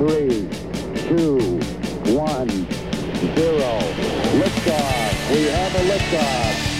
three, 0.00 0.48
two, 1.08 1.36
one, 2.16 2.48
zero. 3.36 3.72
Liftoff. 4.40 5.30
We 5.30 5.50
have 5.50 5.74
a 5.76 5.82
liftoff. 5.84 6.70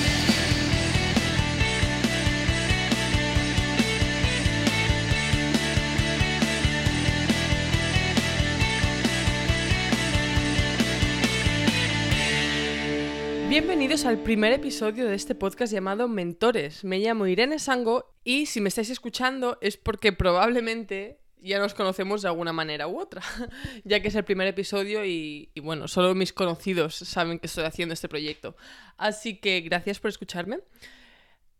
Bienvenidos 13.51 14.07
al 14.07 14.17
primer 14.21 14.55
episodio 14.55 15.07
de 15.07 15.15
este 15.15 15.35
podcast 15.35 15.71
llamado 15.71 16.09
Mentores. 16.09 16.85
Me 16.85 17.01
llamo 17.01 17.27
Irene 17.27 17.59
Sango 17.59 18.15
y 18.25 18.47
si 18.47 18.63
me 18.63 18.71
estáis 18.71 18.89
escuchando 18.89 19.59
es 19.61 19.77
porque 19.77 20.15
probablemente 20.15 21.20
ya 21.43 21.59
nos 21.59 21.75
conocemos 21.75 22.23
de 22.23 22.29
alguna 22.29 22.53
manera 22.53 22.89
u 22.89 22.99
otra, 23.01 23.23
ya 23.85 24.01
que 24.01 24.09
es 24.09 24.15
el 24.15 24.25
primer 24.25 24.49
episodio 24.49 25.05
y, 25.05 25.51
y, 25.55 25.61
bueno, 25.61 25.89
solo 25.89 26.15
mis 26.15 26.33
conocidos 26.33 26.95
saben 26.95 27.39
que 27.39 27.47
estoy 27.47 27.65
haciendo 27.65 27.93
este 27.95 28.09
proyecto. 28.09 28.57
Así 28.97 29.39
que 29.39 29.61
gracias 29.61 30.01
por 30.01 30.09
escucharme. 30.09 30.61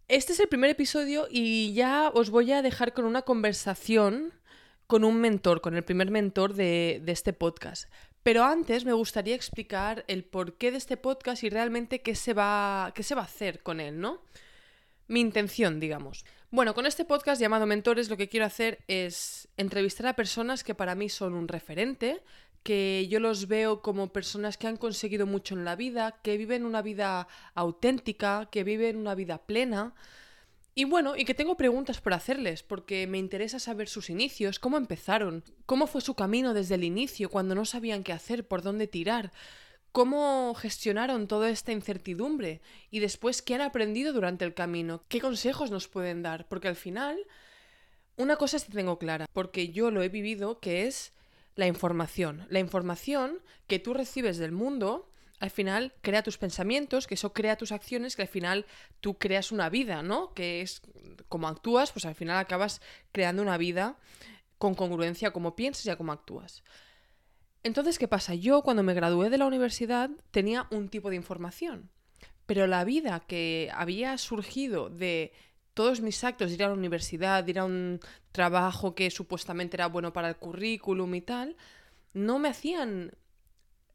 Este 0.09 0.33
es 0.33 0.41
el 0.41 0.49
primer 0.49 0.71
episodio 0.71 1.29
y 1.31 1.73
ya 1.73 2.11
os 2.13 2.31
voy 2.31 2.51
a 2.53 2.63
dejar 2.63 2.93
con 2.93 3.05
una 3.05 3.23
conversación 3.23 4.33
con 4.87 5.05
un 5.05 5.21
mentor, 5.21 5.61
con 5.61 5.77
el 5.77 5.85
primer 5.85 6.11
mentor 6.11 6.55
de, 6.55 7.01
de 7.05 7.13
este 7.13 7.33
podcast. 7.33 7.89
Pero 8.23 8.45
antes 8.45 8.85
me 8.85 8.93
gustaría 8.93 9.35
explicar 9.35 10.05
el 10.09 10.25
porqué 10.25 10.71
de 10.73 10.79
este 10.79 10.97
podcast 10.97 11.43
y 11.45 11.49
realmente 11.49 12.03
qué 12.03 12.15
se 12.15 12.35
va, 12.35 12.93
qué 12.95 13.03
se 13.03 13.15
va 13.15 13.23
a 13.23 13.25
hacer 13.25 13.63
con 13.63 13.81
él, 13.81 14.01
¿no? 14.01 14.21
Mi 15.11 15.19
intención, 15.19 15.81
digamos. 15.81 16.25
Bueno, 16.53 16.73
con 16.73 16.87
este 16.87 17.05
podcast 17.05 17.41
llamado 17.41 17.67
Mentores 17.67 18.09
lo 18.09 18.17
que 18.17 18.29
quiero 18.29 18.47
hacer 18.47 18.79
es 18.87 19.49
entrevistar 19.57 20.07
a 20.07 20.15
personas 20.15 20.63
que 20.63 20.77
para 20.77 20.95
mí 20.95 21.09
son 21.09 21.35
un 21.35 21.49
referente, 21.49 22.23
que 22.63 23.09
yo 23.11 23.19
los 23.19 23.49
veo 23.49 23.83
como 23.83 24.13
personas 24.13 24.57
que 24.57 24.69
han 24.69 24.77
conseguido 24.77 25.27
mucho 25.27 25.57
en 25.57 25.65
la 25.65 25.75
vida, 25.75 26.21
que 26.23 26.37
viven 26.37 26.65
una 26.65 26.81
vida 26.81 27.27
auténtica, 27.57 28.49
que 28.53 28.63
viven 28.63 28.99
una 28.99 29.17
vida 29.17 29.39
plena. 29.39 29.95
Y 30.77 30.85
bueno, 30.85 31.17
y 31.17 31.25
que 31.25 31.35
tengo 31.35 31.57
preguntas 31.57 32.01
por 32.01 32.15
hacerles, 32.15 32.63
porque 32.63 33.09
me 33.09 33.19
interesa 33.19 33.59
saber 33.59 33.89
sus 33.89 34.11
inicios, 34.11 34.61
cómo 34.61 34.77
empezaron, 34.77 35.43
cómo 35.67 35.89
fue 35.89 36.03
su 36.03 36.15
camino 36.15 36.55
desde 36.55 36.77
el 36.77 36.85
inicio, 36.85 37.31
cuando 37.31 37.57
no 37.57 37.65
sabían 37.65 38.05
qué 38.05 38.13
hacer, 38.13 38.47
por 38.47 38.63
dónde 38.63 38.87
tirar, 38.87 39.33
cómo 39.93 40.55
gestionaron 40.55 41.27
toda 41.29 41.51
esta 41.51 41.73
incertidumbre 41.73 42.61
y 42.91 43.01
después 43.01 43.43
qué 43.43 43.55
han 43.55 43.61
aprendido 43.61 44.13
durante 44.13 44.45
el 44.45 44.55
camino, 44.55 45.05
qué 45.09 45.21
consejos 45.21 45.71
nos 45.71 45.89
pueden 45.89 46.23
dar, 46.23 46.47
porque 46.49 46.69
al 46.69 46.77
final 46.77 47.19
una 48.17 48.37
cosa 48.37 48.59
sí 48.59 48.71
tengo 48.71 48.99
clara, 48.99 49.27
porque 49.33 49.71
yo 49.71 49.91
lo 49.91 50.03
he 50.03 50.09
vivido, 50.09 50.61
que 50.61 50.87
es 50.87 51.13
la 51.57 51.67
información. 51.67 52.47
La 52.49 52.59
información 52.59 53.39
que 53.67 53.79
tú 53.79 53.95
recibes 53.95 54.39
del 54.39 54.53
mundo 54.53 55.11
al 55.41 55.51
final 55.51 55.95
crea 56.03 56.23
tus 56.23 56.37
pensamientos, 56.37 57.07
que 57.07 57.15
eso 57.15 57.33
crea 57.33 57.57
tus 57.57 57.73
acciones, 57.73 58.15
que 58.15 58.23
al 58.23 58.29
final 58.29 58.67
tú 59.01 59.17
creas 59.17 59.53
una 59.53 59.71
vida, 59.71 60.03
¿no? 60.03 60.35
Que 60.35 60.61
es 60.61 60.83
como 61.29 61.49
actúas, 61.49 61.93
pues 61.93 62.05
al 62.05 62.15
final 62.15 62.37
acabas 62.37 62.83
creando 63.11 63.41
una 63.41 63.57
vida 63.57 63.97
con 64.59 64.75
congruencia 64.75 65.29
a 65.29 65.33
cómo 65.33 65.57
piensas 65.57 65.87
y 65.87 65.91
a 65.91 65.97
cómo 65.97 66.13
actúas. 66.13 66.63
Entonces, 67.63 67.99
¿qué 67.99 68.09
pasa? 68.09 68.35
Yo 68.35 68.63
cuando 68.63 68.83
me 68.83 68.95
gradué 68.95 69.29
de 69.29 69.39
la 69.39 69.47
universidad 69.47 70.11
tenía 70.31 70.67
un 70.71 70.89
tipo 70.89 71.11
de 71.11 71.17
información, 71.17 71.91
pero 72.47 72.67
la 72.67 72.85
vida 72.85 73.21
que 73.21 73.71
había 73.75 74.17
surgido 74.19 74.89
de 74.89 75.33
todos 75.75 76.01
mis 76.01 76.25
actos, 76.25 76.49
de 76.49 76.55
ir 76.55 76.65
a 76.65 76.69
la 76.69 76.75
universidad, 76.75 77.45
de 77.45 77.51
ir 77.51 77.59
a 77.59 77.65
un 77.65 78.01
trabajo 78.33 78.95
que 78.95 79.11
supuestamente 79.11 79.77
era 79.77 79.87
bueno 79.87 80.13
para 80.13 80.29
el 80.29 80.37
currículum 80.37 81.15
y 81.15 81.21
tal, 81.21 81.57
no 82.13 82.39
me 82.39 82.49
hacían 82.49 83.13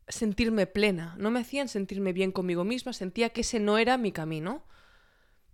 sentirme 0.07 0.67
plena, 0.67 1.15
no 1.17 1.31
me 1.31 1.39
hacían 1.39 1.67
sentirme 1.67 2.13
bien 2.13 2.31
conmigo 2.31 2.63
misma, 2.63 2.93
sentía 2.93 3.29
que 3.29 3.41
ese 3.41 3.59
no 3.59 3.77
era 3.77 3.97
mi 3.97 4.11
camino. 4.11 4.63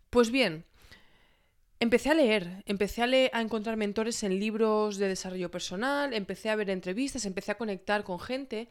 Pues 0.09 0.31
bien, 0.31 0.66
empecé 1.81 2.11
a 2.11 2.13
leer, 2.13 2.63
empecé 2.67 3.01
a, 3.01 3.41
encontrar 3.41 3.75
mentores 3.75 4.21
en 4.21 4.39
libros 4.39 4.97
de 4.97 5.07
desarrollo 5.07 5.49
personal, 5.49 6.13
empecé 6.13 6.51
a 6.51 6.55
ver 6.55 6.69
entrevistas, 6.69 7.25
empecé 7.25 7.51
a 7.51 7.57
conectar 7.57 8.03
con 8.03 8.19
gente 8.19 8.69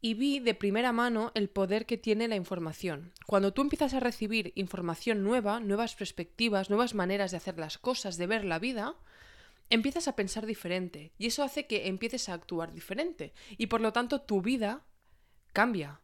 y 0.00 0.14
vi 0.14 0.40
de 0.40 0.54
primera 0.54 0.92
mano 0.92 1.30
el 1.34 1.50
poder 1.50 1.84
que 1.84 1.98
tiene 1.98 2.26
la 2.26 2.36
información. 2.36 3.12
Cuando 3.26 3.52
tú 3.52 3.60
empiezas 3.60 3.92
a 3.92 4.00
recibir 4.00 4.52
información 4.54 5.22
nueva, 5.22 5.60
nuevas 5.60 5.94
perspectivas, 5.94 6.70
nuevas 6.70 6.94
maneras 6.94 7.32
de 7.32 7.36
hacer 7.36 7.58
las 7.58 7.76
cosas, 7.76 8.16
de 8.16 8.26
ver 8.26 8.46
la 8.46 8.58
vida, 8.58 8.96
empiezas 9.68 10.08
a 10.08 10.16
pensar 10.16 10.46
diferente 10.46 11.12
y 11.18 11.26
eso 11.26 11.42
hace 11.42 11.66
que 11.66 11.88
empieces 11.88 12.30
a 12.30 12.32
actuar 12.32 12.72
diferente 12.72 13.34
y 13.58 13.66
por 13.66 13.82
lo 13.82 13.92
tanto 13.92 14.22
tu 14.22 14.40
vida 14.40 14.86
cambia. 15.52 16.00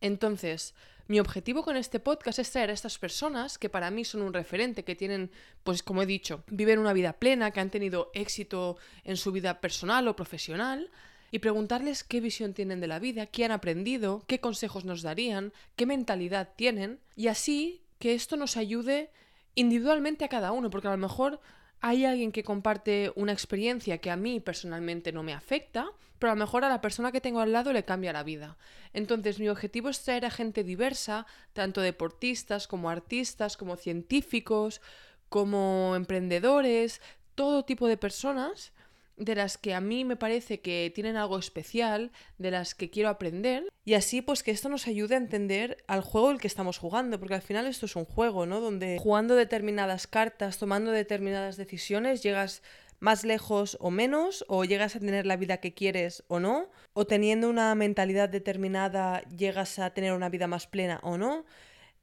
Entonces, 0.00 0.74
mi 1.06 1.20
objetivo 1.20 1.62
con 1.62 1.76
este 1.76 2.00
podcast 2.00 2.38
es 2.38 2.50
traer 2.50 2.70
a 2.70 2.72
estas 2.72 2.98
personas 2.98 3.58
que 3.58 3.68
para 3.68 3.90
mí 3.90 4.04
son 4.04 4.22
un 4.22 4.32
referente, 4.32 4.84
que 4.84 4.94
tienen, 4.94 5.30
pues 5.62 5.82
como 5.82 6.02
he 6.02 6.06
dicho, 6.06 6.44
viven 6.48 6.78
una 6.78 6.94
vida 6.94 7.14
plena, 7.14 7.50
que 7.50 7.60
han 7.60 7.70
tenido 7.70 8.10
éxito 8.14 8.76
en 9.04 9.16
su 9.16 9.30
vida 9.30 9.60
personal 9.60 10.08
o 10.08 10.16
profesional, 10.16 10.90
y 11.30 11.40
preguntarles 11.40 12.04
qué 12.04 12.20
visión 12.20 12.54
tienen 12.54 12.80
de 12.80 12.86
la 12.86 13.00
vida, 13.00 13.26
qué 13.26 13.44
han 13.44 13.50
aprendido, 13.50 14.24
qué 14.28 14.40
consejos 14.40 14.84
nos 14.84 15.02
darían, 15.02 15.52
qué 15.76 15.84
mentalidad 15.84 16.50
tienen, 16.56 17.00
y 17.16 17.26
así 17.26 17.82
que 17.98 18.14
esto 18.14 18.36
nos 18.36 18.56
ayude 18.56 19.10
individualmente 19.54 20.24
a 20.24 20.28
cada 20.28 20.52
uno, 20.52 20.70
porque 20.70 20.88
a 20.88 20.92
lo 20.92 20.96
mejor 20.96 21.40
hay 21.86 22.06
alguien 22.06 22.32
que 22.32 22.44
comparte 22.44 23.12
una 23.14 23.32
experiencia 23.32 23.98
que 23.98 24.10
a 24.10 24.16
mí 24.16 24.40
personalmente 24.40 25.12
no 25.12 25.22
me 25.22 25.34
afecta, 25.34 25.90
pero 26.18 26.32
a 26.32 26.34
lo 26.34 26.38
mejor 26.38 26.64
a 26.64 26.70
la 26.70 26.80
persona 26.80 27.12
que 27.12 27.20
tengo 27.20 27.40
al 27.40 27.52
lado 27.52 27.74
le 27.74 27.84
cambia 27.84 28.14
la 28.14 28.22
vida. 28.22 28.56
Entonces 28.94 29.38
mi 29.38 29.50
objetivo 29.50 29.90
es 29.90 30.02
traer 30.02 30.24
a 30.24 30.30
gente 30.30 30.64
diversa, 30.64 31.26
tanto 31.52 31.82
deportistas 31.82 32.66
como 32.66 32.88
artistas, 32.88 33.58
como 33.58 33.76
científicos, 33.76 34.80
como 35.28 35.92
emprendedores, 35.94 37.02
todo 37.34 37.66
tipo 37.66 37.86
de 37.86 37.98
personas 37.98 38.72
de 39.16 39.34
las 39.34 39.58
que 39.58 39.74
a 39.74 39.80
mí 39.80 40.04
me 40.04 40.16
parece 40.16 40.60
que 40.60 40.90
tienen 40.94 41.16
algo 41.16 41.38
especial, 41.38 42.10
de 42.38 42.50
las 42.50 42.74
que 42.74 42.90
quiero 42.90 43.08
aprender, 43.08 43.64
y 43.84 43.94
así 43.94 44.22
pues 44.22 44.42
que 44.42 44.50
esto 44.50 44.68
nos 44.68 44.86
ayude 44.86 45.14
a 45.14 45.18
entender 45.18 45.84
al 45.86 46.00
juego 46.00 46.30
el 46.30 46.40
que 46.40 46.46
estamos 46.46 46.78
jugando, 46.78 47.18
porque 47.18 47.34
al 47.34 47.42
final 47.42 47.66
esto 47.66 47.86
es 47.86 47.96
un 47.96 48.04
juego, 48.04 48.46
¿no? 48.46 48.60
Donde 48.60 48.98
jugando 48.98 49.34
determinadas 49.34 50.06
cartas, 50.06 50.58
tomando 50.58 50.90
determinadas 50.90 51.56
decisiones, 51.56 52.22
llegas 52.22 52.62
más 53.00 53.24
lejos 53.24 53.76
o 53.80 53.90
menos, 53.90 54.44
o 54.48 54.64
llegas 54.64 54.96
a 54.96 55.00
tener 55.00 55.26
la 55.26 55.36
vida 55.36 55.58
que 55.58 55.74
quieres 55.74 56.24
o 56.28 56.40
no, 56.40 56.70
o 56.94 57.06
teniendo 57.06 57.50
una 57.50 57.74
mentalidad 57.74 58.28
determinada 58.28 59.22
llegas 59.28 59.78
a 59.78 59.90
tener 59.90 60.12
una 60.12 60.30
vida 60.30 60.46
más 60.46 60.66
plena 60.66 61.00
o 61.02 61.18
no. 61.18 61.44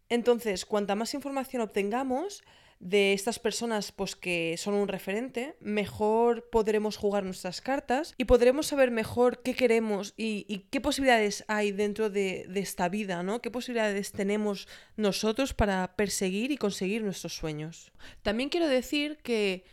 Entonces, 0.10 0.66
cuanta 0.66 0.94
más 0.96 1.14
información 1.14 1.62
obtengamos, 1.62 2.44
de 2.81 3.14
estas 3.14 3.38
personas 3.38 3.92
pues 3.92 4.16
que 4.16 4.56
son 4.58 4.74
un 4.74 4.88
referente, 4.88 5.56
mejor 5.59 6.50
podremos 6.50 6.97
jugar 6.97 7.24
nuestras 7.24 7.62
cartas 7.62 8.16
y 8.18 8.25
podremos 8.25 8.66
saber 8.66 8.90
mejor 8.90 9.44
qué 9.44 9.53
queremos 9.53 10.16
y, 10.18 10.66
qué 10.72 10.81
posibilidades 10.81 11.46
hay 11.47 11.72
dentro 11.72 12.09
de, 12.09 12.46
de, 12.50 12.59
esta 12.59 12.90
vida, 12.90 13.22
¿no? 13.22 13.40
¿Qué 13.40 13.52
posibilidades 13.52 14.12
tenemos 14.12 14.68
nosotros 14.97 15.53
para 15.53 15.96
perseguir 15.96 16.52
y 16.52 16.58
conseguir 16.58 17.03
nuestros 17.03 17.36
sueños? 17.36 17.91
También 18.24 18.50
quiero 18.50 18.68
decir 18.68 19.18
que 19.18 19.64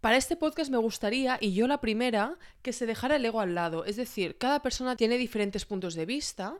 para 0.00 0.16
este 0.16 0.34
podcast 0.34 0.72
me 0.72 0.78
gustaría, 0.78 1.38
y 1.40 1.54
yo 1.54 1.68
la 1.68 1.80
primera, 1.80 2.36
que 2.62 2.72
se 2.72 2.86
dejara 2.86 3.14
el 3.14 3.24
ego 3.24 3.40
al 3.40 3.54
lado. 3.54 3.84
Es 3.84 3.94
decir, 3.94 4.36
cada 4.36 4.60
persona 4.60 4.96
tiene 4.96 5.16
diferentes 5.16 5.64
puntos 5.64 5.94
de 5.94 6.06
vista 6.06 6.58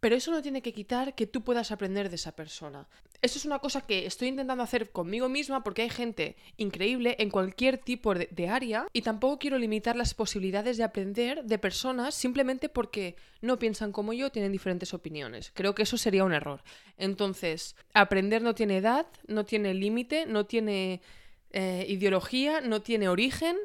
pero 0.00 0.14
eso 0.14 0.30
no 0.30 0.42
tiene 0.42 0.62
que 0.62 0.72
quitar 0.72 1.14
que 1.14 1.26
tú 1.26 1.42
puedas 1.42 1.72
aprender 1.72 2.08
de 2.08 2.16
esa 2.16 2.36
persona. 2.36 2.88
Eso 3.20 3.38
es 3.38 3.44
una 3.44 3.58
cosa 3.58 3.80
que 3.80 4.06
estoy 4.06 4.28
intentando 4.28 4.62
hacer 4.62 4.90
conmigo 4.90 5.28
misma 5.28 5.64
porque 5.64 5.82
hay 5.82 5.90
gente 5.90 6.36
increíble 6.56 7.16
en 7.18 7.30
cualquier 7.30 7.78
tipo 7.78 8.14
de, 8.14 8.48
área 8.48 8.86
y 8.92 9.02
tampoco 9.02 9.38
quiero 9.38 9.58
limitar 9.58 9.96
las 9.96 10.14
posibilidades 10.14 10.76
de 10.76 10.84
aprender 10.84 11.44
de 11.44 11.58
personas 11.58 12.14
simplemente 12.14 12.68
porque 12.68 13.16
no 13.40 13.58
piensan 13.58 13.90
como 13.90 14.12
yo, 14.12 14.30
tienen 14.30 14.52
diferentes 14.52 14.94
opiniones. 14.94 15.50
Creo 15.52 15.74
que 15.74 15.82
eso 15.82 15.98
sería 15.98 16.24
un 16.24 16.32
error. 16.32 16.62
Entonces, 16.96 17.74
aprender 17.92 18.42
no 18.42 18.54
tiene 18.54 18.76
edad, 18.76 19.06
no 19.26 19.44
tiene 19.44 19.74
límite, 19.74 20.26
no 20.26 20.46
tiene 20.46 21.02
eh, 21.50 21.86
ideología, 21.88 22.60
no 22.60 22.82
tiene 22.82 23.08
origen. 23.08 23.56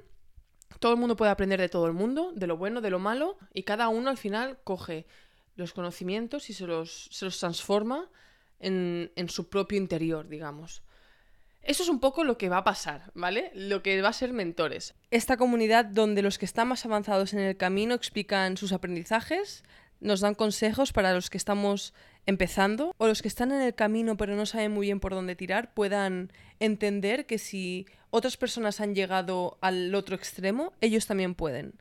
Todo 0.79 0.93
el 0.93 0.99
mundo 0.99 1.15
puede 1.15 1.31
aprender 1.31 1.61
de 1.61 1.69
todo 1.69 1.85
el 1.85 1.93
mundo, 1.93 2.31
de 2.33 2.47
lo 2.47 2.57
bueno, 2.57 2.81
de 2.81 2.89
lo 2.89 2.99
malo, 2.99 3.37
y 3.53 3.63
cada 3.63 3.87
uno 3.87 4.09
al 4.09 4.17
final 4.17 4.57
coge 4.63 5.05
los 5.55 5.73
conocimientos 5.73 6.49
y 6.49 6.53
se 6.53 6.65
los, 6.65 7.09
se 7.11 7.25
los 7.25 7.39
transforma 7.39 8.09
en, 8.59 9.11
en, 9.15 9.29
su 9.29 9.49
propio 9.49 9.77
interior, 9.77 10.27
digamos. 10.27 10.83
Eso 11.61 11.83
es 11.83 11.89
un 11.89 11.99
poco 11.99 12.23
lo 12.23 12.37
que 12.37 12.49
va 12.49 12.57
a 12.57 12.63
pasar, 12.63 13.11
¿vale? 13.13 13.51
Lo 13.55 13.81
que 13.83 14.01
va 14.01 14.09
a 14.09 14.13
ser 14.13 14.33
mentores. 14.33 14.95
Esta 15.11 15.37
comunidad 15.37 15.85
donde 15.85 16.21
los 16.21 16.37
que 16.37 16.45
están 16.45 16.67
más 16.67 16.85
avanzados 16.85 17.33
en 17.33 17.39
el 17.39 17.55
camino 17.55 17.93
explican 17.93 18.57
sus 18.57 18.73
aprendizajes, 18.73 19.63
nos 20.03 20.19
dan 20.19 20.35
consejos 20.35 20.91
para 20.91 21.13
los 21.13 21.29
que 21.29 21.37
estamos 21.37 21.93
empezando 22.25 22.93
o 22.97 23.07
los 23.07 23.21
que 23.21 23.27
están 23.27 23.51
en 23.51 23.61
el 23.61 23.75
camino 23.75 24.17
pero 24.17 24.35
no 24.35 24.45
saben 24.45 24.71
muy 24.71 24.87
bien 24.87 24.99
por 24.99 25.13
dónde 25.13 25.35
tirar 25.35 25.73
puedan 25.73 26.31
entender 26.59 27.25
que 27.25 27.37
si 27.37 27.85
otras 28.11 28.37
personas 28.37 28.79
han 28.79 28.95
llegado 28.95 29.57
al 29.61 29.93
otro 29.95 30.15
extremo, 30.15 30.73
ellos 30.81 31.07
también 31.07 31.33
pueden. 31.33 31.73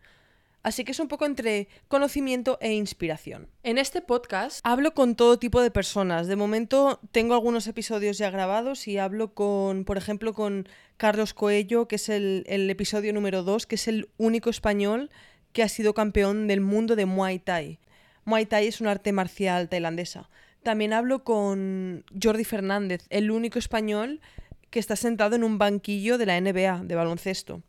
Así 0.63 0.85
que 0.85 0.93
es 0.93 1.01
un 1.01 1.09
poco 1.09 1.27
entre 1.27 1.67
conocimiento 1.89 2.57
e 2.61 2.73
inspiración. 2.73 3.49
En 3.65 3.79
este 3.79 4.01
podcast 4.01 4.61
hablo 4.63 4.95
con 4.95 5.17
todo 5.17 5.39
tipo 5.39 5.61
de 5.61 5.73
personas. 5.73 6.29
De 6.29 6.37
momento 6.37 7.01
tengo 7.11 7.35
algunos 7.35 7.67
episodios 7.67 8.17
ya 8.19 8.31
grabados 8.31 8.87
y 8.87 8.99
hablo 8.99 9.35
con, 9.35 9.85
por 9.85 9.99
ejemplo, 9.99 10.35
con 10.35 10.69
Carlos 10.97 11.35
Coello, 11.35 11.89
que 11.89 11.97
es 11.97 12.09
el, 12.09 12.45
episodio 12.47 13.13
número 13.13 13.43
2, 13.43 13.67
que 13.67 13.75
es 13.75 13.89
el 13.89 14.09
único 14.19 14.51
español 14.51 15.11
que 15.53 15.65
ha 15.65 15.69
sido 15.69 15.95
campeón 15.95 16.47
del 16.47 16.61
mundo 16.61 16.95
de 16.95 17.07
Muay 17.07 17.41
Thai. 17.41 17.81
Muay 18.25 18.47
Thai 18.47 18.69
es 18.69 18.81
un 18.81 18.87
arte 18.87 19.13
marcial 19.13 19.69
tailandesa. 19.69 20.31
También 20.63 20.93
hablo 20.93 21.25
con 21.25 22.05
Jordi 22.23 22.45
Fernández, 22.45 23.05
el 23.11 23.33
único 23.33 23.59
español 23.59 24.21
que 24.71 24.79
está 24.79 24.95
sentado 24.95 25.35
en 25.35 25.43
un 25.43 25.59
banquillo 25.59 26.19
de 26.19 26.27
la 26.27 26.41
NBA 26.41 26.85
de 26.85 26.95
baloncesto. 26.95 27.63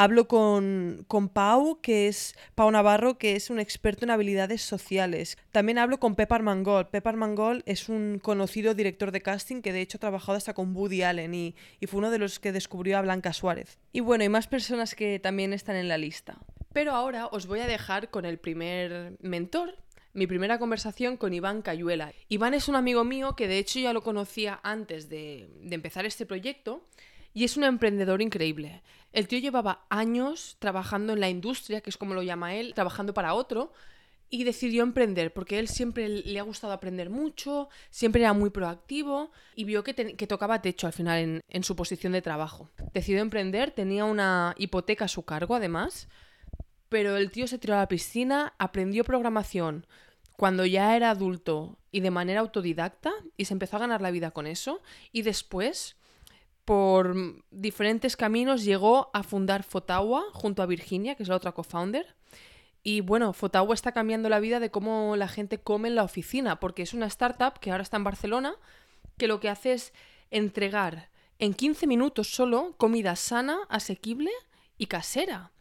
Hablo 0.00 0.28
con, 0.28 1.04
con, 1.08 1.28
Pau, 1.28 1.80
que 1.80 2.06
es 2.06 2.36
Pau 2.54 2.70
Navarro, 2.70 3.18
que 3.18 3.34
es 3.34 3.50
un 3.50 3.58
experto 3.58 4.04
en 4.04 4.12
habilidades 4.12 4.62
sociales. 4.62 5.36
También 5.50 5.76
hablo 5.76 5.98
con 5.98 6.14
Pepper 6.14 6.40
Mangol. 6.40 6.86
Pepper 6.86 7.16
Mangol 7.16 7.64
es 7.66 7.88
un 7.88 8.20
conocido 8.22 8.74
director 8.74 9.10
de 9.10 9.22
casting 9.22 9.60
que 9.60 9.72
de 9.72 9.80
hecho 9.80 9.98
ha 9.98 9.98
trabajado 9.98 10.38
hasta 10.38 10.54
con 10.54 10.72
Woody 10.72 11.02
Allen 11.02 11.34
y, 11.34 11.56
fue 11.88 11.98
uno 11.98 12.12
de 12.12 12.20
los 12.20 12.38
que 12.38 12.52
descubrió 12.52 12.96
a 12.96 13.02
Blanca 13.02 13.32
Suárez. 13.32 13.80
Y 13.92 13.98
bueno, 13.98 14.22
hay 14.22 14.28
más 14.28 14.46
personas 14.46 14.94
que 14.94 15.18
también 15.18 15.52
están 15.52 15.74
en 15.74 15.88
la 15.88 15.98
lista. 15.98 16.38
Pero 16.72 16.92
ahora 16.92 17.26
os 17.26 17.48
voy 17.48 17.58
a 17.58 17.66
dejar 17.66 18.08
con 18.08 18.24
el 18.24 18.38
primer 18.38 19.16
mentor, 19.20 19.78
mi 20.12 20.28
primera 20.28 20.60
conversación 20.60 21.16
con 21.16 21.34
Iván 21.34 21.60
Cayuela. 21.60 22.12
Iván 22.28 22.54
es 22.54 22.68
un 22.68 22.76
amigo 22.76 23.02
mío 23.02 23.34
que 23.34 23.48
de 23.48 23.58
hecho 23.58 23.80
ya 23.80 23.92
lo 23.92 24.02
conocía 24.02 24.60
antes 24.62 25.08
de 25.08 25.48
empezar 25.72 26.06
este 26.06 26.24
proyecto 26.24 26.86
y 27.34 27.44
es 27.44 27.56
un 27.56 27.64
emprendedor 27.64 28.22
increíble. 28.22 28.82
El 29.18 29.26
tío 29.26 29.40
llevaba 29.40 29.84
años 29.88 30.54
trabajando 30.60 31.12
en 31.12 31.18
la 31.18 31.28
industria, 31.28 31.80
que 31.80 31.90
es 31.90 31.96
como 31.96 32.14
lo 32.14 32.22
llama 32.22 32.54
él, 32.54 32.72
trabajando 32.72 33.14
para 33.14 33.34
otro, 33.34 33.72
y 34.30 34.44
decidió 34.44 34.84
emprender, 34.84 35.32
porque 35.32 35.58
él 35.58 35.66
siempre 35.66 36.08
le 36.08 36.38
ha 36.38 36.44
gustado 36.44 36.72
aprender 36.72 37.10
mucho, 37.10 37.68
siempre 37.90 38.22
era 38.22 38.32
muy 38.32 38.50
proactivo 38.50 39.32
y 39.56 39.64
vio 39.64 39.82
que, 39.82 39.92
tocaba 40.28 40.62
techo 40.62 40.86
al 40.86 40.92
final 40.92 41.18
en, 41.18 41.40
en 41.48 41.64
su 41.64 41.74
posición 41.74 42.12
de 42.12 42.22
trabajo. 42.22 42.70
Decidió 42.94 43.20
emprender, 43.20 43.72
tenía 43.72 44.04
una 44.04 44.54
hipoteca 44.56 45.06
a 45.06 45.08
su 45.08 45.24
cargo 45.24 45.56
además, 45.56 46.06
pero 46.88 47.16
el 47.16 47.32
tío 47.32 47.48
se 47.48 47.58
tiró 47.58 47.74
a 47.74 47.78
la 47.78 47.88
piscina, 47.88 48.54
aprendió 48.56 49.02
programación 49.02 49.84
cuando 50.36 50.64
ya 50.64 50.94
era 50.94 51.10
adulto 51.10 51.76
y 51.90 52.02
de 52.02 52.12
manera 52.12 52.38
autodidacta 52.38 53.12
y 53.36 53.46
se 53.46 53.54
empezó 53.54 53.78
a 53.78 53.80
ganar 53.80 54.00
la 54.00 54.12
vida 54.12 54.30
con 54.30 54.46
eso 54.46 54.80
y 55.10 55.22
después 55.22 55.97
por 56.68 57.16
diferentes 57.50 58.14
caminos 58.14 58.62
llegó 58.62 59.08
a 59.14 59.22
fundar 59.22 59.62
Fotawa 59.62 60.24
junto 60.34 60.62
a 60.62 60.66
Virginia, 60.66 61.14
que 61.14 61.22
es 61.22 61.30
la 61.30 61.36
otra 61.36 61.52
co-founder. 61.52 62.14
Y 62.82 63.00
bueno, 63.00 63.32
Fotawa 63.32 63.72
está 63.72 63.92
cambiando 63.92 64.28
la 64.28 64.38
vida 64.38 64.60
de 64.60 64.70
cómo 64.70 65.16
la 65.16 65.28
gente 65.28 65.56
come 65.56 65.88
en 65.88 65.94
la 65.94 66.04
oficina, 66.04 66.60
porque 66.60 66.82
es 66.82 66.92
una 66.92 67.06
startup 67.06 67.58
que 67.58 67.70
ahora 67.70 67.82
está 67.82 67.96
en 67.96 68.04
Barcelona, 68.04 68.54
que 69.16 69.28
lo 69.28 69.40
que 69.40 69.48
hace 69.48 69.72
es 69.72 69.94
entregar 70.30 71.08
en 71.38 71.54
15 71.54 71.86
minutos 71.86 72.34
solo 72.34 72.74
comida 72.76 73.16
sana, 73.16 73.60
asequible 73.70 74.30
y 74.76 74.88
casera. 74.88 75.52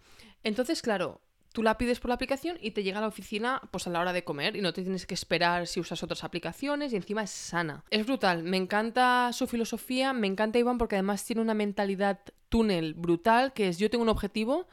Entonces, 0.43 0.81
claro, 0.81 1.21
tú 1.57 1.63
la 1.63 1.79
pides 1.79 1.99
por 1.99 2.09
la 2.09 2.13
aplicación 2.13 2.59
y 2.61 2.69
te 2.69 2.83
llega 2.83 2.99
a 2.99 3.01
la 3.01 3.07
oficina 3.07 3.63
pues 3.71 3.87
a 3.87 3.89
la 3.89 3.99
hora 3.99 4.13
de 4.13 4.23
comer 4.23 4.55
y 4.55 4.61
no 4.61 4.73
te 4.73 4.83
tienes 4.83 5.07
que 5.07 5.15
esperar 5.15 5.65
si 5.65 5.79
usas 5.79 6.03
otras 6.03 6.23
aplicaciones 6.23 6.93
y 6.93 6.97
encima 6.97 7.23
es 7.23 7.31
sana. 7.31 7.83
Es 7.89 8.05
brutal, 8.05 8.43
me 8.43 8.57
encanta 8.57 9.31
su 9.33 9.47
filosofía, 9.47 10.13
me 10.13 10.27
encanta 10.27 10.59
Iván 10.59 10.77
porque 10.77 10.97
además 10.97 11.25
tiene 11.25 11.41
una 11.41 11.55
mentalidad 11.55 12.19
túnel 12.49 12.93
brutal 12.93 13.53
que 13.53 13.69
es 13.69 13.79
yo 13.79 13.89
tengo 13.89 14.03
un 14.03 14.09
objetivo, 14.09 14.67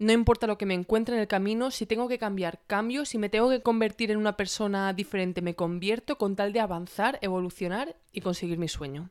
no 0.00 0.10
importa 0.10 0.48
lo 0.48 0.58
que 0.58 0.66
me 0.66 0.74
encuentre 0.74 1.14
en 1.14 1.20
el 1.20 1.28
camino, 1.28 1.70
si 1.70 1.86
tengo 1.86 2.08
que 2.08 2.18
cambiar, 2.18 2.58
cambio, 2.66 3.04
si 3.04 3.16
me 3.16 3.28
tengo 3.28 3.48
que 3.48 3.62
convertir 3.62 4.10
en 4.10 4.18
una 4.18 4.36
persona 4.36 4.92
diferente, 4.92 5.40
me 5.40 5.54
convierto 5.54 6.18
con 6.18 6.34
tal 6.34 6.52
de 6.52 6.58
avanzar, 6.58 7.16
evolucionar 7.22 7.94
y 8.10 8.22
conseguir 8.22 8.58
mi 8.58 8.66
sueño. 8.66 9.08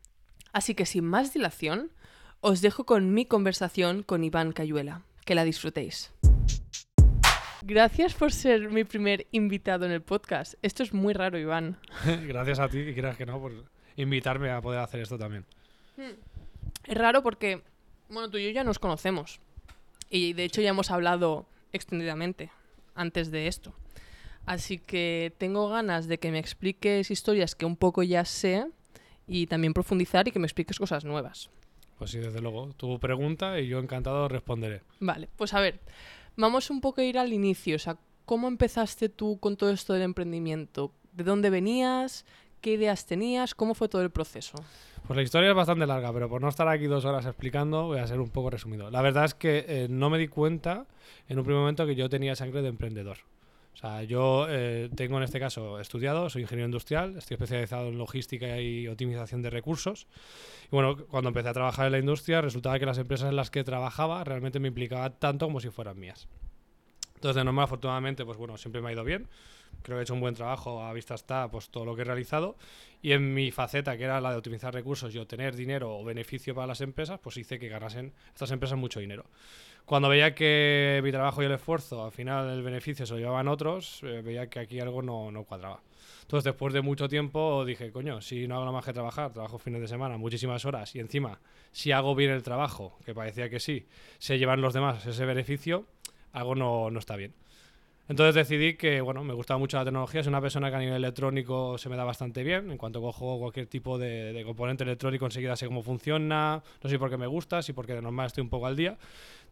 Así 0.52 0.76
que 0.76 0.86
sin 0.86 1.06
más 1.06 1.34
dilación, 1.34 1.90
os 2.42 2.60
dejo 2.60 2.86
con 2.86 3.14
mi 3.14 3.26
conversación 3.26 4.04
con 4.04 4.26
Iván 4.26 4.52
Cayuela. 4.52 5.04
Que 5.24 5.36
la 5.36 5.46
disfrutéis. 5.46 6.13
Gracias 7.66 8.14
por 8.14 8.34
ser 8.34 8.70
mi 8.70 8.84
primer 8.84 9.26
invitado 9.32 9.86
en 9.86 9.94
el 9.94 10.02
podcast. 10.02 10.56
Esto 10.62 10.84
es 10.84 10.94
muy 10.94 11.14
raro, 11.14 11.40
Iván. 11.40 11.78
Gracias 12.28 12.60
a 12.60 12.68
ti, 12.68 12.84
que 12.84 12.92
quieras 12.92 13.16
que 13.16 13.26
no, 13.26 13.40
por 13.40 13.54
invitarme 13.96 14.52
a 14.52 14.62
poder 14.62 14.82
hacer 14.82 15.00
esto 15.00 15.18
también. 15.18 15.46
Es 16.86 16.98
raro 16.98 17.24
porque, 17.24 17.62
bueno, 18.10 18.30
tú 18.30 18.38
y 18.38 18.44
yo 18.44 18.50
ya 18.50 18.66
nos 18.66 18.80
conocemos. 18.80 19.40
Y 20.10 20.34
de 20.34 20.44
hecho 20.44 20.60
ya 20.60 20.72
hemos 20.72 20.92
hablado 20.92 21.46
extendidamente 21.72 22.52
antes 22.96 23.32
de 23.32 23.48
esto. 23.48 23.74
Así 24.46 24.78
que 24.78 25.34
tengo 25.38 25.70
ganas 25.70 26.10
de 26.10 26.18
que 26.18 26.32
me 26.32 26.40
expliques 26.40 27.12
historias 27.12 27.56
que 27.56 27.66
un 27.66 27.78
poco 27.78 28.04
ya 28.04 28.26
sé 28.26 28.66
y 29.26 29.48
también 29.48 29.74
profundizar 29.74 30.28
y 30.28 30.32
que 30.32 30.40
me 30.40 30.48
expliques 30.48 30.78
cosas 30.78 31.06
nuevas. 31.06 31.50
Pues 31.98 32.12
sí, 32.12 32.18
desde 32.20 32.42
luego. 32.42 32.74
Tu 32.76 33.00
pregunta 33.00 33.58
y 33.58 33.70
yo 33.70 33.80
encantado 33.80 34.28
responderé. 34.28 34.82
Vale, 35.00 35.30
pues 35.38 35.54
a 35.54 35.62
ver, 35.62 35.80
vamos 36.36 36.70
un 36.70 36.82
poco 36.82 37.02
a 37.02 37.04
ir 37.04 37.18
al 37.18 37.34
inicio. 37.34 37.76
O 37.76 37.80
sea, 37.80 37.98
¿cómo 38.26 38.48
empezaste 38.48 39.10
tú 39.10 39.40
con 39.40 39.58
todo 39.58 39.72
esto 39.72 39.94
del 39.94 40.04
emprendimiento? 40.04 40.92
¿De 41.12 41.24
dónde 41.24 41.50
venías? 41.50 42.26
¿Qué 42.62 42.74
ideas 42.74 43.06
tenías? 43.06 43.56
¿Cómo 43.56 43.76
fue 43.76 43.90
todo 43.90 44.02
el 44.02 44.10
proceso? 44.10 44.56
Pues 45.06 45.18
la 45.18 45.24
historia 45.24 45.50
es 45.50 45.56
bastante 45.56 45.86
larga, 45.86 46.14
pero 46.14 46.30
por 46.30 46.42
no 46.42 46.48
estar 46.48 46.68
aquí 46.70 46.86
dos 46.86 47.04
horas 47.04 47.26
explicando, 47.26 47.88
voy 47.88 48.00
a 48.00 48.08
ser 48.08 48.22
un 48.22 48.30
poco 48.30 48.50
resumido. 48.50 48.90
La 48.90 49.02
verdad 49.02 49.26
es 49.26 49.34
que 49.34 49.66
eh, 49.68 49.88
no 49.90 50.10
me 50.10 50.18
di 50.18 50.30
cuenta 50.30 50.86
en 51.28 51.40
un 51.40 51.44
primer 51.44 51.60
momento 51.60 51.86
que 51.86 51.96
yo 51.96 52.10
tenía 52.10 52.36
sangre 52.36 52.62
de 52.62 52.70
emprendedor. 52.70 53.18
O 53.74 53.78
sea, 53.78 54.04
yo 54.04 54.46
eh, 54.50 54.90
tengo 54.96 55.18
en 55.18 55.24
este 55.24 55.40
caso 55.40 55.80
estudiado, 55.80 56.30
soy 56.30 56.44
ingeniero 56.44 56.68
industrial, 56.68 57.18
estoy 57.18 57.36
especializado 57.36 57.90
en 57.90 57.98
logística 57.98 58.60
y 58.60 58.88
optimización 58.88 59.42
de 59.42 59.50
recursos. 59.50 60.08
Y 60.66 60.70
bueno, 60.70 60.98
cuando 61.08 61.30
empecé 61.30 61.50
a 61.50 61.54
trabajar 61.54 61.88
en 61.88 61.94
la 61.94 62.00
industria, 62.00 62.42
resultaba 62.42 62.78
que 62.78 62.86
las 62.86 63.00
empresas 63.00 63.30
en 63.30 63.36
las 63.36 63.50
que 63.50 63.64
trabajaba 63.64 64.24
realmente 64.24 64.60
me 64.60 64.68
implicaban 64.68 65.16
tanto 65.20 65.48
como 65.48 65.60
si 65.60 65.70
fueran 65.70 66.00
mías. 66.00 66.28
Entonces, 67.16 67.38
de 67.38 67.46
normal, 67.46 67.64
afortunadamente, 67.64 68.26
pues 68.26 68.38
bueno, 68.38 68.58
siempre 68.58 68.82
me 68.82 68.90
ha 68.90 68.92
ido 68.92 69.04
bien. 69.04 69.30
Creo 69.82 69.98
que 69.98 70.02
he 70.02 70.04
hecho 70.04 70.14
un 70.14 70.20
buen 70.20 70.36
trabajo, 70.36 70.84
a 70.84 70.94
vista 70.94 71.16
está 71.16 71.50
pues 71.50 71.70
todo 71.70 71.86
lo 71.86 71.96
que 71.96 72.02
he 72.02 72.06
realizado. 72.06 72.58
Y 73.02 73.14
en 73.14 73.34
mi 73.34 73.50
faceta, 73.52 73.98
que 73.98 74.04
era 74.04 74.22
la 74.22 74.32
de 74.32 74.38
optimizar 74.38 74.74
recursos 74.74 75.16
y 75.16 75.18
obtener 75.18 75.56
dinero 75.56 75.98
o 75.98 76.04
beneficio 76.04 76.54
para 76.54 76.68
las 76.68 76.82
empresas, 76.82 77.20
pues 77.24 77.38
hice 77.38 77.60
que 77.60 77.70
ganasen 77.70 78.14
estas 78.34 78.52
empresas 78.52 78.78
mucho 78.78 79.00
dinero. 79.00 79.26
Cuando 79.86 80.08
veía 80.08 80.34
que 80.34 81.02
mi 81.04 81.12
trabajo 81.12 81.44
y 81.44 81.46
el 81.46 81.52
esfuerzo, 81.52 82.06
al 82.06 82.12
final 82.12 82.50
el 82.50 82.64
beneficio 82.64 83.06
se 83.06 83.14
lo 83.14 83.20
llevaban 83.20 83.50
otros, 83.50 84.02
eh, 84.04 84.22
veía 84.24 84.48
que 84.50 84.60
aquí 84.60 84.80
algo 84.80 85.02
no, 85.02 85.30
no, 85.30 85.44
cuadraba. 85.44 85.82
Entonces, 86.22 86.46
después 86.46 86.74
de 86.74 86.82
mucho 86.82 87.10
tiempo, 87.10 87.66
dije, 87.66 87.92
coño, 87.92 88.22
si 88.22 88.48
no 88.48 88.56
hago 88.56 88.64
nada 88.64 88.78
más 88.78 88.86
que 88.86 88.94
trabajar, 88.94 89.34
trabajo 89.34 89.60
fines 89.60 89.82
de 89.82 89.90
semana, 89.90 90.18
muchísimas 90.18 90.64
horas, 90.64 90.96
y 90.96 91.00
encima, 91.00 91.40
si 91.74 91.92
hago 91.92 92.16
bien 92.16 92.32
el 92.32 92.44
trabajo, 92.44 92.98
que 93.06 93.14
parecía 93.14 93.50
que 93.50 93.60
sí, 93.60 93.86
se 94.20 94.38
llevan 94.38 94.62
los 94.62 94.74
demás 94.74 95.06
ese 95.06 95.26
beneficio, 95.26 95.86
algo 96.32 96.56
no, 96.56 96.90
no 96.90 97.00
está 97.00 97.18
bien. 97.18 97.34
Entonces 98.10 98.36
decidí 98.36 98.76
que, 98.76 99.00
bueno, 99.00 99.24
me 99.24 99.34
gustaba 99.34 99.58
mucho 99.58 99.78
la 99.78 99.86
tecnología, 99.86 100.24
soy 100.24 100.30
una 100.30 100.42
persona 100.42 100.70
que 100.70 100.76
a 100.76 100.80
nivel 100.80 100.96
electrónico 100.96 101.78
se 101.78 101.88
me 101.88 101.96
da 101.96 102.04
bastante 102.04 102.44
bien, 102.44 102.70
en 102.70 102.78
cuanto 102.78 103.02
cojo 103.02 103.40
cualquier 103.40 103.68
tipo 103.68 103.98
de, 103.98 104.34
de 104.34 104.44
componente 104.44 104.84
electrónico 104.84 105.26
enseguida 105.26 105.56
sé 105.56 105.68
cómo 105.68 105.84
funciona, 105.84 106.64
no 106.82 106.90
sé 106.90 107.00
por 107.00 107.10
qué 107.10 107.18
me 107.18 107.28
gusta, 107.28 107.62
si 107.62 107.72
porque 107.72 107.94
de 107.94 108.02
normal 108.02 108.28
estoy 108.28 108.42
un 108.42 108.50
poco 108.50 108.68
al 108.68 108.76
día. 108.76 108.98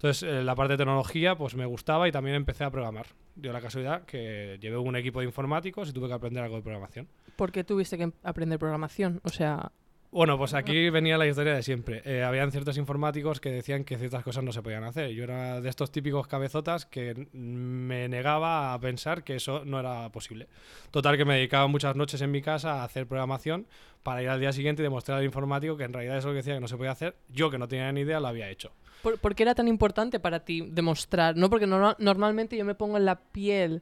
Entonces 0.02 0.24
eh, 0.24 0.44
la 0.44 0.56
parte 0.56 0.74
de 0.74 0.78
tecnología 0.78 1.36
pues 1.36 1.54
me 1.54 1.68
gustaba 1.68 2.08
y 2.08 2.12
también 2.12 2.36
empecé 2.36 2.64
a 2.64 2.72
programar. 2.72 3.06
Dio 3.36 3.54
la 3.54 3.62
casualidad 3.62 4.04
que 4.06 4.58
llevé 4.60 4.76
un 4.78 4.96
equipo 4.96 5.20
de 5.20 5.28
informáticos 5.28 5.90
y 5.90 5.94
tuve 5.94 6.08
que 6.08 6.16
aprender 6.16 6.44
algo 6.44 6.56
de 6.56 6.64
programación. 6.64 7.08
¿Por 7.36 7.52
qué 7.52 7.64
tuviste 7.64 8.00
que 8.00 8.12
aprender 8.24 8.58
programación? 8.58 9.22
O 9.24 9.30
sea, 9.30 9.72
bueno, 10.10 10.40
pues 10.40 10.56
aquí 10.56 10.90
venía 10.90 11.20
la 11.20 11.28
historia 11.28 11.54
de 11.54 11.62
siempre. 11.62 12.02
Eh, 12.04 12.24
habían 12.24 12.52
ciertos 12.52 12.78
informáticos 12.78 13.40
que 13.40 13.52
decían 13.52 13.84
que 13.84 13.96
ciertas 14.00 14.24
cosas 14.24 14.44
no 14.44 14.52
se 14.52 14.64
podían 14.64 14.84
hacer. 14.84 15.12
Yo 15.12 15.24
era 15.24 15.62
de 15.62 15.70
estos 15.70 15.92
típicos 15.92 16.28
cabezotas 16.28 16.88
que 16.88 17.28
me 17.32 18.10
negaba 18.10 18.74
a 18.74 18.80
pensar 18.80 19.24
que 19.24 19.36
eso 19.36 19.64
no 19.66 19.80
era 19.80 20.12
posible. 20.12 20.48
Total, 20.90 21.16
que 21.16 21.26
me 21.26 21.36
dedicaba 21.36 21.68
muchas 21.68 21.96
noches 21.96 22.20
en 22.22 22.32
mi 22.32 22.42
casa 22.42 22.82
a 22.82 22.86
hacer 22.86 23.06
programación 23.06 23.68
para 24.02 24.24
ir 24.24 24.30
al 24.30 24.40
día 24.40 24.52
siguiente 24.52 24.82
y 24.82 24.84
demostrar 24.84 25.20
al 25.20 25.26
informático 25.26 25.78
que 25.78 25.84
en 25.84 25.94
realidad 25.94 26.18
eso 26.18 26.30
que 26.30 26.38
decía 26.38 26.56
que 26.56 26.60
no 26.60 26.68
se 26.68 26.76
podía 26.76 26.92
hacer, 26.92 27.16
yo 27.30 27.52
que 27.52 27.60
no 27.60 27.68
tenía 27.68 27.92
ni 27.92 28.02
idea 28.02 28.20
lo 28.20 28.28
había 28.28 28.50
hecho. 28.50 28.74
¿Por, 29.02 29.36
qué 29.36 29.44
era 29.44 29.56
tan 29.56 29.68
importante 29.68 30.20
para 30.20 30.42
ti 30.42 30.62
demostrar? 30.62 31.36
No, 31.36 31.50
porque 31.50 31.68
no, 31.68 31.96
normalmente 32.00 32.58
yo 32.58 32.66
me 32.66 32.76
pongo 32.76 32.98
en 32.98 33.06
la 33.06 33.20
piel, 33.20 33.82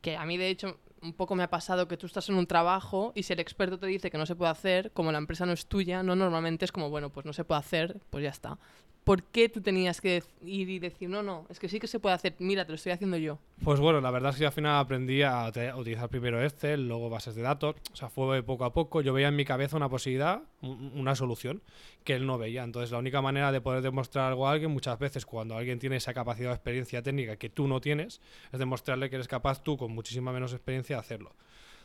que 0.00 0.16
a 0.16 0.24
mí 0.24 0.36
de 0.36 0.48
hecho 0.48 0.78
un 1.02 1.12
poco 1.12 1.34
me 1.34 1.42
ha 1.42 1.50
pasado 1.50 1.86
que 1.86 1.98
tú 1.98 2.06
estás 2.06 2.28
en 2.30 2.36
un 2.36 2.46
trabajo 2.46 3.12
y 3.14 3.24
si 3.24 3.34
el 3.34 3.40
experto 3.40 3.78
te 3.78 3.86
dice 3.86 4.10
que 4.10 4.16
no 4.16 4.24
se 4.24 4.34
puede 4.34 4.50
hacer, 4.50 4.90
como 4.92 5.12
la 5.12 5.18
empresa 5.18 5.44
no 5.44 5.52
es 5.52 5.66
tuya, 5.66 6.02
no 6.02 6.16
normalmente 6.16 6.64
es 6.64 6.72
como, 6.72 6.88
bueno, 6.88 7.10
pues 7.10 7.26
no 7.26 7.34
se 7.34 7.44
puede 7.44 7.58
hacer, 7.58 8.00
pues 8.08 8.24
ya 8.24 8.30
está. 8.30 8.58
¿Por 9.04 9.22
qué 9.22 9.48
tú 9.50 9.60
tenías 9.60 10.00
que 10.00 10.22
ir 10.42 10.68
y 10.68 10.78
decir, 10.78 11.08
no, 11.10 11.22
no, 11.22 11.46
es 11.50 11.60
que 11.60 11.68
sí 11.68 11.78
que 11.78 11.86
se 11.86 12.00
puede 12.00 12.14
hacer, 12.14 12.34
mira, 12.38 12.64
te 12.64 12.72
lo 12.72 12.76
estoy 12.76 12.92
haciendo 12.92 13.18
yo? 13.18 13.38
Pues 13.62 13.78
bueno, 13.78 14.00
la 14.00 14.10
verdad 14.10 14.30
es 14.30 14.36
que 14.36 14.42
yo 14.42 14.48
al 14.48 14.54
final 14.54 14.80
aprendí 14.80 15.22
a, 15.22 15.52
utilizar 15.76 16.08
primero 16.08 16.42
Excel, 16.42 16.88
luego 16.88 17.10
bases 17.10 17.34
de 17.34 17.42
datos. 17.42 17.76
O 17.92 17.96
sea, 17.96 18.08
fue 18.08 18.42
poco 18.42 18.64
a 18.64 18.72
poco. 18.72 19.02
Yo 19.02 19.12
veía 19.12 19.28
en 19.28 19.36
mi 19.36 19.44
cabeza 19.44 19.76
una 19.76 19.88
posibilidad, 19.88 20.42
un- 20.62 20.92
una 20.94 21.14
solución 21.14 21.62
que 22.02 22.14
él 22.14 22.26
no 22.26 22.38
veía. 22.38 22.64
Entonces, 22.64 22.90
la 22.90 22.98
única 22.98 23.20
manera 23.22 23.52
de 23.52 23.60
poder 23.60 23.82
demostrar 23.82 24.26
algo 24.28 24.48
a 24.48 24.52
alguien, 24.52 24.70
muchas 24.70 24.98
veces 24.98 25.26
cuando 25.26 25.56
alguien 25.56 25.78
tiene 25.78 25.96
esa 25.96 26.14
capacidad 26.14 26.50
o 26.50 26.54
experiencia 26.54 27.02
técnica 27.02 27.36
que 27.36 27.50
tú 27.50 27.68
no 27.68 27.80
tienes, 27.80 28.20
es 28.52 28.58
demostrarle 28.58 29.10
que 29.10 29.16
eres 29.16 29.28
capaz 29.28 29.62
tú, 29.62 29.76
con 29.76 29.92
muchísima 29.92 30.32
menos 30.32 30.52
experiencia, 30.52 30.96
de 30.96 31.00
hacerlo. 31.00 31.34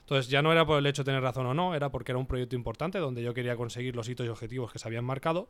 Entonces 0.10 0.32
ya 0.32 0.42
no 0.42 0.51
era 0.51 0.66
por 0.66 0.80
el 0.80 0.88
hecho 0.88 1.04
de 1.04 1.12
tener 1.12 1.22
razón 1.22 1.46
o 1.46 1.54
no, 1.54 1.75
era 1.75 1.92
porque 1.92 2.13
era 2.13 2.18
un 2.18 2.25
proyecto 2.25 2.56
importante 2.56 2.98
donde 2.98 3.22
yo 3.22 3.36
quería 3.36 3.56
conseguir 3.56 3.96
los 3.96 4.10
hitos 4.10 4.25
y 4.25 4.30
objetivos 4.30 4.72
que 4.72 4.80
se 4.80 4.88
habían 4.88 5.06
marcado. 5.06 5.50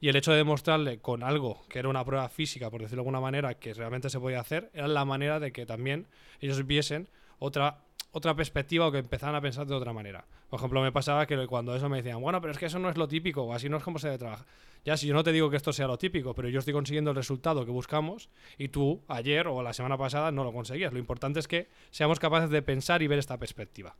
Y 0.00 0.08
el 0.08 0.16
hecho 0.16 0.30
de 0.30 0.38
demostrarle 0.38 0.98
con 0.98 1.22
algo 1.22 1.60
que 1.68 1.78
era 1.78 1.90
una 1.90 2.02
prueba 2.06 2.26
física, 2.30 2.70
por 2.70 2.80
decirlo 2.80 3.02
de 3.02 3.08
alguna 3.08 3.20
manera, 3.20 3.58
que 3.58 3.74
realmente 3.74 4.08
se 4.08 4.18
podía 4.18 4.40
hacer, 4.40 4.70
era 4.72 4.88
la 4.88 5.04
manera 5.04 5.40
de 5.40 5.52
que 5.52 5.66
también 5.66 6.06
ellos 6.40 6.66
viesen 6.66 7.10
otra, 7.38 7.82
otra 8.18 8.34
perspectiva 8.34 8.86
o 8.86 8.92
que 8.92 8.98
empezaran 8.98 9.34
a 9.34 9.40
pensar 9.40 9.66
de 9.66 9.74
otra 9.74 9.92
manera. 9.92 10.26
Por 10.50 10.58
ejemplo, 10.58 10.82
me 10.82 10.92
pasaba 10.92 11.26
que 11.26 11.46
cuando 11.46 11.74
eso 11.74 11.88
me 11.88 11.98
decían, 11.98 12.20
bueno, 12.20 12.40
pero 12.40 12.52
es 12.52 12.58
que 12.58 12.66
eso 12.66 12.78
no 12.78 12.90
es 12.90 12.96
lo 12.96 13.08
típico, 13.08 13.42
o 13.42 13.52
así 13.54 13.68
no 13.68 13.78
es 13.78 13.82
como 13.82 13.98
se 13.98 14.08
debe 14.08 14.18
trabajar. 14.18 14.46
Ya, 14.84 14.96
si 14.96 15.06
yo 15.06 15.14
no 15.14 15.24
te 15.24 15.32
digo 15.32 15.50
que 15.50 15.56
esto 15.56 15.72
sea 15.72 15.86
lo 15.86 15.98
típico, 15.98 16.34
pero 16.34 16.48
yo 16.48 16.58
estoy 16.58 16.72
consiguiendo 16.72 17.10
el 17.10 17.16
resultado 17.16 17.64
que 17.64 17.70
buscamos 17.70 18.28
y 18.56 18.68
tú 18.68 19.02
ayer 19.08 19.46
o 19.48 19.62
la 19.62 19.72
semana 19.72 19.98
pasada 19.98 20.30
no 20.32 20.44
lo 20.44 20.52
conseguías. 20.52 20.92
Lo 20.92 20.98
importante 20.98 21.40
es 21.40 21.48
que 21.48 21.68
seamos 21.90 22.18
capaces 22.18 22.50
de 22.50 22.62
pensar 22.62 23.02
y 23.02 23.06
ver 23.06 23.18
esta 23.18 23.38
perspectiva. 23.38 23.96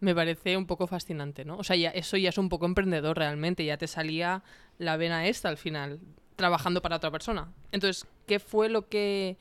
Me 0.00 0.14
parece 0.14 0.56
un 0.56 0.66
poco 0.66 0.86
fascinante, 0.86 1.44
¿no? 1.44 1.56
O 1.56 1.64
sea, 1.64 1.76
ya, 1.76 1.90
eso 1.90 2.16
ya 2.16 2.28
es 2.28 2.38
un 2.38 2.48
poco 2.48 2.66
emprendedor 2.66 3.16
realmente, 3.16 3.64
ya 3.64 3.78
te 3.78 3.86
salía 3.86 4.42
la 4.78 4.96
vena 4.96 5.26
esta 5.26 5.48
al 5.48 5.56
final, 5.56 6.00
trabajando 6.36 6.82
para 6.82 6.96
otra 6.96 7.10
persona. 7.10 7.52
Entonces, 7.72 8.06
¿qué 8.26 8.38
fue 8.38 8.68
lo 8.68 8.88
que, 8.88 9.36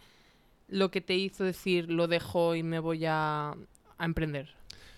lo 0.73 0.89
que 0.89 1.01
te 1.01 1.15
hizo 1.15 1.43
decir, 1.43 1.91
lo 1.91 2.07
dejo 2.07 2.55
y 2.55 2.63
me 2.63 2.79
voy 2.79 3.05
a, 3.05 3.53
a 3.97 4.05
emprender? 4.05 4.49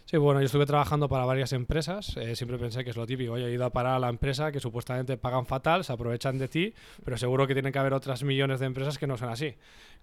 Sí, 0.05 0.17
bueno, 0.17 0.39
yo 0.39 0.46
estuve 0.46 0.67
trabajando 0.67 1.10
para 1.10 1.25
varias 1.25 1.51
empresas. 1.51 2.15
eh, 2.17 2.36
siempre 2.36 2.60
pensé 2.60 2.84
que 2.84 2.91
es 2.91 2.96
lo 2.96 3.08
típico. 3.08 3.34
Oye, 3.34 3.48
he 3.48 3.51
ido 3.51 3.65
a 3.65 3.72
parar 3.72 3.96
a 3.96 4.00
la 4.00 4.10
empresa 4.10 4.51
que 4.51 4.60
supuestamente 4.60 5.17
pagan 5.17 5.48
fatal, 5.48 5.84
se 5.84 5.91
aprovechan 5.94 6.38
de 6.38 6.48
ti, 6.48 6.74
pero 7.03 7.17
seguro 7.17 7.48
que 7.48 7.53
tiene 7.55 7.72
que 7.72 7.79
haber 7.79 7.94
otras 7.94 8.24
millones 8.24 8.60
de 8.60 8.67
empresas 8.67 9.00
que 9.00 9.08
no 9.08 9.17
son 9.17 9.29
así. 9.29 9.55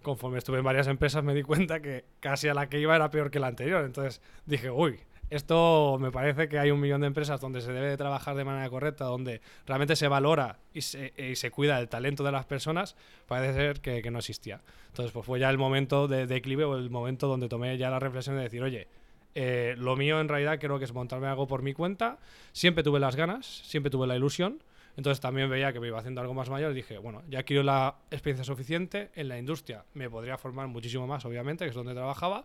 Conforme 0.02 0.38
estuve 0.38 0.58
en 0.58 0.64
varias 0.64 0.88
empresas 0.88 1.22
me 1.22 1.34
di 1.34 1.42
cuenta 1.42 1.80
que 1.80 2.04
casi 2.18 2.48
a 2.48 2.54
la 2.54 2.68
que 2.68 2.80
iba 2.80 2.96
era 2.96 3.10
peor 3.10 3.30
que 3.30 3.38
la 3.38 3.46
anterior. 3.46 3.84
Entonces 3.84 4.20
dije, 4.44 4.70
uy, 4.70 4.98
esto 5.36 5.98
me 6.00 6.10
parece 6.10 6.48
que 6.48 6.58
hay 6.58 6.70
un 6.70 6.80
millón 6.80 7.00
de 7.00 7.06
empresas 7.06 7.40
donde 7.40 7.60
se 7.60 7.72
debe 7.72 7.88
de 7.88 7.96
trabajar 7.96 8.36
de 8.36 8.44
manera 8.44 8.68
correcta, 8.70 9.04
donde 9.04 9.40
realmente 9.66 9.96
se 9.96 10.08
valora 10.08 10.58
y 10.72 10.82
se, 10.82 11.12
y 11.16 11.36
se 11.36 11.50
cuida 11.50 11.78
el 11.80 11.88
talento 11.88 12.22
de 12.22 12.32
las 12.32 12.44
personas, 12.44 12.96
parece 13.26 13.54
ser 13.54 13.80
que, 13.80 14.02
que 14.02 14.10
no 14.10 14.18
existía. 14.18 14.60
Entonces, 14.88 15.12
pues 15.12 15.24
fue 15.24 15.40
ya 15.40 15.48
el 15.50 15.58
momento 15.58 16.08
de 16.08 16.26
declive 16.26 16.64
o 16.64 16.76
el 16.76 16.90
momento 16.90 17.28
donde 17.28 17.48
tomé 17.48 17.78
ya 17.78 17.90
la 17.90 17.98
reflexión 17.98 18.36
de 18.36 18.42
decir, 18.42 18.62
oye, 18.62 18.88
eh, 19.34 19.74
lo 19.78 19.96
mío 19.96 20.20
en 20.20 20.28
realidad 20.28 20.58
creo 20.60 20.78
que 20.78 20.84
es 20.84 20.92
montarme 20.92 21.26
algo 21.26 21.46
por 21.46 21.62
mi 21.62 21.72
cuenta. 21.72 22.18
Siempre 22.52 22.84
tuve 22.84 23.00
las 23.00 23.16
ganas, 23.16 23.46
siempre 23.46 23.90
tuve 23.90 24.06
la 24.06 24.16
ilusión. 24.16 24.62
Entonces 24.96 25.20
también 25.20 25.48
veía 25.48 25.72
que 25.72 25.80
me 25.80 25.86
iba 25.86 25.98
haciendo 25.98 26.20
algo 26.20 26.34
más 26.34 26.50
mayor 26.50 26.72
y 26.72 26.74
dije, 26.74 26.98
bueno, 26.98 27.22
ya 27.30 27.44
quiero 27.44 27.62
la 27.62 27.94
experiencia 28.10 28.44
suficiente 28.44 29.10
en 29.14 29.28
la 29.28 29.38
industria. 29.38 29.84
Me 29.94 30.10
podría 30.10 30.36
formar 30.36 30.68
muchísimo 30.68 31.06
más, 31.06 31.24
obviamente, 31.24 31.64
que 31.64 31.70
es 31.70 31.74
donde 31.74 31.94
trabajaba, 31.94 32.44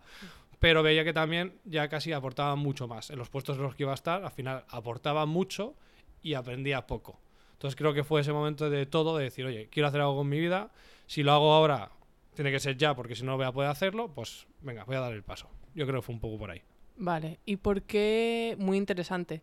pero 0.59 0.83
veía 0.83 1.03
que 1.03 1.13
también 1.13 1.59
ya 1.65 1.87
casi 1.87 2.13
aportaba 2.13 2.55
mucho 2.55 2.87
más. 2.87 3.09
En 3.09 3.19
los 3.19 3.29
puestos 3.29 3.57
en 3.57 3.63
los 3.63 3.75
que 3.75 3.83
iba 3.83 3.91
a 3.91 3.95
estar, 3.95 4.23
al 4.23 4.31
final 4.31 4.63
aportaba 4.69 5.25
mucho 5.25 5.75
y 6.21 6.33
aprendía 6.33 6.87
poco. 6.87 7.19
Entonces 7.53 7.75
creo 7.75 7.93
que 7.93 8.03
fue 8.03 8.21
ese 8.21 8.33
momento 8.33 8.69
de 8.69 8.85
todo, 8.85 9.17
de 9.17 9.25
decir, 9.25 9.45
oye, 9.45 9.67
quiero 9.71 9.87
hacer 9.87 10.01
algo 10.01 10.17
con 10.17 10.29
mi 10.29 10.39
vida. 10.39 10.71
Si 11.05 11.23
lo 11.23 11.31
hago 11.31 11.53
ahora, 11.53 11.91
tiene 12.35 12.51
que 12.51 12.59
ser 12.59 12.77
ya, 12.77 12.95
porque 12.95 13.15
si 13.15 13.23
no 13.23 13.35
voy 13.37 13.45
a 13.45 13.51
poder 13.51 13.69
hacerlo, 13.69 14.11
pues 14.13 14.47
venga, 14.61 14.83
voy 14.83 14.95
a 14.95 14.99
dar 14.99 15.13
el 15.13 15.23
paso. 15.23 15.49
Yo 15.73 15.85
creo 15.85 16.01
que 16.01 16.05
fue 16.05 16.15
un 16.15 16.21
poco 16.21 16.37
por 16.37 16.51
ahí. 16.51 16.61
Vale, 16.97 17.39
¿y 17.45 17.57
por 17.57 17.83
qué, 17.83 18.55
muy 18.59 18.77
interesante, 18.77 19.41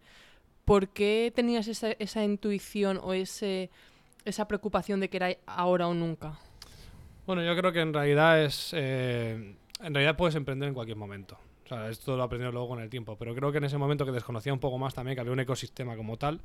por 0.64 0.88
qué 0.88 1.33
tenías 1.35 1.68
esa, 1.68 1.92
esa 1.92 2.25
intuición 2.25 2.99
o 3.02 3.12
ese, 3.14 3.71
esa 4.25 4.49
preocupación 4.49 4.99
de 5.00 5.09
que 5.09 5.16
era 5.16 5.37
ahora 5.47 5.87
o 5.87 5.94
nunca? 5.94 6.38
Bueno, 7.26 7.44
yo 7.44 7.56
creo 7.56 7.73
que 7.73 7.80
en 7.80 7.94
realidad 7.94 8.42
es. 8.42 8.73
eh, 8.75 9.56
en 9.85 9.93
realidad 9.93 10.17
puedes 10.17 10.35
emprender 10.35 10.69
en 10.69 10.75
cualquier 10.75 10.97
momento. 10.97 11.38
O 11.64 11.69
sea, 11.69 11.88
esto 11.88 12.17
lo 12.17 12.23
he 12.23 12.26
aprendido 12.26 12.53
luego 12.53 12.69
con 12.69 12.81
el 12.81 12.88
tiempo. 12.91 13.17
Pero 13.17 13.35
creo 13.35 13.53
que 13.53 13.59
en 13.59 13.64
ese 13.64 13.79
momento 13.79 14.05
que 14.05 14.12
desconocía 14.12 14.53
un 14.53 14.61
poco 14.61 14.79
más 14.79 14.95
también 14.95 15.14
que 15.14 15.21
había 15.21 15.33
un 15.33 15.41
ecosistema 15.41 15.97
como 15.97 16.17
tal, 16.17 16.41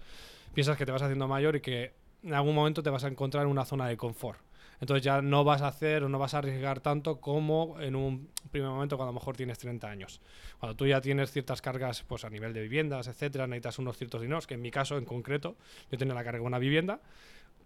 piensas 0.53 0.77
que 0.77 0.85
te 0.85 0.91
vas 0.91 1.01
haciendo 1.01 1.27
mayor 1.27 1.55
y 1.55 1.61
que 1.61 1.93
en 2.23 2.33
algún 2.33 2.53
momento 2.53 2.83
te 2.83 2.89
vas 2.89 3.03
a 3.03 3.07
encontrar 3.07 3.45
en 3.45 3.51
una 3.51 3.65
zona 3.65 3.87
de 3.87 3.97
confort. 3.97 4.39
Entonces 4.81 5.03
ya 5.03 5.21
no 5.21 5.43
vas 5.43 5.61
a 5.61 5.67
hacer 5.67 6.03
o 6.03 6.09
no 6.09 6.19
vas 6.19 6.33
a 6.33 6.37
arriesgar 6.37 6.79
tanto 6.79 7.19
como 7.19 7.79
en 7.81 7.95
un 7.95 8.29
primer 8.49 8.69
momento 8.69 8.95
cuando 8.95 9.09
a 9.09 9.13
lo 9.13 9.19
mejor 9.19 9.35
tienes 9.35 9.57
30 9.57 9.89
años. 9.89 10.21
Cuando 10.57 10.75
tú 10.75 10.87
ya 10.87 11.01
tienes 11.01 11.31
ciertas 11.31 11.61
cargas 11.61 12.03
pues 12.03 12.23
a 12.23 12.29
nivel 12.29 12.53
de 12.53 12.61
viviendas, 12.61 13.07
etcétera, 13.07 13.45
necesitas 13.45 13.79
unos 13.79 13.97
ciertos 13.97 14.21
dineros, 14.21 14.47
que 14.47 14.53
en 14.53 14.61
mi 14.61 14.71
caso 14.71 14.97
en 14.97 15.03
concreto 15.03 15.57
yo 15.91 15.97
tenía 15.97 16.13
la 16.13 16.23
carga 16.23 16.39
de 16.39 16.45
una 16.45 16.59
vivienda, 16.59 17.01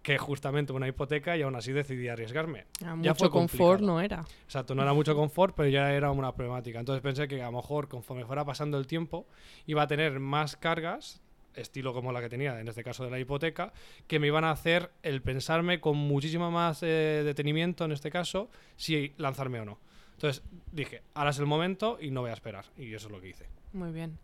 que 0.04 0.18
justamente 0.18 0.74
una 0.74 0.88
hipoteca 0.88 1.36
y 1.38 1.42
aún 1.42 1.56
así 1.56 1.72
decidí 1.72 2.10
arriesgarme. 2.10 2.66
Ah, 2.84 2.96
Ya 3.02 3.16
fue 3.16 3.28
Mucho 3.28 3.32
confort 3.32 3.82
no 3.82 4.02
era. 4.02 4.26
Exacto, 4.44 4.76
no 4.76 4.84
era 4.84 4.94
mucho 4.94 5.16
confort, 5.16 5.56
pero 5.56 5.70
ya 5.70 5.94
era 5.94 6.12
una 6.12 6.36
problemática. 6.36 6.80
Entonces 6.80 7.02
pensé 7.02 7.28
que 7.28 7.42
a 7.42 7.46
lo 7.46 7.54
mejor 7.54 7.88
conforme 7.88 8.26
fuera 8.26 8.44
pasando 8.44 8.78
el 8.78 8.86
tiempo 8.86 9.26
iba 9.66 9.82
a 9.82 9.88
tener 9.88 10.20
más 10.20 10.58
cargas, 10.58 11.22
estilo 11.56 11.94
como 11.94 12.12
la 12.12 12.20
que 12.20 12.28
tenía 12.28 12.60
en 12.60 12.68
este 12.68 12.84
caso 12.84 13.06
de 13.06 13.12
la 13.12 13.20
hipoteca, 13.20 13.72
que 14.06 14.20
me 14.20 14.28
iban 14.28 14.44
a 14.44 14.52
hacer 14.52 14.92
el 15.04 15.22
pensarme 15.22 15.80
con 15.80 15.96
muchísimo 15.96 16.52
más 16.52 16.84
eh, 16.84 17.22
detenimiento 17.24 17.86
en 17.86 17.94
este 17.94 18.12
caso 18.12 18.50
si 18.76 19.14
lanzarme 19.18 19.62
o 19.62 19.66
no. 19.66 19.80
Entonces 20.16 20.44
dije, 20.74 21.02
ahora 21.14 21.30
es 21.30 21.40
el 21.40 21.46
momento 21.46 21.98
y 22.02 22.12
no 22.12 22.22
voy 22.22 22.32
a 22.32 22.34
esperar. 22.34 22.66
Y 22.78 22.94
eso 22.94 23.08
es 23.08 23.14
lo 23.14 23.22
que 23.22 23.30
hice. 23.30 23.46
Muy 23.72 23.92
bien. 23.92 24.18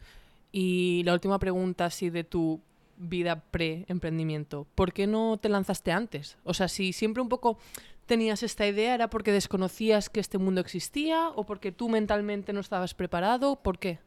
Y 0.51 1.03
la 1.03 1.13
última 1.13 1.39
pregunta, 1.39 1.85
así 1.85 2.09
de 2.09 2.23
tu 2.25 2.61
vida 2.99 3.43
pre-emprendimiento. 3.49 4.67
¿Por 4.75 4.93
qué 4.93 5.07
no 5.07 5.37
te 5.37 5.49
lanzaste 5.49 5.91
antes? 5.91 6.37
O 6.43 6.53
sea, 6.53 6.67
si 6.67 6.93
siempre 6.93 7.23
un 7.23 7.29
poco 7.29 7.57
tenías 8.05 8.43
esta 8.43 8.67
idea, 8.67 8.93
¿era 8.93 9.09
porque 9.09 9.31
desconocías 9.31 10.09
que 10.09 10.19
este 10.19 10.37
mundo 10.37 10.61
existía 10.61 11.29
o 11.29 11.45
porque 11.45 11.71
tú 11.71 11.89
mentalmente 11.89 12.53
no 12.53 12.59
estabas 12.59 12.93
preparado? 12.93 13.57
¿Por 13.57 13.79
qué? 13.79 13.99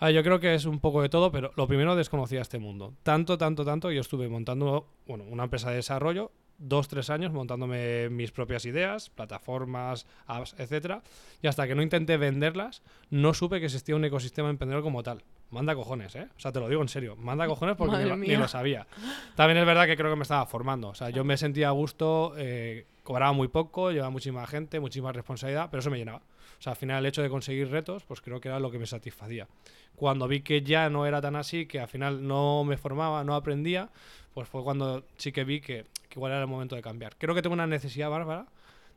Ah, 0.00 0.10
yo 0.10 0.22
creo 0.22 0.38
que 0.38 0.54
es 0.54 0.64
un 0.64 0.78
poco 0.78 1.02
de 1.02 1.08
todo, 1.08 1.32
pero 1.32 1.52
lo 1.56 1.66
primero 1.66 1.96
desconocía 1.96 2.40
este 2.40 2.58
mundo. 2.58 2.94
Tanto, 3.02 3.36
tanto, 3.36 3.64
tanto, 3.64 3.90
yo 3.90 4.00
estuve 4.00 4.28
montando 4.28 4.86
bueno, 5.06 5.24
una 5.28 5.44
empresa 5.44 5.70
de 5.70 5.76
desarrollo, 5.76 6.30
dos, 6.58 6.86
tres 6.86 7.10
años 7.10 7.32
montándome 7.32 8.08
mis 8.10 8.30
propias 8.30 8.64
ideas, 8.64 9.10
plataformas, 9.10 10.06
apps, 10.26 10.54
etcétera, 10.58 11.02
y 11.42 11.48
hasta 11.48 11.66
que 11.66 11.74
no 11.74 11.82
intenté 11.82 12.16
venderlas, 12.16 12.82
no 13.10 13.34
supe 13.34 13.58
que 13.58 13.66
existía 13.66 13.96
un 13.96 14.04
ecosistema 14.04 14.50
emprendedor 14.50 14.84
como 14.84 15.02
tal. 15.02 15.24
Manda 15.50 15.74
cojones, 15.74 16.14
¿eh? 16.14 16.28
O 16.36 16.40
sea, 16.40 16.52
te 16.52 16.60
lo 16.60 16.68
digo 16.68 16.82
en 16.82 16.88
serio. 16.88 17.16
Manda 17.16 17.46
cojones 17.46 17.74
porque 17.76 17.92
ni, 18.04 18.10
ni 18.28 18.36
lo 18.36 18.48
sabía. 18.48 18.86
También 19.34 19.56
es 19.58 19.64
verdad 19.66 19.86
que 19.86 19.96
creo 19.96 20.10
que 20.10 20.16
me 20.16 20.22
estaba 20.22 20.44
formando. 20.46 20.88
O 20.88 20.94
sea, 20.94 21.08
yo 21.10 21.24
me 21.24 21.36
sentía 21.38 21.68
a 21.68 21.70
gusto, 21.70 22.34
eh, 22.36 22.84
cobraba 23.02 23.32
muy 23.32 23.48
poco, 23.48 23.90
llevaba 23.90 24.10
muchísima 24.10 24.46
gente, 24.46 24.78
muchísima 24.78 25.10
responsabilidad, 25.12 25.68
pero 25.70 25.80
eso 25.80 25.88
me 25.90 25.96
llenaba. 25.96 26.18
O 26.58 26.62
sea, 26.62 26.72
al 26.72 26.76
final 26.76 26.98
el 26.98 27.06
hecho 27.08 27.22
de 27.22 27.30
conseguir 27.30 27.70
retos, 27.70 28.04
pues 28.04 28.20
creo 28.20 28.40
que 28.40 28.48
era 28.48 28.60
lo 28.60 28.70
que 28.70 28.78
me 28.78 28.86
satisfacía. 28.86 29.48
Cuando 29.96 30.28
vi 30.28 30.42
que 30.42 30.60
ya 30.62 30.90
no 30.90 31.06
era 31.06 31.20
tan 31.22 31.34
así, 31.36 31.64
que 31.66 31.80
al 31.80 31.88
final 31.88 32.26
no 32.26 32.64
me 32.64 32.76
formaba, 32.76 33.24
no 33.24 33.34
aprendía, 33.34 33.88
pues 34.34 34.48
fue 34.48 34.62
cuando 34.62 35.04
sí 35.16 35.32
que 35.32 35.44
vi 35.44 35.60
que, 35.62 35.86
que 36.10 36.14
igual 36.18 36.32
era 36.32 36.42
el 36.42 36.46
momento 36.46 36.76
de 36.76 36.82
cambiar. 36.82 37.16
Creo 37.16 37.34
que 37.34 37.40
tengo 37.42 37.54
una 37.54 37.66
necesidad 37.66 38.10
bárbara 38.10 38.46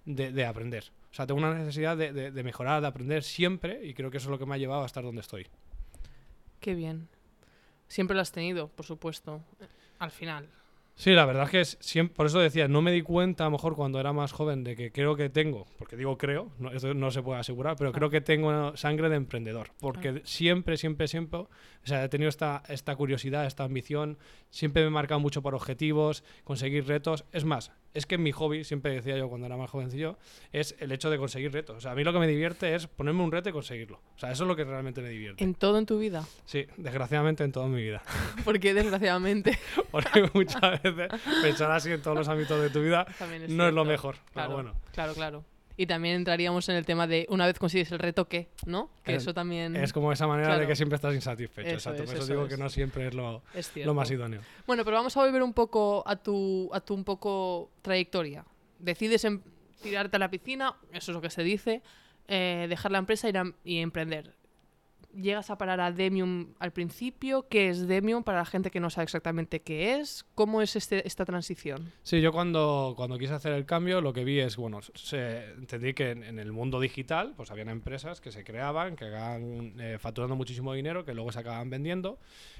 de, 0.05 0.31
de 0.33 0.45
aprender. 0.45 0.91
O 1.11 1.13
sea, 1.13 1.25
tengo 1.27 1.39
una 1.39 1.53
necesidad 1.53 1.95
de, 1.95 2.11
de- 2.11 2.31
de 2.31 2.43
mejorar, 2.43 2.81
de 2.81 2.87
aprender 2.87 3.23
siempre, 3.23 3.79
y 3.85 3.93
creo 3.93 4.11
que 4.11 4.17
eso 4.17 4.27
es 4.27 4.31
lo 4.31 4.39
que 4.39 4.45
me 4.45 4.55
ha 4.55 4.57
llevado 4.57 4.83
a 4.83 4.85
estar 4.85 5.03
donde 5.03 5.21
estoy. 5.21 5.47
Qué 6.61 6.75
bien. 6.75 7.09
Siempre 7.87 8.15
lo 8.15 8.21
has 8.21 8.31
tenido, 8.31 8.69
por 8.69 8.85
supuesto. 8.85 9.43
Al 9.99 10.11
final. 10.11 10.47
Sí, 10.95 11.11
la 11.11 11.25
verdad 11.25 11.45
es 11.45 11.49
que 11.49 11.61
es 11.61 11.77
siempre, 11.79 12.15
por 12.15 12.27
eso 12.27 12.39
decía, 12.39 12.67
no 12.67 12.81
me 12.81 12.91
di 12.91 13.01
cuenta 13.01 13.45
a 13.45 13.47
lo 13.47 13.51
mejor 13.51 13.75
cuando 13.75 13.99
era 13.99 14.13
más 14.13 14.31
joven 14.31 14.63
de 14.63 14.75
que 14.75 14.91
creo 14.91 15.15
que 15.15 15.29
tengo, 15.29 15.65
porque 15.79 15.95
digo 15.95 16.17
creo, 16.17 16.51
no, 16.59 16.71
esto 16.71 16.93
no 16.93 17.09
se 17.09 17.23
puede 17.23 17.39
asegurar, 17.39 17.75
pero 17.77 17.91
creo 17.91 18.09
que 18.09 18.21
tengo 18.21 18.77
sangre 18.77 19.09
de 19.09 19.15
emprendedor, 19.15 19.71
porque 19.79 20.21
siempre, 20.25 20.77
siempre, 20.77 21.07
siempre, 21.07 21.39
o 21.39 21.49
sea, 21.83 22.03
he 22.03 22.09
tenido 22.09 22.29
esta, 22.29 22.61
esta 22.67 22.95
curiosidad, 22.95 23.45
esta 23.47 23.63
ambición, 23.63 24.19
siempre 24.51 24.83
me 24.83 24.89
he 24.89 24.91
marcado 24.91 25.19
mucho 25.19 25.41
por 25.41 25.55
objetivos, 25.55 26.23
conseguir 26.43 26.85
retos, 26.85 27.25
es 27.31 27.45
más, 27.45 27.71
es 27.93 28.05
que 28.05 28.17
mi 28.17 28.31
hobby, 28.31 28.63
siempre 28.63 28.93
decía 28.93 29.17
yo 29.17 29.29
cuando 29.29 29.47
era 29.47 29.57
más 29.57 29.69
jovencillo, 29.69 30.17
es 30.51 30.75
el 30.79 30.91
hecho 30.91 31.09
de 31.09 31.17
conseguir 31.17 31.51
retos, 31.51 31.77
o 31.77 31.81
sea, 31.81 31.91
a 31.91 31.95
mí 31.95 32.03
lo 32.03 32.13
que 32.13 32.19
me 32.19 32.27
divierte 32.27 32.75
es 32.75 32.87
ponerme 32.87 33.23
un 33.23 33.31
reto 33.31 33.49
y 33.49 33.51
conseguirlo, 33.51 34.01
o 34.15 34.19
sea, 34.19 34.31
eso 34.31 34.43
es 34.43 34.47
lo 34.47 34.55
que 34.55 34.63
realmente 34.63 35.01
me 35.01 35.09
divierte. 35.09 35.43
En 35.43 35.55
todo 35.55 35.77
en 35.77 35.85
tu 35.85 35.99
vida. 35.99 36.25
Sí, 36.45 36.67
desgraciadamente 36.77 37.43
en 37.43 37.51
toda 37.51 37.67
mi 37.67 37.81
vida. 37.81 38.01
Porque 38.45 38.73
desgraciadamente 38.73 39.57
Porque 39.91 40.29
muchas 40.33 40.81
veces 40.81 41.09
pensar 41.41 41.71
así 41.71 41.91
en 41.91 42.01
todos 42.01 42.17
los 42.17 42.27
ámbitos 42.27 42.61
de 42.61 42.69
tu 42.69 42.81
vida 42.81 43.05
es 43.19 43.49
no 43.49 43.67
es 43.67 43.73
lo 43.73 43.85
mejor. 43.85 44.15
Claro, 44.33 44.49
Pero 44.49 44.53
bueno, 44.53 44.75
claro, 44.93 45.13
claro. 45.13 45.45
Y 45.77 45.85
también 45.87 46.15
entraríamos 46.15 46.67
en 46.69 46.75
el 46.75 46.85
tema 46.85 47.07
de 47.07 47.25
una 47.29 47.45
vez 47.45 47.57
consigues 47.57 47.91
el 47.91 47.99
reto, 47.99 48.27
¿qué? 48.27 48.49
¿No? 48.65 48.89
Que 49.03 49.13
Eh, 49.13 49.15
eso 49.15 49.33
también 49.33 49.75
Es 49.75 49.93
como 49.93 50.11
esa 50.11 50.27
manera 50.27 50.57
de 50.59 50.67
que 50.67 50.75
siempre 50.75 50.95
estás 50.97 51.15
insatisfecho. 51.15 51.67
Eso 51.67 51.75
exacto. 51.77 52.03
es, 52.03 52.09
Por 52.09 52.15
eso, 52.15 52.23
eso 52.25 52.33
digo 52.33 52.45
es. 52.47 52.53
que 52.53 52.57
no 52.61 52.69
siempre 52.69 53.07
es 53.07 53.13
lo, 53.13 53.41
es 53.53 53.71
lo 53.77 53.93
más 53.93 54.11
idóneo. 54.11 54.41
Bueno, 54.67 54.83
pero 54.83 54.97
vamos 54.97 55.15
a 55.17 55.21
volver 55.23 55.41
un 55.41 55.53
poco 55.53 56.03
a 56.05 56.15
tu, 56.17 56.69
a 56.73 56.81
tu 56.81 56.93
un 56.93 57.03
poco 57.03 57.71
trayectoria. 57.81 58.45
Decides 58.79 59.25
tirarte 59.81 60.15
a 60.17 60.19
la 60.19 60.29
piscina, 60.29 60.75
eso 60.91 61.11
es 61.11 61.15
lo 61.15 61.21
que 61.21 61.29
se 61.29 61.43
dice, 61.43 61.81
eh, 62.27 62.67
dejar 62.69 62.91
la 62.91 62.97
empresa 62.99 63.27
a- 63.29 63.53
y 63.63 63.79
emprender. 63.79 64.33
Llegas 65.15 65.49
a 65.49 65.57
parar 65.57 65.81
a 65.81 65.91
Demium 65.91 66.53
al 66.59 66.71
principio. 66.71 67.47
¿Qué 67.47 67.69
es 67.69 67.87
Demium 67.87 68.23
para 68.23 68.39
la 68.39 68.45
gente 68.45 68.71
que 68.71 68.79
no 68.79 68.89
sabe 68.89 69.03
exactamente 69.03 69.61
qué 69.61 69.95
es? 69.95 70.25
¿Cómo 70.35 70.61
es 70.61 70.75
este, 70.75 71.05
esta 71.07 71.25
transición? 71.25 71.91
Sí, 72.03 72.21
yo 72.21 72.31
cuando, 72.31 72.93
cuando 72.95 73.17
quise 73.17 73.33
hacer 73.33 73.53
el 73.53 73.65
cambio 73.65 74.01
lo 74.01 74.13
que 74.13 74.23
vi 74.23 74.39
es, 74.39 74.57
bueno, 74.57 74.79
se, 74.81 75.51
entendí 75.53 75.93
que 75.93 76.11
en, 76.11 76.23
en 76.23 76.39
el 76.39 76.51
mundo 76.51 76.79
digital 76.79 77.33
pues 77.35 77.51
habían 77.51 77.69
empresas 77.69 78.21
que 78.21 78.31
se 78.31 78.43
creaban, 78.43 78.95
que 78.95 79.05
acababan 79.05 79.73
eh, 79.79 79.97
facturando 79.99 80.35
muchísimo 80.35 80.73
dinero, 80.73 81.05
que 81.05 81.13
luego 81.13 81.31
se 81.31 81.39
acababan 81.39 81.69
vendiendo. 81.69 82.17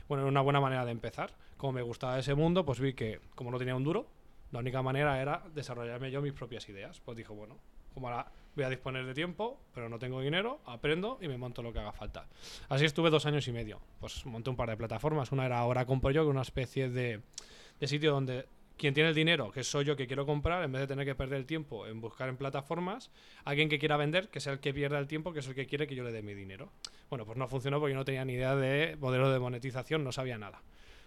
Bueno, 0.08 0.24
era 0.24 0.30
una 0.30 0.42
buena 0.42 0.60
manera 0.60 0.86
de 0.86 0.92
empezar. 0.92 1.34
Como 1.58 1.74
me 1.74 1.82
gustaba 1.82 2.20
ese 2.20 2.36
mundo, 2.36 2.66
pues 2.66 2.80
vi 2.80 2.94
que 2.94 3.20
como 3.36 3.52
no 3.52 3.58
tenía 3.58 3.76
un 3.76 3.84
duro, 3.84 4.08
la 4.52 4.60
única 4.60 4.82
manera 4.82 5.22
era 5.22 5.44
desarrollarme 5.54 6.12
yo 6.12 6.22
mis 6.22 6.34
propias 6.34 6.68
ideas. 6.70 7.00
Pues 7.00 7.18
dije, 7.18 7.32
bueno, 7.32 7.58
como 7.94 8.10
ahora 8.10 8.32
voy 8.56 8.66
a 8.66 8.70
disponer 8.70 9.06
de 9.06 9.14
tiempo, 9.14 9.60
pero 9.74 9.90
no 9.90 10.00
tengo 10.00 10.22
dinero, 10.22 10.60
aprendo 10.66 11.18
y 11.22 11.28
me 11.28 11.38
monto 11.38 11.62
lo 11.62 11.74
que 11.74 11.80
haga 11.80 11.92
falta. 11.92 12.28
Así 12.70 12.86
estuve 12.86 13.10
dos 13.10 13.26
años 13.26 13.48
y 13.48 13.52
medio. 13.52 13.80
Pues 14.00 14.26
monté 14.26 14.50
un 14.50 14.56
par 14.56 14.70
de 14.70 14.78
plataformas. 14.78 15.32
Una 15.32 15.46
era 15.46 15.60
Ahora 15.60 15.86
Compro 15.86 16.12
Yo, 16.12 16.24
que 16.24 16.30
una 16.30 16.42
especie 16.42 16.90
de, 16.90 17.22
de 17.80 17.88
sitio 17.88 18.12
donde 18.12 18.46
quien 18.82 18.96
tiene 18.96 19.10
el 19.10 19.16
dinero, 19.16 19.52
que 19.52 19.64
soy 19.64 19.86
yo 19.86 19.96
que 19.96 20.08
quiero 20.08 20.26
comprar, 20.26 20.64
en 20.64 20.72
vez 20.72 20.82
de 20.82 20.88
tener 20.88 21.06
que 21.06 21.14
perder 21.14 21.38
el 21.38 21.46
tiempo 21.46 21.86
en 21.86 22.02
buscar 22.02 22.30
en 22.30 22.38
plataformas, 22.38 23.12
alguien 23.46 23.70
que 23.70 23.78
quiera 23.78 23.96
vender, 23.96 24.30
que 24.30 24.40
sea 24.40 24.54
el 24.54 24.60
que 24.60 24.74
pierda 24.74 24.98
el 24.98 25.06
tiempo, 25.06 25.34
que 25.34 25.40
es 25.42 25.48
el 25.48 25.54
que 25.54 25.68
quiere 25.68 25.86
que 25.86 25.94
yo 25.94 26.04
le 26.04 26.12
dé 26.12 26.24
mi 26.24 26.34
dinero. 26.34 26.72
Bueno, 27.08 27.24
pues 27.24 27.38
no 27.38 27.48
funcionó 27.48 27.80
porque 27.80 27.94
yo 27.94 28.00
no 28.00 28.06
tenía 28.06 28.26
ni 28.26 28.34
idea 28.34 28.56
de 28.56 28.98
modelo 29.00 29.32
de 29.32 29.38
monetización, 29.38 30.04
no 30.04 30.12
sabía 30.12 30.40
nada. 30.40 30.64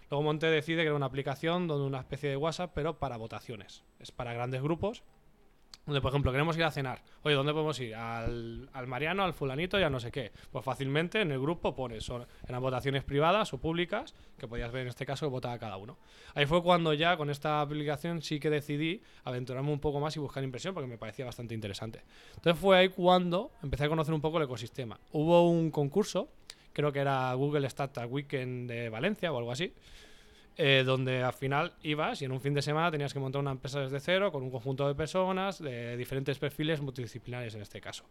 Luego 0.09 0.23
monté 0.23 0.47
Decide, 0.47 0.83
que 0.83 0.87
era 0.87 0.95
una 0.95 1.07
aplicación 1.07 1.67
donde 1.67 1.85
una 1.85 1.99
especie 1.99 2.29
de 2.29 2.37
WhatsApp, 2.37 2.71
pero 2.73 2.97
para 2.97 3.17
votaciones. 3.17 3.83
Es 3.99 4.11
para 4.11 4.33
grandes 4.33 4.61
grupos. 4.61 5.03
Donde, 5.85 6.01
por 6.01 6.09
ejemplo, 6.09 6.31
queremos 6.31 6.57
ir 6.57 6.63
a 6.63 6.71
cenar. 6.71 7.03
Oye, 7.21 7.35
¿dónde 7.35 7.51
podemos 7.51 7.79
ir? 7.79 7.93
Al, 7.93 8.67
al 8.73 8.87
Mariano, 8.87 9.23
al 9.23 9.33
fulanito 9.33 9.79
y 9.79 9.83
a 9.83 9.89
no 9.89 9.99
sé 9.99 10.11
qué. 10.11 10.31
Pues 10.51 10.65
fácilmente 10.65 11.21
en 11.21 11.31
el 11.31 11.39
grupo 11.39 11.75
pones, 11.75 12.03
son, 12.03 12.25
eran 12.47 12.61
votaciones 12.61 13.03
privadas 13.03 13.53
o 13.53 13.59
públicas, 13.59 14.15
que 14.37 14.47
podías 14.47 14.71
ver 14.71 14.83
en 14.83 14.87
este 14.87 15.05
caso 15.05 15.29
votaba 15.29 15.59
cada 15.59 15.77
uno. 15.77 15.97
Ahí 16.33 16.47
fue 16.47 16.63
cuando 16.63 16.93
ya 16.93 17.15
con 17.17 17.29
esta 17.29 17.61
aplicación 17.61 18.23
sí 18.23 18.39
que 18.39 18.49
decidí 18.49 19.01
aventurarme 19.25 19.71
un 19.71 19.79
poco 19.79 19.99
más 19.99 20.15
y 20.15 20.19
buscar 20.19 20.43
impresión 20.43 20.73
porque 20.73 20.87
me 20.87 20.97
parecía 20.97 21.25
bastante 21.25 21.53
interesante. 21.53 22.01
Entonces 22.35 22.59
fue 22.59 22.77
ahí 22.77 22.89
cuando 22.89 23.51
empecé 23.61 23.83
a 23.83 23.89
conocer 23.89 24.13
un 24.13 24.21
poco 24.21 24.37
el 24.37 24.45
ecosistema. 24.45 24.99
Hubo 25.11 25.47
un 25.47 25.69
concurso, 25.69 26.29
creo 26.73 26.91
que 26.91 26.99
era 26.99 27.31
Google 27.35 27.67
Startup 27.67 28.11
Weekend 28.11 28.69
de 28.69 28.89
Valencia 28.89 29.31
o 29.31 29.37
algo 29.37 29.51
así, 29.51 29.71
eh, 30.57 30.83
donde 30.85 31.21
al 31.21 31.33
final 31.33 31.73
ibas 31.83 32.21
y 32.21 32.25
en 32.25 32.31
un 32.31 32.41
fin 32.41 32.53
de 32.53 32.61
semana 32.61 32.91
tenías 32.91 33.13
que 33.13 33.19
montar 33.19 33.41
una 33.41 33.51
empresa 33.51 33.79
desde 33.79 33.99
cero 33.99 34.31
con 34.31 34.43
un 34.43 34.51
conjunto 34.51 34.87
de 34.87 34.95
personas 34.95 35.61
de 35.61 35.97
diferentes 35.97 36.39
perfiles 36.39 36.81
multidisciplinares 36.81 37.55
en 37.55 37.61
este 37.61 37.81
caso. 37.81 38.05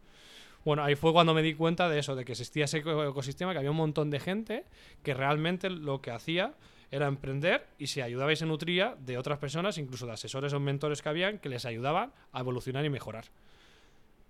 Bueno, 0.65 0.83
ahí 0.83 0.95
fue 0.95 1.13
cuando 1.13 1.35
me 1.35 1.43
di 1.43 1.55
cuenta 1.55 1.89
de 1.89 1.99
eso, 1.99 2.17
de 2.17 2.25
que 2.25 2.33
existía 2.33 2.65
ese 2.65 2.79
eco- 2.79 3.05
ecosistema, 3.05 3.53
que 3.53 3.59
había 3.59 3.71
un 3.71 3.77
montón 3.77 4.11
de 4.11 4.19
gente 4.19 4.65
que 5.03 5.13
realmente 5.15 5.69
lo 5.69 6.01
que 6.01 6.11
hacía 6.11 6.55
era 6.91 7.07
emprender 7.07 7.67
y 7.79 7.89
se 7.89 8.03
ayudaba 8.03 8.33
y 8.33 8.37
se 8.37 8.47
nutría 8.47 8.97
de 9.01 9.19
otras 9.19 9.39
personas, 9.39 9.79
incluso 9.79 10.07
de 10.07 10.13
asesores 10.13 10.53
o 10.53 10.61
mentores 10.61 11.03
que 11.03 11.09
habían, 11.09 11.39
que 11.39 11.49
les 11.49 11.65
ayudaban 11.65 12.13
a 12.33 12.41
evolucionar 12.41 12.85
y 12.85 12.91
mejorar. 12.91 13.25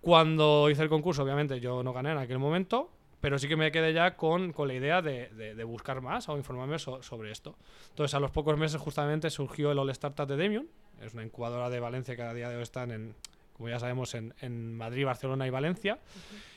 Cuando 0.00 0.68
hice 0.70 0.82
el 0.82 0.88
concurso, 0.88 1.22
obviamente 1.22 1.60
yo 1.60 1.82
no 1.82 1.92
gané 1.92 2.12
en 2.12 2.18
aquel 2.18 2.38
momento, 2.38 2.90
pero 3.24 3.38
sí 3.38 3.48
que 3.48 3.56
me 3.56 3.72
quedé 3.72 3.94
ya 3.94 4.16
con, 4.16 4.52
con 4.52 4.68
la 4.68 4.74
idea 4.74 5.00
de, 5.00 5.28
de- 5.30 5.64
buscar 5.64 6.02
más 6.02 6.28
o 6.28 6.36
informarme 6.36 6.78
so- 6.78 7.02
sobre 7.02 7.30
esto. 7.30 7.56
Entonces, 7.88 8.14
a 8.14 8.20
los 8.20 8.30
pocos 8.30 8.58
meses 8.58 8.78
justamente 8.78 9.30
surgió 9.30 9.72
el 9.72 9.78
All 9.78 9.88
Startup 9.88 10.26
de 10.28 10.36
Demium, 10.36 10.66
es 11.00 11.14
una 11.14 11.22
incubadora 11.24 11.70
de 11.70 11.80
Valencia 11.80 12.14
que 12.16 12.20
a 12.22 12.34
día 12.34 12.50
de 12.50 12.56
hoy 12.56 12.62
están 12.62 12.90
en, 12.90 13.14
como 13.54 13.70
ya 13.70 13.78
sabemos, 13.80 14.14
en, 14.14 14.34
en 14.42 14.76
Madrid, 14.76 15.06
Barcelona 15.06 15.46
y 15.46 15.50
Valencia. 15.50 15.98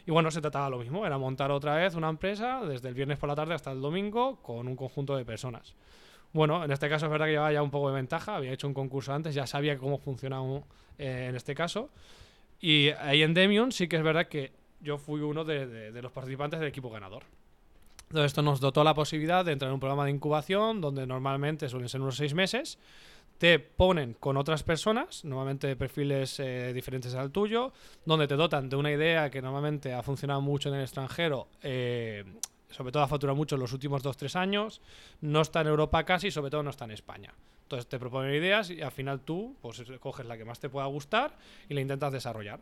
Y 0.05 0.11
bueno, 0.11 0.29
se 0.29 0.41
trataba 0.41 0.69
lo 0.69 0.79
mismo, 0.79 1.05
era 1.05 1.17
montar 1.17 1.51
otra 1.51 1.73
vez 1.75 1.95
una 1.95 2.09
empresa 2.09 2.59
desde 2.65 2.89
el 2.89 2.95
viernes 2.95 3.17
por 3.17 3.29
la 3.29 3.35
tarde 3.35 3.53
hasta 3.53 3.71
el 3.71 3.79
domingo 3.79 4.35
con 4.41 4.67
un 4.67 4.75
conjunto 4.75 5.15
de 5.15 5.23
personas. 5.23 5.73
Bueno, 6.33 6.65
en 6.65 6.71
este 6.73 6.89
caso 6.89 7.05
es 7.05 7.11
verdad 7.13 7.27
que 7.27 7.31
llevaba 7.31 7.53
ya 7.53 7.63
un 7.63 7.71
poco 7.71 7.87
de 7.87 7.95
ventaja, 7.95 8.35
había 8.35 8.51
hecho 8.51 8.67
un 8.67 8.73
concurso 8.73 9.13
antes, 9.13 9.33
ya 9.33 9.47
sabía 9.47 9.77
cómo 9.77 9.99
funcionaba 9.99 10.41
un- 10.41 10.65
eh, 10.97 11.27
en 11.29 11.35
este 11.37 11.55
caso. 11.55 11.89
Y 12.59 12.89
ahí 12.89 13.23
en 13.23 13.33
Demium 13.33 13.71
sí 13.71 13.87
que 13.87 13.95
es 13.95 14.03
verdad 14.03 14.27
que 14.27 14.51
yo 14.79 14.97
fui 14.97 15.21
uno 15.21 15.43
de, 15.43 15.91
los 16.01 16.11
participantes 16.11 16.59
del 16.59 16.69
equipo 16.69 16.89
ganador. 16.89 17.23
Entonces 18.09 18.27
esto 18.27 18.41
nos 18.41 18.59
dotó 18.59 18.83
la 18.83 18.93
posibilidad 18.93 19.43
de 19.43 19.51
entrar 19.51 19.69
en 19.69 19.73
un 19.73 19.79
programa 19.79 20.05
de 20.05 20.11
incubación 20.11 20.79
donde 20.79 21.05
normalmente 21.05 21.67
suelen 21.67 21.89
ser 21.89 22.01
unos 22.01 22.15
seis 22.15 22.33
meses. 22.33 22.77
Te 23.37 23.59
ponen 23.59 24.13
con 24.13 24.37
otras 24.37 24.63
personas, 24.63 25.23
normalmente 25.23 25.67
de 25.67 25.75
perfiles 25.75 26.39
eh, 26.39 26.71
diferentes 26.73 27.13
al 27.13 27.31
tuyo, 27.31 27.71
donde 28.05 28.27
te 28.27 28.35
dotan 28.35 28.69
de 28.69 28.75
una 28.75 28.91
idea 28.91 29.29
que 29.29 29.41
normalmente 29.41 29.93
ha 29.93 30.01
funcionado 30.01 30.41
mucho 30.41 30.69
en 30.69 30.75
el 30.75 30.81
extranjero, 30.81 31.47
eh, 31.61 32.23
sobre 32.69 32.91
todo 32.91 33.03
ha 33.03 33.07
facturado 33.07 33.35
mucho 33.35 33.55
en 33.55 33.61
los 33.61 33.73
últimos 33.73 34.03
2-3 34.03 34.35
años, 34.37 34.81
no 35.21 35.41
está 35.41 35.61
en 35.61 35.67
Europa 35.67 36.03
casi, 36.03 36.31
sobre 36.31 36.49
todo 36.49 36.63
no 36.63 36.71
está 36.71 36.85
en 36.85 36.91
España. 36.91 37.33
Entonces 37.67 37.87
te 37.87 37.99
proponen 37.99 38.33
ideas 38.33 38.69
y 38.69 38.81
al 38.81 38.91
final 38.91 39.19
tú 39.19 39.57
pues 39.61 39.83
coges 39.99 40.25
la 40.25 40.37
que 40.37 40.45
más 40.45 40.59
te 40.59 40.69
pueda 40.69 40.85
gustar 40.85 41.35
y 41.67 41.73
la 41.73 41.81
intentas 41.81 42.13
desarrollar. 42.13 42.61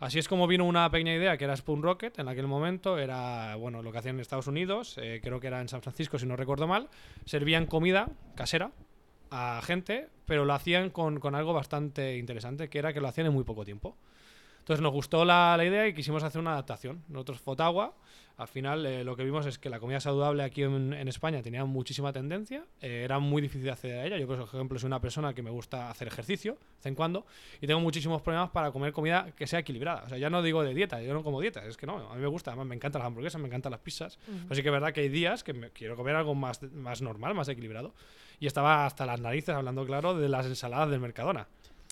Así 0.00 0.18
es 0.18 0.28
como 0.28 0.46
vino 0.46 0.64
una 0.64 0.90
pequeña 0.90 1.14
idea 1.14 1.36
que 1.36 1.44
era 1.44 1.54
Spoon 1.54 1.82
Rocket 1.82 2.18
en 2.18 2.26
aquel 2.28 2.46
momento, 2.46 2.98
era 2.98 3.54
bueno 3.56 3.82
lo 3.82 3.92
que 3.92 3.98
hacían 3.98 4.14
en 4.14 4.22
Estados 4.22 4.46
Unidos, 4.46 4.96
eh, 4.96 5.20
creo 5.22 5.40
que 5.40 5.48
era 5.48 5.60
en 5.60 5.68
San 5.68 5.82
Francisco 5.82 6.18
si 6.18 6.24
no 6.24 6.36
recuerdo 6.36 6.66
mal, 6.66 6.88
servían 7.26 7.66
comida 7.66 8.08
casera 8.34 8.72
a 9.30 9.60
gente, 9.62 10.08
pero 10.24 10.46
lo 10.46 10.54
hacían 10.54 10.88
con, 10.88 11.20
con 11.20 11.34
algo 11.34 11.52
bastante 11.52 12.16
interesante, 12.16 12.70
que 12.70 12.78
era 12.78 12.94
que 12.94 13.02
lo 13.02 13.08
hacían 13.08 13.26
en 13.26 13.34
muy 13.34 13.44
poco 13.44 13.62
tiempo. 13.66 13.94
Entonces 14.60 14.82
nos 14.82 14.92
gustó 14.92 15.26
la, 15.26 15.54
la 15.58 15.66
idea 15.66 15.86
y 15.86 15.92
quisimos 15.92 16.22
hacer 16.22 16.40
una 16.40 16.52
adaptación. 16.52 17.04
Nosotros, 17.08 17.38
Fotagua, 17.40 17.94
al 18.40 18.48
final 18.48 18.86
eh, 18.86 19.04
lo 19.04 19.16
que 19.16 19.22
vimos 19.22 19.44
es 19.44 19.58
que 19.58 19.68
la 19.68 19.78
comida 19.78 20.00
saludable 20.00 20.42
aquí 20.42 20.62
en, 20.62 20.94
en 20.94 21.08
España 21.08 21.42
tenía 21.42 21.64
muchísima 21.66 22.10
tendencia, 22.10 22.64
eh, 22.80 23.02
era 23.04 23.18
muy 23.18 23.42
difícil 23.42 23.68
acceder 23.68 23.98
a 23.98 24.06
ella. 24.06 24.16
Yo, 24.16 24.26
por 24.26 24.40
ejemplo, 24.40 24.78
soy 24.78 24.86
una 24.86 25.00
persona 25.00 25.34
que 25.34 25.42
me 25.42 25.50
gusta 25.50 25.90
hacer 25.90 26.08
ejercicio, 26.08 26.52
de 26.54 26.58
vez 26.76 26.86
en 26.86 26.94
cuando, 26.94 27.26
y 27.60 27.66
tengo 27.66 27.80
muchísimos 27.80 28.22
problemas 28.22 28.48
para 28.48 28.70
comer 28.70 28.92
comida 28.94 29.30
que 29.36 29.46
sea 29.46 29.58
equilibrada. 29.58 30.04
O 30.04 30.08
sea, 30.08 30.16
ya 30.16 30.30
no 30.30 30.42
digo 30.42 30.62
de 30.64 30.72
dieta, 30.72 31.02
yo 31.02 31.12
no 31.12 31.22
como 31.22 31.38
dieta, 31.40 31.64
es 31.66 31.76
que 31.76 31.86
no, 31.86 31.98
a 32.10 32.14
mí 32.14 32.22
me 32.22 32.28
gusta, 32.28 32.52
además 32.52 32.66
me 32.68 32.74
encantan 32.76 33.00
las 33.00 33.08
hamburguesas, 33.08 33.40
me 33.40 33.48
encantan 33.48 33.72
las 33.72 33.80
pizzas, 33.80 34.18
pero 34.24 34.54
sí 34.54 34.62
que 34.62 34.68
es 34.68 34.72
verdad 34.72 34.92
que 34.94 35.02
hay 35.02 35.10
días 35.10 35.44
que 35.44 35.52
me 35.52 35.68
quiero 35.70 35.94
comer 35.94 36.16
algo 36.16 36.34
más, 36.34 36.62
más 36.72 37.02
normal, 37.02 37.34
más 37.34 37.48
equilibrado. 37.48 37.94
Y 38.38 38.46
estaba 38.46 38.86
hasta 38.86 39.04
las 39.04 39.20
narices 39.20 39.54
hablando 39.54 39.84
claro 39.84 40.14
de 40.18 40.30
las 40.30 40.46
ensaladas 40.46 40.88
del 40.88 41.00
Mercadona. 41.00 41.46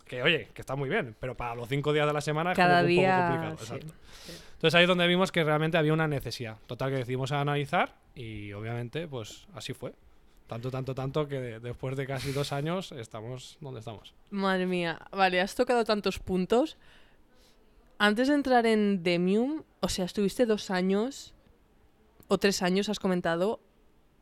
Que 0.06 0.22
oye, 0.22 0.48
que 0.54 0.62
está 0.62 0.74
muy 0.76 0.88
bien, 0.88 1.14
pero 1.20 1.36
para 1.36 1.54
los 1.54 1.68
cinco 1.68 1.92
días 1.92 2.06
de 2.06 2.14
la 2.14 2.22
semana 2.22 2.52
es 2.52 2.56
Cada 2.56 2.76
como 2.76 2.84
un 2.84 2.88
día, 2.88 3.16
poco 3.16 3.28
complicado. 3.28 3.56
sí, 3.58 3.74
exacto. 3.74 3.94
sí. 4.24 4.32
Entonces 4.58 4.74
ahí 4.74 4.82
es 4.82 4.88
donde 4.88 5.06
vimos 5.06 5.30
que 5.30 5.44
realmente 5.44 5.78
había 5.78 5.92
una 5.92 6.08
necesidad. 6.08 6.56
Total 6.66 6.90
que 6.90 6.96
decidimos 6.96 7.30
analizar 7.32 7.94
y 8.14 8.52
obviamente 8.52 9.06
pues 9.06 9.46
así 9.54 9.72
fue. 9.72 9.94
Tanto, 10.48 10.70
tanto, 10.70 10.94
tanto 10.94 11.28
que 11.28 11.38
de- 11.40 11.60
después 11.60 11.96
de 11.96 12.06
casi 12.06 12.32
dos 12.32 12.52
años 12.52 12.90
estamos 12.92 13.56
donde 13.60 13.80
estamos. 13.80 14.14
Madre 14.30 14.66
mía, 14.66 14.98
vale, 15.12 15.40
has 15.40 15.54
tocado 15.54 15.84
tantos 15.84 16.18
puntos. 16.18 16.76
Antes 17.98 18.28
de 18.28 18.34
entrar 18.34 18.64
en 18.66 19.02
Demium, 19.02 19.62
o 19.80 19.88
sea, 19.88 20.04
estuviste 20.04 20.46
dos 20.46 20.70
años 20.70 21.34
o 22.28 22.38
tres 22.38 22.62
años, 22.62 22.88
has 22.88 22.98
comentado, 22.98 23.60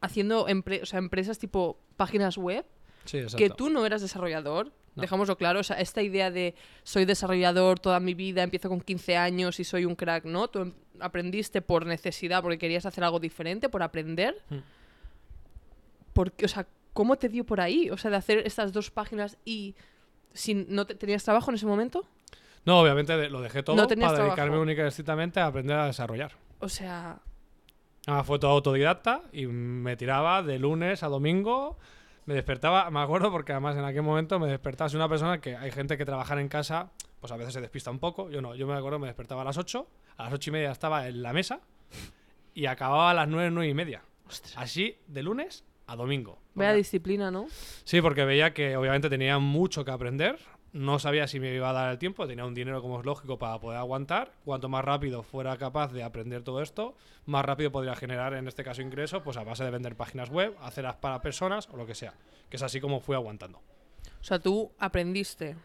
haciendo 0.01 0.49
empre- 0.49 0.83
o 0.83 0.87
sea, 0.87 0.99
empresas 0.99 1.39
tipo 1.39 1.79
páginas 1.97 2.37
web, 2.39 2.65
Sí, 3.05 3.19
exacto. 3.19 3.37
que 3.39 3.51
tú 3.51 3.71
no 3.71 3.87
eras 3.87 4.03
desarrollador. 4.03 4.73
No. 4.97 5.03
Dejámoslo 5.03 5.37
claro, 5.37 5.61
o 5.61 5.63
sea, 5.63 5.79
esta 5.79 6.03
idea 6.03 6.31
de 6.31 6.55
soy 6.83 7.05
desarrollador 7.05 7.79
toda 7.79 8.01
mi 8.01 8.15
vida, 8.15 8.43
empiezo 8.43 8.69
con 8.69 8.81
15 8.81 9.17
años 9.17 9.61
y 9.61 9.65
soy 9.65 9.85
un 9.85 9.95
crack, 9.95 10.25
¿no? 10.25 10.49
Tú 10.49 10.61
em- 10.61 10.73
aprendiste 11.01 11.61
por 11.63 11.85
necesidad, 11.87 12.43
porque 12.43 12.57
querías 12.59 12.87
hacer 12.87 13.05
algo 13.05 13.21
diferente, 13.21 13.69
por 13.69 13.83
aprender. 13.83 14.43
Mm. 14.49 14.57
Porque, 16.13 16.47
o 16.47 16.49
sea, 16.49 16.67
¿cómo 16.93 17.17
te 17.17 17.29
dio 17.29 17.45
por 17.45 17.61
ahí? 17.61 17.91
O 17.91 17.97
sea, 17.99 18.11
de 18.11 18.17
hacer 18.17 18.39
estas 18.47 18.73
dos 18.73 18.91
páginas 18.91 19.37
y 19.45 19.75
sin, 20.33 20.67
¿no 20.69 20.87
te- 20.87 20.95
tenías 20.95 21.23
trabajo 21.25 21.51
en 21.51 21.57
ese 21.57 21.67
momento? 21.67 22.07
No, 22.65 22.81
obviamente 22.81 23.29
lo 23.29 23.41
dejé 23.41 23.63
todo 23.63 23.77
No 23.77 23.83
para 23.87 23.95
dedicarme 23.97 24.35
trabajo. 24.35 24.61
única 24.61 24.83
y 24.85 24.89
estrictamente 24.89 25.41
a 25.41 25.47
aprender 25.47 25.77
a 25.77 25.87
desarrollar. 25.87 26.33
O 26.59 26.69
sea, 26.69 27.19
Ah, 28.09 28.23
fue 28.23 28.39
todo 28.39 28.53
autodidacta 28.53 29.23
y 29.33 29.47
me 29.47 29.97
tiraba 29.97 30.41
de 30.43 30.61
lunes 30.61 31.03
a 31.03 31.09
domingo. 31.09 31.77
Me 32.27 32.35
despertaba, 32.35 32.91
me 32.91 33.01
acuerdo 33.01 33.31
porque 33.31 33.53
además 33.53 33.77
en 33.77 33.85
aquel 33.85 34.03
momento 34.03 34.39
me 34.41 34.49
despertaba. 34.49 34.89
Soy 34.91 34.97
una 34.99 35.09
persona 35.09 35.41
que 35.41 35.57
hay 35.57 35.71
gente 35.71 35.97
que 35.97 36.05
trabajar 36.05 36.39
en 36.41 36.49
casa, 36.49 36.91
pues 37.21 37.33
a 37.33 37.37
veces 37.37 37.55
se 37.55 37.61
despista 37.61 37.91
un 37.91 38.01
poco. 38.01 38.31
Yo 38.31 38.43
no, 38.43 38.55
yo 38.57 38.67
me 38.67 38.75
acuerdo, 38.75 38.99
me 38.99 39.07
despertaba 39.07 39.43
a 39.43 39.45
las 39.45 39.57
8, 39.59 39.87
a 40.17 40.25
las 40.25 40.33
8 40.33 40.51
y 40.51 40.53
media 40.53 40.73
estaba 40.73 41.07
en 41.07 41.23
la 41.23 41.33
mesa 41.33 41.61
y 42.53 42.67
acababa 42.67 43.11
a 43.11 43.15
las 43.15 43.29
9, 43.29 43.51
9 43.53 43.69
y 43.71 43.75
media. 43.75 44.03
ostras, 44.29 44.55
Así 44.57 44.99
de 45.07 45.23
lunes 45.23 45.65
a 45.87 45.95
domingo. 45.95 46.41
vaya 46.55 46.71
Porque- 46.71 46.77
disciplina, 46.79 47.31
¿no? 47.31 47.47
Sí, 47.85 48.01
porque 48.01 48.25
veía 48.25 48.53
que 48.53 48.77
obviamente 48.77 49.09
tenía 49.09 49.39
mucho 49.39 49.85
que 49.85 49.93
aprender. 49.93 50.37
No 50.77 50.99
sabía 50.99 51.27
si 51.27 51.41
me 51.41 51.55
iba 51.55 51.71
a 51.71 51.73
dar 51.73 51.91
el 51.91 51.99
tiempo, 51.99 52.27
tenía 52.27 52.45
un 52.45 52.55
dinero 52.55 52.83
como 52.83 53.01
es 53.01 53.07
lógico 53.07 53.39
para 53.39 53.59
poder 53.59 53.79
aguantar. 53.79 54.33
Cuanto 54.45 54.69
más 54.69 54.85
rápido 54.85 55.23
fuera 55.23 55.57
capaz 55.57 55.93
de 55.93 56.03
aprender 56.03 56.43
todo 56.43 56.61
esto, 56.63 56.95
más 57.25 57.45
rápido 57.45 57.73
podría 57.73 57.97
generar, 57.97 58.35
en 58.35 58.47
este 58.47 58.63
caso, 58.63 58.83
ingresos, 58.83 59.23
pues 59.23 59.37
a 59.37 59.45
base 59.45 59.65
de 59.65 59.71
vender 59.71 59.97
páginas 59.97 60.29
web, 60.31 60.55
hacer 60.61 60.87
apps 60.87 60.99
para 61.01 61.23
personas 61.23 61.69
o 61.73 61.77
lo 61.77 61.87
que 61.87 61.95
sea. 61.95 62.15
Que 62.51 62.57
es 62.57 62.63
así 62.63 62.81
como 62.81 63.01
fui 63.01 63.15
aguantando. 63.15 63.59
O 64.21 64.25
sea, 64.25 64.39
tú 64.39 64.71
aprendiste. 64.79 65.57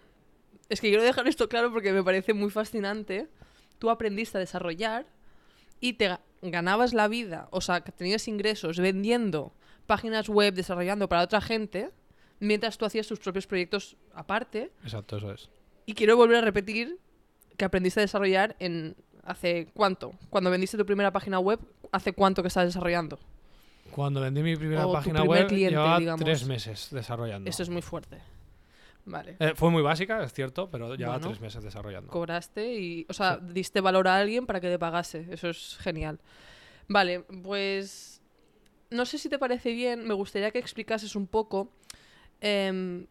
Es 0.69 0.79
que 0.79 0.87
quiero 0.89 1.03
dejar 1.03 1.27
esto 1.27 1.49
claro 1.49 1.71
porque 1.71 1.91
me 1.91 2.03
parece 2.03 2.33
muy 2.33 2.49
fascinante. 2.49 3.27
Tú 3.79 3.89
aprendiste 3.89 4.37
a 4.37 4.39
desarrollar 4.39 5.05
y 5.79 5.93
te 5.93 6.09
ga- 6.11 6.19
ganabas 6.41 6.93
la 6.93 7.07
vida, 7.07 7.47
o 7.51 7.59
sea, 7.59 7.81
tenías 7.81 8.27
ingresos 8.27 8.79
vendiendo 8.79 9.51
páginas 9.87 10.29
web, 10.29 10.53
desarrollando 10.53 11.09
para 11.09 11.23
otra 11.23 11.41
gente, 11.41 11.89
mientras 12.41 12.77
tú 12.77 12.83
hacías 12.85 13.07
tus 13.07 13.19
propios 13.19 13.47
proyectos 13.47 13.95
aparte. 14.13 14.71
Exacto, 14.83 15.15
eso 15.17 15.31
es. 15.31 15.49
Y 15.85 15.93
quiero 15.93 16.17
volver 16.17 16.37
a 16.37 16.41
repetir 16.41 16.99
que 17.55 17.63
aprendiste 17.65 18.01
a 18.01 18.03
desarrollar 18.03 18.55
en 18.59 18.95
hace 19.23 19.69
cuánto. 19.73 20.11
Cuando 20.29 20.51
vendiste 20.51 20.77
tu 20.77 20.85
primera 20.85 21.11
página 21.11 21.39
web, 21.39 21.59
¿hace 21.93 22.11
cuánto 22.11 22.41
que 22.41 22.49
estás 22.49 22.65
desarrollando? 22.65 23.17
Cuando 23.91 24.21
vendí 24.21 24.41
mi 24.43 24.55
primera 24.55 24.85
O 24.87 24.93
página 24.93 25.21
primer 25.21 25.39
web, 25.39 25.47
cliente, 25.47 25.71
llevaba 25.71 25.99
digamos. 25.99 26.21
tres 26.25 26.45
meses 26.45 26.89
desarrollando. 26.91 27.49
Eso 27.49 27.63
es 27.63 27.69
muy 27.69 27.81
fuerte. 27.81 28.17
Vale. 29.03 29.35
Eh, 29.39 29.53
fue 29.55 29.69
muy 29.71 29.81
básica, 29.81 30.23
es 30.23 30.31
cierto, 30.31 30.69
pero 30.69 30.95
llevaba 30.95 31.17
Bueno. 31.17 31.29
tres 31.29 31.41
meses 31.41 31.63
desarrollando. 31.63 32.11
cobraste 32.11 32.73
y, 32.79 33.05
o 33.09 33.13
sea, 33.13 33.37
diste 33.37 33.81
valor 33.81 34.07
a 34.07 34.17
alguien 34.17 34.45
para 34.45 34.61
que 34.61 34.69
te 34.69 34.77
pagase. 34.79 35.27
Eso 35.31 35.49
es 35.49 35.77
genial. 35.81 36.19
Vale, 36.87 37.21
pues 37.43 38.21
no 38.91 39.05
sé 39.05 39.17
si 39.17 39.27
te 39.29 39.39
parece 39.39 39.71
bien, 39.73 40.07
me 40.07 40.13
gustaría 40.13 40.51
que 40.51 40.59
explicases 40.59 41.15
un 41.15 41.25
poco 41.27 41.69
em, 42.41 43.05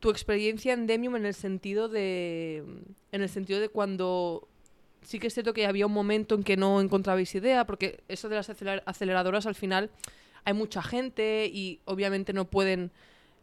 tu 0.00 0.10
experiencia 0.10 0.72
en 0.72 0.86
Demium 0.86 1.16
en 1.16 1.26
el 1.26 1.34
sentido 1.34 1.88
de 1.88 2.64
en 3.12 3.22
el 3.22 3.28
sentido 3.28 3.60
de 3.60 3.68
cuando 3.68 4.48
sí 5.02 5.18
que 5.18 5.28
es 5.28 5.34
cierto 5.34 5.52
que 5.54 5.66
había 5.66 5.86
un 5.86 5.92
momento 5.92 6.34
en 6.34 6.42
que 6.42 6.56
no 6.56 6.80
encontrabais 6.80 7.34
idea, 7.34 7.64
porque 7.66 8.00
eso 8.08 8.28
de 8.28 8.36
las 8.36 8.48
aceler- 8.50 8.82
aceleradoras 8.86 9.46
al 9.46 9.54
final 9.54 9.90
hay 10.44 10.54
mucha 10.54 10.82
gente 10.82 11.50
y 11.52 11.80
obviamente 11.84 12.32
no 12.32 12.44
pueden 12.46 12.90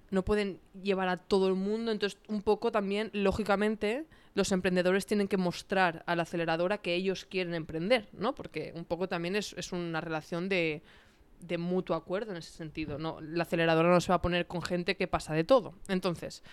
no 0.10 0.24
pueden 0.24 0.60
llevar 0.84 1.10
a 1.10 1.18
todo 1.18 1.50
el 1.50 1.56
mundo, 1.56 1.92
entonces 1.92 2.18
un 2.30 2.42
poco 2.42 2.72
también, 2.72 3.10
lógicamente, 3.12 4.06
los 4.36 4.54
emprendedores 4.54 5.06
tienen 5.06 5.28
que 5.28 5.36
mostrar 5.36 6.04
a 6.06 6.16
la 6.16 6.24
aceleradora 6.24 6.78
que 6.78 6.96
ellos 6.96 7.26
quieren 7.26 7.54
emprender, 7.54 8.08
¿no? 8.14 8.34
Porque 8.34 8.72
un 8.74 8.86
poco 8.86 9.10
también 9.10 9.36
es, 9.36 9.52
es 9.58 9.74
una 9.74 10.00
relación 10.00 10.48
de, 10.48 10.82
de 11.40 11.58
mutuo 11.58 11.96
acuerdo 11.96 12.32
en 12.32 12.38
ese 12.38 12.52
sentido, 12.52 12.98
¿no? 12.98 13.20
La 13.22 13.44
aceleradora 13.44 13.90
no 13.90 14.02
se 14.02 14.10
va 14.10 14.16
a 14.16 14.22
poner 14.22 14.48
con 14.48 14.62
gente 14.62 14.96
que 14.96 15.08
pasa 15.08 15.34
de 15.34 15.44
todo. 15.44 15.74
Entonces, 15.88 16.44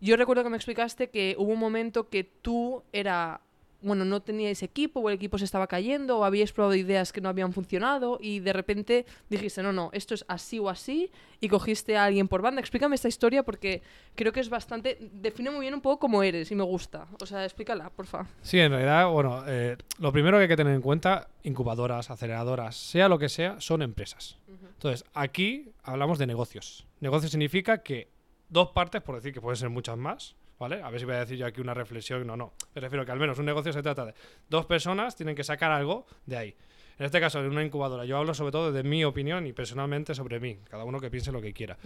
yo 0.00 0.16
recuerdo 0.16 0.44
que 0.44 0.50
me 0.50 0.56
explicaste 0.56 1.10
que 1.10 1.34
hubo 1.38 1.52
un 1.52 1.58
momento 1.58 2.08
que 2.08 2.24
tú 2.24 2.84
era 2.92 3.40
bueno, 3.80 4.04
no 4.04 4.20
teníais 4.20 4.62
equipo 4.62 5.00
o 5.00 5.08
el 5.08 5.14
equipo 5.14 5.38
se 5.38 5.44
estaba 5.44 5.66
cayendo 5.66 6.18
o 6.18 6.24
habíais 6.24 6.52
probado 6.52 6.74
ideas 6.74 7.12
que 7.12 7.20
no 7.20 7.28
habían 7.28 7.52
funcionado 7.52 8.18
y 8.20 8.40
de 8.40 8.52
repente 8.52 9.06
dijiste, 9.28 9.62
no, 9.62 9.72
no, 9.72 9.90
esto 9.92 10.14
es 10.14 10.24
así 10.28 10.58
o 10.58 10.68
así 10.68 11.10
y 11.40 11.48
cogiste 11.48 11.96
a 11.96 12.04
alguien 12.04 12.26
por 12.26 12.42
banda. 12.42 12.60
Explícame 12.60 12.96
esta 12.96 13.08
historia 13.08 13.44
porque 13.44 13.82
creo 14.16 14.32
que 14.32 14.40
es 14.40 14.48
bastante... 14.48 14.98
Define 15.12 15.50
muy 15.50 15.60
bien 15.60 15.74
un 15.74 15.80
poco 15.80 16.00
cómo 16.00 16.22
eres 16.22 16.50
y 16.50 16.56
me 16.56 16.64
gusta. 16.64 17.06
O 17.20 17.26
sea, 17.26 17.44
explícala, 17.44 17.90
porfa. 17.90 18.26
Sí, 18.42 18.58
en 18.58 18.72
realidad, 18.72 19.08
bueno, 19.10 19.44
eh, 19.46 19.76
lo 19.98 20.12
primero 20.12 20.38
que 20.38 20.42
hay 20.42 20.48
que 20.48 20.56
tener 20.56 20.74
en 20.74 20.82
cuenta, 20.82 21.28
incubadoras, 21.44 22.10
aceleradoras, 22.10 22.76
sea 22.76 23.08
lo 23.08 23.18
que 23.18 23.28
sea, 23.28 23.60
son 23.60 23.82
empresas. 23.82 24.38
Entonces, 24.48 25.04
aquí 25.14 25.72
hablamos 25.82 26.18
de 26.18 26.26
negocios. 26.26 26.86
Negocio 27.00 27.28
significa 27.28 27.82
que 27.82 28.08
dos 28.48 28.70
partes, 28.70 29.02
por 29.02 29.16
decir 29.16 29.32
que 29.32 29.40
pueden 29.40 29.56
ser 29.56 29.70
muchas 29.70 29.96
más, 29.96 30.36
¿vale? 30.58 30.82
A 30.82 30.90
ver 30.90 31.00
si 31.00 31.06
voy 31.06 31.14
a 31.14 31.20
decir 31.20 31.36
yo 31.36 31.46
aquí 31.46 31.60
una 31.60 31.74
reflexión, 31.74 32.26
no, 32.26 32.36
no. 32.36 32.52
Me 32.74 32.80
refiero 32.80 33.04
que 33.04 33.12
al 33.12 33.18
menos 33.18 33.38
un 33.38 33.46
negocio 33.46 33.72
se 33.72 33.82
trata 33.82 34.06
de 34.06 34.14
dos 34.48 34.66
personas 34.66 35.16
tienen 35.16 35.34
que 35.34 35.44
sacar 35.44 35.70
algo 35.70 36.06
de 36.26 36.36
ahí. 36.36 36.56
En 36.98 37.06
este 37.06 37.20
caso, 37.20 37.38
en 37.38 37.46
una 37.46 37.62
incubadora, 37.62 38.04
yo 38.04 38.16
hablo 38.16 38.34
sobre 38.34 38.50
todo 38.50 38.72
de 38.72 38.82
mi 38.82 39.04
opinión 39.04 39.46
y 39.46 39.52
personalmente 39.52 40.16
sobre 40.16 40.40
mí, 40.40 40.58
cada 40.68 40.84
uno 40.84 40.98
que 40.98 41.10
piense 41.10 41.30
lo 41.30 41.40
que 41.40 41.52
quiera. 41.52 41.78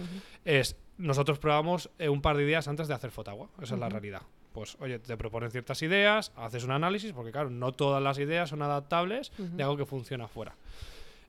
Es, 0.43 0.77
nosotros 0.97 1.39
probamos 1.39 1.91
eh, 1.99 2.09
un 2.09 2.23
par 2.23 2.39
de 2.39 2.45
ideas 2.45 2.67
antes 2.67 2.89
de 2.89 2.95
hacer 2.95 3.11
Fotagua, 3.11 3.51
esa 3.61 3.75
es 3.75 3.81
la 3.81 3.91
realidad. 3.91 4.23
Pues, 4.53 4.77
oye, 4.81 4.99
te 4.99 5.17
proponen 5.19 5.51
ciertas 5.51 5.83
ideas, 5.83 6.33
haces 6.35 6.65
un 6.65 6.71
análisis, 6.71 7.13
porque 7.13 7.31
claro, 7.31 7.51
no 7.51 7.73
todas 7.73 8.03
las 8.03 8.19
ideas 8.19 8.49
son 8.49 8.63
adaptables 8.63 9.33
de 9.37 9.63
algo 9.63 9.77
que 9.77 9.85
funciona 9.85 10.25
afuera. 10.25 10.55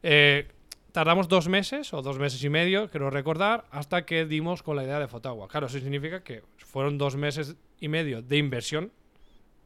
Eh, 0.01 0.47
tardamos 0.93 1.27
dos 1.27 1.49
meses 1.49 1.91
o 1.91 2.01
dos 2.01 2.19
meses 2.19 2.41
y 2.43 2.49
medio, 2.49 2.89
quiero 2.89 3.09
recordar, 3.09 3.65
hasta 3.71 4.05
que 4.05 4.25
dimos 4.25 4.63
con 4.63 4.77
la 4.77 4.83
idea 4.83 4.99
de 4.99 5.07
Fotagua. 5.09 5.49
Claro, 5.49 5.65
eso 5.65 5.79
significa 5.79 6.23
que 6.23 6.43
fueron 6.57 6.97
dos 6.97 7.17
meses 7.17 7.57
y 7.81 7.89
medio 7.89 8.21
de 8.21 8.37
inversión 8.37 8.93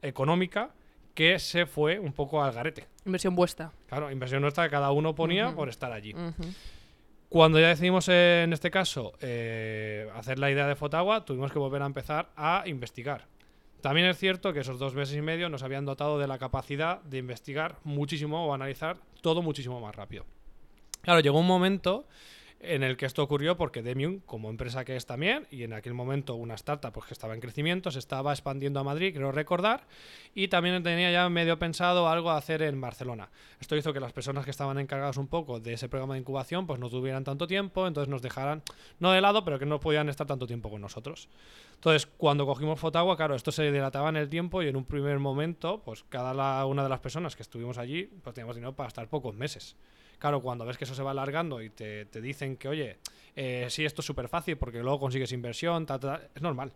económica 0.01 0.71
que 1.13 1.37
se 1.37 1.65
fue 1.65 1.99
un 1.99 2.13
poco 2.13 2.41
al 2.41 2.53
garete. 2.53 2.87
Inversión 3.05 3.35
vuestra. 3.35 3.71
Claro, 3.87 4.09
inversión 4.09 4.41
nuestra 4.41 4.63
que 4.63 4.69
cada 4.71 4.91
uno 4.91 5.15
ponía 5.15 5.53
por 5.53 5.67
estar 5.67 5.91
allí. 5.91 6.15
Cuando 7.27 7.59
ya 7.59 7.67
decidimos, 7.67 8.07
eh, 8.07 8.43
en 8.43 8.53
este 8.53 8.71
caso, 8.71 9.11
eh, 9.19 10.09
hacer 10.15 10.39
la 10.39 10.49
idea 10.49 10.65
de 10.65 10.75
Fotagua, 10.75 11.25
tuvimos 11.25 11.51
que 11.51 11.59
volver 11.59 11.81
a 11.81 11.85
empezar 11.85 12.29
a 12.37 12.63
investigar. 12.67 13.27
También 13.81 14.07
es 14.07 14.17
cierto 14.17 14.53
que 14.53 14.61
esos 14.61 14.79
dos 14.79 14.95
meses 14.95 15.17
y 15.17 15.21
medio 15.21 15.49
nos 15.49 15.61
habían 15.61 15.83
dotado 15.83 16.19
de 16.19 16.27
la 16.27 16.37
capacidad 16.37 17.01
de 17.01 17.17
investigar 17.17 17.75
muchísimo 17.83 18.47
o 18.47 18.53
analizar 18.53 18.97
todo 19.21 19.41
muchísimo 19.41 19.81
más 19.81 19.93
rápido. 19.93 20.25
Claro, 21.01 21.19
llegó 21.21 21.39
un 21.39 21.47
momento 21.47 22.05
en 22.59 22.83
el 22.83 22.97
que 22.97 23.05
esto 23.05 23.21
ocurrió 23.21 23.55
porque 23.55 23.83
Demium, 23.83 24.19
como 24.21 24.49
empresa 24.49 24.83
que 24.83 24.95
es 24.95 25.05
también, 25.05 25.45
y 25.51 25.63
en 25.63 25.73
aquel 25.73 25.93
momento 25.93 26.35
una 26.35 26.55
startup 26.55 26.91
pues, 26.91 27.05
que 27.05 27.13
estaba 27.13 27.35
en 27.35 27.39
crecimiento, 27.39 27.91
se 27.91 27.99
estaba 27.99 28.31
expandiendo 28.31 28.79
a 28.79 28.83
Madrid, 28.83 29.13
creo 29.13 29.31
recordar, 29.31 29.85
y 30.33 30.47
también 30.47 30.81
tenía 30.81 31.11
ya 31.11 31.29
medio 31.29 31.59
pensado 31.59 32.07
algo 32.07 32.31
a 32.31 32.37
hacer 32.37 32.63
en 32.63 32.81
Barcelona. 32.81 33.29
Esto 33.59 33.75
hizo 33.75 33.93
que 33.93 33.99
las 33.99 34.11
personas 34.11 34.43
que 34.43 34.51
estaban 34.51 34.79
encargadas 34.79 35.17
un 35.17 35.27
poco 35.27 35.59
de 35.59 35.73
ese 35.73 35.87
programa 35.87 36.15
de 36.15 36.21
incubación 36.21 36.65
pues 36.65 36.79
no 36.79 36.89
tuvieran 36.89 37.23
tanto 37.23 37.47
tiempo, 37.47 37.85
entonces 37.85 38.09
nos 38.09 38.21
dejaran, 38.21 38.63
no 38.99 39.11
de 39.11 39.21
lado, 39.21 39.45
pero 39.45 39.59
que 39.59 39.65
no 39.65 39.79
podían 39.79 40.09
estar 40.09 40.25
tanto 40.25 40.47
tiempo 40.47 40.69
con 40.69 40.81
nosotros. 40.81 41.29
Entonces, 41.75 42.07
cuando 42.07 42.47
cogimos 42.47 42.79
Fotagua, 42.79 43.15
claro, 43.17 43.35
esto 43.35 43.51
se 43.51 43.71
dilataba 43.71 44.09
en 44.09 44.15
el 44.15 44.29
tiempo 44.29 44.63
y 44.63 44.67
en 44.67 44.75
un 44.75 44.85
primer 44.85 45.19
momento, 45.19 45.83
pues 45.85 46.03
cada 46.09 46.65
una 46.65 46.83
de 46.83 46.89
las 46.89 46.99
personas 46.99 47.35
que 47.35 47.43
estuvimos 47.43 47.77
allí, 47.77 48.09
pues 48.23 48.33
teníamos 48.33 48.55
dinero 48.55 48.75
para 48.75 48.87
estar 48.87 49.07
pocos 49.07 49.35
meses. 49.35 49.75
Claro, 50.19 50.41
cuando 50.41 50.65
ves 50.65 50.77
que 50.77 50.85
eso 50.85 50.95
se 50.95 51.03
va 51.03 51.11
alargando 51.11 51.61
y 51.61 51.69
te, 51.69 52.05
te 52.05 52.21
dicen 52.21 52.57
que, 52.57 52.67
oye, 52.67 52.97
eh, 53.35 53.67
sí, 53.69 53.85
esto 53.85 54.01
es 54.01 54.05
súper 54.05 54.27
fácil 54.27 54.57
porque 54.57 54.79
luego 54.79 54.99
consigues 54.99 55.31
inversión, 55.31 55.85
ta, 55.85 55.99
ta, 55.99 56.17
ta", 56.17 56.27
es 56.33 56.41
normal. 56.41 56.71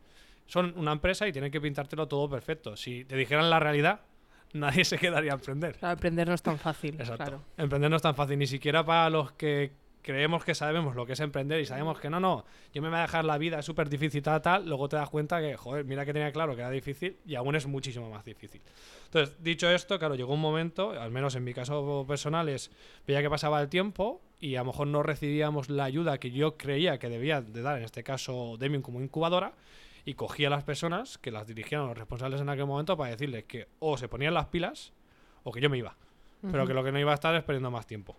Son 0.45 0.73
una 0.77 0.91
empresa 0.91 1.27
y 1.27 1.32
tienen 1.32 1.51
que 1.51 1.60
pintártelo 1.60 2.08
todo 2.08 2.30
perfecto. 2.30 2.75
Si 2.75 3.06
te 3.06 3.15
dijeran 3.15 3.49
la 3.49 3.60
realidad, 3.60 4.01
nadie 4.54 4.86
se 4.86 4.97
quedaría 4.97 5.32
a 5.32 5.36
emprender. 5.36 5.77
Claro, 5.77 5.93
emprender 5.93 6.27
no 6.27 6.34
es 6.36 6.41
tan 6.41 6.60
fácil. 6.60 6.95
Exacto. 6.95 7.23
Claro. 7.23 7.41
Emprender 7.58 7.89
no 7.89 7.95
es 7.95 8.01
tan 8.01 8.15
fácil, 8.15 8.38
ni 8.38 8.47
siquiera 8.47 8.86
para 8.86 9.10
los 9.10 9.32
que 9.32 9.71
creemos 10.01 10.43
que 10.43 10.55
sabemos 10.55 10.95
lo 10.95 11.05
que 11.05 11.13
es 11.13 11.19
emprender 11.19 11.59
y 11.59 11.65
sabemos 11.65 11.99
que 11.99 12.09
no, 12.09 12.19
no, 12.19 12.45
yo 12.73 12.81
me 12.81 12.89
voy 12.89 12.97
a 12.97 13.01
dejar 13.01 13.25
la 13.25 13.37
vida, 13.37 13.61
súper 13.61 13.89
difícil, 13.89 14.21
tal, 14.21 14.41
tal, 14.41 14.67
luego 14.67 14.89
te 14.89 14.95
das 14.95 15.09
cuenta 15.09 15.39
que, 15.41 15.55
joder, 15.55 15.85
mira 15.85 16.05
que 16.05 16.13
tenía 16.13 16.31
claro 16.31 16.55
que 16.55 16.61
era 16.61 16.69
difícil 16.69 17.17
y 17.25 17.35
aún 17.35 17.55
es 17.55 17.67
muchísimo 17.67 18.09
más 18.09 18.25
difícil. 18.25 18.61
Entonces, 19.05 19.35
dicho 19.43 19.69
esto, 19.69 19.97
claro, 19.99 20.15
llegó 20.15 20.33
un 20.33 20.41
momento, 20.41 20.91
al 20.91 21.11
menos 21.11 21.35
en 21.35 21.43
mi 21.43 21.53
caso 21.53 22.05
personal, 22.07 22.49
es, 22.49 22.71
veía 23.05 23.21
que 23.21 23.29
pasaba 23.29 23.61
el 23.61 23.69
tiempo 23.69 24.21
y 24.39 24.55
a 24.55 24.59
lo 24.59 24.65
mejor 24.65 24.87
no 24.87 25.03
recibíamos 25.03 25.69
la 25.69 25.83
ayuda 25.83 26.17
que 26.19 26.31
yo 26.31 26.57
creía 26.57 26.97
que 26.99 27.09
debía 27.09 27.41
de 27.41 27.61
dar, 27.61 27.77
en 27.77 27.83
este 27.83 28.03
caso 28.03 28.57
Demium 28.57 28.81
como 28.81 29.01
incubadora, 29.01 29.53
y 30.03 30.15
cogía 30.15 30.47
a 30.47 30.51
las 30.51 30.63
personas 30.63 31.17
que 31.19 31.29
las 31.29 31.45
dirigían 31.45 31.85
los 31.85 31.97
responsables 31.97 32.41
en 32.41 32.49
aquel 32.49 32.65
momento 32.65 32.97
para 32.97 33.11
decirles 33.11 33.43
que 33.43 33.67
o 33.79 33.97
se 33.97 34.07
ponían 34.07 34.33
las 34.33 34.47
pilas 34.47 34.93
o 35.43 35.51
que 35.51 35.61
yo 35.61 35.69
me 35.69 35.77
iba 35.77 35.95
pero 36.49 36.65
que 36.65 36.73
lo 36.73 36.83
que 36.83 36.91
no 36.91 36.99
iba 36.99 37.11
a 37.11 37.15
estar 37.15 37.35
es 37.35 37.43
perdiendo 37.43 37.71
más 37.71 37.85
tiempo. 37.85 38.15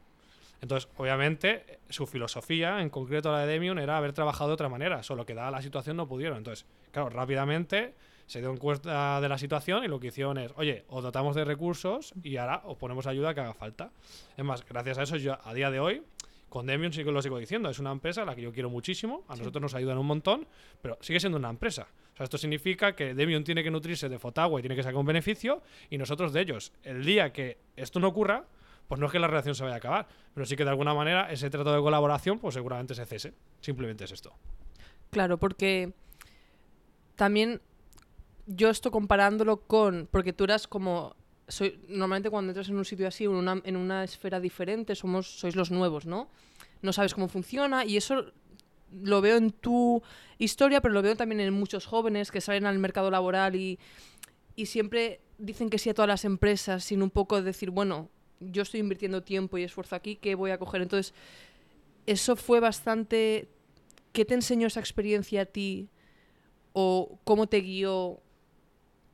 Entonces, 0.62 0.88
obviamente, 0.96 1.80
su 1.90 2.06
filosofía, 2.06 2.80
en 2.80 2.88
concreto 2.88 3.30
la 3.32 3.40
de 3.40 3.52
Demium, 3.52 3.78
era 3.78 3.98
haber 3.98 4.12
trabajado 4.12 4.48
de 4.48 4.54
otra 4.54 4.68
manera, 4.68 5.02
solo 5.02 5.26
que 5.26 5.34
dada 5.34 5.50
la 5.50 5.60
situación 5.60 5.96
no 5.96 6.06
pudieron. 6.06 6.38
Entonces, 6.38 6.64
claro, 6.92 7.10
rápidamente 7.10 7.94
se 8.26 8.40
dio 8.40 8.56
cuenta 8.56 9.20
de 9.20 9.28
la 9.28 9.36
situación 9.36 9.84
y 9.84 9.88
lo 9.88 9.98
que 10.00 10.06
hicieron 10.06 10.38
es, 10.38 10.52
oye, 10.56 10.84
os 10.88 11.02
dotamos 11.02 11.34
de 11.34 11.44
recursos 11.44 12.14
y 12.22 12.36
ahora 12.36 12.62
os 12.64 12.78
ponemos 12.78 13.06
ayuda 13.06 13.34
que 13.34 13.40
haga 13.40 13.52
falta. 13.54 13.90
Es 14.36 14.44
más, 14.44 14.64
gracias 14.66 14.98
a 14.98 15.02
eso, 15.02 15.16
yo 15.16 15.36
a 15.44 15.52
día 15.52 15.70
de 15.70 15.80
hoy, 15.80 16.02
con 16.48 16.66
Demium 16.66 16.92
sí 16.92 17.02
que 17.02 17.10
lo 17.10 17.20
sigo 17.22 17.38
diciendo, 17.38 17.68
es 17.68 17.80
una 17.80 17.90
empresa 17.90 18.22
a 18.22 18.24
la 18.24 18.36
que 18.36 18.42
yo 18.42 18.52
quiero 18.52 18.70
muchísimo, 18.70 19.24
a 19.26 19.34
Sí. 19.34 19.40
nosotros 19.40 19.62
nos 19.62 19.74
ayudan 19.74 19.98
un 19.98 20.06
montón, 20.06 20.46
pero 20.80 20.96
sigue 21.00 21.18
siendo 21.18 21.38
una 21.38 21.50
empresa. 21.50 21.88
O 22.12 22.16
sea, 22.16 22.24
esto 22.24 22.38
significa 22.38 22.94
que 22.94 23.14
Demium 23.14 23.42
tiene 23.42 23.64
que 23.64 23.70
nutrirse 23.70 24.08
de 24.08 24.18
Fotagua 24.20 24.60
y 24.60 24.62
tiene 24.62 24.76
que 24.76 24.82
sacar 24.84 24.96
un 24.98 25.06
beneficio 25.06 25.60
y 25.90 25.98
nosotros 25.98 26.32
de 26.32 26.42
ellos. 26.42 26.72
El 26.84 27.04
día 27.04 27.32
que 27.32 27.58
esto 27.74 27.98
no 27.98 28.08
ocurra, 28.08 28.44
pues 28.92 29.00
no 29.00 29.06
es 29.06 29.12
que 29.12 29.18
la 29.18 29.26
relación 29.26 29.54
se 29.54 29.62
vaya 29.62 29.76
a 29.76 29.78
acabar, 29.78 30.06
pero 30.34 30.44
sí 30.44 30.54
que 30.54 30.64
de 30.64 30.68
alguna 30.68 30.92
manera 30.92 31.32
ese 31.32 31.48
trato 31.48 31.72
de 31.72 31.80
colaboración 31.80 32.38
pues 32.38 32.52
seguramente 32.52 32.94
se 32.94 33.06
cese. 33.06 33.32
Simplemente 33.62 34.04
es 34.04 34.12
esto. 34.12 34.34
Claro, 35.08 35.38
porque 35.38 35.94
también 37.16 37.62
yo 38.44 38.68
esto 38.68 38.90
comparándolo 38.90 39.62
con, 39.66 40.10
porque 40.10 40.34
tú 40.34 40.44
eras 40.44 40.68
como, 40.68 41.16
soy, 41.48 41.80
normalmente 41.88 42.28
cuando 42.28 42.50
entras 42.50 42.68
en 42.68 42.76
un 42.76 42.84
sitio 42.84 43.08
así, 43.08 43.24
en 43.24 43.30
una, 43.30 43.62
en 43.64 43.78
una 43.78 44.04
esfera 44.04 44.40
diferente, 44.40 44.94
somos, 44.94 45.26
sois 45.40 45.56
los 45.56 45.70
nuevos, 45.70 46.04
¿no? 46.04 46.28
No 46.82 46.92
sabes 46.92 47.14
cómo 47.14 47.28
funciona 47.28 47.86
y 47.86 47.96
eso 47.96 48.26
lo 48.90 49.22
veo 49.22 49.38
en 49.38 49.52
tu 49.52 50.02
historia, 50.36 50.82
pero 50.82 50.92
lo 50.92 51.00
veo 51.00 51.16
también 51.16 51.40
en 51.40 51.54
muchos 51.54 51.86
jóvenes 51.86 52.30
que 52.30 52.42
salen 52.42 52.66
al 52.66 52.78
mercado 52.78 53.10
laboral 53.10 53.56
y, 53.56 53.78
y 54.54 54.66
siempre 54.66 55.22
dicen 55.38 55.70
que 55.70 55.78
sí 55.78 55.88
a 55.88 55.94
todas 55.94 56.08
las 56.08 56.26
empresas 56.26 56.84
sin 56.84 57.02
un 57.02 57.08
poco 57.08 57.40
decir, 57.40 57.70
bueno, 57.70 58.10
yo 58.50 58.62
estoy 58.62 58.80
invirtiendo 58.80 59.22
tiempo 59.22 59.58
y 59.58 59.62
esfuerzo 59.62 59.96
aquí, 59.96 60.16
¿qué 60.16 60.34
voy 60.34 60.50
a 60.50 60.58
coger? 60.58 60.82
Entonces, 60.82 61.14
eso 62.06 62.36
fue 62.36 62.60
bastante... 62.60 63.48
¿Qué 64.12 64.24
te 64.24 64.34
enseñó 64.34 64.66
esa 64.66 64.80
experiencia 64.80 65.42
a 65.42 65.46
ti? 65.46 65.88
¿O 66.74 67.18
cómo 67.24 67.46
te 67.46 67.60
guió 67.60 68.20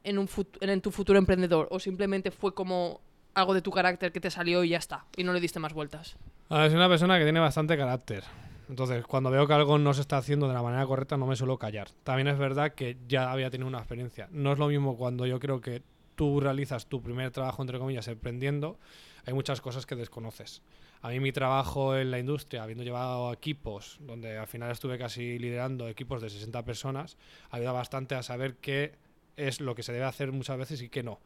en, 0.03 0.19
un 0.19 0.29
en 0.61 0.81
tu 0.81 0.91
futuro 0.91 1.19
emprendedor? 1.19 1.69
¿O 1.71 1.79
simplemente 1.79 2.31
fue 2.31 2.53
como 2.55 3.01
algo 3.35 3.55
de 3.55 3.63
tu 3.63 3.71
carácter 3.71 4.11
que 4.11 4.21
te 4.21 4.31
salió 4.31 4.65
y 4.65 4.71
ya 4.71 4.79
está? 4.79 5.07
Y 5.17 5.23
no 5.23 5.33
le 5.33 5.41
diste 5.41 5.61
más 5.61 5.73
vueltas. 5.73 6.17
Soy 6.49 6.75
una 6.75 6.89
persona 6.89 7.19
que 7.19 7.25
tiene 7.25 7.39
bastante 7.41 7.77
carácter. 7.77 8.25
Entonces, 8.69 9.07
cuando 9.07 9.31
veo 9.31 9.47
que 9.47 9.55
algo 9.55 9.79
no 9.79 9.95
se 9.95 10.03
está 10.03 10.19
haciendo 10.19 10.47
de 10.49 10.55
la 10.55 10.63
manera 10.63 10.85
correcta, 10.87 11.17
no 11.17 11.27
me 11.27 11.37
suelo 11.37 11.59
callar. 11.59 11.89
También 12.05 12.29
es 12.29 12.39
verdad 12.39 12.75
que 12.75 12.97
ya 13.07 13.31
había 13.33 13.51
tenido 13.51 13.69
una 13.69 13.79
experiencia. 13.79 14.29
No 14.31 14.53
es 14.53 14.59
lo 14.59 14.69
mismo 14.69 14.97
cuando 14.97 15.27
yo 15.27 15.41
creo 15.41 15.61
que 15.61 15.83
tú 16.17 16.41
realizas 16.41 16.87
tu 16.87 17.01
primer 17.01 17.31
trabajo, 17.31 17.63
entre 17.63 17.79
comillas, 17.79 18.09
emprendiendo. 18.09 18.79
Hay 19.27 19.35
muchas 19.35 19.61
cosas 19.61 19.87
que 19.87 19.97
desconoces. 19.97 20.63
A 21.01 21.11
mí 21.11 21.21
mi 21.21 21.33
trabajo 21.33 21.97
en 21.97 22.11
la 22.11 22.19
industria, 22.19 22.63
habiendo 22.63 22.85
llevado 22.85 23.33
equipos, 23.33 23.99
donde 24.01 24.37
al 24.37 24.47
final 24.47 24.71
estuve 24.71 24.99
casi 24.99 25.39
liderando 25.39 25.89
equipos 25.89 26.21
de 26.21 26.31
60 26.31 26.65
personas, 26.65 27.17
ayuda 27.51 27.73
bastante 27.73 28.15
a 28.15 28.23
saber 28.23 28.57
qué 28.57 28.95
es 29.37 29.61
lo 29.61 29.75
que 29.75 29.83
se 29.83 29.93
debe 29.93 30.05
hacer 30.05 30.33
muchas 30.33 30.59
veces 30.59 30.83
y 30.83 30.89
qué 30.89 31.03
no. 31.03 31.21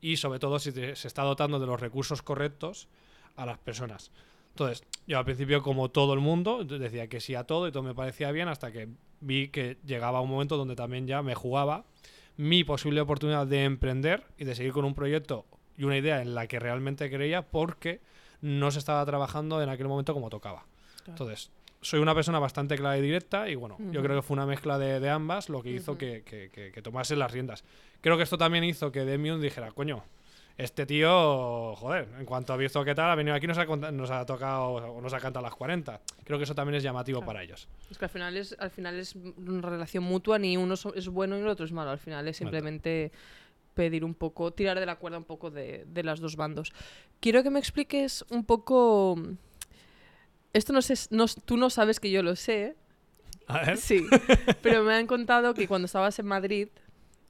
Y 0.00 0.18
sobre 0.18 0.38
todo 0.38 0.58
si 0.58 0.70
se 0.70 0.92
está 0.92 1.22
dotando 1.22 1.58
de 1.58 1.66
los 1.66 1.80
recursos 1.80 2.22
correctos 2.22 2.88
a 3.34 3.46
las 3.46 3.58
personas. 3.58 4.12
Entonces, 4.50 4.84
yo 5.06 5.18
al 5.18 5.24
principio, 5.24 5.62
como 5.62 5.90
todo 5.90 6.14
el 6.14 6.20
mundo, 6.20 6.64
decía 6.64 7.08
que 7.08 7.20
sí 7.20 7.34
a 7.34 7.44
todo 7.44 7.68
y 7.68 7.72
todo 7.72 7.82
me 7.82 7.94
parecía 7.94 8.30
bien 8.30 8.48
hasta 8.48 8.72
que 8.72 8.88
vi 9.20 9.48
que 9.48 9.76
llegaba 9.84 10.20
un 10.20 10.30
momento 10.30 10.56
donde 10.56 10.76
también 10.76 11.06
ya 11.06 11.22
me 11.22 11.34
jugaba 11.34 11.84
mi 12.36 12.64
posible 12.64 13.00
oportunidad 13.00 13.46
de 13.46 13.64
emprender 13.64 14.24
y 14.38 14.44
de 14.44 14.54
seguir 14.54 14.72
con 14.72 14.84
un 14.84 14.94
proyecto 14.94 15.46
y 15.78 15.84
una 15.84 15.96
idea 15.96 16.22
en 16.22 16.34
la 16.34 16.46
que 16.46 16.58
realmente 16.58 17.10
creía 17.10 17.42
porque 17.42 18.00
no 18.40 18.70
se 18.70 18.78
estaba 18.78 19.04
trabajando 19.06 19.62
en 19.62 19.68
aquel 19.68 19.88
momento 19.88 20.12
como 20.14 20.28
tocaba. 20.30 20.64
Entonces, 21.06 21.50
soy 21.80 22.00
una 22.00 22.14
persona 22.14 22.38
bastante 22.38 22.76
clara 22.76 22.98
y 22.98 23.02
directa 23.02 23.48
y 23.48 23.54
bueno, 23.54 23.76
yo 23.92 24.02
creo 24.02 24.16
que 24.16 24.22
fue 24.22 24.34
una 24.34 24.46
mezcla 24.46 24.78
de, 24.78 24.98
de 25.00 25.08
ambas 25.10 25.48
lo 25.48 25.62
que 25.62 25.70
hizo 25.70 25.96
que, 25.96 26.22
que- 26.24 26.50
que- 26.50 26.72
que 26.72 26.82
tomase 26.82 27.14
las 27.16 27.30
riendas. 27.32 27.64
Creo 28.00 28.16
que 28.16 28.22
esto 28.24 28.36
también 28.38 28.64
hizo 28.64 28.90
que 28.92 29.04
Demiun 29.04 29.40
dijera, 29.40 29.70
coño, 29.72 30.02
este 30.58 30.86
tío, 30.86 31.74
joder, 31.76 32.08
en 32.18 32.24
cuanto 32.24 32.52
ha 32.54 32.56
visto 32.56 32.82
qué 32.82 32.94
tal, 32.94 33.10
ha 33.10 33.14
venido 33.14 33.36
aquí 33.36 33.44
y 33.44 33.48
nos 33.48 33.58
ha, 33.58 33.64
nos 33.92 34.10
ha 34.10 34.24
tocado 34.24 34.68
o 34.70 35.00
nos 35.02 35.12
ha 35.12 35.20
cantado 35.20 35.44
las 35.44 35.54
40. 35.54 36.00
Creo 36.24 36.38
que 36.38 36.44
eso 36.44 36.54
también 36.54 36.76
es 36.76 36.82
llamativo 36.82 37.18
Claro. 37.20 37.26
para 37.26 37.42
ellos. 37.42 37.68
Es 37.90 37.98
que 37.98 38.06
al 38.06 38.10
final 38.10 38.36
es, 38.36 38.56
al 38.58 38.70
final 38.70 38.94
es 38.98 39.14
una 39.14 39.60
relación 39.60 40.02
mutua, 40.04 40.38
ni 40.38 40.56
uno 40.56 40.74
es 40.94 41.08
bueno 41.08 41.36
y 41.36 41.42
el 41.42 41.48
otro 41.48 41.66
es 41.66 41.72
malo. 41.72 41.90
Al 41.90 41.98
final 41.98 42.26
es 42.26 42.38
simplemente 42.38 43.12
pedir 43.76 44.04
un 44.04 44.14
poco, 44.14 44.52
tirar 44.52 44.80
de 44.80 44.86
la 44.86 44.96
cuerda 44.96 45.18
un 45.18 45.24
poco 45.24 45.50
de, 45.52 45.84
de 45.86 46.02
las 46.02 46.18
dos 46.18 46.34
bandos. 46.34 46.72
Quiero 47.20 47.42
que 47.44 47.50
me 47.50 47.60
expliques 47.60 48.24
un 48.30 48.44
poco. 48.44 49.16
Esto 50.52 50.72
no 50.72 50.80
sé, 50.82 50.94
no, 51.10 51.26
tú 51.28 51.56
no 51.58 51.68
sabes 51.70 52.00
que 52.00 52.10
yo 52.10 52.22
lo 52.22 52.34
sé, 52.34 52.74
A 53.46 53.60
ver. 53.60 53.76
Sí, 53.76 54.04
pero 54.62 54.82
me 54.82 54.94
han 54.94 55.06
contado 55.06 55.52
que 55.54 55.68
cuando 55.68 55.84
estabas 55.86 56.18
en 56.18 56.26
Madrid, 56.26 56.68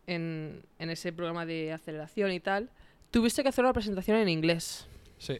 en, 0.07 0.63
en 0.79 0.91
ese 0.91 1.13
programa 1.13 1.45
de 1.45 1.73
aceleración 1.73 2.31
y 2.33 2.39
tal, 2.41 2.71
tuviste 3.11 3.43
que 3.43 3.49
hacer 3.49 3.65
una 3.65 3.73
presentación 3.75 4.17
en 4.19 4.29
inglés. 4.29 4.87
Sí, 5.19 5.39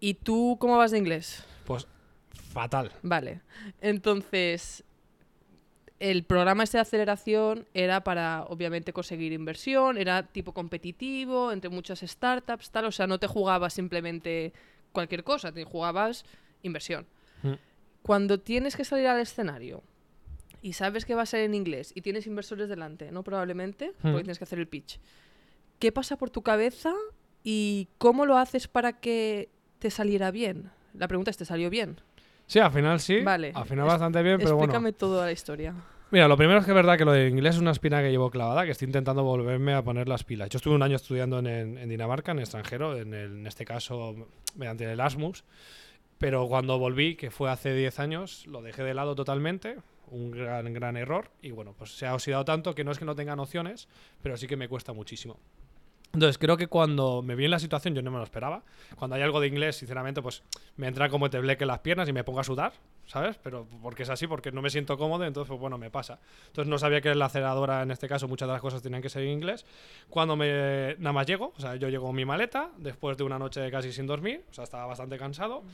¿Y 0.00 0.14
tú 0.14 0.56
cómo 0.60 0.76
vas 0.76 0.90
de 0.90 0.98
inglés? 0.98 1.44
pues 1.64 1.86
fatal. 2.52 2.92
Vale. 3.02 3.40
Entonces, 3.80 4.82
el 6.10 6.24
programa 6.24 6.64
este 6.64 6.76
de 6.76 6.82
aceleración 6.82 7.66
era 7.72 8.04
para, 8.04 8.44
obviamente, 8.48 8.92
conseguir 8.92 9.32
inversión, 9.32 9.96
era 9.96 10.22
tipo 10.24 10.52
competitivo, 10.52 11.50
entre 11.50 11.70
muchas 11.70 12.00
startups, 12.00 12.70
tal. 12.70 12.84
O 12.84 12.92
sea, 12.92 13.06
no 13.06 13.18
te 13.18 13.26
jugabas 13.26 13.72
simplemente 13.72 14.52
cualquier 14.92 15.24
cosa, 15.24 15.50
te 15.50 15.64
jugabas 15.64 16.26
inversión. 16.62 17.06
Mm. 17.42 17.52
Cuando 18.02 18.38
tienes 18.38 18.76
que 18.76 18.84
salir 18.84 19.06
al 19.06 19.18
escenario 19.18 19.82
y 20.60 20.74
sabes 20.74 21.06
que 21.06 21.14
va 21.14 21.22
a 21.22 21.26
ser 21.26 21.40
en 21.40 21.54
inglés 21.54 21.90
y 21.94 22.02
tienes 22.02 22.26
inversores 22.26 22.68
delante, 22.68 23.10
¿no? 23.10 23.22
Probablemente, 23.22 23.92
Mm. 24.02 24.12
porque 24.12 24.24
tienes 24.24 24.36
que 24.38 24.44
hacer 24.44 24.58
el 24.58 24.68
pitch. 24.68 25.00
¿Qué 25.78 25.90
pasa 25.90 26.18
por 26.18 26.28
tu 26.28 26.42
cabeza 26.42 26.92
y 27.42 27.88
cómo 27.96 28.26
lo 28.26 28.36
haces 28.36 28.68
para 28.68 28.92
que 29.00 29.48
te 29.78 29.90
saliera 29.90 30.30
bien? 30.30 30.70
La 30.92 31.08
pregunta 31.08 31.30
es, 31.30 31.38
¿te 31.38 31.46
salió 31.46 31.70
bien? 31.70 31.96
Sí, 32.46 32.58
al 32.58 32.70
final 32.72 33.00
sí. 33.00 33.22
Vale. 33.22 33.52
Al 33.54 33.64
final 33.64 33.86
bastante 33.86 34.22
bien, 34.22 34.36
pero 34.36 34.50
bueno. 34.56 34.64
Explícame 34.64 34.92
toda 34.92 35.24
la 35.24 35.32
historia. 35.32 35.74
Mira, 36.14 36.28
lo 36.28 36.36
primero 36.36 36.60
es 36.60 36.64
que 36.64 36.70
es 36.70 36.74
verdad 36.76 36.96
que 36.96 37.04
lo 37.04 37.10
de 37.10 37.26
inglés 37.26 37.56
es 37.56 37.60
una 37.60 37.72
espina 37.72 38.00
que 38.00 38.08
llevo 38.12 38.30
clavada, 38.30 38.64
que 38.64 38.70
estoy 38.70 38.86
intentando 38.86 39.24
volverme 39.24 39.74
a 39.74 39.82
poner 39.82 40.06
las 40.06 40.22
pilas. 40.22 40.48
Yo 40.48 40.58
estuve 40.58 40.76
un 40.76 40.82
año 40.84 40.94
estudiando 40.94 41.40
en, 41.40 41.88
Dinamarca, 41.88 42.30
en 42.30 42.38
extranjero, 42.38 42.96
en, 42.96 43.12
el- 43.14 43.32
en 43.38 43.46
este 43.48 43.64
caso 43.64 44.14
mediante 44.54 44.84
el 44.84 44.90
Erasmus, 44.90 45.42
pero 46.18 46.46
cuando 46.46 46.78
volví, 46.78 47.16
que 47.16 47.32
fue 47.32 47.50
hace 47.50 47.74
10 47.74 47.98
años, 47.98 48.46
lo 48.46 48.62
dejé 48.62 48.84
de 48.84 48.94
lado 48.94 49.16
totalmente, 49.16 49.78
un 50.06 50.30
gran, 50.30 50.72
gran 50.72 50.96
error, 50.96 51.32
y 51.42 51.50
bueno, 51.50 51.74
pues 51.76 51.90
se 51.98 52.06
ha 52.06 52.14
oxidado 52.14 52.44
tanto 52.44 52.76
que 52.76 52.84
no 52.84 52.92
es 52.92 53.00
que 53.00 53.04
no 53.06 53.16
tenga 53.16 53.34
nociones, 53.34 53.88
pero 54.22 54.36
sí 54.36 54.46
que 54.46 54.56
me 54.56 54.68
cuesta 54.68 54.92
muchísimo. 54.92 55.40
Entonces, 56.14 56.38
creo 56.38 56.56
que 56.56 56.68
cuando 56.68 57.22
me 57.22 57.34
vi 57.34 57.44
en 57.44 57.50
la 57.50 57.58
situación, 57.58 57.92
yo 57.94 58.00
no 58.00 58.12
me 58.12 58.18
lo 58.18 58.22
esperaba. 58.22 58.62
Cuando 58.94 59.16
hay 59.16 59.22
algo 59.22 59.40
de 59.40 59.48
inglés, 59.48 59.76
sinceramente, 59.76 60.22
pues 60.22 60.44
me 60.76 60.86
entra 60.86 61.08
como 61.08 61.28
te 61.28 61.40
bleque 61.40 61.66
las 61.66 61.80
piernas 61.80 62.08
y 62.08 62.12
me 62.12 62.22
pongo 62.22 62.38
a 62.38 62.44
sudar, 62.44 62.72
¿sabes? 63.06 63.36
Pero 63.42 63.66
porque 63.82 64.04
es 64.04 64.10
así, 64.10 64.28
porque 64.28 64.52
no 64.52 64.62
me 64.62 64.70
siento 64.70 64.96
cómodo, 64.96 65.24
entonces, 65.24 65.48
pues 65.48 65.60
bueno, 65.60 65.76
me 65.76 65.90
pasa. 65.90 66.20
Entonces, 66.46 66.70
no 66.70 66.78
sabía 66.78 67.00
que 67.00 67.12
la 67.16 67.26
aceleradora, 67.26 67.82
en 67.82 67.90
este 67.90 68.08
caso, 68.08 68.28
muchas 68.28 68.48
de 68.48 68.52
las 68.52 68.62
cosas 68.62 68.80
tenían 68.80 69.02
que 69.02 69.08
ser 69.08 69.22
en 69.24 69.30
inglés. 69.30 69.66
Cuando 70.08 70.36
me 70.36 70.94
nada 70.98 71.12
más 71.12 71.26
llego, 71.26 71.52
o 71.56 71.60
sea, 71.60 71.74
yo 71.74 71.88
llego 71.88 72.06
con 72.06 72.14
mi 72.14 72.24
maleta, 72.24 72.70
después 72.78 73.16
de 73.16 73.24
una 73.24 73.38
noche 73.38 73.68
casi 73.72 73.92
sin 73.92 74.06
dormir, 74.06 74.44
o 74.50 74.54
sea, 74.54 74.64
estaba 74.64 74.86
bastante 74.86 75.18
cansado. 75.18 75.64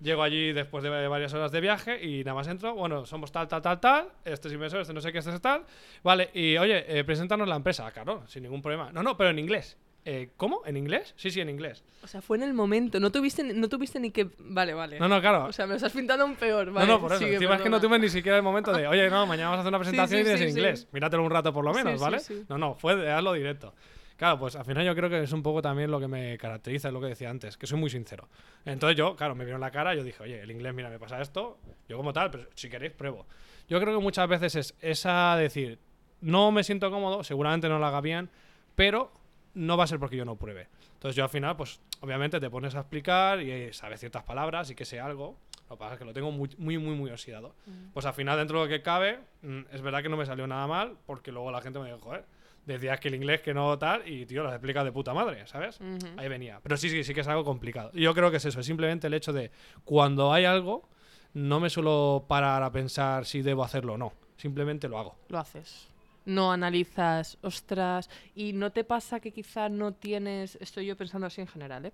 Llego 0.00 0.24
allí 0.24 0.52
después 0.52 0.82
de 0.82 0.90
varias 1.08 1.32
horas 1.34 1.52
de 1.52 1.60
viaje 1.60 2.04
y 2.04 2.24
nada 2.24 2.34
más 2.34 2.48
entro. 2.48 2.74
Bueno, 2.74 3.06
somos 3.06 3.30
tal, 3.30 3.46
tal, 3.46 3.62
tal, 3.62 3.78
tal. 3.78 4.08
Este 4.24 4.48
es 4.48 4.54
inversor, 4.54 4.80
este 4.80 4.92
no 4.92 5.00
sé 5.00 5.12
qué, 5.12 5.18
este 5.18 5.32
es 5.32 5.40
tal. 5.40 5.64
Vale, 6.02 6.30
y 6.34 6.58
oye, 6.58 6.98
eh, 6.98 7.04
preséntanos 7.04 7.46
la 7.46 7.56
empresa. 7.56 7.90
Claro, 7.92 8.24
sin 8.26 8.42
ningún 8.42 8.60
problema. 8.60 8.90
No, 8.92 9.04
no, 9.04 9.16
pero 9.16 9.30
en 9.30 9.38
inglés. 9.38 9.78
Eh, 10.06 10.30
¿Cómo? 10.36 10.60
¿En 10.66 10.76
inglés? 10.76 11.14
Sí, 11.16 11.30
sí, 11.30 11.40
en 11.40 11.48
inglés. 11.48 11.82
O 12.02 12.06
sea, 12.06 12.20
fue 12.20 12.36
en 12.36 12.42
el 12.42 12.52
momento. 12.52 13.00
No 13.00 13.10
tuviste, 13.10 13.42
no 13.42 13.68
tuviste 13.68 13.98
ni 13.98 14.10
que. 14.10 14.28
Vale, 14.38 14.74
vale. 14.74 14.98
No, 15.00 15.08
no, 15.08 15.20
claro. 15.20 15.46
O 15.46 15.52
sea, 15.52 15.64
me 15.66 15.70
lo 15.70 15.76
estás 15.76 15.92
pintando 15.92 16.26
un 16.26 16.36
peor. 16.36 16.70
Vale, 16.70 16.86
no, 16.86 16.94
no, 16.94 17.00
por 17.00 17.12
eso. 17.12 17.20
sigue, 17.20 17.34
Encima 17.34 17.56
es 17.56 17.62
que 17.62 17.70
no 17.70 17.80
tuve 17.80 17.98
ni 17.98 18.10
siquiera 18.10 18.36
el 18.36 18.42
momento 18.42 18.70
de, 18.72 18.86
oye, 18.88 19.08
no, 19.08 19.26
mañana 19.26 19.48
vamos 19.50 19.58
a 19.58 19.60
hacer 19.62 19.70
una 19.70 19.78
presentación 19.78 20.18
sí, 20.18 20.20
y 20.20 20.24
tienes 20.24 20.40
sí, 20.40 20.46
en 20.46 20.52
sí. 20.52 20.58
inglés. 20.58 20.88
Míratelo 20.92 21.22
un 21.22 21.30
rato 21.30 21.52
por 21.54 21.64
lo 21.64 21.72
Sí, 21.72 21.78
menos, 21.82 21.98
sí, 21.98 22.04
¿vale? 22.04 22.20
sí. 22.20 22.44
No, 22.48 22.58
no, 22.58 22.74
fue 22.74 22.96
de 22.96 23.10
hazlo 23.10 23.32
directo. 23.32 23.74
Claro, 24.16 24.38
pues 24.38 24.54
al 24.54 24.64
final 24.64 24.84
yo 24.84 24.94
creo 24.94 25.08
que 25.10 25.22
es 25.22 25.32
un 25.32 25.42
poco 25.42 25.60
también 25.62 25.90
lo 25.90 25.98
que 25.98 26.06
me 26.06 26.38
caracteriza, 26.38 26.88
es 26.88 26.94
lo 26.94 27.00
que 27.00 27.08
decía 27.08 27.30
antes, 27.30 27.56
que 27.56 27.66
soy 27.66 27.80
muy 27.80 27.90
sincero. 27.90 28.28
Entonces 28.64 28.96
yo, 28.96 29.16
claro, 29.16 29.34
me 29.34 29.44
vieron 29.44 29.60
la 29.60 29.70
cara, 29.72 29.94
yo 29.94 30.04
dije, 30.04 30.22
oye, 30.22 30.40
el 30.40 30.50
inglés, 30.52 30.72
mira, 30.72 30.88
me 30.88 30.98
pasa 31.00 31.20
esto, 31.20 31.58
yo 31.88 31.96
como 31.96 32.12
tal, 32.12 32.30
pero 32.30 32.44
si 32.54 32.68
queréis, 32.68 32.92
pruebo. 32.92 33.26
Yo 33.68 33.80
creo 33.80 33.96
que 33.96 34.02
muchas 34.02 34.28
veces 34.28 34.54
es 34.54 34.74
esa 34.80 35.34
decir, 35.36 35.80
no 36.20 36.52
me 36.52 36.62
siento 36.62 36.90
cómodo, 36.92 37.24
seguramente 37.24 37.68
no 37.68 37.78
lo 37.80 37.86
haga 37.86 38.00
bien, 38.00 38.30
pero 38.76 39.10
no 39.54 39.76
va 39.76 39.84
a 39.84 39.86
ser 39.86 39.98
porque 39.98 40.16
yo 40.16 40.24
no 40.24 40.36
pruebe. 40.36 40.68
Entonces 40.94 41.16
yo 41.16 41.24
al 41.24 41.30
final, 41.30 41.56
pues 41.56 41.80
obviamente 42.00 42.40
te 42.40 42.50
pones 42.50 42.74
a 42.74 42.80
explicar 42.80 43.40
y 43.40 43.50
eh, 43.50 43.72
sabes 43.72 44.00
ciertas 44.00 44.22
palabras 44.24 44.70
y 44.70 44.74
que 44.74 44.84
sé 44.84 45.00
algo. 45.00 45.38
Lo 45.68 45.76
que 45.76 45.80
pasa 45.80 45.94
es 45.94 45.98
que 45.98 46.04
lo 46.04 46.12
tengo 46.12 46.30
muy, 46.30 46.50
muy, 46.58 46.78
muy, 46.78 46.94
muy 46.94 47.10
oxidado. 47.10 47.54
Pues 47.92 48.04
al 48.04 48.12
final, 48.12 48.36
dentro 48.36 48.60
de 48.60 48.66
lo 48.66 48.68
que 48.68 48.82
cabe, 48.82 49.20
mm, 49.42 49.60
es 49.72 49.80
verdad 49.80 50.02
que 50.02 50.08
no 50.08 50.16
me 50.16 50.26
salió 50.26 50.46
nada 50.46 50.66
mal, 50.66 50.96
porque 51.06 51.32
luego 51.32 51.50
la 51.50 51.62
gente 51.62 51.78
me 51.78 51.86
dijo, 51.86 52.00
joder, 52.00 52.26
decías 52.66 53.00
que 53.00 53.08
el 53.08 53.14
inglés 53.14 53.40
que 53.40 53.54
no 53.54 53.78
tal, 53.78 54.06
y 54.08 54.26
tío, 54.26 54.42
lo 54.42 54.50
explicas 54.50 54.84
de 54.84 54.92
puta 54.92 55.14
madre, 55.14 55.46
¿sabes? 55.46 55.78
Ahí 56.16 56.28
venía. 56.28 56.60
Pero 56.62 56.76
sí, 56.76 56.90
sí, 56.90 57.02
sí 57.04 57.14
que 57.14 57.20
es 57.20 57.28
algo 57.28 57.44
complicado. 57.44 57.90
Yo 57.92 58.14
creo 58.14 58.30
que 58.30 58.38
es 58.38 58.44
eso, 58.44 58.60
es 58.60 58.66
simplemente 58.66 59.06
el 59.06 59.14
hecho 59.14 59.32
de 59.32 59.50
cuando 59.84 60.32
hay 60.32 60.44
algo, 60.44 60.88
no 61.32 61.60
me 61.60 61.70
suelo 61.70 62.26
parar 62.28 62.62
a 62.62 62.70
pensar 62.70 63.24
si 63.26 63.42
debo 63.42 63.64
hacerlo 63.64 63.94
o 63.94 63.98
no. 63.98 64.12
Simplemente 64.36 64.88
lo 64.88 64.98
hago. 64.98 65.16
Lo 65.28 65.38
haces. 65.38 65.88
No 66.24 66.52
analizas, 66.52 67.38
ostras. 67.42 68.08
Y 68.34 68.52
no 68.52 68.72
te 68.72 68.84
pasa 68.84 69.20
que 69.20 69.32
quizá 69.32 69.68
no 69.68 69.92
tienes. 69.92 70.56
Estoy 70.60 70.86
yo 70.86 70.96
pensando 70.96 71.26
así 71.26 71.40
en 71.40 71.46
general, 71.46 71.86
¿eh? 71.86 71.92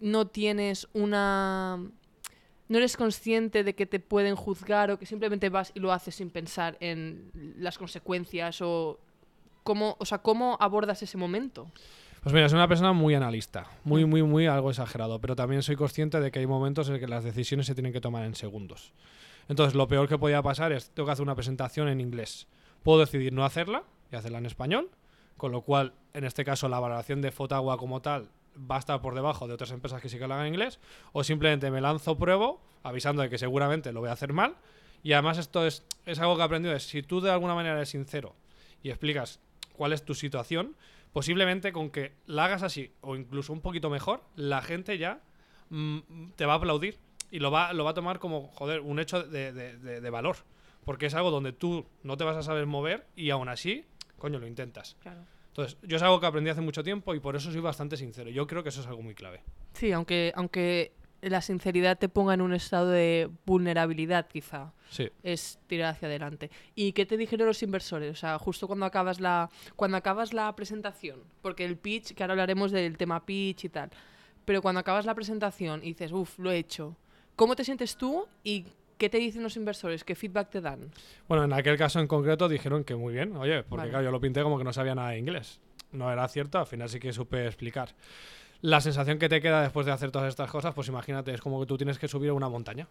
No 0.00 0.26
tienes 0.26 0.88
una. 0.92 1.78
No 2.68 2.78
eres 2.78 2.96
consciente 2.96 3.62
de 3.62 3.74
que 3.74 3.86
te 3.86 4.00
pueden 4.00 4.36
juzgar 4.36 4.90
o 4.90 4.98
que 4.98 5.06
simplemente 5.06 5.50
vas 5.50 5.70
y 5.74 5.80
lo 5.80 5.92
haces 5.92 6.14
sin 6.14 6.30
pensar 6.30 6.76
en 6.80 7.30
las 7.58 7.76
consecuencias 7.76 8.62
o 8.62 8.98
cómo, 9.62 9.96
o 9.98 10.06
sea, 10.06 10.18
cómo 10.18 10.56
abordas 10.60 11.02
ese 11.02 11.18
momento. 11.18 11.70
Pues 12.22 12.32
mira, 12.32 12.48
soy 12.48 12.56
una 12.56 12.68
persona 12.68 12.94
muy 12.94 13.14
analista, 13.14 13.66
muy, 13.84 14.06
muy, 14.06 14.22
muy 14.22 14.46
algo 14.46 14.70
exagerado, 14.70 15.20
pero 15.20 15.36
también 15.36 15.62
soy 15.62 15.76
consciente 15.76 16.20
de 16.20 16.30
que 16.30 16.38
hay 16.38 16.46
momentos 16.46 16.88
en 16.88 16.98
que 16.98 17.06
las 17.06 17.22
decisiones 17.22 17.66
se 17.66 17.74
tienen 17.74 17.92
que 17.92 18.00
tomar 18.00 18.24
en 18.24 18.34
segundos. 18.34 18.94
Entonces, 19.46 19.74
lo 19.74 19.88
peor 19.88 20.08
que 20.08 20.16
podía 20.16 20.40
pasar 20.40 20.72
es, 20.72 20.88
tengo 20.88 21.06
que 21.06 21.12
hacer 21.12 21.22
una 21.22 21.34
presentación 21.34 21.88
en 21.88 22.00
inglés. 22.00 22.46
Puedo 22.84 23.00
decidir 23.00 23.32
no 23.32 23.44
hacerla 23.44 23.82
y 24.12 24.16
hacerla 24.16 24.38
en 24.38 24.46
español, 24.46 24.90
con 25.36 25.50
lo 25.50 25.62
cual, 25.62 25.94
en 26.12 26.22
este 26.24 26.44
caso, 26.44 26.68
la 26.68 26.78
valoración 26.78 27.20
de 27.20 27.32
Fotagua 27.32 27.76
como 27.78 28.00
tal 28.00 28.28
va 28.70 28.76
a 28.76 28.78
estar 28.78 29.00
por 29.02 29.16
debajo 29.16 29.48
de 29.48 29.54
otras 29.54 29.72
empresas 29.72 30.00
que 30.00 30.08
sí 30.08 30.16
que 30.18 30.28
lo 30.28 30.34
hagan 30.34 30.46
en 30.46 30.54
inglés, 30.54 30.78
o 31.12 31.24
simplemente 31.24 31.72
me 31.72 31.80
lanzo 31.80 32.16
pruebo, 32.16 32.60
avisando 32.84 33.22
de 33.22 33.28
que 33.30 33.38
seguramente 33.38 33.90
lo 33.92 33.98
voy 34.00 34.10
a 34.10 34.12
hacer 34.12 34.32
mal, 34.32 34.54
Y 35.02 35.12
además 35.12 35.36
esto 35.36 35.66
es, 35.66 35.84
es 36.06 36.18
algo 36.20 36.34
que 36.36 36.40
he 36.42 36.44
aprendido, 36.44 36.78
si 36.78 37.02
tú 37.02 37.20
de 37.20 37.30
alguna 37.30 37.54
manera 37.54 37.74
eres 37.76 37.90
sincero 37.90 38.34
y 38.82 38.88
explicas 38.90 39.38
cuál 39.74 39.92
es 39.92 40.02
tu 40.04 40.14
situación, 40.14 40.76
posiblemente 41.12 41.72
con 41.72 41.90
que 41.90 42.12
la 42.26 42.46
hagas 42.46 42.62
así 42.62 42.90
o 43.02 43.14
incluso 43.16 43.52
un 43.52 43.60
poquito 43.60 43.90
mejor, 43.90 44.22
la 44.36 44.62
gente 44.62 44.96
ya 44.96 45.20
mm, 45.68 46.30
te 46.36 46.46
va 46.46 46.54
a 46.54 46.56
aplaudir 46.56 46.98
y 47.30 47.38
lo 47.40 47.50
va, 47.50 47.72
lo 47.74 47.84
va 47.84 47.90
a 47.90 47.94
tomar 47.94 48.18
como, 48.18 48.48
joder, 48.48 48.80
un 48.80 48.98
hecho 48.98 49.22
de- 49.22 49.52
de 49.52 50.10
valor. 50.10 50.36
Porque 50.84 51.06
es 51.06 51.14
algo 51.14 51.30
donde 51.30 51.52
tú 51.52 51.86
no 52.02 52.16
te 52.16 52.24
vas 52.24 52.36
a 52.36 52.42
saber 52.42 52.66
mover 52.66 53.06
y 53.16 53.30
aún 53.30 53.48
así, 53.48 53.84
coño, 54.18 54.38
lo 54.38 54.46
intentas. 54.46 54.96
Claro. 55.00 55.24
Entonces, 55.48 55.78
yo 55.82 55.96
es 55.96 56.02
algo 56.02 56.18
que 56.18 56.26
aprendí 56.26 56.50
hace 56.50 56.60
mucho 56.60 56.82
tiempo 56.82 57.14
y 57.14 57.20
por 57.20 57.36
eso 57.36 57.52
soy 57.52 57.60
bastante 57.60 57.96
sincero. 57.96 58.30
Yo 58.30 58.46
creo 58.46 58.62
que 58.62 58.70
eso 58.70 58.80
es 58.80 58.86
algo 58.86 59.02
muy 59.02 59.14
clave. 59.14 59.42
Sí, 59.72 59.92
aunque, 59.92 60.32
aunque 60.34 60.92
la 61.20 61.40
sinceridad 61.40 61.98
te 61.98 62.08
ponga 62.08 62.34
en 62.34 62.40
un 62.40 62.52
estado 62.52 62.90
de 62.90 63.30
vulnerabilidad, 63.46 64.26
quizá. 64.28 64.72
Sí. 64.90 65.10
es 65.24 65.58
tirar 65.66 65.92
hacia 65.92 66.06
adelante. 66.06 66.50
¿Y 66.76 66.92
qué 66.92 67.04
te 67.04 67.16
dijeron 67.16 67.48
los 67.48 67.62
inversores? 67.62 68.12
O 68.12 68.14
sea, 68.14 68.38
justo 68.38 68.68
cuando 68.68 68.86
acabas 68.86 69.18
la 69.18 69.50
cuando 69.74 69.96
acabas 69.96 70.32
la 70.32 70.54
presentación, 70.54 71.20
porque 71.42 71.64
el 71.64 71.76
pitch, 71.76 72.14
que 72.14 72.22
ahora 72.22 72.34
hablaremos 72.34 72.70
del 72.70 72.96
tema 72.96 73.26
pitch 73.26 73.64
y 73.64 73.68
tal, 73.70 73.90
pero 74.44 74.62
cuando 74.62 74.80
acabas 74.80 75.04
la 75.04 75.14
presentación 75.14 75.80
y 75.82 75.88
dices, 75.88 76.12
uff, 76.12 76.38
lo 76.38 76.52
he 76.52 76.58
hecho, 76.58 76.96
¿cómo 77.34 77.56
te 77.56 77.64
sientes 77.64 77.96
tú 77.96 78.28
y 78.44 78.66
qué 78.98 79.08
te 79.08 79.18
dicen 79.18 79.42
los 79.42 79.56
inversores? 79.56 80.04
¿Qué 80.04 80.14
feedback 80.14 80.50
te 80.50 80.60
dan? 80.60 80.90
Bueno, 81.28 81.44
en 81.44 81.52
aquel 81.52 81.76
caso 81.76 82.00
en 82.00 82.06
concreto 82.06 82.48
dijeron 82.48 82.84
que 82.84 82.94
muy 82.94 83.14
bien, 83.14 83.36
oye, 83.36 83.62
porque 83.62 83.82
Vale. 83.82 83.90
claro, 83.90 84.04
yo 84.04 84.10
lo 84.10 84.20
pinté 84.20 84.42
como 84.42 84.58
que 84.58 84.64
no 84.64 84.72
sabía 84.72 84.94
nada 84.94 85.10
de 85.10 85.18
inglés. 85.18 85.60
No 85.92 86.10
era 86.10 86.26
cierto, 86.28 86.58
al 86.58 86.66
final 86.66 86.88
sí 86.88 86.98
que 86.98 87.12
supe 87.12 87.46
explicar. 87.46 87.94
La 88.60 88.80
sensación 88.80 89.18
que 89.18 89.28
te 89.28 89.40
queda 89.40 89.62
después 89.62 89.86
de 89.86 89.92
hacer 89.92 90.10
todas 90.10 90.28
estas 90.28 90.50
cosas, 90.50 90.74
pues 90.74 90.88
imagínate, 90.88 91.34
es 91.34 91.40
como 91.40 91.60
que 91.60 91.66
tú 91.66 91.76
tienes 91.76 91.98
que 91.98 92.08
subir 92.08 92.30
a 92.30 92.32
una 92.32 92.48
montaña. 92.48 92.88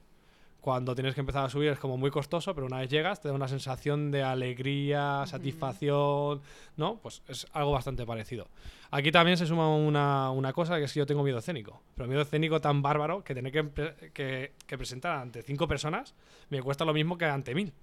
Cuando 0.64 0.96
tienes 0.96 1.14
que 1.14 1.20
empezar 1.20 1.44
a 1.44 1.50
subir 1.50 1.68
es 1.72 1.78
como 1.78 1.98
muy 1.98 2.10
costoso, 2.10 2.56
pero 2.56 2.66
una 2.66 2.80
vez 2.80 2.90
llegas 2.90 3.20
te 3.20 3.28
da 3.28 3.34
una 3.34 3.50
sensación 3.50 4.12
de 4.12 4.24
alegría, 4.24 5.26
satisfacción, 5.26 6.40
¿no? 6.78 7.00
Pues 7.04 7.22
es 7.28 7.46
algo 7.52 7.74
bastante 7.74 8.06
parecido. 8.06 8.48
Aquí 8.90 9.12
también 9.12 9.36
se 9.36 9.46
suma 9.46 9.76
una, 9.76 10.32
una 10.32 10.54
cosa, 10.54 10.78
que 10.78 10.86
es 10.86 10.94
que 10.94 11.00
yo 11.00 11.06
tengo 11.06 11.22
miedo 11.22 11.40
escénico. 11.40 11.82
Pero 11.96 12.08
miedo 12.08 12.22
escénico 12.22 12.62
tan 12.62 12.82
bárbaro 12.82 13.26
que 13.26 13.36
tener 13.36 13.52
que, 13.52 14.54
que 14.66 14.78
presentar 14.78 15.18
ante 15.18 15.42
cinco 15.42 15.68
personas 15.68 16.16
me 16.50 16.62
cuesta 16.62 16.86
lo 16.86 16.94
mismo 16.94 17.18
que 17.18 17.26
ante 17.26 17.54
mil. 17.54 17.74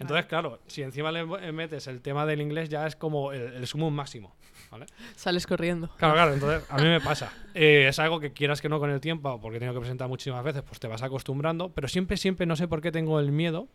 Entonces, 0.00 0.24
claro, 0.24 0.58
si 0.66 0.80
encima 0.80 1.12
le 1.12 1.52
metes 1.52 1.86
el 1.86 2.00
tema 2.00 2.24
del 2.24 2.40
inglés 2.40 2.70
ya 2.70 2.86
es 2.86 2.96
como 2.96 3.32
el, 3.32 3.42
el 3.52 3.66
sumum 3.66 3.92
máximo, 3.92 4.34
¿vale? 4.72 4.86
Sales 5.14 5.46
corriendo. 5.46 5.90
Claro, 5.98 6.14
claro, 6.14 6.34
entonces 6.34 6.64
a 6.68 6.78
mí 6.78 6.84
me 6.84 7.00
pasa. 7.04 7.32
Eh, 7.54 7.86
es 7.88 7.98
algo 8.00 8.18
que 8.18 8.32
quieras 8.32 8.60
que 8.60 8.68
no 8.68 8.80
con 8.80 8.90
el 8.90 9.00
tiempo, 9.00 9.40
porque 9.40 9.58
he 9.58 9.60
tenido 9.60 9.74
que 9.74 9.80
presentar 9.80 10.08
muchísimas 10.08 10.42
veces, 10.42 10.62
pues 10.62 10.80
te 10.80 10.88
vas 10.88 11.02
acostumbrando, 11.02 11.68
pero 11.68 11.86
siempre, 11.86 12.16
siempre, 12.16 12.46
no 12.46 12.56
sé 12.56 12.66
por 12.66 12.80
qué 12.80 12.90
tengo 12.90 13.20
el 13.20 13.30
miedo 13.30 13.68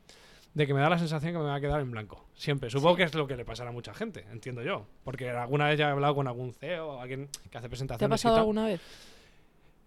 de 0.54 0.66
que 0.66 0.74
me 0.74 0.82
da 0.82 0.90
la 0.90 0.98
sensación 0.98 1.34
que 1.34 1.38
me 1.38 1.46
va 1.46 1.56
a 1.56 1.62
quedar 1.62 1.80
en 1.82 1.92
blanco. 1.92 2.26
Siempre. 2.34 2.70
Supongo 2.72 2.96
que 2.96 3.04
es 3.04 3.14
lo 3.14 3.28
que 3.28 3.36
le 3.38 3.46
pasará 3.46 3.70
a 3.70 3.74
mucha 3.74 3.94
gente, 3.94 4.26
entiendo 4.32 4.64
yo. 4.64 4.88
Porque 5.04 5.30
alguna 5.30 5.68
vez 5.68 5.78
ya 5.78 5.88
he 5.88 5.92
hablado 5.92 6.16
con 6.16 6.28
algún 6.28 6.52
CEO 6.52 6.88
o 6.88 7.00
alguien 7.02 7.30
que 7.52 7.58
hace 7.60 7.70
presentaciones. 7.70 8.00
¿Te 8.00 8.06
ha 8.06 8.08
y 8.08 8.10
pasado 8.10 8.36
tal. 8.36 8.42
alguna 8.42 8.66
vez? 8.66 8.82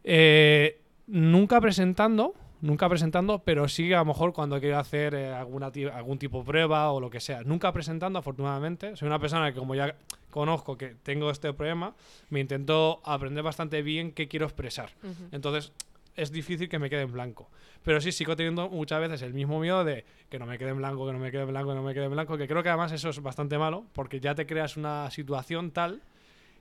Eh, 0.05 0.81
nunca 1.09 1.61
presentando, 1.61 2.35
nunca 2.61 2.88
presentando, 2.88 3.40
pero 3.40 3.66
sí 3.66 3.92
a 3.92 3.99
lo 3.99 4.05
mejor 4.05 4.33
cuando 4.33 4.61
quiero 4.61 4.79
hacer 4.79 5.14
eh, 5.14 5.33
alguna 5.33 5.73
algún 5.92 6.18
tipo 6.18 6.38
de 6.38 6.44
prueba 6.44 6.92
o 6.92 7.01
lo 7.01 7.11
que 7.11 7.18
sea. 7.20 7.42
Nunca 7.42 7.73
presentando, 7.73 8.18
afortunadamente. 8.20 8.96
Soy 8.96 9.07
una 9.07 9.18
persona 9.18 9.53
que 9.53 9.59
como 9.59 9.75
ya 9.75 9.96
conozco 10.31 10.77
que 10.79 10.95
tengo 11.03 11.31
este 11.31 11.53
problema, 11.53 11.95
me 12.31 12.40
intento 12.40 13.01
aprender 13.05 13.43
bastante 13.43 13.83
bien 13.83 14.12
qué 14.12 14.29
quiero 14.29 14.47
expresar. 14.47 14.90
Entonces 15.33 15.73
es 16.16 16.33
difícil 16.33 16.69
que 16.69 16.79
me 16.79 16.90
quede 16.90 17.03
en 17.03 17.12
blanco. 17.12 17.49
Pero 17.83 18.01
sí, 18.01 18.12
sigo 18.12 18.37
teniendo 18.37 18.69
muchas 18.69 19.01
veces 19.01 19.23
el 19.23 19.33
mismo 19.33 19.59
miedo 19.59 19.85
de 19.85 20.05
que 20.29 20.38
no 20.38 20.45
me 20.47 20.59
quede 20.59 20.71
en 20.71 20.77
blanco, 20.79 21.07
que 21.07 21.12
no 21.12 21.19
me 21.19 21.31
quede 21.31 21.43
en 21.43 21.49
blanco, 21.49 21.71
que 21.71 21.75
no 21.77 21.83
me 21.83 21.95
quede 21.95 22.05
en 22.05 22.11
blanco, 22.11 22.37
que 22.37 22.47
creo 22.47 22.62
que 22.62 22.69
además 22.69 22.93
eso 22.93 23.09
es 23.09 23.21
bastante 23.23 23.57
malo, 23.59 23.87
porque 23.95 24.21
ya 24.21 24.35
te 24.35 24.47
creas 24.47 24.77
una 24.77 25.11
situación 25.11 25.71
tal 25.71 26.03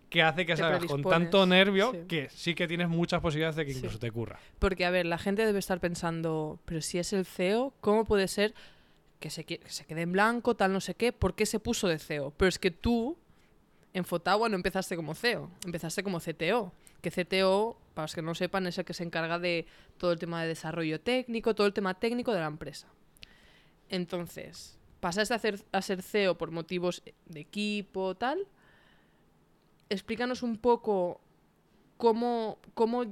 que 0.09 0.23
hace 0.23 0.45
que 0.45 0.57
salgas 0.57 0.85
con 0.85 1.03
tanto 1.03 1.45
nervio 1.45 1.91
sí. 1.91 1.99
que 2.07 2.29
sí 2.29 2.55
que 2.55 2.67
tienes 2.67 2.89
muchas 2.89 3.21
posibilidades 3.21 3.57
de 3.57 3.65
que 3.65 3.73
Sí. 3.73 3.77
incluso 3.79 3.99
te 3.99 4.09
ocurra. 4.09 4.39
Porque, 4.57 4.85
a 4.85 4.89
ver, 4.91 5.05
la 5.05 5.17
gente 5.19 5.45
debe 5.45 5.59
estar 5.59 5.79
pensando, 5.79 6.59
pero 6.65 6.81
si 6.81 6.97
es 6.97 7.13
el 7.13 7.25
CEO, 7.25 7.73
¿cómo 7.81 8.05
puede 8.05 8.27
ser 8.27 8.53
que 9.19 9.29
se, 9.29 9.43
que 9.43 9.59
se 9.67 9.85
quede 9.85 10.01
en 10.03 10.11
blanco, 10.13 10.55
tal 10.55 10.71
no 10.73 10.79
sé 10.81 10.95
qué? 10.95 11.11
¿Por 11.11 11.35
qué 11.35 11.45
se 11.45 11.59
puso 11.59 11.87
de 11.87 11.99
CEO? 11.99 12.31
Pero 12.37 12.49
es 12.49 12.57
que 12.57 12.71
tú, 12.71 13.17
en 13.93 14.05
Fotagua, 14.05 14.49
no 14.49 14.55
empezaste 14.55 14.95
como 14.95 15.15
CEO, 15.15 15.49
empezaste 15.65 16.03
como 16.03 16.19
CTO. 16.19 16.71
Que 17.01 17.11
CTO, 17.11 17.77
para 17.93 18.03
los 18.03 18.15
que 18.15 18.21
no 18.21 18.35
sepan, 18.35 18.67
es 18.67 18.77
el 18.77 18.85
que 18.85 18.93
se 18.93 19.03
encarga 19.03 19.39
de 19.39 19.65
todo 19.97 20.11
el 20.11 20.19
tema 20.19 20.41
de 20.41 20.49
desarrollo 20.49 20.99
técnico, 20.99 21.55
todo 21.55 21.65
el 21.65 21.73
tema 21.73 21.93
técnico 21.93 22.33
de 22.33 22.41
la 22.41 22.47
empresa. 22.47 22.87
Entonces, 23.89 24.77
pasaste 24.99 25.33
a, 25.33 25.37
hacer, 25.37 25.63
a 25.71 25.81
ser 25.81 26.01
CEO 26.01 26.37
por 26.37 26.51
motivos 26.51 27.01
de 27.25 27.39
equipo, 27.39 28.15
tal. 28.15 28.47
Explícanos 29.89 30.43
un 30.43 30.57
poco 30.57 31.21
cómo, 31.97 32.59
cómo 32.73 33.05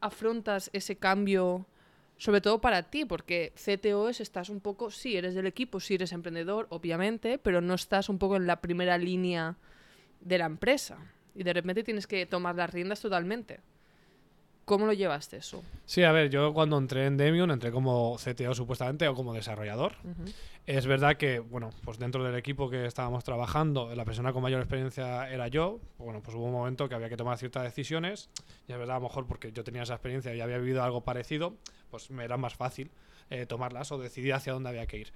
afrontas 0.00 0.70
ese 0.72 0.96
cambio, 0.96 1.66
sobre 2.16 2.40
todo 2.40 2.60
para 2.60 2.90
ti, 2.90 3.04
porque 3.04 3.52
CTO 3.54 4.08
es, 4.08 4.20
estás 4.20 4.48
un 4.48 4.60
poco, 4.60 4.90
sí, 4.90 5.16
eres 5.16 5.34
del 5.34 5.46
equipo, 5.46 5.80
sí 5.80 5.94
eres 5.94 6.12
emprendedor, 6.12 6.66
obviamente, 6.70 7.38
pero 7.38 7.60
no 7.60 7.74
estás 7.74 8.08
un 8.08 8.18
poco 8.18 8.36
en 8.36 8.46
la 8.46 8.60
primera 8.60 8.98
línea 8.98 9.56
de 10.20 10.38
la 10.38 10.46
empresa. 10.46 10.98
Y 11.34 11.42
de 11.42 11.52
repente 11.52 11.84
tienes 11.84 12.06
que 12.06 12.26
tomar 12.26 12.54
las 12.56 12.70
riendas 12.70 13.00
totalmente. 13.00 13.60
¿Cómo 14.68 14.84
lo 14.84 14.92
llevaste 14.92 15.38
eso? 15.38 15.64
Sí, 15.86 16.02
a 16.02 16.12
ver, 16.12 16.28
yo 16.28 16.52
cuando 16.52 16.76
entré 16.76 17.06
en 17.06 17.16
Demium 17.16 17.50
entré 17.50 17.72
como 17.72 18.18
CTO 18.18 18.54
supuestamente 18.54 19.08
o 19.08 19.14
como 19.14 19.32
desarrollador. 19.32 19.94
Es 20.66 20.84
verdad 20.84 21.16
que, 21.16 21.38
bueno, 21.38 21.70
pues 21.84 21.98
dentro 21.98 22.22
del 22.22 22.34
equipo 22.34 22.68
que 22.68 22.84
estábamos 22.84 23.24
trabajando, 23.24 23.94
la 23.94 24.04
persona 24.04 24.34
con 24.34 24.42
mayor 24.42 24.60
experiencia 24.60 25.30
era 25.30 25.48
yo. 25.48 25.80
Bueno, 25.96 26.20
pues 26.22 26.36
hubo 26.36 26.44
un 26.44 26.52
momento 26.52 26.86
que 26.86 26.94
había 26.94 27.08
que 27.08 27.16
tomar 27.16 27.38
ciertas 27.38 27.62
decisiones. 27.62 28.28
Y 28.66 28.72
es 28.72 28.78
verdad, 28.78 28.96
a 28.96 28.98
lo 28.98 29.04
mejor 29.04 29.26
porque 29.26 29.52
yo 29.52 29.64
tenía 29.64 29.84
esa 29.84 29.94
experiencia 29.94 30.34
y 30.34 30.42
había 30.42 30.58
vivido 30.58 30.82
algo 30.82 31.00
parecido, 31.02 31.56
pues 31.90 32.10
me 32.10 32.24
era 32.24 32.36
más 32.36 32.54
fácil 32.54 32.90
eh, 33.30 33.46
tomarlas 33.46 33.90
o 33.90 33.98
decidir 33.98 34.34
hacia 34.34 34.52
dónde 34.52 34.68
había 34.68 34.86
que 34.86 34.98
ir. 34.98 35.12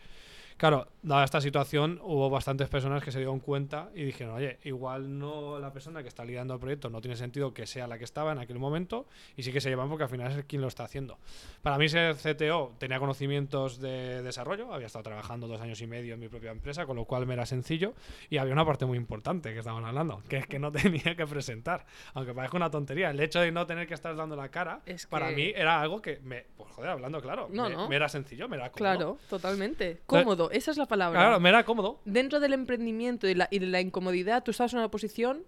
Claro, 0.56 0.86
dada 1.02 1.24
esta 1.24 1.40
situación, 1.40 1.98
hubo 2.02 2.30
bastantes 2.30 2.68
personas 2.68 3.02
que 3.02 3.10
se 3.10 3.18
dieron 3.18 3.40
cuenta 3.40 3.90
y 3.94 4.04
dijeron, 4.04 4.34
oye, 4.34 4.58
igual 4.64 5.18
no 5.18 5.58
la 5.58 5.72
persona 5.72 6.02
que 6.02 6.08
está 6.08 6.24
liderando 6.24 6.54
el 6.54 6.60
proyecto 6.60 6.88
no 6.90 7.00
tiene 7.00 7.16
sentido 7.16 7.52
que 7.52 7.66
sea 7.66 7.86
la 7.86 7.98
que 7.98 8.04
estaba 8.04 8.32
en 8.32 8.38
aquel 8.38 8.58
momento 8.58 9.06
y 9.36 9.42
sí 9.42 9.52
que 9.52 9.60
se 9.60 9.68
llevan 9.70 9.88
porque 9.88 10.04
al 10.04 10.10
final 10.10 10.30
es 10.38 10.44
quien 10.44 10.62
lo 10.62 10.68
está 10.68 10.84
haciendo. 10.84 11.18
Para 11.62 11.78
mí 11.78 11.88
ser 11.88 12.14
CTO 12.16 12.74
tenía 12.78 12.98
conocimientos 13.00 13.80
de 13.80 14.22
desarrollo, 14.22 14.72
había 14.72 14.86
estado 14.86 15.02
trabajando 15.02 15.48
dos 15.48 15.60
años 15.60 15.80
y 15.80 15.86
medio 15.86 16.14
en 16.14 16.20
mi 16.20 16.28
propia 16.28 16.50
empresa, 16.50 16.86
con 16.86 16.96
lo 16.96 17.04
cual 17.04 17.26
me 17.26 17.34
era 17.34 17.46
sencillo 17.46 17.94
y 18.30 18.36
había 18.38 18.52
una 18.52 18.64
parte 18.64 18.84
muy 18.86 18.98
importante 18.98 19.52
que 19.52 19.58
estaban 19.58 19.84
hablando, 19.84 20.22
que 20.28 20.36
es 20.38 20.46
que 20.46 20.58
no 20.58 20.70
tenía 20.72 21.16
que 21.16 21.26
presentar, 21.26 21.84
aunque 22.14 22.34
parezca 22.34 22.56
una 22.56 22.70
tontería. 22.70 23.10
El 23.10 23.20
hecho 23.20 23.40
de 23.40 23.50
no 23.50 23.66
tener 23.66 23.86
que 23.88 23.94
estar 23.94 24.14
dando 24.14 24.36
la 24.36 24.48
cara, 24.50 24.80
Es 24.86 25.06
para 25.06 25.28
que- 25.30 25.36
mí 25.36 25.52
era 25.54 25.80
algo 25.80 26.00
que 26.00 26.20
me, 26.22 26.44
pues 26.56 26.70
joder, 26.70 26.90
hablando 26.90 27.20
claro, 27.20 27.48
No, 27.50 27.68
me, 27.68 27.74
no. 27.74 27.88
me 27.88 27.96
era 27.96 28.08
sencillo, 28.08 28.48
me 28.48 28.56
era 28.56 28.70
cómodo. 28.70 28.78
Claro, 28.78 29.18
totalmente. 29.28 30.00
Cómodo, 30.06 30.41
esa 30.50 30.70
es 30.70 30.76
la 30.76 30.86
palabra. 30.86 31.18
Claro, 31.20 31.40
me 31.40 31.48
era 31.48 31.64
cómodo. 31.64 32.00
Dentro 32.04 32.40
del 32.40 32.52
emprendimiento 32.52 33.28
y, 33.28 33.34
la, 33.34 33.48
y 33.50 33.58
de 33.58 33.66
la 33.66 33.80
incomodidad, 33.80 34.42
tú 34.42 34.50
estabas 34.50 34.72
en 34.72 34.80
una 34.80 34.90
posición 34.90 35.44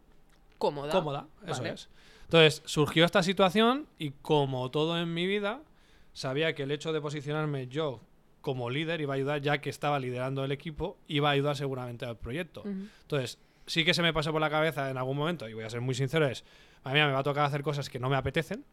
cómoda. 0.59 0.93
Cómoda, 0.93 1.27
eso 1.47 1.63
Vale. 1.63 1.75
es. 1.75 1.89
Entonces, 2.25 2.63
surgió 2.65 3.05
esta 3.05 3.23
situación 3.23 3.87
y 3.99 4.11
como 4.11 4.71
todo 4.71 4.99
en 4.99 5.13
mi 5.13 5.27
vida, 5.27 5.61
sabía 6.13 6.55
que 6.55 6.63
el 6.63 6.71
hecho 6.71 6.93
de 6.93 7.01
posicionarme 7.01 7.69
yo 7.69 8.01
como 8.41 8.69
líder 8.71 9.01
iba 9.01 9.15
a 9.15 9.17
ayudar, 9.17 9.41
ya 9.41 9.59
que 9.59 9.71
estaba 9.71 9.99
liderando 9.99 10.45
el 10.45 10.53
equipo, 10.53 10.99
iba 11.09 11.31
a 11.31 11.33
ayudar 11.33 11.57
seguramente 11.57 12.05
al 12.05 12.19
proyecto. 12.19 12.63
Entonces, 12.65 13.39
sí 13.67 13.85
que 13.85 13.95
se 13.95 14.03
me 14.03 14.13
pasó 14.13 14.33
por 14.33 14.41
la 14.41 14.51
cabeza 14.51 14.91
en 14.91 14.99
algún 14.99 15.17
momento, 15.17 15.49
y 15.49 15.55
voy 15.55 15.65
a 15.65 15.71
ser 15.71 15.81
muy 15.81 15.95
sincero, 15.95 16.27
es, 16.27 16.45
a 16.83 16.91
mí 16.93 17.01
me 17.01 17.11
va 17.11 17.21
a 17.21 17.23
tocar 17.23 17.47
hacer 17.47 17.63
cosas 17.63 17.89
que 17.89 17.99
no 17.99 18.11
me 18.11 18.17
apetecen, 18.17 18.65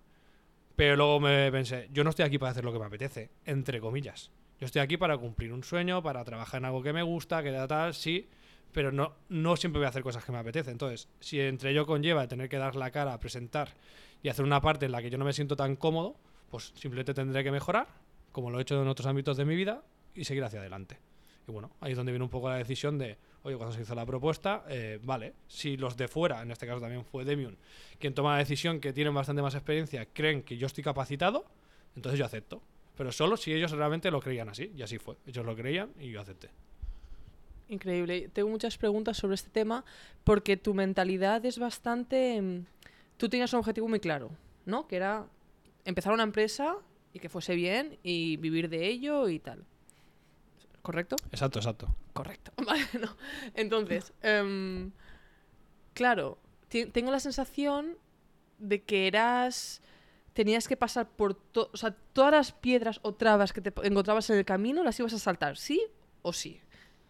pero 0.75 0.97
luego 0.97 1.19
me 1.21 1.49
pensé, 1.51 1.87
yo 1.93 2.03
no 2.03 2.09
estoy 2.09 2.25
aquí 2.25 2.37
para 2.37 2.51
hacer 2.51 2.65
lo 2.65 2.73
que 2.73 2.79
me 2.79 2.85
apetece, 2.85 3.29
entre 3.45 3.79
comillas. 3.79 4.29
Yo 4.61 4.67
estoy 4.67 4.83
aquí 4.83 4.95
para 4.95 5.17
cumplir 5.17 5.51
un 5.53 5.63
sueño, 5.63 6.03
para 6.03 6.23
trabajar 6.23 6.59
en 6.59 6.65
algo 6.65 6.83
que 6.83 6.93
me 6.93 7.01
gusta, 7.01 7.41
que 7.41 7.49
da 7.49 7.67
tal, 7.67 7.95
sí, 7.95 8.27
pero 8.71 8.91
no, 8.91 9.15
no 9.27 9.55
siempre 9.55 9.79
voy 9.79 9.87
a 9.87 9.89
hacer 9.89 10.03
cosas 10.03 10.23
que 10.23 10.31
me 10.31 10.37
apetecen. 10.37 10.73
Entonces, 10.73 11.09
si 11.19 11.41
entre 11.41 11.71
ello 11.71 11.87
conlleva 11.87 12.27
tener 12.27 12.47
que 12.47 12.59
dar 12.59 12.75
la 12.75 12.91
cara, 12.91 13.19
presentar 13.19 13.69
y 14.21 14.29
hacer 14.29 14.45
una 14.45 14.61
parte 14.61 14.85
en 14.85 14.91
la 14.91 15.01
que 15.01 15.09
yo 15.09 15.17
no 15.17 15.25
me 15.25 15.33
siento 15.33 15.55
tan 15.55 15.75
cómodo, 15.75 16.15
pues 16.51 16.73
simplemente 16.75 17.15
tendré 17.15 17.43
que 17.43 17.49
mejorar, 17.49 17.87
como 18.31 18.51
lo 18.51 18.59
he 18.59 18.61
hecho 18.61 18.79
en 18.79 18.87
otros 18.87 19.07
ámbitos 19.07 19.35
de 19.35 19.45
mi 19.45 19.55
vida, 19.55 19.81
y 20.13 20.25
seguir 20.25 20.43
hacia 20.43 20.59
adelante. 20.59 20.99
Y 21.47 21.51
bueno, 21.51 21.71
ahí 21.79 21.93
es 21.93 21.97
donde 21.97 22.11
viene 22.11 22.23
un 22.23 22.29
poco 22.29 22.47
la 22.47 22.57
decisión 22.57 22.99
de, 22.99 23.17
oye, 23.41 23.57
cuando 23.57 23.75
se 23.75 23.81
hizo 23.81 23.95
la 23.95 24.05
propuesta, 24.05 24.63
eh, 24.69 24.99
vale, 25.01 25.33
si 25.47 25.75
los 25.75 25.97
de 25.97 26.07
fuera, 26.07 26.39
en 26.43 26.51
este 26.51 26.67
caso 26.67 26.79
también 26.79 27.03
fue 27.03 27.25
Demiun, 27.25 27.57
quien 27.97 28.13
toma 28.13 28.33
la 28.33 28.37
decisión, 28.37 28.79
que 28.79 28.93
tienen 28.93 29.15
bastante 29.15 29.41
más 29.41 29.55
experiencia, 29.55 30.05
creen 30.05 30.43
que 30.43 30.55
yo 30.57 30.67
estoy 30.67 30.83
capacitado, 30.83 31.45
entonces 31.95 32.19
yo 32.19 32.25
acepto. 32.27 32.61
Pero 32.97 33.11
solo 33.11 33.37
si 33.37 33.53
ellos 33.53 33.71
realmente 33.71 34.11
lo 34.11 34.19
creían 34.19 34.49
así, 34.49 34.71
y 34.75 34.81
así 34.81 34.97
fue. 34.97 35.15
Ellos 35.25 35.45
lo 35.45 35.55
creían 35.55 35.91
y 35.99 36.11
yo 36.11 36.21
acepté. 36.21 36.49
Increíble. 37.69 38.29
Tengo 38.33 38.49
muchas 38.49 38.77
preguntas 38.77 39.17
sobre 39.17 39.35
este 39.35 39.49
tema 39.49 39.85
porque 40.23 40.57
tu 40.57 40.73
mentalidad 40.73 41.45
es 41.45 41.57
bastante... 41.57 42.41
mm, 42.41 42.65
Tú 43.17 43.29
tenías 43.29 43.53
un 43.53 43.59
objetivo 43.59 43.87
muy 43.87 43.99
claro, 43.99 44.31
¿no? 44.65 44.87
Que 44.87 44.95
era 44.97 45.27
empezar 45.85 46.11
una 46.11 46.23
empresa 46.23 46.75
y 47.13 47.19
que 47.19 47.29
fuese 47.29 47.55
bien 47.55 47.97
y 48.03 48.37
vivir 48.37 48.67
de 48.69 48.87
ello 48.87 49.29
y 49.29 49.39
tal. 49.39 49.63
¿correcto? 50.81 51.15
Exacto, 51.31 51.59
exacto. 51.59 51.95
Correcto. 52.13 52.51
Vale, 52.65 52.83
no. 52.99 53.15
Entonces, 53.53 54.13
em, 54.21 54.91
claro, 55.93 56.39
tengo 56.91 57.11
la 57.11 57.19
sensación 57.19 57.97
de 58.57 58.81
que 58.81 59.07
eras. 59.07 59.81
Tenías 60.33 60.67
que 60.67 60.77
pasar 60.77 61.09
por 61.09 61.33
to- 61.33 61.69
o 61.73 61.77
sea, 61.77 61.95
todas 62.13 62.31
las 62.31 62.51
piedras 62.53 62.99
o 63.03 63.13
trabas 63.13 63.51
que 63.53 63.61
te 63.61 63.73
encontrabas 63.85 64.29
en 64.29 64.37
el 64.37 64.45
camino 64.45 64.83
las 64.83 64.99
ibas 64.99 65.13
a 65.13 65.19
saltar, 65.19 65.57
¿sí 65.57 65.81
o 66.21 66.31
sí? 66.33 66.59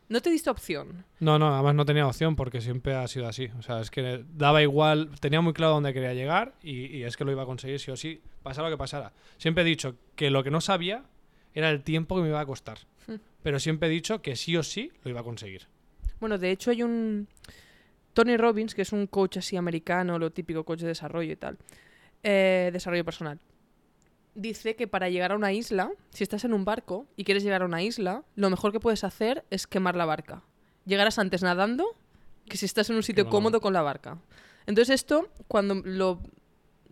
No 0.10 0.20
te 0.22 0.30
diste 0.30 0.50
opción. 0.50 1.06
No, 1.22 1.40
no, 1.40 1.54
además 1.54 1.76
no 1.76 1.86
tenía 1.86 2.06
opción 2.06 2.36
porque 2.36 2.60
siempre 2.60 2.96
ha 2.96 3.08
sido 3.08 3.28
así. 3.28 3.50
O 3.58 3.62
sea, 3.62 3.80
es 3.80 3.90
que 3.90 4.26
daba 4.34 4.62
igual, 4.62 5.10
tenía 5.22 5.40
muy 5.40 5.54
claro 5.54 5.74
dónde 5.76 5.94
quería 5.94 6.14
llegar 6.14 6.54
y, 6.62 6.88
y 6.98 7.04
es 7.04 7.16
que 7.16 7.24
lo 7.24 7.32
iba 7.32 7.44
a 7.44 7.46
conseguir 7.46 7.80
sí 7.80 7.92
o 7.92 7.96
sí, 7.96 8.22
pasara 8.44 8.68
lo 8.70 8.76
que 8.76 8.78
pasara. 8.80 9.14
Siempre 9.38 9.64
he 9.64 9.66
dicho 9.66 9.96
que 10.16 10.30
lo 10.30 10.44
que 10.44 10.52
no 10.52 10.60
sabía 10.60 11.04
era 11.54 11.70
el 11.70 11.82
tiempo 11.84 12.16
que 12.18 12.24
me 12.24 12.28
iba 12.30 12.42
a 12.42 12.46
costar. 12.46 12.80
Hmm. 13.08 13.16
Pero 13.42 13.60
siempre 13.60 13.88
he 13.88 13.92
dicho 13.92 14.22
que 14.22 14.36
sí 14.36 14.58
o 14.58 14.64
sí 14.64 14.92
lo 15.04 15.12
iba 15.12 15.22
a 15.22 15.24
conseguir. 15.24 15.68
Bueno, 16.20 16.38
de 16.38 16.52
hecho 16.52 16.72
hay 16.72 16.84
un 16.84 17.28
Tony 18.14 18.36
Robbins, 18.36 18.76
que 18.76 18.82
es 18.82 18.92
un 18.92 19.08
coach 19.08 19.38
así 19.38 19.56
americano, 19.56 20.20
lo 20.20 20.32
típico 20.32 20.66
coach 20.66 20.82
de 20.82 20.88
desarrollo 20.88 21.32
y 21.32 21.36
tal, 21.38 21.58
eh, 22.24 22.70
desarrollo 22.74 23.06
personal. 23.06 23.40
Dice 24.34 24.76
que 24.78 24.88
para 24.88 25.10
llegar 25.10 25.34
a 25.34 25.36
una 25.36 25.52
isla, 25.52 25.92
si 26.12 26.24
estás 26.24 26.46
en 26.46 26.54
un 26.54 26.64
barco 26.64 27.06
y 27.18 27.26
quieres 27.26 27.44
llegar 27.44 27.64
a 27.64 27.66
una 27.66 27.84
isla, 27.84 28.24
lo 28.36 28.50
mejor 28.50 28.72
que 28.72 28.80
puedes 28.80 29.04
hacer 29.04 29.44
es 29.50 29.68
quemar 29.68 29.96
la 29.96 30.06
barca. 30.06 30.44
Llegarás 30.86 31.20
antes 31.20 31.44
nadando 31.44 31.86
que 32.48 32.56
si 32.58 32.66
estás 32.66 32.90
en 32.90 32.96
un 32.96 33.04
sitio 33.04 33.26
Qué 33.26 33.30
cómodo 33.32 33.60
con 33.62 33.74
la 33.74 33.82
barca. 33.82 34.18
Entonces 34.66 34.96
esto, 34.96 35.28
cuando 35.48 35.76
lo, 35.84 36.22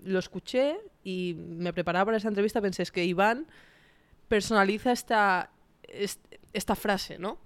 lo 0.04 0.20
escuché 0.20 0.78
y 1.04 1.34
me 1.38 1.72
preparaba 1.72 2.06
para 2.06 2.18
esta 2.18 2.30
entrevista, 2.30 2.62
pensé 2.62 2.84
es 2.84 2.92
que 2.92 3.06
Iván 3.06 3.48
personaliza 4.28 4.92
esta, 4.92 5.50
est- 5.84 6.36
esta 6.54 6.76
frase, 6.76 7.18
¿no? 7.20 7.38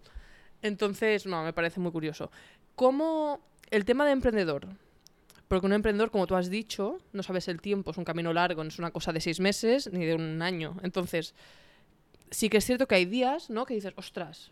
Entonces, 0.62 1.26
no, 1.26 1.44
me 1.44 1.54
parece 1.54 1.80
muy 1.80 1.92
curioso. 1.92 2.32
¿Cómo 2.76 3.42
el 3.70 3.86
tema 3.86 4.06
de 4.06 4.12
emprendedor? 4.12 4.68
Porque 5.54 5.68
un 5.68 5.74
emprendedor, 5.74 6.10
como 6.10 6.26
tú 6.26 6.36
has 6.36 6.50
dicho, 6.50 6.98
no 7.12 7.22
sabes 7.22 7.48
el 7.48 7.62
tiempo, 7.62 7.92
es 7.92 7.98
un 7.98 8.04
camino 8.04 8.34
largo, 8.34 8.64
no 8.64 8.70
es 8.70 8.80
una 8.80 8.90
cosa 8.90 9.14
de 9.14 9.22
seis 9.22 9.40
meses 9.40 9.88
ni 9.94 10.04
de 10.04 10.16
un 10.16 10.42
año. 10.42 10.78
Entonces, 10.82 11.36
sí 12.32 12.50
que 12.50 12.58
es 12.58 12.66
cierto 12.66 12.88
que 12.88 12.96
hay 12.96 13.06
días, 13.06 13.52
¿no? 13.52 13.64
Que 13.68 13.76
dices, 13.76 13.94
ostras, 13.96 14.50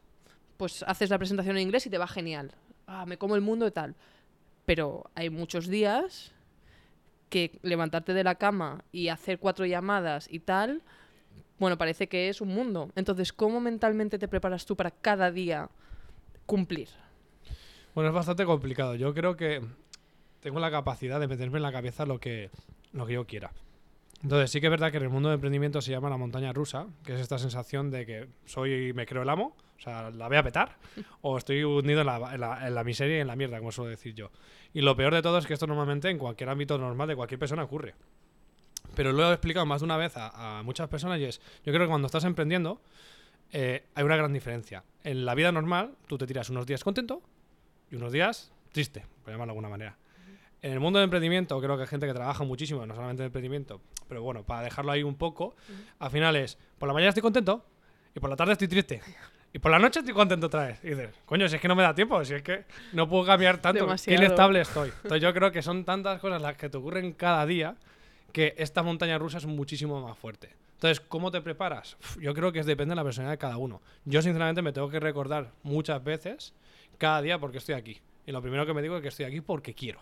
pues 0.58 0.84
haces 0.84 1.10
la 1.10 1.18
presentación 1.18 1.58
en 1.58 1.64
inglés 1.64 1.88
y 1.88 1.90
te 1.90 1.98
va 1.98 2.06
genial. 2.06 2.52
Ah, 2.86 3.08
me 3.08 3.18
como 3.18 3.36
el 3.36 3.42
mundo 3.42 3.66
y 3.66 3.72
tal. 3.72 3.96
Pero 4.68 5.10
hay 5.16 5.32
muchos 5.32 5.66
días 5.66 6.34
que 7.30 7.58
levantarte 7.64 8.14
de 8.14 8.24
la 8.24 8.36
cama 8.36 8.84
y 8.92 9.08
hacer 9.08 9.40
cuatro 9.40 9.66
llamadas 9.66 10.28
y 10.30 10.38
tal, 10.38 10.84
bueno, 11.58 11.80
parece 11.80 12.06
que 12.10 12.30
es 12.30 12.42
un 12.42 12.50
mundo. 12.50 12.92
Entonces, 12.96 13.34
¿cómo 13.34 13.60
mentalmente 13.60 14.20
te 14.20 14.28
preparas 14.28 14.68
tú 14.68 14.76
para 14.76 14.92
cada 14.92 15.32
día 15.32 15.68
cumplir? 16.46 16.90
Bueno, 17.96 18.10
es 18.10 18.14
bastante 18.14 18.46
complicado. 18.46 18.94
Yo 18.94 19.16
creo 19.16 19.36
que 19.36 19.64
tengo 20.42 20.60
la 20.60 20.72
capacidad 20.72 21.20
de 21.20 21.28
meterme 21.28 21.58
en 21.58 21.64
la 21.64 21.72
cabeza 21.72 22.06
lo 22.06 22.20
que, 22.20 22.50
lo 22.94 23.06
que 23.06 23.14
yo 23.14 23.26
quiera. 23.26 23.52
Entonces, 24.24 24.52
sí 24.52 24.60
que 24.62 24.68
es 24.68 24.72
verdad 24.72 24.92
que 24.92 24.98
en 24.98 25.04
el 25.04 25.10
mundo 25.10 25.30
de 25.30 25.36
emprendimiento 25.36 25.82
se 25.82 25.92
llama 25.92 26.10
la 26.10 26.18
montaña 26.18 26.54
rusa, 26.54 26.88
que 27.04 27.14
es 27.16 27.20
esta 27.20 27.40
sensación 27.40 27.90
de 27.90 28.06
que 28.06 28.28
soy, 28.46 28.94
me 28.94 29.06
creo 29.08 29.24
el 29.24 29.30
amo, 29.30 29.56
o 29.78 29.82
sea, 29.82 30.12
la 30.12 30.28
voy 30.28 30.38
a 30.38 30.44
petar, 30.44 30.78
o 31.22 31.38
estoy 31.38 31.64
hundido 31.64 32.02
en 32.02 32.06
la, 32.08 32.34
en 32.36 32.40
la- 32.42 32.68
en 32.68 32.76
la 32.76 32.84
miseria 32.84 33.18
y 33.18 33.22
en 33.22 33.28
la 33.28 33.36
mierda, 33.36 33.58
como 33.58 33.72
suelo 33.72 33.90
decir 33.90 34.14
yo. 34.14 34.30
Y 34.74 34.82
lo 34.82 34.96
peor 34.96 35.14
de 35.14 35.22
todo 35.24 35.38
es 35.40 35.48
que 35.48 35.54
esto 35.56 35.66
normalmente 35.66 36.10
en 36.10 36.18
cualquier 36.20 36.50
ámbito 36.50 36.78
normal 36.78 37.08
de 37.08 37.16
cualquier 37.16 37.40
persona 37.40 37.64
ocurre. 37.64 37.96
Pero 38.96 39.12
lo 39.12 39.30
he 39.30 39.34
explicado 39.34 39.66
más 39.66 39.82
de 39.82 39.86
una 39.86 39.98
vez 39.98 40.16
a, 40.18 40.60
a 40.60 40.64
muchas 40.64 40.88
personas 40.90 41.20
y 41.20 41.26
es, 41.26 41.40
yo 41.66 41.72
creo 41.74 41.82
que 41.82 41.88
cuando 41.90 42.06
estás 42.08 42.24
emprendiendo 42.26 42.82
eh, 43.52 43.84
hay 43.96 44.04
una 44.04 44.16
gran 44.18 44.34
diferencia. 44.34 44.84
En 45.04 45.26
la 45.26 45.34
vida 45.34 45.52
normal 45.52 45.96
tú 46.08 46.18
te 46.18 46.28
tiras 46.28 46.50
unos 46.50 46.66
días 46.68 46.84
contento 46.84 47.22
y 47.90 47.96
unos 47.96 48.12
días 48.12 48.52
triste, 48.72 49.06
por 49.24 49.34
llamarlo 49.34 49.54
de 49.54 49.58
alguna 49.58 49.70
manera. 49.70 49.98
En 50.62 50.72
el 50.72 50.80
mundo 50.80 51.00
del 51.00 51.06
emprendimiento, 51.06 51.60
creo 51.60 51.76
que 51.76 51.84
hay 51.84 51.88
gente 51.88 52.06
que 52.06 52.14
trabaja 52.14 52.44
muchísimo, 52.44 52.86
no 52.86 52.94
solamente 52.94 53.24
en 53.24 53.28
emprendimiento, 53.28 53.82
pero 54.08 54.22
bueno, 54.22 54.44
para 54.44 54.62
dejarlo 54.62 54.92
ahí 54.92 55.02
un 55.02 55.16
poco, 55.16 55.56
al 55.98 56.12
final 56.12 56.36
es, 56.36 56.58
por 56.78 56.88
la 56.88 56.94
mañana 56.94 57.10
estoy 57.10 57.24
contento 57.24 57.66
y 58.14 58.20
por 58.20 58.30
la 58.30 58.36
tarde 58.36 58.54
estoy 58.54 58.68
triste. 58.68 59.02
Y 59.54 59.60
por 59.60 59.72
la 59.72 59.80
noche 59.80 60.00
estoy 60.00 60.14
contento 60.14 60.48
otra 60.48 60.68
vez. 60.68 60.80
Y 60.84 60.90
dices, 60.90 61.10
coño, 61.26 61.50
si 61.50 61.56
es 61.56 61.62
que 61.62 61.68
no 61.68 61.76
me 61.76 61.84
da 61.84 61.94
tiempo, 61.94 62.24
si 62.24 62.36
es 62.36 62.42
que 62.42 62.64
no 62.94 63.10
puedo 63.10 63.26
cambiar 63.26 63.58
tanto, 63.58 63.86
qué 64.06 64.14
inestable 64.14 64.62
estoy. 64.62 64.90
Entonces 65.04 65.22
yo 65.22 65.34
creo 65.34 65.52
que 65.52 65.62
son 65.62 65.84
tantas 65.84 66.22
cosas 66.22 66.42
las 66.42 66.56
que 66.56 66.70
te 66.70 66.78
ocurren 66.78 67.12
cada 67.14 67.46
día 67.46 67.76
que 68.32 68.54
esta 68.58 68.82
montaña 68.82 69.18
rusa 69.18 69.40
es 69.40 69.46
muchísimo 69.46 70.00
más 70.02 70.18
fuerte. 70.18 70.56
Entonces, 70.76 71.02
¿cómo 71.02 71.32
te 71.32 71.42
preparas? 71.42 71.98
Uf, 72.00 72.18
Yo 72.20 72.34
creo 72.34 72.52
que 72.52 72.64
depende 72.64 72.94
de 72.94 72.96
la 72.96 73.04
personalidad 73.04 73.34
de 73.34 73.38
cada 73.38 73.58
uno. 73.58 73.82
Yo, 74.06 74.22
sinceramente, 74.22 74.62
me 74.62 74.72
tengo 74.72 74.90
que 74.90 75.00
recordar 75.00 75.52
muchas 75.64 76.04
veces, 76.04 76.54
cada 76.98 77.22
día, 77.22 77.38
porque 77.38 77.58
estoy 77.58 77.76
aquí. 77.76 78.00
Y 78.26 78.32
lo 78.32 78.42
primero 78.42 78.66
que 78.66 78.74
me 78.74 78.82
digo 78.82 78.96
es 78.96 79.02
que 79.02 79.10
estoy 79.10 79.26
aquí 79.26 79.42
porque 79.42 79.74
quiero. 79.74 80.00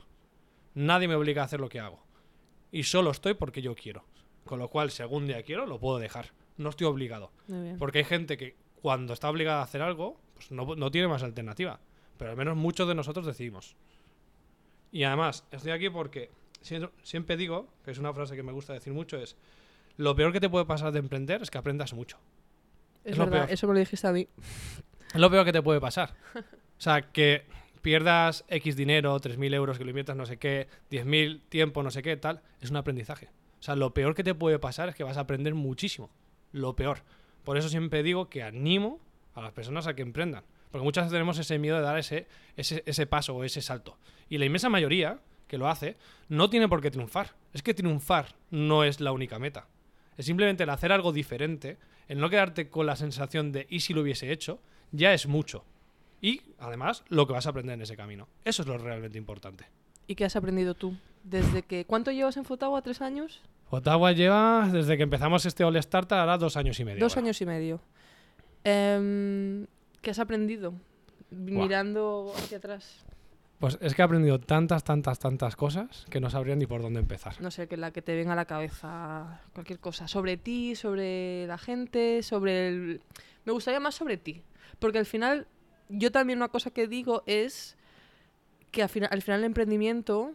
Nadie 0.74 1.08
me 1.08 1.16
obliga 1.16 1.42
a 1.42 1.46
hacer 1.46 1.60
lo 1.60 1.70
que 1.70 1.80
hago. 1.80 2.04
Y 2.72 2.84
solo 2.84 3.12
estoy 3.12 3.34
porque 3.34 3.62
yo 3.62 3.76
quiero. 3.76 4.06
Con 4.46 4.60
lo 4.60 4.70
cual, 4.70 4.92
si 4.92 5.02
algún 5.02 5.28
día 5.28 5.44
quiero, 5.44 5.66
lo 5.66 5.80
puedo 5.80 6.00
dejar. 6.00 6.32
No 6.58 6.70
estoy 6.70 6.88
obligado. 6.88 7.32
Porque 7.78 8.00
hay 8.00 8.04
gente 8.04 8.38
que 8.38 8.56
cuando 8.82 9.14
está 9.14 9.30
obligada 9.30 9.60
a 9.60 9.64
hacer 9.64 9.82
algo, 9.82 10.20
pues 10.34 10.52
no, 10.52 10.76
no 10.76 10.92
tiene 10.92 11.08
más 11.08 11.24
alternativa. 11.24 11.80
Pero 12.18 12.32
al 12.32 12.38
menos 12.38 12.58
muchos 12.58 12.88
de 12.88 12.96
nosotros 12.96 13.26
decidimos. 13.26 13.76
Y 14.92 15.04
además, 15.04 15.46
estoy 15.52 15.72
aquí 15.72 15.90
porque 15.90 16.32
siempre, 17.04 17.38
digo, 17.38 17.68
que 17.84 17.92
es 17.92 17.98
una 17.98 18.14
frase 18.14 18.36
que 18.36 18.44
me 18.44 18.52
gusta 18.52 18.74
decir 18.74 18.94
mucho, 18.94 19.18
es 19.18 19.36
lo 19.98 20.16
peor 20.16 20.32
que 20.32 20.40
te 20.40 20.50
puede 20.50 20.66
pasar 20.66 20.92
de 20.92 21.00
emprender 21.00 21.42
es 21.42 21.52
que 21.52 21.58
aprendas 21.58 21.94
mucho. 21.94 22.18
Es, 23.04 23.14
es 23.14 23.18
lo 23.18 23.30
peor. 23.30 23.50
eso 23.50 23.68
me 23.68 23.74
lo 23.74 23.80
dijiste 23.80 24.08
a 24.08 24.12
mí. 24.12 24.28
Es 25.14 25.20
lo 25.20 25.30
peor 25.30 25.46
que 25.46 25.54
te 25.54 25.62
puede 25.62 25.80
pasar. 25.80 26.16
O 26.80 26.82
sea, 26.82 27.12
que 27.12 27.44
pierdas 27.82 28.46
X 28.50 28.76
dinero, 28.76 29.20
3.000 29.20 29.54
euros, 29.54 29.78
que 29.78 29.84
lo 29.84 29.90
inviertas 29.90 30.16
no 30.16 30.26
sé 30.26 30.38
qué, 30.38 30.68
10.000 30.92 31.42
tiempo, 31.50 31.84
no 31.84 31.92
sé 31.92 32.02
qué, 32.02 32.18
tal, 32.18 32.42
es 32.62 32.70
un 32.70 32.78
aprendizaje. 32.78 33.30
O 33.60 33.64
sea, 33.64 33.76
lo 33.76 33.94
peor 33.94 34.16
que 34.16 34.24
te 34.24 34.34
puede 34.34 34.60
pasar 34.60 34.90
es 34.90 34.96
que 34.96 35.04
vas 35.04 35.18
a 35.18 35.22
aprender 35.22 35.54
muchísimo. 35.54 36.10
Lo 36.52 36.76
peor. 36.76 37.04
Por 37.44 37.58
eso 37.58 37.70
siempre 37.70 38.04
digo 38.04 38.30
que 38.30 38.44
animo 38.44 39.00
a 39.34 39.42
las 39.42 39.52
personas 39.52 39.88
a 39.88 39.96
que 39.96 40.02
emprendan. 40.02 40.44
Porque 40.72 40.84
muchas 40.84 41.06
veces 41.06 41.14
tenemos 41.14 41.38
ese 41.40 41.58
miedo 41.60 41.78
de 41.78 41.84
dar 41.84 41.98
ese, 41.98 42.28
ese, 42.56 42.84
ese 42.86 43.08
paso 43.08 43.36
o 43.36 43.44
ese 43.44 43.62
salto. 43.62 43.98
Y 44.30 44.38
la 44.38 44.46
inmensa 44.46 44.70
mayoría 44.70 45.20
que 45.48 45.58
lo 45.58 45.68
hace 45.68 45.98
no 46.30 46.50
tiene 46.50 46.70
por 46.70 46.82
qué 46.82 46.92
triunfar. 46.92 47.36
Es 47.54 47.64
que 47.64 47.74
triunfar 47.74 48.36
no 48.52 48.84
es 48.84 49.02
la 49.02 49.12
única 49.12 49.40
meta. 49.40 49.68
Es 50.16 50.26
simplemente 50.28 50.64
el 50.64 50.70
hacer 50.70 50.92
algo 50.92 51.12
diferente, 51.12 51.78
el 52.08 52.20
no 52.20 52.30
quedarte 52.30 52.70
con 52.70 52.86
la 52.86 52.96
sensación 52.96 53.52
de 53.52 53.66
¿y 53.70 53.80
si 53.82 53.94
lo 53.94 54.02
hubiese 54.02 54.32
hecho? 54.32 54.62
Ya 54.92 55.14
es 55.14 55.28
mucho. 55.28 55.66
Y 56.22 56.42
además, 56.58 57.04
lo 57.10 57.28
que 57.28 57.34
vas 57.34 57.46
a 57.46 57.50
aprender 57.50 57.76
en 57.76 57.82
ese 57.82 57.96
camino. 57.96 58.28
Eso 58.44 58.64
es 58.64 58.68
lo 58.68 58.78
realmente 58.78 59.18
importante. 59.18 59.66
¿Y 60.08 60.16
qué 60.16 60.26
has 60.26 60.36
aprendido 60.36 60.74
tú? 60.74 60.96
Desde 61.24 61.64
que... 61.64 61.86
¿Cuánto 61.86 62.12
llevas 62.12 62.38
en 62.38 62.46
Fotagua? 62.46 62.82
¿Tres 62.82 63.02
años? 63.02 63.42
Ottawa 63.70 64.12
lleva, 64.12 64.68
desde 64.72 64.98
que 64.98 65.04
empezamos 65.04 65.46
este 65.46 65.64
All 65.64 65.76
Startup, 65.78 66.18
ahora 66.18 66.38
dos 66.38 66.58
años 66.58 66.80
y 66.80 66.86
medio. 66.86 67.00
Dos 67.00 67.14
ahora. 67.14 67.28
años 67.28 67.42
y 67.42 67.46
medio. 67.46 67.82
Em, 68.64 69.68
¿Qué 70.02 70.12
has 70.12 70.20
aprendido? 70.20 70.74
Mirando 71.30 72.34
hacia 72.36 72.58
atrás. 72.58 73.06
Pues 73.60 73.78
es 73.82 73.94
que 73.94 74.02
he 74.02 74.06
aprendido 74.06 74.40
tantas, 74.40 74.84
tantas, 74.84 75.20
tantas 75.20 75.56
cosas 75.56 76.06
que 76.10 76.22
no 76.22 76.30
sabría 76.30 76.56
ni 76.56 76.66
por 76.66 76.82
dónde 76.82 77.02
empezar. 77.02 77.40
No 77.42 77.52
sé, 77.52 77.68
que 77.68 77.78
la 77.78 77.92
que 77.92 78.02
te 78.02 78.16
venga 78.16 78.34
a 78.34 78.36
la 78.36 78.46
cabeza, 78.46 79.42
cualquier 79.54 79.80
cosa. 79.80 80.08
Sobre 80.08 80.38
ti, 80.38 80.76
sobre 80.76 81.46
la 81.46 81.58
gente, 81.58 82.24
sobre 82.24 82.70
el... 82.70 83.02
Me 83.44 83.52
gustaría 83.52 83.82
más 83.82 83.96
sobre 83.96 84.18
ti. 84.18 84.42
Porque 84.80 84.98
al 84.98 85.06
final, 85.06 85.46
yo 85.90 86.12
también 86.12 86.40
una 86.40 86.50
cosa 86.50 86.72
que 86.72 86.88
digo 86.88 87.24
es 87.26 87.78
que 88.72 88.84
al 88.84 88.90
final, 88.90 89.10
al 89.12 89.22
final 89.22 89.40
el 89.40 89.46
emprendimiento, 89.46 90.34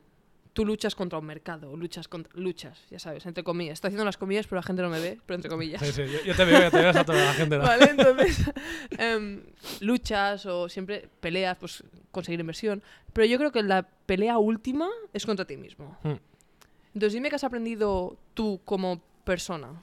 tú 0.53 0.65
luchas 0.65 0.95
contra 0.95 1.19
un 1.19 1.27
mercado, 1.27 1.77
luchas, 1.77 2.09
contra, 2.09 2.33
luchas, 2.35 2.79
ya 2.91 2.99
sabes, 2.99 3.25
entre 3.27 3.45
comillas. 3.45 3.75
Estoy 3.75 3.89
haciendo 3.89 4.05
las 4.05 4.17
comillas, 4.17 4.47
pero 4.47 4.57
la 4.57 4.63
gente 4.63 4.83
no 4.83 4.89
me 4.89 5.01
ve, 5.01 5.21
pero 5.25 5.37
entre 5.37 5.51
comillas. 5.51 5.81
Sí, 5.81 5.93
sí, 5.93 6.03
yo, 6.13 6.25
yo 6.25 6.35
te 6.35 6.45
veo, 6.45 6.71
te 6.71 6.79
veo 6.79 6.91
a 6.91 7.05
toda 7.05 7.25
la 7.25 7.35
gente. 7.35 7.59
¿no? 7.59 7.63
Vale, 7.65 7.91
entonces 7.91 8.51
em, 8.99 9.43
luchas 9.81 10.47
o 10.47 10.69
siempre 10.69 11.09
peleas, 11.21 11.57
pues 11.59 11.85
conseguir 12.11 12.41
inversión. 12.41 12.83
Pero 13.13 13.27
yo 13.27 13.39
creo 13.39 13.53
que 13.53 13.63
la 13.63 13.83
pelea 13.83 14.39
última 14.39 14.89
es 15.13 15.27
contra 15.27 15.45
ti 15.45 15.57
mismo. 15.57 15.97
Hmm. 16.03 16.15
Entonces 16.95 17.13
dime 17.13 17.29
qué 17.29 17.37
has 17.37 17.45
aprendido 17.45 18.17
tú 18.35 18.61
como 18.65 19.01
persona. 19.25 19.83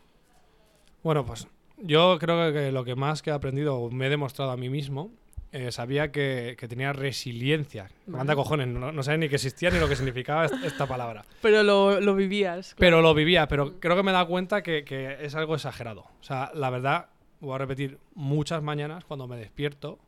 Bueno, 1.03 1.25
pues 1.25 1.47
yo 1.77 2.17
creo 2.19 2.53
que 2.53 2.71
lo 2.71 2.83
que 2.85 2.95
más 2.95 3.21
que 3.21 3.31
he 3.31 3.33
aprendido, 3.33 3.89
me 3.89 4.07
he 4.07 4.09
demostrado 4.09 4.51
a 4.51 4.57
mí 4.57 4.69
mismo, 4.69 5.11
eh, 5.53 5.71
sabía 5.71 6.11
que, 6.11 6.55
que 6.57 6.67
tenía 6.67 6.93
resiliencia. 6.93 7.89
Vale. 8.05 8.17
Manda 8.19 8.35
cojones, 8.35 8.67
no, 8.67 8.91
no 8.91 9.03
sabía 9.03 9.17
ni 9.17 9.29
qué 9.29 9.35
existía 9.35 9.69
ni 9.69 9.79
lo 9.79 9.87
que 9.89 9.95
significaba 9.95 10.45
est- 10.45 10.63
esta 10.63 10.87
palabra. 10.87 11.23
Pero 11.41 11.61
lo, 11.63 11.99
lo 11.99 12.15
vivías. 12.15 12.67
claro. 12.73 12.79
Pero 12.79 13.01
lo 13.01 13.13
vivía, 13.13 13.47
pero 13.47 13.79
creo 13.79 13.95
que 13.95 14.03
me 14.03 14.11
he 14.11 14.13
dado 14.13 14.27
cuenta 14.27 14.63
que, 14.63 14.83
que 14.85 15.17
es 15.25 15.35
algo 15.35 15.55
exagerado. 15.55 16.01
O 16.19 16.23
sea, 16.23 16.51
la 16.53 16.69
verdad, 16.69 17.09
voy 17.41 17.55
a 17.55 17.57
repetir 17.57 17.97
muchas 18.15 18.61
mañanas 18.63 19.03
cuando 19.05 19.27
me 19.27 19.35
despierto, 19.37 19.99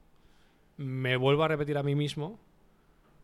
me 0.78 1.18
vuelvo 1.18 1.44
a 1.44 1.48
repetir 1.50 1.78
a 1.78 1.84
mí 1.84 1.94
mismo, 1.96 2.40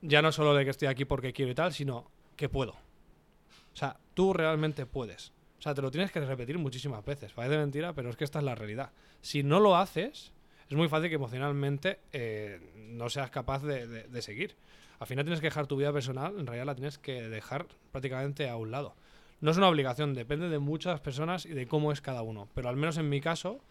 ya 0.01 0.21
no 0.21 0.31
solo 0.31 0.53
de 0.53 0.63
que 0.65 0.71
estoy 0.71 0.87
aquí 0.87 1.05
porque 1.05 1.33
quiero 1.33 1.51
y 1.51 1.55
tal, 1.55 1.73
sino 1.73 2.09
que 2.35 2.49
puedo. 2.49 2.71
O 2.71 3.75
sea, 3.75 3.97
tú 4.13 4.33
realmente 4.33 4.85
puedes. 4.85 5.31
O 5.57 5.61
sea, 5.61 5.73
te 5.73 5.81
lo 5.81 5.91
tienes 5.91 6.11
que 6.11 6.19
repetir 6.21 6.57
muchísimas 6.57 7.03
veces. 7.05 7.33
Parece 7.33 7.57
mentira, 7.57 7.93
pero 7.93 8.09
es 8.09 8.15
que 8.15 8.23
esta 8.23 8.39
es 8.39 8.45
la 8.45 8.55
realidad. 8.55 8.91
Si 9.21 9.43
no 9.43 9.59
lo 9.59 9.75
haces, 9.75 10.31
es 10.69 10.77
muy 10.77 10.87
fácil 10.87 11.09
que 11.09 11.15
emocionalmente 11.15 11.99
eh, 12.13 12.59
no 12.75 13.09
seas 13.09 13.31
capaz 13.31 13.63
de, 13.63 14.21
seguir. 14.21 14.55
Al 14.99 15.07
final 15.07 15.25
tienes 15.25 15.39
que 15.39 15.47
dejar 15.47 15.65
tu 15.67 15.77
vida 15.77 15.91
personal, 15.91 16.37
en 16.37 16.45
realidad 16.45 16.65
la 16.65 16.75
tienes 16.75 16.97
que 16.97 17.27
dejar 17.27 17.67
prácticamente 17.91 18.49
a 18.49 18.55
un 18.55 18.69
lado. 18.71 18.95
No 19.41 19.51
es 19.51 19.57
una 19.57 19.69
obligación, 19.69 20.13
depende 20.13 20.49
de 20.49 20.59
muchas 20.59 20.99
personas 20.99 21.45
y 21.45 21.49
de 21.49 21.67
cómo 21.67 21.91
es 21.91 22.01
cada 22.01 22.21
uno. 22.21 22.47
Pero 22.53 22.69
al 22.69 22.75
menos 22.75 22.97
en 22.97 23.09
mi 23.09 23.21
caso, 23.21 23.61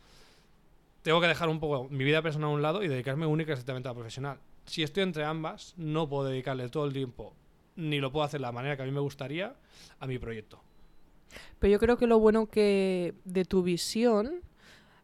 tengo 1.02 1.20
que 1.20 1.28
dejar 1.28 1.48
un 1.48 1.60
poco 1.60 1.88
mi 1.88 2.04
vida 2.04 2.22
personal 2.22 2.50
a 2.50 2.54
un 2.54 2.62
lado 2.62 2.82
y 2.82 2.88
dedicarme 2.88 3.26
única 3.26 3.50
y 3.50 3.52
exclusivamente 3.52 3.88
a 3.88 3.92
la 3.92 3.96
profesional. 3.96 4.38
Si 4.64 4.82
estoy 4.82 5.02
entre 5.02 5.24
ambas, 5.24 5.74
no 5.76 6.08
puedo 6.08 6.28
dedicarle 6.28 6.68
todo 6.68 6.86
el 6.86 6.92
tiempo, 6.92 7.34
ni 7.76 8.00
lo 8.00 8.10
puedo 8.10 8.24
hacer 8.24 8.40
de 8.40 8.46
la 8.46 8.52
manera 8.52 8.76
que 8.76 8.82
a 8.82 8.86
mí 8.86 8.92
me 8.92 9.00
gustaría, 9.00 9.54
a 10.00 10.06
mi 10.06 10.18
proyecto. 10.18 10.60
Pero 11.58 11.72
yo 11.72 11.78
creo 11.78 11.96
que 11.96 12.06
lo 12.06 12.18
bueno 12.18 12.46
que 12.46 13.14
de 13.24 13.44
tu 13.44 13.62
visión, 13.62 14.40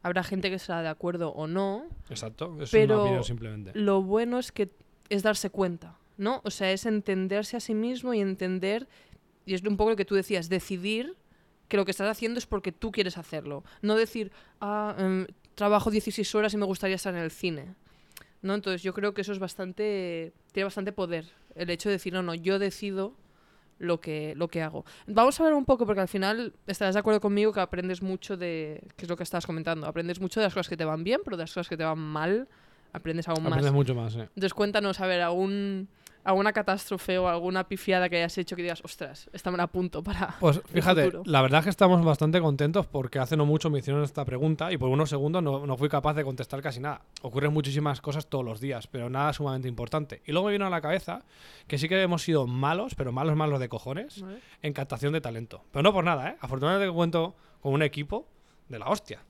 habrá 0.05 0.23
gente 0.23 0.51
que 0.51 0.57
estará 0.57 0.83
de 0.83 0.89
acuerdo 0.89 1.31
o 1.31 1.47
no, 1.49 1.87
Exacto, 2.11 2.57
es 2.61 2.71
Pero- 2.71 2.95
una 2.95 3.03
opinión 3.05 3.25
simplemente. 3.25 3.73
lo 3.75 4.03
bueno 4.03 4.39
es 4.39 4.53
que 4.53 4.71
es 5.09 5.23
darse 5.25 5.51
cuenta, 5.51 5.97
¿no? 6.17 6.41
O 6.45 6.51
sea, 6.51 6.71
es 6.71 6.87
entenderse 6.87 7.57
a 7.57 7.61
sí 7.61 7.75
mismo 7.75 8.15
y 8.15 8.21
entender, 8.21 8.87
y 9.47 9.55
es 9.55 9.63
un 9.63 9.77
poco 9.77 9.91
lo 9.91 9.97
que 9.97 10.05
tú 10.05 10.15
decías, 10.15 10.49
decidir 10.49 11.17
que 11.69 11.77
lo 11.77 11.85
que 11.85 11.91
estás 11.91 12.09
haciendo 12.09 12.39
es 12.39 12.47
porque 12.47 12.71
tú 12.73 12.93
quieres 12.93 13.17
hacerlo. 13.19 13.65
No 13.83 13.97
decir, 13.97 14.31
ah, 14.61 14.95
em, 14.99 15.27
trabajo 15.55 15.91
16 15.91 16.35
horas 16.35 16.53
y 16.55 16.57
me 16.59 16.67
gustaría 16.67 16.97
estar 16.97 17.15
en 17.15 17.21
el 17.23 17.31
cine. 17.31 17.75
¿No? 18.43 18.55
Entonces 18.55 18.83
yo 18.83 18.93
creo 18.93 19.15
que 19.15 19.23
eso 19.23 19.33
es 19.33 19.39
bastante, 19.39 20.35
tiene 20.53 20.65
bastante 20.65 20.93
poder. 20.93 21.25
El 21.55 21.71
hecho 21.71 21.89
de 21.89 21.95
decir, 21.95 22.13
no, 22.13 22.23
no, 22.23 22.35
yo 22.35 22.59
decido 22.59 23.15
lo 23.79 24.01
que, 24.01 24.35
lo 24.37 24.49
que 24.49 24.63
hago. 24.63 24.85
Vamos 25.07 25.41
a 25.41 25.45
ver 25.45 25.55
un 25.55 25.65
poco, 25.65 25.87
porque 25.87 26.01
al 26.01 26.09
final 26.09 26.53
estarás 26.67 26.95
de 26.95 27.01
acuerdo 27.01 27.21
conmigo 27.21 27.53
que 27.53 27.61
aprendes 27.61 28.03
mucho 28.03 28.37
de, 28.37 28.83
que 28.97 29.05
es 29.05 29.09
lo 29.09 29.17
que 29.17 29.23
estabas 29.23 29.47
comentando, 29.47 29.87
aprendes 29.87 30.21
mucho 30.21 30.41
de 30.41 30.47
las 30.47 30.55
cosas 30.55 30.69
que 30.69 30.77
te 30.77 30.85
van 30.85 31.05
bien, 31.05 31.21
pero 31.25 31.37
de 31.37 31.43
las 31.43 31.51
cosas 31.51 31.69
que 31.69 31.77
te 31.77 31.85
van 31.85 31.99
mal, 31.99 32.49
aprendes 32.93 33.29
aún 33.29 33.43
más. 33.43 33.53
Aprendes 33.53 33.73
mucho 33.73 33.95
más, 33.95 34.15
eh. 34.17 34.23
Entonces 34.23 34.55
cuéntanos, 34.55 35.01
a 35.01 35.07
ver, 35.07 35.21
algún, 35.21 35.89
alguna 36.25 36.53
catástrofe 36.53 37.19
o 37.19 37.29
alguna 37.29 37.69
pifiada 37.69 38.09
que 38.09 38.17
hayas 38.17 38.37
hecho 38.39 38.57
que 38.57 38.63
digas, 38.63 38.83
ostras, 38.85 39.29
esta 39.33 39.51
me 39.51 39.57
la 39.57 39.65
apunto 39.65 40.03
para... 40.03 40.37
Pues 40.41 40.61
fíjate, 40.67 41.05
futuro. 41.05 41.23
la 41.27 41.43
verdad 41.43 41.61
es 41.61 41.65
que 41.65 41.71
estamos 41.71 42.05
bastante 42.05 42.41
contentos 42.41 42.87
porque 42.87 43.19
hace 43.19 43.37
no 43.37 43.47
mucho 43.47 43.71
me 43.71 43.79
hicieron 43.79 44.03
esta 44.03 44.25
pregunta 44.25 44.73
y 44.73 44.79
por 44.79 44.89
unos 44.89 45.11
segundos 45.11 45.43
no, 45.43 45.67
no 45.67 45.77
fui 45.77 45.89
capaz 45.89 46.15
de 46.15 46.25
contestar 46.25 46.63
casi 46.63 46.81
nada. 46.81 47.03
Ocurren 47.23 47.53
muchísimas 47.53 48.01
cosas 48.01 48.27
todos 48.27 48.45
los 48.45 48.61
días, 48.61 48.87
pero 48.87 49.11
nada 49.11 49.33
sumamente 49.33 49.69
importante. 49.69 50.23
Y 50.27 50.33
luego 50.33 50.47
me 50.47 50.53
vino 50.53 50.67
a 50.67 50.71
la 50.71 50.81
cabeza 50.81 51.23
que 51.67 51.79
sí 51.79 51.89
que 51.89 52.01
hemos 52.01 52.23
sido 52.23 52.47
malos, 52.47 52.95
pero 52.95 53.13
malos, 53.13 53.37
malos 53.37 53.61
de 53.61 53.69
cojones, 53.69 54.23
¿Vale? 54.23 54.39
en 54.63 54.73
captación 54.73 55.13
de 55.13 55.21
talento. 55.21 55.63
Pero 55.71 55.83
no 55.83 55.93
por 55.93 56.05
nada, 56.05 56.31
¿eh? 56.31 56.37
Afortunadamente 56.41 56.93
cuento 56.93 57.37
con 57.61 57.75
un 57.75 57.83
equipo 57.83 58.27
de 58.69 58.79
la 58.79 58.89
hostia. 58.89 59.21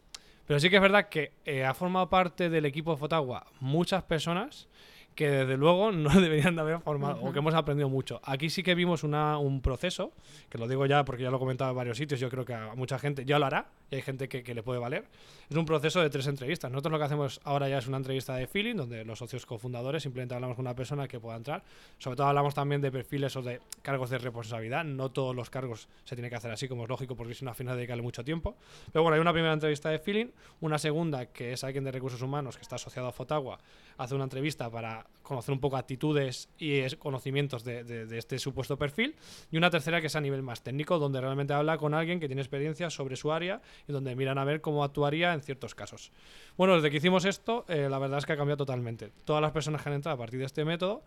Pero 0.47 0.61
sí 0.61 0.69
que 0.69 0.77
es 0.77 0.83
verdad 0.83 1.09
que 1.09 1.33
eh, 1.45 1.65
ha 1.65 1.75
formado 1.75 2.09
parte 2.11 2.51
del 2.51 2.67
equipo 2.67 2.93
de 2.93 2.99
Fotagua 2.99 3.47
muchas 3.61 4.03
personas 4.03 4.69
que 5.15 5.31
desde 5.31 5.57
luego 5.57 5.93
no 5.93 6.11
deberían 6.21 6.55
de 6.55 6.63
haber 6.63 6.81
formado 6.81 7.21
o 7.23 7.33
que 7.33 7.39
hemos 7.39 7.55
aprendido 7.55 7.89
mucho. 7.89 8.21
Aquí 8.25 8.51
sí 8.51 8.63
que 8.63 8.75
vimos 8.75 9.05
una, 9.05 9.39
un 9.39 9.61
proceso, 9.61 10.13
que 10.49 10.59
lo 10.59 10.69
digo 10.69 10.87
ya 10.87 11.05
porque 11.05 11.23
ya 11.23 11.31
lo 11.31 11.37
he 11.37 11.41
comentado 11.41 11.71
en 11.71 11.77
varios 11.77 11.97
sitios, 11.97 12.21
yo 12.21 12.29
creo 12.29 12.45
que 12.45 12.55
a 12.55 12.75
mucha 12.75 12.99
gente 12.99 13.25
ya 13.25 13.39
lo 13.39 13.47
hará 13.47 13.69
y 13.91 13.97
hay 13.97 14.03
gente 14.03 14.29
que, 14.29 14.43
que 14.43 14.55
le 14.55 14.63
puede 14.63 14.81
valer. 14.81 15.05
Es 15.49 15.57
un 15.57 15.67
proceso 15.67 16.01
de 16.01 16.11
tres 16.11 16.27
entrevistas. 16.27 16.71
Nosotros 16.71 16.93
lo 16.93 16.99
que 16.99 17.05
hacemos 17.05 17.41
ahora 17.45 17.69
ya 17.69 17.79
es 17.79 17.87
una 17.87 17.99
entrevista 17.99 18.35
de 18.35 18.47
feeling, 18.47 18.77
donde 18.77 19.05
los 19.05 19.19
socios 19.19 19.45
cofundadores 19.47 20.03
simplemente 20.03 20.35
hablamos 20.35 20.57
con 20.57 20.65
una 20.65 20.75
persona 20.75 21.07
que 21.07 21.21
pueda 21.21 21.37
entrar. 21.37 21.63
Sobre 21.99 22.17
todo 22.17 22.27
hablamos 22.27 22.55
también 22.55 22.81
de 22.81 22.91
perfiles 22.91 23.37
o 23.37 23.43
de 23.43 23.61
cargos 23.83 24.11
de 24.11 24.19
responsabilidad. 24.19 24.85
No 24.85 25.11
todos 25.11 25.37
los 25.37 25.51
cargos 25.51 25.89
se 26.05 26.17
tienen 26.17 26.31
que 26.31 26.37
hacer 26.37 26.51
así, 26.51 26.67
como 26.67 26.85
es 26.85 26.89
lógico, 26.89 27.15
porque 27.15 27.35
no, 27.43 27.51
al 27.51 27.57
final 27.57 27.77
dedicarle 27.77 28.03
mucho 28.03 28.25
tiempo. 28.25 28.57
Pero 28.93 29.03
bueno, 29.03 29.17
hay 29.17 29.21
una 29.21 29.33
primera 29.33 29.53
entrevista 29.53 29.91
de 29.91 29.99
feeling, 29.99 30.27
una 30.61 30.79
segunda 30.79 31.27
que 31.27 31.53
es 31.53 31.63
alguien 31.65 31.85
de 31.85 31.93
recursos 31.93 32.23
humanos 32.23 32.57
que 32.57 32.63
está 32.63 32.77
asociado 32.77 33.09
a 33.09 33.13
Fotagua, 33.13 33.59
hace 33.99 34.15
una 34.15 34.25
entrevista 34.25 34.71
para 34.71 35.04
conocer 35.23 35.53
un 35.55 35.61
poco 35.61 35.79
actitudes 35.79 36.51
y 36.59 36.87
conocimientos 36.97 37.65
de, 37.65 37.83
de- 37.83 38.05
de 38.05 38.19
este 38.19 38.39
supuesto 38.39 38.77
perfil, 38.77 39.15
y 39.51 39.57
una 39.57 39.71
tercera 39.71 40.01
que 40.03 40.09
es 40.09 40.17
a 40.17 40.21
nivel 40.21 40.43
más 40.43 40.63
técnico, 40.63 40.99
donde 40.99 41.19
realmente 41.21 41.55
habla 41.55 41.79
con 41.79 41.95
alguien 41.95 42.21
que 42.21 42.27
tiene 42.27 42.43
experiencia 42.43 42.91
sobre 42.91 43.17
su 43.17 43.33
área 43.33 43.63
y 43.89 43.93
donde 43.93 44.15
miran 44.17 44.37
a 44.37 44.45
ver 44.45 44.61
cómo 44.61 44.85
actuaría 44.85 45.33
en 45.33 45.41
ciertos 45.41 45.75
casos. 45.75 46.13
Bueno, 46.59 46.75
desde 46.75 46.91
que 46.91 46.99
hicimos 46.99 47.25
esto, 47.25 47.65
eh, 47.69 47.89
la 47.89 47.99
verdad 47.99 48.19
es 48.19 48.27
que 48.27 48.35
ha 48.35 48.37
cambiado 48.37 48.59
totalmente. 48.59 49.13
Todas 49.25 49.41
las 49.41 49.53
personas 49.53 49.83
que 49.83 49.89
han 49.89 49.95
entrado 49.95 50.15
a 50.15 50.19
partir 50.19 50.41
de 50.41 50.47
este 50.47 50.63
método 50.67 51.03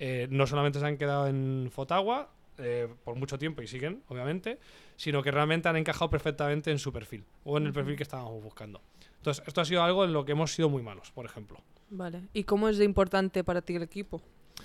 eh, 0.00 0.26
no 0.30 0.48
solamente 0.48 0.80
se 0.80 0.86
han 0.86 0.96
quedado 0.96 1.28
en 1.28 1.68
Fotagua 1.72 2.28
eh, 2.58 2.88
por 3.04 3.14
mucho 3.14 3.38
tiempo 3.38 3.62
y 3.62 3.68
siguen, 3.68 4.02
obviamente, 4.08 4.58
sino 4.96 5.22
que 5.22 5.30
realmente 5.30 5.68
han 5.68 5.76
encajado 5.76 6.10
perfectamente 6.10 6.72
en 6.72 6.80
su 6.80 6.92
perfil 6.92 7.24
o 7.44 7.56
en 7.56 7.66
el 7.66 7.72
perfil 7.72 7.96
que 7.96 8.02
estábamos 8.02 8.42
buscando. 8.42 8.82
Entonces, 9.18 9.44
esto 9.46 9.60
ha 9.60 9.64
sido 9.64 9.82
algo 9.84 10.04
en 10.04 10.12
lo 10.12 10.24
que 10.24 10.32
hemos 10.32 10.52
sido 10.52 10.68
muy 10.68 10.82
malos, 10.82 11.12
por 11.12 11.24
ejemplo. 11.24 11.60
Vale. 11.90 12.28
¿Y 12.32 12.44
cómo 12.44 12.68
es 12.68 12.78
de 12.78 12.84
importante 12.84 13.44
para 13.44 13.62
ti 13.62 13.74
el 13.74 13.82
equipo? 13.82 14.22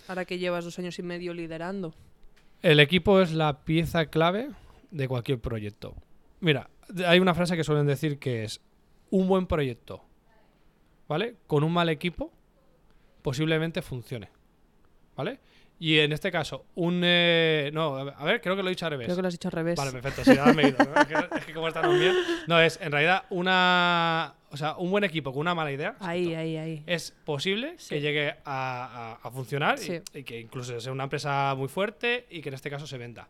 Ahora 0.08 0.26
que 0.26 0.38
llevas 0.38 0.64
dos 0.64 0.78
años 0.80 0.98
y 1.00 1.04
medio 1.04 1.34
liderando. 1.34 1.94
El 2.62 2.80
equipo 2.80 3.20
es 3.20 3.34
la 3.34 3.64
pieza 3.64 4.06
clave 4.08 4.50
de 4.92 5.08
cualquier 5.08 5.40
proyecto. 5.40 5.96
Mira, 6.40 6.70
hay 7.06 7.20
una 7.20 7.34
frase 7.34 7.58
que 7.58 7.64
suelen 7.64 7.88
decir 7.88 8.20
que 8.20 8.44
es 8.44 8.62
un 9.10 9.28
buen 9.28 9.48
proyecto, 9.48 10.04
¿vale? 11.08 11.36
Con 11.48 11.64
un 11.64 11.74
mal 11.74 11.90
equipo 11.90 12.32
posiblemente 13.22 13.82
funcione, 13.82 14.30
¿vale? 15.16 15.40
Y 15.78 16.00
en 16.00 16.14
este 16.14 16.32
caso, 16.32 16.66
un... 16.76 17.02
eh, 17.04 17.70
no, 17.74 17.98
a 17.98 18.24
ver, 18.24 18.40
creo 18.42 18.56
que 18.56 18.64
lo 18.64 18.70
he 18.70 18.72
dicho 18.72 18.86
al 18.86 18.92
revés. 18.92 19.08
Creo 19.08 19.18
que 19.18 19.22
lo 19.22 19.28
has 19.28 19.34
dicho 19.34 19.48
al 19.50 19.52
revés. 19.52 19.76
Vale, 19.78 19.92
perfecto, 19.92 20.24
sí, 20.24 20.38
ahora 20.38 20.54
me 20.54 20.64
he 20.64 20.68
ido. 20.70 20.78
¿no? 20.86 20.96
Es, 21.02 21.08
que, 21.08 21.38
es 21.38 21.46
que 21.46 21.54
como 21.54 21.68
estamos 21.68 22.00
bien... 22.00 22.16
No, 22.48 22.60
es 22.62 22.80
en 22.82 22.92
realidad 22.92 23.24
una... 23.30 24.36
O 24.52 24.58
sea, 24.58 24.78
un 24.78 24.90
buen 24.90 25.04
equipo 25.04 25.34
con 25.34 25.42
una 25.42 25.54
mala 25.54 25.70
idea 25.74 25.98
Ahí, 26.00 26.34
ahí, 26.34 26.56
ahí. 26.56 26.84
es 26.88 27.12
posible 27.26 27.76
Sí. 27.78 27.96
que 27.96 28.02
llegue 28.02 28.30
a, 28.46 29.18
a- 29.22 29.28
a 29.28 29.32
funcionar 29.32 29.78
y- 29.80 29.82
Sí. 29.82 30.02
y, 30.14 30.24
que 30.24 30.40
incluso 30.40 30.80
sea 30.80 30.94
una 30.94 31.04
empresa 31.04 31.54
muy 31.58 31.68
fuerte 31.68 32.26
y 32.30 32.42
que 32.42 32.48
en 32.50 32.56
este 32.56 32.70
caso 32.70 32.88
se 32.88 32.98
venda. 32.98 33.28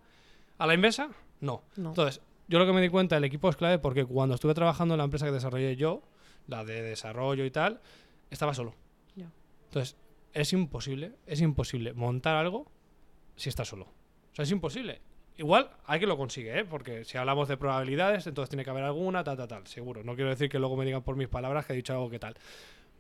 A 0.60 0.68
la 0.68 0.76
inversa, 0.76 1.10
no. 1.40 1.64
No. 1.78 1.90
Entonces, 1.90 2.22
yo 2.48 2.60
lo 2.60 2.68
que 2.68 2.74
me 2.74 2.82
di 2.82 2.90
cuenta, 2.90 3.18
el 3.18 3.24
equipo 3.24 3.50
es 3.50 3.56
clave 3.56 3.80
porque 3.80 4.06
cuando 4.06 4.36
estuve 4.36 4.54
trabajando 4.54 4.94
en 4.94 5.00
la 5.00 5.04
empresa 5.06 5.26
que 5.26 5.32
desarrollé 5.32 5.76
yo, 5.76 6.04
la 6.48 6.64
de 6.64 6.84
desarrollo 6.84 7.44
y 7.44 7.50
tal, 7.50 7.82
estaba 8.30 8.54
solo. 8.54 8.76
Ya. 9.16 9.26
Entonces, 9.70 9.98
es 10.36 10.52
imposible, 10.54 11.14
es 11.26 11.42
imposible 11.42 11.94
montar 11.94 12.36
algo 12.36 12.70
si 13.36 13.50
estás 13.50 13.70
solo. 13.70 13.86
O 13.86 14.36
sea, 14.36 14.44
es 14.44 14.52
imposible. 14.52 15.02
Igual 15.38 15.70
hay 15.86 16.00
que 16.00 16.08
lo 16.08 16.18
consigue, 16.18 16.60
¿eh? 16.60 16.66
Porque 16.66 17.06
si 17.06 17.18
hablamos 17.18 17.48
de 17.48 17.58
probabilidades, 17.58 18.28
entonces 18.28 18.50
tiene 18.50 18.64
que 18.64 18.70
haber 18.70 18.84
alguna, 18.84 19.24
tal, 19.24 19.38
tal, 19.38 19.48
tal, 19.48 19.68
seguro. 19.68 20.04
No 20.04 20.16
quiero 20.16 20.30
decir 20.30 20.50
que 20.50 20.60
luego 20.60 20.76
me 20.76 20.86
digan 20.86 21.04
por 21.04 21.16
mis 21.16 21.30
palabras 21.30 21.66
que 21.66 21.74
he 21.74 21.76
dicho 21.78 21.94
algo 21.94 22.10
que 22.10 22.20
tal. 22.20 22.36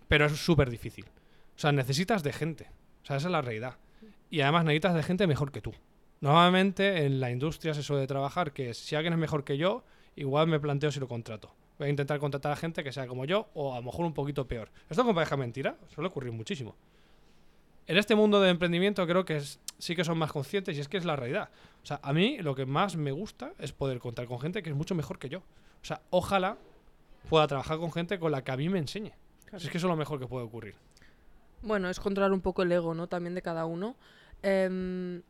Pero 0.07 0.25
es 0.25 0.31
súper 0.33 0.69
difícil. 0.69 1.05
O 1.05 1.59
sea, 1.59 1.73
necesitas 1.73 2.23
de 2.23 2.31
gente. 2.31 2.69
O 3.03 3.05
sea, 3.05 3.17
esa 3.17 3.27
es 3.27 3.31
la 3.31 3.41
realidad. 3.41 3.75
Y 4.29 4.41
además 4.41 4.63
necesitas 4.63 4.95
de 4.95 5.03
gente 5.03 5.27
mejor 5.27 5.51
que 5.51 5.61
tú. 5.61 5.73
Normalmente 6.21 7.05
en 7.05 7.19
la 7.19 7.31
industria 7.31 7.73
se 7.73 7.83
suele 7.83 8.07
trabajar 8.07 8.53
que 8.53 8.73
si 8.73 8.95
alguien 8.95 9.13
es 9.13 9.19
mejor 9.19 9.43
que 9.43 9.57
yo, 9.57 9.83
igual 10.15 10.47
me 10.47 10.59
planteo 10.59 10.89
si 10.89 11.01
lo 11.01 11.07
contrato. 11.09 11.53
Voy 11.77 11.87
a 11.87 11.89
intentar 11.89 12.19
contratar 12.19 12.53
a 12.53 12.55
gente 12.55 12.81
que 12.83 12.93
sea 12.93 13.07
como 13.07 13.25
yo 13.25 13.49
o 13.53 13.73
a 13.73 13.77
lo 13.77 13.83
mejor 13.83 14.05
un 14.05 14.13
poquito 14.13 14.47
peor. 14.47 14.71
Esto 14.89 15.03
con 15.03 15.13
pareja 15.13 15.35
mentira 15.35 15.77
suele 15.89 16.07
ocurrir 16.07 16.31
muchísimo. 16.31 16.75
En 17.87 17.97
este 17.97 18.15
mundo 18.15 18.41
de 18.41 18.49
emprendimiento 18.49 19.05
creo 19.05 19.25
que 19.25 19.37
es- 19.37 19.59
sí 19.77 19.95
que 19.95 20.03
son 20.03 20.17
más 20.17 20.31
conscientes 20.31 20.75
y 20.77 20.79
es 20.81 20.87
que 20.87 20.97
es 20.97 21.05
la 21.05 21.15
realidad. 21.15 21.49
O 21.83 21.85
sea, 21.85 21.99
a 22.01 22.13
mí 22.13 22.37
lo 22.39 22.55
que 22.55 22.65
más 22.65 22.95
me 22.95 23.11
gusta 23.11 23.53
es 23.59 23.71
poder 23.73 23.99
contar 23.99 24.25
con 24.25 24.39
gente 24.39 24.63
que 24.63 24.69
es 24.71 24.75
mucho 24.75 24.95
mejor 24.95 25.19
que 25.19 25.29
yo. 25.29 25.39
O 25.39 25.85
sea, 25.85 26.01
ojalá 26.09 26.57
pueda 27.29 27.45
trabajar 27.47 27.77
con 27.77 27.91
gente 27.91 28.17
con 28.19 28.31
la 28.31 28.43
que 28.43 28.51
a 28.51 28.57
mí 28.57 28.69
me 28.69 28.79
enseñe. 28.79 29.11
Claro. 29.45 29.59
Si 29.59 29.65
es 29.67 29.71
que 29.71 29.77
eso 29.77 29.87
es 29.87 29.91
lo 29.91 29.95
mejor 29.97 30.19
que 30.19 30.25
puede 30.27 30.45
ocurrir. 30.45 30.75
Bueno, 31.61 31.89
es 31.89 31.99
controlar 31.99 32.31
un 32.31 32.41
poco 32.41 32.63
el 32.63 32.71
ego, 32.71 32.93
¿no? 32.95 33.07
También 33.07 33.35
de 33.35 33.41
cada 33.41 33.65
uno. 33.65 33.95
Em, 34.41 35.21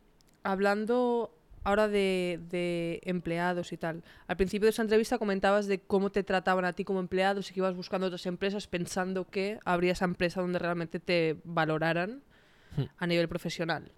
hablando 0.42 1.32
ahora 1.64 1.88
de, 1.88 2.38
de 2.48 3.00
empleados 3.04 3.72
y 3.72 3.76
tal. 3.76 4.02
Al 4.28 4.36
principio 4.36 4.66
de 4.66 4.70
esa 4.70 4.82
entrevista 4.82 5.18
comentabas 5.18 5.66
de 5.66 5.80
cómo 5.80 6.10
te 6.10 6.22
trataban 6.22 6.64
a 6.64 6.72
ti 6.72 6.84
como 6.84 7.00
empleado 7.00 7.40
y 7.40 7.44
que 7.44 7.58
ibas 7.60 7.74
buscando 7.74 8.06
otras 8.06 8.24
empresas 8.26 8.66
pensando 8.68 9.26
que 9.28 9.58
habría 9.64 9.92
esa 9.92 10.04
empresa 10.04 10.40
donde 10.40 10.58
realmente 10.58 11.00
te 11.00 11.36
valoraran. 11.44 12.22
A 12.98 13.06
nivel 13.06 13.28
profesional 13.28 13.90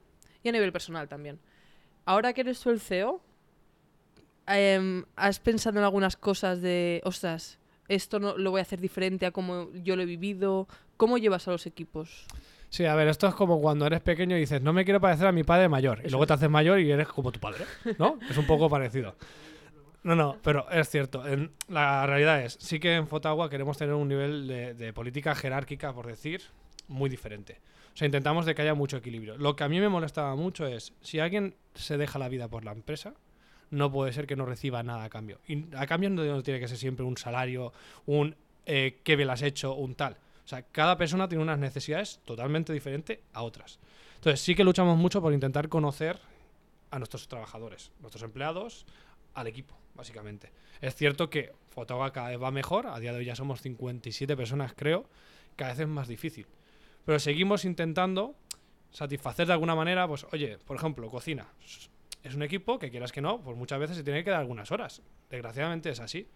y 0.43 0.49
a 0.49 0.53
nivel 0.53 0.73
personal 0.73 1.09
también. 1.09 1.39
Ahora 2.05 2.33
que 2.33 2.41
eres 2.43 2.61
tú 2.61 2.71
el 2.71 2.81
CEO, 2.81 3.21
em, 4.47 5.05
¿has 5.17 5.41
pensado 5.41 5.79
en 5.79 5.85
algunas 5.85 6.17
cosas 6.17 6.61
de, 6.63 7.01
ostras, 7.05 7.59
esto 7.89 8.19
no 8.21 8.37
lo 8.37 8.51
voy 8.51 8.61
a 8.61 8.63
hacer 8.63 8.81
diferente 8.81 9.27
a 9.27 9.31
como 9.31 9.71
yo 9.75 9.97
lo 9.97 10.03
he 10.03 10.07
vivido? 10.07 10.69
¿Cómo 10.97 11.19
llevas 11.19 11.47
a 11.49 11.53
los 11.53 11.67
equipos? 11.67 12.27
Sí, 12.71 12.85
a 12.85 12.95
ver, 12.95 13.09
esto 13.09 13.27
es 13.27 13.35
como 13.35 13.61
cuando 13.61 13.87
eres 13.87 14.01
pequeño 14.01 14.37
y 14.37 14.41
dices, 14.41 14.61
no 14.61 14.73
me 14.73 14.85
quiero 14.85 15.01
parecer 15.01 15.27
a 15.27 15.33
mi 15.33 15.43
padre 15.43 15.69
mayor. 15.69 15.99
Y 16.03 16.07
Eso 16.07 16.11
luego 16.11 16.25
es. 16.25 16.29
te 16.29 16.35
haces 16.35 16.51
mayor 16.51 16.81
y 16.81 16.91
eres 16.91 17.09
como 17.09 17.33
tu 17.33 17.41
padre, 17.41 17.65
¿no? 17.99 18.19
es 18.29 18.37
un 18.37 18.47
poco 18.47 18.69
parecido. 18.69 19.17
No, 20.03 20.15
no, 20.15 20.37
pero 20.43 20.69
es 20.71 20.89
cierto. 20.89 21.27
En- 21.27 21.51
la 21.69 22.07
realidad 22.07 22.43
es, 22.43 22.55
sí 22.61 22.79
que 22.79 22.95
en 22.97 23.09
Fotagua 23.09 23.49
queremos 23.51 23.77
tener 23.79 23.95
un 23.95 24.09
nivel 24.09 24.47
de, 24.47 24.75
de 24.75 24.93
política 24.93 25.35
jerárquica, 25.35 25.93
por 25.95 26.07
decir, 26.07 26.43
muy 26.89 27.09
diferente. 27.11 27.59
Sea, 27.99 28.07
intentamos 28.07 28.47
de 28.47 28.55
que 28.55 28.63
haya 28.63 28.75
mucho 28.75 28.97
equilibrio. 28.97 29.37
Lo 29.39 29.57
que 29.57 29.65
a 29.65 29.69
mí 29.69 29.81
me 29.81 29.89
molestaba 29.89 30.37
mucho 30.37 30.69
es, 30.69 30.93
si 31.01 31.19
alguien 31.19 31.57
se 31.75 31.99
deja 31.99 32.21
la 32.21 32.29
vida 32.29 32.47
por 32.47 32.65
la 32.65 32.71
empresa, 32.71 33.15
no 33.71 33.91
puede 33.91 34.13
ser 34.13 34.29
que 34.29 34.37
no 34.37 34.47
reciba 34.47 34.85
nada 34.85 35.03
a 35.03 35.11
cambio. 35.11 35.41
Y 35.49 35.65
a 35.75 35.85
cambio 35.89 36.09
no, 36.09 36.41
tiene 36.45 36.61
que 36.61 36.69
ser 36.69 36.77
siempre 36.77 37.05
un 37.05 37.17
salario, 37.17 37.73
un 38.07 38.37
eh, 38.67 39.01
qué 39.03 39.17
bien 39.17 39.29
has 39.31 39.43
hecho, 39.43 39.75
un 39.75 39.97
tal. 39.97 40.13
O 40.13 40.47
sea, 40.47 40.63
cada 40.63 40.97
persona 40.97 41.29
tiene 41.29 41.43
unas 41.43 41.59
necesidades 41.59 42.21
totalmente 42.25 42.73
diferentes 42.73 43.19
a 43.33 43.43
otras. 43.43 43.81
Entonces, 44.15 44.43
sí 44.43 44.55
que 44.55 44.63
luchamos 44.63 44.97
mucho 44.97 45.21
por 45.21 45.33
intentar 45.33 45.69
conocer 45.69 46.21
a 46.93 47.01
nuestros 47.01 47.27
trabajadores, 47.27 47.91
nuestros 47.99 48.23
empleados, 48.23 48.87
al 49.35 49.49
equipo, 49.49 49.77
básicamente. 49.97 50.53
Es 50.81 50.95
cierto 50.95 51.31
que 51.31 51.51
Fotoga 51.71 52.13
cada 52.13 52.29
vez 52.29 52.41
va 52.41 52.53
mejor, 52.53 52.87
a 52.87 53.01
día 53.01 53.11
de 53.11 53.19
hoy 53.19 53.25
ya 53.25 53.35
somos 53.35 53.61
57 53.61 54.37
personas, 54.37 54.73
creo, 54.77 55.05
cada 55.57 55.73
vez 55.73 55.81
es 55.81 55.89
más 55.89 56.07
difícil. 56.07 56.47
Pero 57.09 57.19
seguimos 57.19 57.65
intentando 57.65 58.35
satisfacer 58.91 59.47
de 59.47 59.55
alguna 59.55 59.75
manera, 59.75 60.07
pues, 60.07 60.27
oye, 60.31 60.59
por 60.59 60.77
ejemplo, 60.77 61.09
cocina. 61.09 61.47
Es 62.23 62.35
un 62.35 62.43
equipo 62.43 62.79
que 62.79 62.91
quieras 62.91 63.13
que 63.13 63.23
no, 63.23 63.41
pues 63.41 63.57
muchas 63.57 63.81
veces 63.81 63.97
se 63.97 64.03
tiene 64.03 64.23
que 64.23 64.29
dar 64.29 64.41
algunas 64.41 64.71
horas. 64.73 65.01
Desgraciadamente 65.31 65.89
es 65.89 66.01
así. 66.01 66.29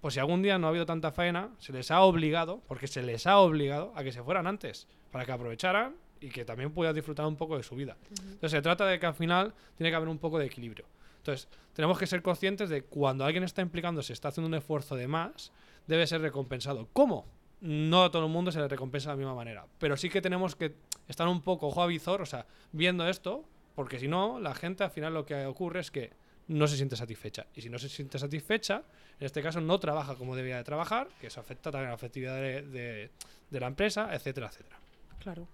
Pues 0.00 0.14
si 0.14 0.20
algún 0.20 0.40
día 0.40 0.56
no 0.56 0.66
ha 0.66 0.70
habido 0.70 0.86
tanta 0.86 1.12
faena, 1.12 1.50
se 1.58 1.74
les 1.74 1.90
ha 1.90 2.00
obligado, 2.00 2.62
porque 2.66 2.86
se 2.86 3.02
les 3.02 3.26
ha 3.26 3.38
obligado 3.38 3.92
a 3.96 4.02
que 4.02 4.10
se 4.10 4.22
fueran 4.22 4.46
antes, 4.46 4.88
para 5.10 5.26
que 5.26 5.32
aprovecharan 5.32 5.94
y 6.22 6.30
que 6.30 6.46
también 6.46 6.72
puedan 6.72 6.94
disfrutar 6.94 7.26
un 7.26 7.36
poco 7.36 7.58
de 7.58 7.62
su 7.62 7.76
vida. 7.76 7.98
Entonces 8.08 8.52
se 8.52 8.62
trata 8.62 8.86
de 8.86 8.98
que 8.98 9.04
al 9.04 9.14
final 9.14 9.52
tiene 9.76 9.90
que 9.90 9.96
haber 9.96 10.08
un 10.08 10.18
poco 10.18 10.38
de 10.38 10.46
equilibrio. 10.46 10.86
Entonces, 11.18 11.50
tenemos 11.74 11.98
que 11.98 12.06
ser 12.06 12.22
conscientes 12.22 12.70
de 12.70 12.80
cuando 12.80 13.26
alguien 13.26 13.44
está 13.44 13.60
implicándose, 13.60 14.14
está 14.14 14.28
haciendo 14.28 14.48
un 14.48 14.54
esfuerzo 14.54 14.96
de 14.96 15.06
más, 15.06 15.52
debe 15.86 16.06
ser 16.06 16.22
recompensado. 16.22 16.88
¿Cómo? 16.94 17.26
No 17.60 18.04
a 18.04 18.10
todo 18.10 18.26
el 18.26 18.32
mundo 18.32 18.52
se 18.52 18.60
le 18.60 18.68
recompensa 18.68 19.10
de 19.10 19.14
la 19.14 19.18
misma 19.18 19.34
manera, 19.34 19.66
pero 19.78 19.96
sí 19.96 20.08
que 20.08 20.20
tenemos 20.20 20.54
que 20.54 20.74
estar 21.08 21.26
un 21.26 21.42
poco 21.42 21.68
ojo 21.68 21.82
a 21.82 21.86
visor, 21.86 22.22
o 22.22 22.26
sea, 22.26 22.46
viendo 22.72 23.08
esto, 23.08 23.44
porque 23.74 23.98
si 23.98 24.08
no, 24.08 24.38
la 24.40 24.54
gente 24.54 24.84
al 24.84 24.90
final 24.90 25.14
lo 25.14 25.26
que 25.26 25.46
ocurre 25.46 25.80
es 25.80 25.90
que 25.90 26.10
no 26.48 26.66
se 26.66 26.76
siente 26.76 26.96
satisfecha. 26.96 27.46
Y 27.54 27.60
si 27.60 27.68
no 27.68 27.78
se 27.78 27.88
siente 27.88 28.18
satisfecha, 28.18 28.82
en 29.20 29.26
este 29.26 29.42
caso 29.42 29.60
no 29.60 29.78
trabaja 29.78 30.14
como 30.14 30.34
debía 30.34 30.56
de 30.56 30.64
trabajar, 30.64 31.08
que 31.20 31.28
eso 31.28 31.40
afecta 31.40 31.70
también 31.70 31.88
a 31.88 31.90
la 31.90 31.96
efectividad 31.96 32.36
de, 32.36 33.10
la 33.50 33.66
empresa, 33.66 34.14
etcétera, 34.14 34.48
etcétera. 34.48 34.76
Claro, 35.20 35.46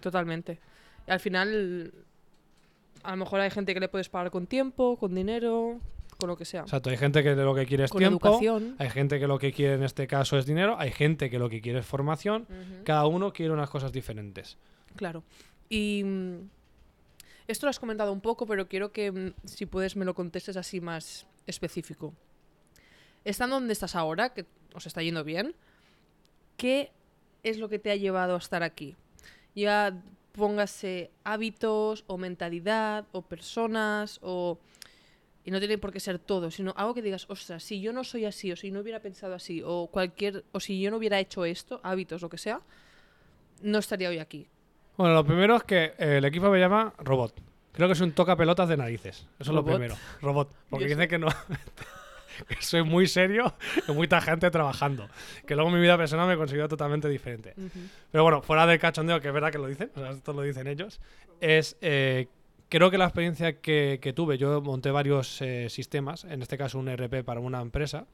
totalmente. 0.00 0.58
Y 1.06 1.10
al 1.10 1.20
final, 1.20 1.92
a 3.02 3.10
lo 3.12 3.16
mejor 3.16 3.40
hay 3.40 3.50
gente 3.50 3.74
que 3.74 3.80
le 3.80 3.88
puedes 3.88 4.08
pagar 4.08 4.30
con 4.30 4.46
tiempo, 4.46 4.96
con 4.96 5.14
dinero, 5.14 5.80
con 6.16 6.28
lo 6.28 6.36
que 6.36 6.44
sea. 6.44 6.62
Exacto, 6.62 6.90
hay 6.90 6.96
gente 6.96 7.22
que 7.22 7.34
lo 7.34 7.54
que 7.54 7.66
quiere 7.66 7.84
es 7.84 7.90
con 7.90 7.98
tiempo, 7.98 8.28
educación. 8.28 8.76
hay 8.78 8.90
gente 8.90 9.18
que 9.18 9.26
lo 9.26 9.38
que 9.38 9.52
quiere 9.52 9.74
en 9.74 9.82
este 9.82 10.06
caso 10.06 10.38
es 10.38 10.46
dinero, 10.46 10.76
hay 10.78 10.90
gente 10.90 11.30
que 11.30 11.38
lo 11.38 11.48
que 11.48 11.60
quiere 11.60 11.80
es 11.80 11.86
formación, 11.86 12.46
cada 12.84 13.06
uno 13.06 13.32
quiere 13.32 13.52
unas 13.52 13.70
cosas 13.70 13.92
diferentes. 13.92 14.56
Claro. 14.96 15.24
Y 15.68 16.02
mm, 16.04 16.36
esto 17.48 17.66
lo 17.66 17.70
has 17.70 17.78
comentado 17.78 18.12
un 18.12 18.20
poco, 18.20 18.46
pero 18.46 18.68
quiero 18.68 18.92
que 18.92 19.10
mm, 19.10 19.34
si 19.44 19.66
puedes 19.66 19.96
me 19.96 20.04
lo 20.04 20.14
contestes 20.14 20.56
así 20.56 20.80
más 20.80 21.26
específico. 21.46 22.14
Estando 23.24 23.56
donde 23.56 23.72
estás 23.72 23.94
ahora, 23.94 24.34
que 24.34 24.46
os 24.74 24.86
está 24.86 25.02
yendo 25.02 25.24
bien, 25.24 25.54
¿qué 26.56 26.90
es 27.42 27.58
lo 27.58 27.68
que 27.68 27.78
te 27.78 27.90
ha 27.90 27.96
llevado 27.96 28.34
a 28.34 28.38
estar 28.38 28.62
aquí? 28.62 28.96
Ya 29.54 30.02
póngase 30.32 31.10
hábitos 31.22 32.04
o 32.06 32.18
mentalidad 32.18 33.06
o 33.12 33.22
personas 33.22 34.18
o... 34.22 34.58
Y 35.44 35.50
no 35.50 35.58
tiene 35.58 35.76
por 35.78 35.92
qué 35.92 36.00
ser 36.00 36.18
todo, 36.18 36.50
sino 36.50 36.72
algo 36.76 36.94
que 36.94 37.02
digas, 37.02 37.26
ostras, 37.28 37.62
si 37.62 37.80
yo 37.80 37.92
no 37.92 38.02
soy 38.02 38.24
así, 38.24 38.50
o 38.50 38.56
si 38.56 38.70
no 38.70 38.80
hubiera 38.80 39.00
pensado 39.00 39.34
así, 39.34 39.62
o 39.64 39.88
cualquier, 39.88 40.44
o 40.52 40.60
si 40.60 40.80
yo 40.80 40.90
no 40.90 40.96
hubiera 40.96 41.20
hecho 41.20 41.44
esto, 41.44 41.80
hábitos, 41.82 42.22
lo 42.22 42.28
que 42.30 42.38
sea, 42.38 42.60
no 43.62 43.78
estaría 43.78 44.08
hoy 44.08 44.18
aquí. 44.18 44.46
Bueno, 44.96 45.14
lo 45.14 45.24
primero 45.24 45.56
es 45.56 45.64
que 45.64 45.92
eh, 45.98 46.16
el 46.18 46.24
equipo 46.24 46.48
me 46.50 46.58
llama 46.58 46.94
Robot. 46.98 47.34
Creo 47.72 47.88
que 47.88 47.92
es 47.92 48.00
un 48.00 48.12
toca 48.12 48.36
pelotas 48.36 48.68
de 48.68 48.76
narices. 48.76 49.16
Eso 49.18 49.26
es 49.38 49.48
lo 49.48 49.56
¿Robot? 49.56 49.72
primero. 49.72 49.96
Robot. 50.22 50.48
Porque 50.70 50.86
dice 50.86 51.08
que 51.08 51.18
no. 51.18 51.26
que 52.48 52.56
soy 52.60 52.82
muy 52.82 53.06
serio 53.06 53.52
y 53.88 53.92
muy 53.92 54.08
tajante 54.08 54.50
trabajando. 54.50 55.08
Que 55.46 55.54
luego 55.56 55.70
mi 55.70 55.80
vida 55.80 55.96
personal 55.98 56.28
me 56.28 56.36
considero 56.36 56.68
totalmente 56.68 57.08
diferente. 57.08 57.54
Pero 58.10 58.22
bueno, 58.24 58.40
fuera 58.42 58.66
del 58.66 58.78
cachondeo, 58.78 59.20
que 59.20 59.28
es 59.28 59.34
verdad 59.34 59.50
que 59.52 59.58
lo 59.58 59.66
dicen, 59.66 59.90
o 59.94 60.00
sea, 60.00 60.10
esto 60.12 60.32
lo 60.32 60.42
dicen 60.42 60.66
ellos, 60.68 61.00
es. 61.40 61.76
eh, 61.80 62.28
creo 62.68 62.90
que 62.90 62.98
la 62.98 63.04
experiencia 63.04 63.60
que, 63.60 64.12
tuve, 64.14 64.38
yo 64.38 64.60
monté 64.60 64.90
varios 64.90 65.40
eh, 65.42 65.68
sistemas, 65.70 66.24
en 66.24 66.42
este 66.42 66.58
caso 66.58 66.78
un 66.78 66.88
ERP 66.88 67.24
para 67.24 67.40
una 67.40 67.60
empresa, 67.60 68.06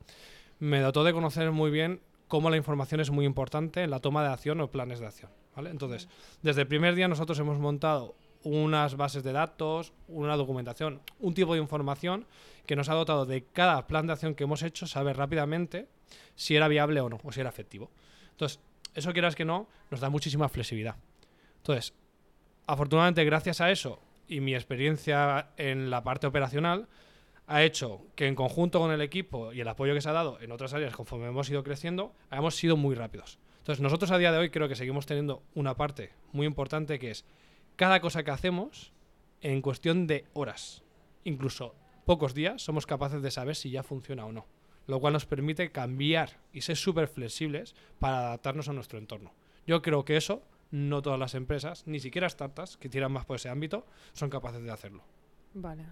me 0.58 0.80
dotó 0.80 1.04
de 1.04 1.12
conocer 1.12 1.50
muy 1.50 1.70
bien 1.70 2.00
cómo 2.28 2.50
la 2.50 2.56
información 2.56 3.00
es 3.00 3.10
muy 3.10 3.24
importante 3.24 3.82
en 3.82 3.90
la 3.90 4.00
toma 4.00 4.22
de 4.22 4.32
acción 4.32 4.60
o 4.60 4.70
planes 4.70 5.00
de 5.00 5.06
acción. 5.06 5.30
Entonces, 5.56 6.08
desde 6.42 6.62
el 6.62 6.68
primer 6.68 6.94
día 6.94 7.08
nosotros 7.08 7.38
hemos 7.38 7.58
montado 7.58 8.14
unas 8.42 8.96
bases 8.96 9.22
de 9.22 9.32
datos, 9.32 9.92
una 10.08 10.36
documentación, 10.36 11.00
un 11.18 11.34
tipo 11.34 11.54
de 11.54 11.60
información 11.60 12.26
que 12.66 12.76
nos 12.76 12.88
ha 12.88 12.94
dotado 12.94 13.26
de 13.26 13.44
cada 13.44 13.86
plan 13.86 14.06
de 14.06 14.14
acción 14.14 14.34
que 14.34 14.44
hemos 14.44 14.62
hecho, 14.62 14.86
saber 14.86 15.16
rápidamente 15.16 15.88
si 16.34 16.56
era 16.56 16.68
viable 16.68 17.00
o 17.00 17.08
no, 17.08 17.20
o 17.22 17.32
si 17.32 17.40
era 17.40 17.50
efectivo. 17.50 17.90
Entonces, 18.30 18.60
eso 18.94 19.12
quieras 19.12 19.34
que 19.34 19.44
no, 19.44 19.68
nos 19.90 20.00
da 20.00 20.08
muchísima 20.08 20.48
flexibilidad. 20.48 20.96
Entonces, 21.58 21.92
afortunadamente, 22.66 23.24
gracias 23.24 23.60
a 23.60 23.70
eso 23.70 24.00
y 24.30 24.40
mi 24.40 24.54
experiencia 24.54 25.50
en 25.56 25.90
la 25.90 26.04
parte 26.04 26.28
operacional, 26.28 26.86
ha 27.48 27.64
hecho 27.64 28.06
que 28.14 28.28
en 28.28 28.36
conjunto 28.36 28.78
con 28.78 28.92
el 28.92 29.00
equipo 29.00 29.52
y 29.52 29.60
el 29.60 29.66
apoyo 29.66 29.92
que 29.92 30.00
se 30.00 30.08
ha 30.08 30.12
dado 30.12 30.40
en 30.40 30.52
otras 30.52 30.72
áreas 30.72 30.94
conforme 30.94 31.26
hemos 31.26 31.50
ido 31.50 31.64
creciendo, 31.64 32.14
hemos 32.30 32.54
sido 32.54 32.76
muy 32.76 32.94
rápidos. 32.94 33.40
Entonces, 33.58 33.82
nosotros 33.82 34.12
a 34.12 34.18
día 34.18 34.30
de 34.30 34.38
hoy 34.38 34.50
creo 34.50 34.68
que 34.68 34.76
seguimos 34.76 35.04
teniendo 35.04 35.42
una 35.54 35.76
parte 35.76 36.12
muy 36.32 36.46
importante 36.46 37.00
que 37.00 37.10
es 37.10 37.24
cada 37.74 38.00
cosa 38.00 38.22
que 38.22 38.30
hacemos 38.30 38.92
en 39.40 39.62
cuestión 39.62 40.06
de 40.06 40.26
horas, 40.32 40.84
incluso 41.24 41.74
pocos 42.06 42.34
días, 42.34 42.62
somos 42.62 42.86
capaces 42.86 43.22
de 43.22 43.32
saber 43.32 43.56
si 43.56 43.70
ya 43.70 43.82
funciona 43.82 44.26
o 44.26 44.32
no. 44.32 44.46
Lo 44.86 45.00
cual 45.00 45.12
nos 45.12 45.26
permite 45.26 45.72
cambiar 45.72 46.38
y 46.52 46.60
ser 46.60 46.76
súper 46.76 47.08
flexibles 47.08 47.74
para 47.98 48.18
adaptarnos 48.18 48.68
a 48.68 48.72
nuestro 48.72 48.98
entorno. 48.98 49.32
Yo 49.66 49.82
creo 49.82 50.04
que 50.04 50.16
eso 50.16 50.42
no 50.70 51.02
todas 51.02 51.18
las 51.18 51.34
empresas, 51.34 51.86
ni 51.86 52.00
siquiera 52.00 52.28
startups 52.28 52.76
que 52.76 52.88
tiran 52.88 53.12
más 53.12 53.24
por 53.24 53.36
ese 53.36 53.48
ámbito, 53.48 53.86
son 54.12 54.30
capaces 54.30 54.62
de 54.62 54.70
hacerlo. 54.70 55.02
Vale. 55.54 55.84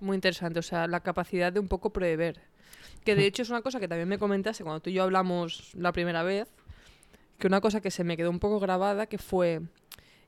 Muy 0.00 0.14
interesante, 0.14 0.58
o 0.58 0.62
sea, 0.62 0.86
la 0.86 1.00
capacidad 1.00 1.52
de 1.52 1.60
un 1.60 1.68
poco 1.68 1.90
prever. 1.90 2.40
Que 3.04 3.14
de 3.14 3.26
hecho 3.26 3.42
es 3.42 3.50
una 3.50 3.62
cosa 3.62 3.80
que 3.80 3.88
también 3.88 4.08
me 4.08 4.18
comentaste 4.18 4.64
cuando 4.64 4.80
tú 4.80 4.90
y 4.90 4.94
yo 4.94 5.04
hablamos 5.04 5.74
la 5.74 5.92
primera 5.92 6.22
vez, 6.22 6.48
que 7.38 7.46
una 7.46 7.60
cosa 7.60 7.80
que 7.80 7.90
se 7.90 8.04
me 8.04 8.16
quedó 8.16 8.30
un 8.30 8.40
poco 8.40 8.60
grabada, 8.60 9.06
que 9.06 9.18
fue, 9.18 9.62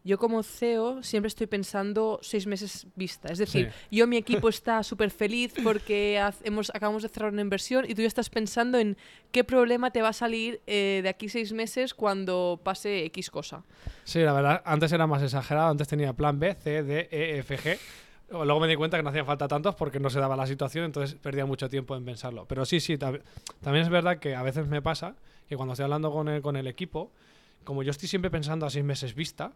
yo 0.05 0.19
como 0.19 0.43
CEO 0.43 1.03
siempre 1.03 1.29
estoy 1.29 1.47
pensando 1.47 2.19
seis 2.23 2.47
meses 2.47 2.87
vista. 2.95 3.29
Es 3.29 3.39
decir, 3.39 3.73
yo 3.91 4.07
mi 4.07 4.17
equipo 4.19 4.49
está 4.49 4.83
súper 4.83 5.11
feliz 5.11 5.53
porque 5.63 6.23
hemos, 6.45 6.71
acabamos 6.71 7.03
de 7.03 7.09
cerrar 7.09 7.33
una 7.33 7.43
inversión 7.43 7.85
y 7.89 7.95
tú 7.95 8.03
ya 8.03 8.09
estás 8.09 8.31
pensando 8.31 8.79
en 8.79 8.97
qué 9.33 9.45
problema 9.45 9.91
te 9.91 10.03
va 10.03 10.09
a 10.09 10.13
salir 10.13 10.61
eh, 10.67 11.01
de 11.03 11.09
aquí 11.09 11.29
seis 11.29 11.53
meses 11.53 11.95
cuando 11.95 12.61
pase 12.63 13.05
X 13.07 13.31
cosa. 13.31 13.65
Sí, 14.05 14.21
la 14.21 14.33
verdad, 14.33 14.63
antes 14.65 14.93
era 14.93 15.07
más 15.07 15.23
exagerado, 15.23 15.71
antes 15.71 15.89
tenía 15.89 16.13
plan 16.13 16.39
B, 16.39 16.55
C, 16.55 16.83
D, 16.83 17.09
E, 17.11 17.39
F, 17.39 17.59
G. 17.59 17.79
Luego 18.31 18.61
me 18.61 18.69
di 18.69 18.77
cuenta 18.77 18.99
que 18.99 19.03
no 19.03 19.09
hacían 19.09 19.25
falta 19.25 19.49
tantos 19.49 19.75
porque 19.75 20.01
no 20.01 20.11
se 20.11 20.21
daba 20.21 20.37
la 20.37 20.47
situación, 20.47 20.85
entonces 20.85 21.19
perdía 21.19 21.47
mucho 21.47 21.69
tiempo 21.69 21.97
en 21.97 22.05
pensarlo. 22.05 22.45
Pero 22.47 22.67
sí, 22.67 22.79
sí, 22.79 22.99
también 22.99 23.23
es 23.77 23.89
verdad 23.89 24.19
que 24.19 24.35
a 24.35 24.43
veces 24.43 24.67
me 24.67 24.83
pasa 24.83 25.15
que 25.49 25.57
cuando 25.57 25.73
estoy 25.73 25.85
hablando 25.85 26.13
con 26.13 26.29
el, 26.29 26.43
con 26.43 26.57
el 26.57 26.67
equipo, 26.67 27.11
como 27.65 27.83
yo 27.83 27.91
estoy 27.91 28.09
siempre 28.09 28.31
pensando 28.31 28.67
a 28.67 28.71
seis 28.71 28.85
meses 28.85 29.15
vista, 29.15 29.53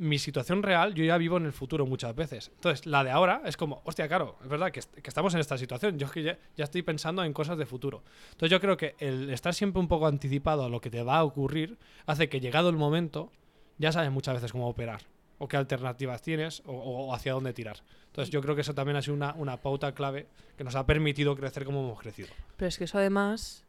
mi 0.00 0.18
situación 0.18 0.62
real 0.62 0.94
yo 0.94 1.04
ya 1.04 1.16
vivo 1.18 1.36
en 1.36 1.44
el 1.44 1.52
futuro 1.52 1.84
muchas 1.86 2.14
veces. 2.16 2.50
Entonces, 2.54 2.86
la 2.86 3.04
de 3.04 3.10
ahora 3.10 3.42
es 3.44 3.56
como, 3.56 3.82
hostia, 3.84 4.08
claro, 4.08 4.36
es 4.42 4.48
verdad 4.48 4.72
que, 4.72 4.80
que 4.80 5.08
estamos 5.08 5.34
en 5.34 5.40
esta 5.40 5.58
situación. 5.58 5.98
Yo 5.98 6.06
es 6.06 6.12
que 6.12 6.22
ya, 6.22 6.38
ya 6.56 6.64
estoy 6.64 6.82
pensando 6.82 7.22
en 7.22 7.32
cosas 7.32 7.58
de 7.58 7.66
futuro. 7.66 8.02
Entonces, 8.32 8.50
yo 8.50 8.60
creo 8.60 8.76
que 8.76 8.94
el 8.98 9.30
estar 9.30 9.54
siempre 9.54 9.78
un 9.80 9.88
poco 9.88 10.06
anticipado 10.06 10.64
a 10.64 10.68
lo 10.68 10.80
que 10.80 10.90
te 10.90 11.02
va 11.02 11.18
a 11.18 11.24
ocurrir 11.24 11.76
hace 12.06 12.28
que 12.28 12.40
llegado 12.40 12.70
el 12.70 12.76
momento 12.76 13.30
ya 13.78 13.92
sabes 13.92 14.10
muchas 14.10 14.34
veces 14.34 14.52
cómo 14.52 14.68
operar 14.68 15.02
o 15.38 15.48
qué 15.48 15.56
alternativas 15.56 16.20
tienes 16.22 16.62
o, 16.66 16.72
o 16.72 17.14
hacia 17.14 17.32
dónde 17.32 17.52
tirar. 17.52 17.76
Entonces 18.06 18.30
yo 18.30 18.40
creo 18.42 18.54
que 18.54 18.60
eso 18.62 18.74
también 18.74 18.96
ha 18.96 19.02
sido 19.02 19.14
una, 19.14 19.32
una 19.34 19.56
pauta 19.58 19.92
clave 19.94 20.26
que 20.58 20.64
nos 20.64 20.74
ha 20.76 20.84
permitido 20.86 21.34
crecer 21.36 21.64
como 21.64 21.80
hemos 21.80 21.98
crecido. 22.00 22.28
Pero 22.56 22.68
es 22.68 22.76
que 22.76 22.84
eso 22.84 22.98
además, 22.98 23.64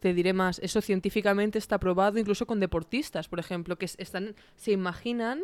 te 0.00 0.14
diré 0.14 0.32
más, 0.32 0.58
eso 0.60 0.80
científicamente 0.80 1.58
está 1.58 1.78
probado 1.78 2.18
incluso 2.18 2.46
con 2.46 2.60
deportistas, 2.60 3.28
por 3.28 3.40
ejemplo, 3.40 3.76
que 3.76 3.86
es- 3.86 3.96
están, 3.98 4.36
se 4.54 4.70
imaginan 4.72 5.40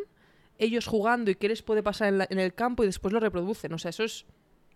ellos 0.57 0.85
jugando 0.85 1.31
y 1.31 1.35
qué 1.35 1.49
les 1.49 1.61
puede 1.61 1.83
pasar 1.83 2.27
en, 2.29 2.39
el 2.39 2.53
campo 2.53 2.83
y 2.83 2.87
después 2.87 3.13
lo 3.13 3.19
reproducen. 3.19 3.73
O 3.73 3.77
sea, 3.77 3.89
eso 3.89 4.03
es 4.03 4.25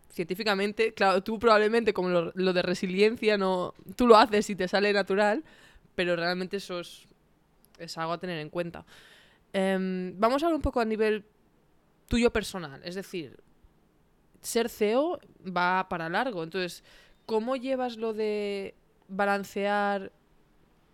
científicamente, 0.09 0.93
claro, 0.93 1.21
tú 1.21 1.38
probablemente 1.38 1.93
como 1.93 2.09
lo, 2.09 2.32
lo 2.34 2.53
de 2.53 2.61
resiliencia, 2.61 3.38
no, 3.38 3.73
tú 3.95 4.07
lo 4.07 4.17
haces 4.17 4.49
y 4.49 4.55
te 4.55 4.67
sale 4.67 4.91
natural, 4.93 5.43
pero 5.95 6.15
realmente 6.15 6.57
eso 6.57 6.80
es, 6.80 7.05
es 7.78 7.97
algo 7.97 8.13
a 8.13 8.19
tener 8.19 8.39
en 8.39 8.49
cuenta. 8.49 8.86
Em, 9.53 10.13
vamos 10.19 10.41
a 10.41 10.47
hablar 10.47 10.55
un 10.55 10.61
poco 10.61 10.80
a 10.80 10.86
nivel 10.86 11.25
tuyo 12.07 12.32
personal, 12.32 12.82
es 12.84 12.95
decir, 12.95 13.38
ser 14.41 14.69
CEO 14.69 15.19
va 15.45 15.88
para 15.89 16.09
largo, 16.09 16.43
entonces, 16.43 16.84
¿cómo 17.25 17.55
llevas 17.55 17.97
lo 17.97 18.13
de 18.13 18.75
balancear 19.07 20.11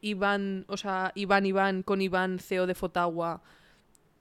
Iván, 0.02 0.66
o 0.68 0.78
sea, 0.78 1.12
Iván 1.16 1.46
Iván 1.46 1.84
con 1.84 2.02
Iván 2.02 2.40
CEO 2.40 2.68
de 2.68 2.76
Fotagua? 2.76 3.44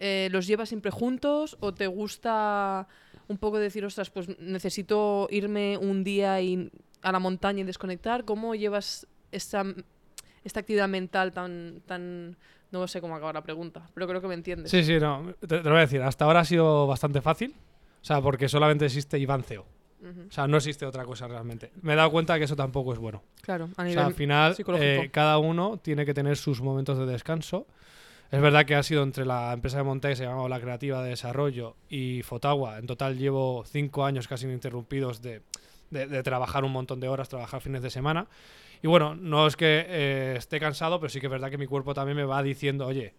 Eh, 0.04 0.28
¿Los 0.32 0.48
llevas 0.48 0.68
siempre 0.68 0.90
juntos 0.90 1.56
o 1.60 1.72
te 1.72 1.86
gusta 1.86 2.88
un 3.28 3.38
poco 3.38 3.60
decir, 3.60 3.84
ostras, 3.84 4.10
pues 4.10 4.36
necesito 4.40 5.28
irme 5.30 5.78
un 5.78 6.02
día 6.02 6.40
y 6.40 6.72
a 7.02 7.12
la 7.12 7.20
montaña 7.20 7.60
y 7.60 7.62
desconectar? 7.62 8.24
¿Cómo 8.24 8.56
llevas 8.56 9.06
esta, 9.30 9.64
esta 10.42 10.58
actividad 10.58 10.88
mental 10.88 11.32
tan, 11.32 11.82
tan 11.86 12.36
No 12.72 12.88
sé 12.88 13.00
cómo 13.00 13.14
acaba 13.14 13.32
la 13.32 13.44
pregunta, 13.44 13.88
pero 13.94 14.08
creo 14.08 14.20
que 14.20 14.26
me 14.26 14.34
entiendes. 14.34 14.72
Sí, 14.72 14.82
sí, 14.82 14.98
no. 14.98 15.34
Te, 15.38 15.46
te 15.46 15.62
lo 15.62 15.70
voy 15.70 15.78
a 15.78 15.82
decir. 15.82 16.02
Hasta 16.02 16.24
ahora 16.24 16.40
ha 16.40 16.44
sido 16.44 16.88
bastante 16.88 17.20
fácil. 17.20 17.54
O 18.00 18.04
sea, 18.04 18.20
porque 18.20 18.48
solamente 18.48 18.86
existe 18.86 19.20
Iván 19.20 19.44
CEO. 19.44 19.64
O 20.02 20.32
sea, 20.32 20.48
no 20.48 20.56
existe 20.56 20.84
otra 20.84 21.04
cosa 21.04 21.28
realmente. 21.28 21.70
Me 21.80 21.92
he 21.92 21.96
dado 21.96 22.10
cuenta 22.10 22.36
que 22.38 22.44
eso 22.44 22.56
tampoco 22.56 22.92
es 22.92 22.98
bueno. 22.98 23.22
Claro, 23.40 23.68
a 23.76 23.82
O 23.82 23.84
nivel 23.84 23.98
sea, 23.98 24.06
al 24.06 24.14
final, 24.14 24.56
eh, 24.80 25.10
cada 25.12 25.38
uno 25.38 25.76
tiene 25.76 26.04
que 26.04 26.12
tener 26.12 26.36
sus 26.36 26.60
momentos 26.60 26.98
de 26.98 27.06
descanso. 27.06 27.68
Es 28.32 28.40
verdad 28.40 28.64
que 28.64 28.74
ha 28.74 28.82
sido 28.82 29.02
entre 29.02 29.26
la 29.26 29.52
empresa 29.52 29.76
de 29.76 29.82
montaje, 29.82 30.16
se 30.16 30.24
llamaba 30.24 30.48
La 30.48 30.58
Creativa 30.58 31.02
de 31.02 31.10
Desarrollo, 31.10 31.76
y 31.90 32.22
Fotagua. 32.22 32.78
En 32.78 32.86
total 32.86 33.18
llevo 33.18 33.62
cinco 33.66 34.06
años 34.06 34.26
casi 34.26 34.46
ininterrumpidos 34.46 35.20
de 35.20 35.42
trabajar 36.24 36.64
un 36.64 36.72
montón 36.72 36.98
de 36.98 37.08
horas, 37.08 37.28
trabajar 37.28 37.60
fines 37.60 37.82
de 37.82 37.90
semana. 37.90 38.26
Y 38.82 38.88
bueno, 38.88 39.14
no 39.14 39.46
es 39.46 39.54
que 39.54 39.84
eh, 39.86 40.34
esté 40.38 40.58
cansado, 40.58 40.98
pero 40.98 41.10
sí 41.10 41.20
que 41.20 41.26
es 41.26 41.30
verdad 41.30 41.50
que 41.50 41.58
mi 41.58 41.66
cuerpo 41.66 41.92
también 41.92 42.16
me 42.16 42.24
va 42.24 42.42
diciendo, 42.42 42.86
oye, 42.86 43.12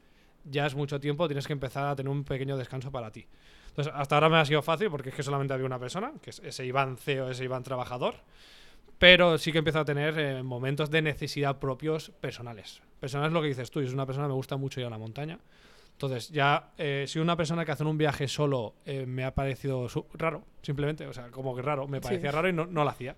ya 0.45 0.65
es 0.65 0.73
mucho 0.73 0.99
tiempo, 0.99 1.27
tienes 1.27 1.45
que 1.45 1.53
empezar 1.53 1.85
a 1.85 1.95
tener 1.95 2.09
un 2.09 2.23
pequeño 2.23 2.57
descanso 2.57 2.91
para 2.91 3.11
ti. 3.11 3.27
Entonces, 3.67 3.93
hasta 3.95 4.15
ahora 4.15 4.29
me 4.29 4.37
ha 4.37 4.45
sido 4.45 4.63
fácil 4.63 4.89
porque 4.89 5.09
es 5.09 5.15
que 5.15 5.21
solamente 5.21 5.53
había 5.53 5.67
una 5.67 5.77
persona, 5.77 6.11
que 6.23 6.31
es 6.31 6.39
ese 6.39 6.65
Iván 6.65 6.97
CEO, 6.97 7.29
ese 7.29 7.43
Iván 7.43 7.61
trabajador. 7.61 8.15
Pero 9.03 9.37
sí 9.37 9.51
que 9.51 9.57
empiezo 9.57 9.79
a 9.81 9.83
tener 9.83 10.17
eh, 10.17 10.43
momentos 10.43 10.89
de 10.89 11.01
necesidad 11.01 11.59
propios 11.59 12.11
personales. 12.21 12.81
Personal 13.01 13.27
es 13.27 13.33
lo 13.33 13.41
que 13.41 13.49
dices 13.49 13.69
tú, 13.69 13.81
yo 13.81 13.87
soy 13.87 13.95
una 13.95 14.05
persona 14.05 14.27
que 14.27 14.29
me 14.29 14.35
gusta 14.35 14.55
mucho 14.55 14.79
ir 14.79 14.85
a 14.85 14.89
la 14.89 14.97
montaña. 14.97 15.39
Entonces, 15.91 16.29
ya, 16.29 16.69
eh, 16.77 17.03
si 17.05 17.19
una 17.19 17.35
persona 17.35 17.65
que 17.65 17.73
hace 17.73 17.83
un 17.83 17.97
viaje 17.97 18.29
solo 18.29 18.75
eh, 18.85 19.05
me 19.05 19.25
ha 19.25 19.35
parecido 19.35 19.89
raro, 20.13 20.43
simplemente, 20.61 21.05
o 21.05 21.11
sea, 21.11 21.31
como 21.31 21.53
que 21.53 21.61
raro, 21.61 21.85
me 21.85 21.97
Sí. 21.97 22.03
parecía 22.03 22.31
raro 22.31 22.47
y 22.47 22.53
no, 22.53 22.65
no 22.65 22.85
lo 22.85 22.89
hacía. 22.89 23.17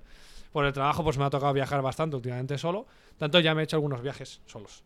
Por 0.52 0.66
el 0.66 0.74
trabajo, 0.74 1.04
pues 1.04 1.20
me 1.20 1.24
ha 1.24 1.30
tocado 1.30 1.54
viajar 1.54 1.84
bastante 1.84 2.16
últimamente 2.16 2.58
solo, 2.58 2.88
tanto 3.20 3.40
ya 3.40 3.54
me 3.54 3.62
he 3.62 3.66
hecho 3.66 3.76
algunos 3.76 4.02
viajes 4.02 4.42
solos. 4.48 4.84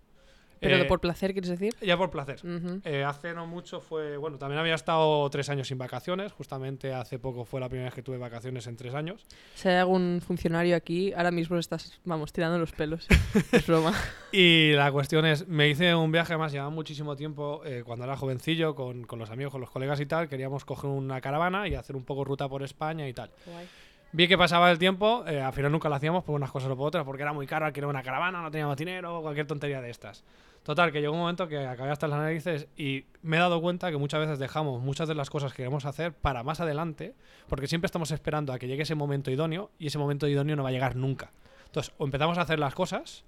Pero 0.60 0.78
de 0.78 0.84
Eh, 0.84 0.86
por 0.86 1.00
placer, 1.00 1.32
¿quieres 1.34 1.50
decir? 1.50 1.74
Ya 1.82 1.98
por 1.98 2.10
placer. 2.10 2.42
Eh, 2.84 3.04
hace 3.04 3.34
no 3.34 3.48
mucho 3.48 3.80
fue, 3.80 4.18
bueno, 4.18 4.38
también 4.38 4.60
había 4.60 4.76
estado 4.76 5.30
tres 5.30 5.50
años 5.50 5.68
sin 5.68 5.78
vacaciones, 5.78 6.32
justamente 6.32 6.94
hace 6.94 7.20
poco 7.20 7.46
fue 7.46 7.60
la 7.60 7.70
primera 7.70 7.88
vez 7.88 7.96
que 7.96 8.04
tuve 8.04 8.18
vacaciones 8.18 8.68
en 8.68 8.76
tres 8.76 8.94
años. 8.94 9.26
Si 9.56 9.70
hay 9.70 9.76
algún 9.76 10.22
funcionario 10.26 10.76
aquí, 10.76 11.14
ahora 11.14 11.32
mismo 11.32 11.58
estás, 11.58 12.00
vamos, 12.04 12.34
tirando 12.34 12.58
los 12.58 12.72
pelos. 12.72 13.08
es 13.52 13.68
broma. 13.68 13.94
Y 14.32 14.72
la 14.74 14.92
cuestión 14.92 15.26
es, 15.26 15.48
me 15.48 15.70
hice 15.70 15.96
un 15.96 16.12
viaje, 16.12 16.34
además 16.34 16.52
llevaba 16.52 16.70
muchísimo 16.70 17.16
tiempo, 17.16 17.62
eh, 17.66 17.84
cuando 17.86 18.06
era 18.06 18.18
jovencillo, 18.18 18.76
con, 18.76 19.04
con 19.06 19.20
los 19.20 19.30
amigos, 19.30 19.52
con 19.52 19.62
los 19.62 19.70
colegas 19.70 20.00
y 20.00 20.06
tal, 20.06 20.28
queríamos 20.28 20.66
coger 20.66 20.90
una 20.90 21.22
caravana 21.22 21.68
y 21.68 21.76
hacer 21.76 21.96
un 21.96 22.04
poco 22.04 22.24
ruta 22.24 22.50
por 22.50 22.64
España 22.64 23.08
y 23.08 23.14
tal. 23.14 23.32
Vi 24.12 24.28
que 24.28 24.38
pasaba 24.40 24.72
el 24.72 24.80
tiempo, 24.80 25.24
al 25.24 25.54
final 25.54 25.72
nunca 25.72 25.88
lo 25.88 25.94
hacíamos 25.96 26.24
por 26.24 26.34
unas 26.34 26.50
cosas 26.50 26.72
o 26.72 26.76
por 26.76 26.88
otras, 26.88 27.06
porque 27.06 27.22
era 27.22 27.32
muy 27.32 27.46
caro 27.46 27.68
alquilar 27.68 27.90
una 27.90 28.02
caravana, 28.02 28.42
no 28.42 28.50
teníamos 28.50 28.76
dinero, 28.76 29.22
cualquier 29.22 29.46
tontería 29.46 29.82
de 29.82 29.92
estas. 29.92 30.24
Total, 30.64 30.92
que 30.92 31.02
llegó 31.02 31.14
un 31.14 31.20
momento 31.20 31.48
que 31.48 31.66
acabé 31.66 31.90
hasta 31.90 32.08
las 32.08 32.20
narices 32.20 32.68
y 32.76 33.06
me 33.22 33.38
he 33.38 33.40
dado 33.40 33.62
cuenta 33.62 33.90
que 33.92 33.98
muchas 33.98 34.20
veces 34.20 34.40
dejamos 34.40 34.82
muchas 34.82 35.08
de 35.08 35.16
las 35.16 35.30
cosas 35.30 35.52
que 35.52 35.58
queremos 35.58 35.86
hacer 35.86 36.14
para 36.14 36.44
más 36.44 36.60
adelante, 36.60 37.16
porque 37.48 37.68
siempre 37.68 37.88
estamos 37.88 38.12
esperando 38.12 38.54
a 38.54 38.60
que 38.60 38.68
llegue 38.68 38.84
ese 38.84 38.96
momento 38.96 39.32
idóneo 39.32 39.72
y 39.80 39.88
ese 39.88 39.98
momento 39.98 40.28
idóneo 40.28 40.56
no 40.56 40.64
va 40.64 40.70
a 40.70 40.72
llegar 40.72 40.96
nunca. 40.96 41.32
Entonces, 41.66 41.94
o 41.98 42.06
empezamos 42.06 42.38
a 42.38 42.42
hacer 42.42 42.60
las 42.60 42.76
cosas, 42.76 43.24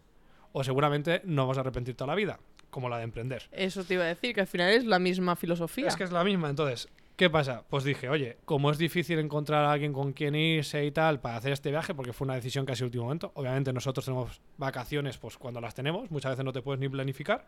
o 0.51 0.63
seguramente 0.63 1.21
no 1.25 1.43
vamos 1.43 1.57
a 1.57 1.61
arrepentir 1.61 1.95
toda 1.95 2.07
la 2.07 2.15
vida, 2.15 2.39
como 2.69 2.89
la 2.89 2.97
de 2.97 3.03
emprender. 3.03 3.47
Eso 3.51 3.83
te 3.83 3.93
iba 3.95 4.03
a 4.03 4.07
decir, 4.07 4.35
que 4.35 4.41
al 4.41 4.47
final 4.47 4.69
es 4.71 4.85
la 4.85 4.99
misma 4.99 5.35
filosofía. 5.35 5.87
Es 5.87 5.95
que 5.95 6.03
es 6.03 6.11
la 6.11 6.23
misma, 6.23 6.49
entonces, 6.49 6.89
¿qué 7.21 7.29
pasa? 7.29 7.63
Pues 7.69 7.83
dije, 7.83 8.09
oye, 8.09 8.37
como 8.45 8.71
es 8.71 8.79
difícil 8.79 9.19
encontrar 9.19 9.63
a 9.63 9.71
alguien 9.71 9.93
con 9.93 10.11
quien 10.11 10.33
irse 10.33 10.83
y 10.83 10.89
tal 10.89 11.19
para 11.19 11.35
hacer 11.35 11.51
este 11.51 11.69
viaje, 11.69 11.93
porque 11.93 12.13
fue 12.13 12.25
una 12.25 12.33
decisión 12.33 12.65
casi 12.65 12.83
último 12.83 13.03
momento, 13.03 13.31
obviamente 13.35 13.71
nosotros 13.71 14.03
tenemos 14.03 14.41
vacaciones 14.57 15.19
pues 15.19 15.37
cuando 15.37 15.61
las 15.61 15.75
tenemos, 15.75 16.09
muchas 16.09 16.31
veces 16.31 16.43
no 16.43 16.51
te 16.51 16.63
puedes 16.63 16.79
ni 16.79 16.89
planificar, 16.89 17.45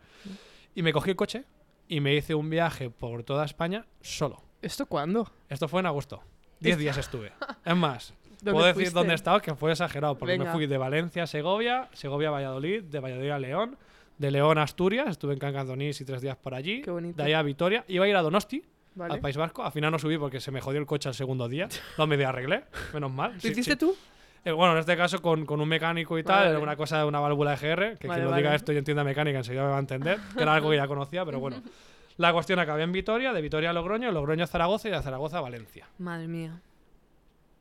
y 0.76 0.82
me 0.82 0.92
cogí 0.92 1.10
el 1.10 1.16
coche 1.16 1.42
y 1.88 1.98
me 1.98 2.14
hice 2.14 2.36
un 2.36 2.50
viaje 2.50 2.88
por 2.88 3.24
toda 3.24 3.44
España 3.44 3.84
solo. 4.00 4.44
¿Esto 4.62 4.86
cuándo? 4.86 5.32
Esto 5.48 5.66
fue 5.66 5.80
en 5.80 5.86
agosto. 5.86 6.22
Diez 6.60 6.78
días 6.78 6.96
estuve. 6.96 7.32
Es 7.64 7.74
más, 7.74 8.14
¿Dónde 8.42 8.52
puedo 8.52 8.66
decir 8.66 8.82
fuiste? 8.82 8.94
dónde 8.94 9.14
he 9.14 9.16
estado, 9.16 9.40
que 9.40 9.56
fue 9.56 9.72
exagerado, 9.72 10.16
porque 10.16 10.34
me 10.34 10.44
Venga. 10.44 10.52
fui 10.52 10.68
de 10.68 10.78
Valencia 10.78 11.24
a 11.24 11.26
Segovia, 11.26 11.88
Segovia 11.94 12.28
a 12.28 12.30
Valladolid, 12.30 12.84
de 12.84 13.00
Valladolid 13.00 13.30
a 13.30 13.38
León, 13.40 13.76
de 14.18 14.30
León 14.30 14.56
a 14.56 14.62
Asturias, 14.62 15.08
estuve 15.08 15.32
en 15.32 15.40
Cancanzonís 15.40 16.00
y 16.00 16.04
tres 16.04 16.22
días 16.22 16.36
por 16.36 16.54
allí, 16.54 16.80
Qué 16.82 16.92
bonito. 16.92 17.16
de 17.16 17.24
ahí 17.24 17.32
a 17.32 17.42
Vitoria, 17.42 17.84
iba 17.88 18.04
a 18.04 18.08
ir 18.08 18.14
a 18.14 18.22
Donosti, 18.22 18.62
¿Vale? 18.94 19.14
al 19.14 19.20
País 19.20 19.36
Vasco. 19.36 19.64
Al 19.64 19.72
final 19.72 19.90
no 19.90 19.98
subí 19.98 20.16
porque 20.18 20.40
se 20.40 20.50
me 20.50 20.60
jodió 20.60 20.78
el 20.80 20.86
coche 20.86 21.08
al 21.08 21.14
segundo 21.14 21.48
día. 21.48 21.68
Lo 21.98 22.06
medio 22.06 22.28
arreglé, 22.28 22.64
menos 22.92 23.10
mal. 23.12 23.34
¿Lo 23.34 23.40
Sí, 23.40 23.48
hiciste 23.48 23.72
sí. 23.72 23.76
tú? 23.78 23.96
Eh, 24.44 24.52
bueno, 24.52 24.74
en 24.74 24.78
este 24.80 24.96
caso 24.96 25.22
con, 25.22 25.46
con 25.46 25.60
un 25.60 25.68
mecánico 25.68 26.18
y 26.18 26.22
tal, 26.22 26.36
Vale. 26.36 26.50
era 26.50 26.58
una 26.58 26.76
cosa 26.76 26.98
de 26.98 27.04
una 27.06 27.18
válvula 27.18 27.54
EGR, 27.54 27.96
que 27.98 28.06
Vale, 28.08 28.20
quien 28.20 28.30
lo 28.30 28.36
diga 28.36 28.54
esto 28.54 28.72
y 28.72 28.76
entienda 28.76 29.02
mecánica 29.02 29.38
enseguida 29.38 29.62
me 29.64 29.70
va 29.70 29.76
a 29.76 29.80
entender, 29.80 30.18
que 30.36 30.42
era 30.42 30.54
algo 30.54 30.68
que 30.70 30.76
ya 30.76 30.86
conocía, 30.86 31.24
pero 31.24 31.40
bueno. 31.40 31.62
La 32.18 32.32
cuestión 32.32 32.58
acabé 32.60 32.82
en 32.84 32.92
Vitoria, 32.92 33.32
de 33.32 33.40
Vitoria 33.40 33.70
a 33.70 33.72
Logroño, 33.72 34.06
de 34.06 34.12
Logroño 34.12 34.44
a 34.44 34.46
Zaragoza 34.46 34.86
y 34.86 34.92
de 34.92 35.02
Zaragoza 35.02 35.38
a 35.38 35.40
Valencia. 35.40 35.88
Madre 35.98 36.28
mía. 36.28 36.60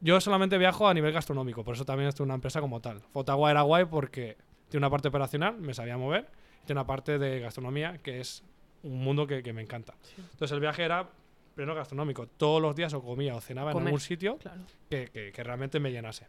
Yo 0.01 0.19
solamente 0.21 0.57
viajo 0.57 0.87
a 0.87 0.93
nivel 0.93 1.11
gastronómico, 1.13 1.63
por 1.63 1.73
eso 1.75 1.85
también 1.85 2.09
estoy 2.09 2.25
en 2.25 2.27
una 2.31 2.35
empresa 2.35 2.59
como 2.59 2.81
tal. 2.81 2.99
Fotagua 3.13 3.49
era 3.49 3.61
guay 3.61 3.85
porque 3.85 4.37
tiene 4.69 4.85
una 4.85 4.91
parte 4.91 5.07
operacional, 5.07 5.57
me 5.59 5.73
sabía 5.73 5.97
mover, 5.97 6.27
y 6.61 6.65
tiene 6.65 6.81
una 6.81 6.85
parte 6.87 7.17
de 7.17 7.39
gastronomía 7.39 7.97
que 7.99 8.19
es 8.19 8.43
un 8.83 9.01
mundo 9.03 9.25
que, 9.25 9.41
que 9.41 9.53
me 9.53 9.61
encanta. 9.61 9.95
Entonces 10.17 10.51
el 10.51 10.59
viaje 10.59 10.83
era 10.83 11.07
pleno 11.55 11.75
gastronómico. 11.75 12.27
Todos 12.27 12.61
los 12.61 12.75
días 12.75 12.93
o 12.93 13.01
comía 13.01 13.35
o 13.35 13.41
cenaba 13.41 13.71
en 13.71 13.73
Comer. 13.75 13.87
algún 13.87 13.99
sitio 13.99 14.37
Claro. 14.37 14.61
que, 14.89 15.09
que- 15.09 15.31
que 15.31 15.43
realmente 15.43 15.79
me 15.79 15.91
llenase. 15.91 16.27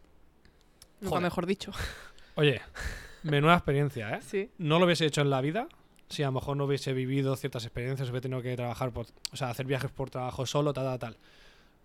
Nunca 1.01 1.09
Joder. 1.09 1.23
mejor 1.23 1.45
dicho. 1.45 1.71
Oye, 2.35 2.61
menuda 3.23 3.53
experiencia, 3.55 4.15
¿eh? 4.15 4.19
Sí. 4.21 4.49
No 4.57 4.79
lo 4.79 4.85
hubiese 4.85 5.05
hecho 5.05 5.21
en 5.21 5.29
la 5.29 5.41
vida 5.41 5.67
si 6.09 6.21
a 6.23 6.27
lo 6.27 6.33
mejor 6.33 6.55
no 6.57 6.65
hubiese 6.65 6.93
vivido 6.93 7.35
ciertas 7.35 7.63
experiencias, 7.65 8.09
hubiese 8.09 8.21
tenido 8.23 8.41
que 8.41 8.55
trabajar 8.55 8.91
por, 8.91 9.07
o 9.31 9.35
sea, 9.35 9.49
hacer 9.49 9.65
viajes 9.65 9.89
por 9.91 10.09
trabajo 10.11 10.45
solo, 10.45 10.71
tal, 10.73 10.85
tal, 10.85 10.99
tal. 10.99 11.17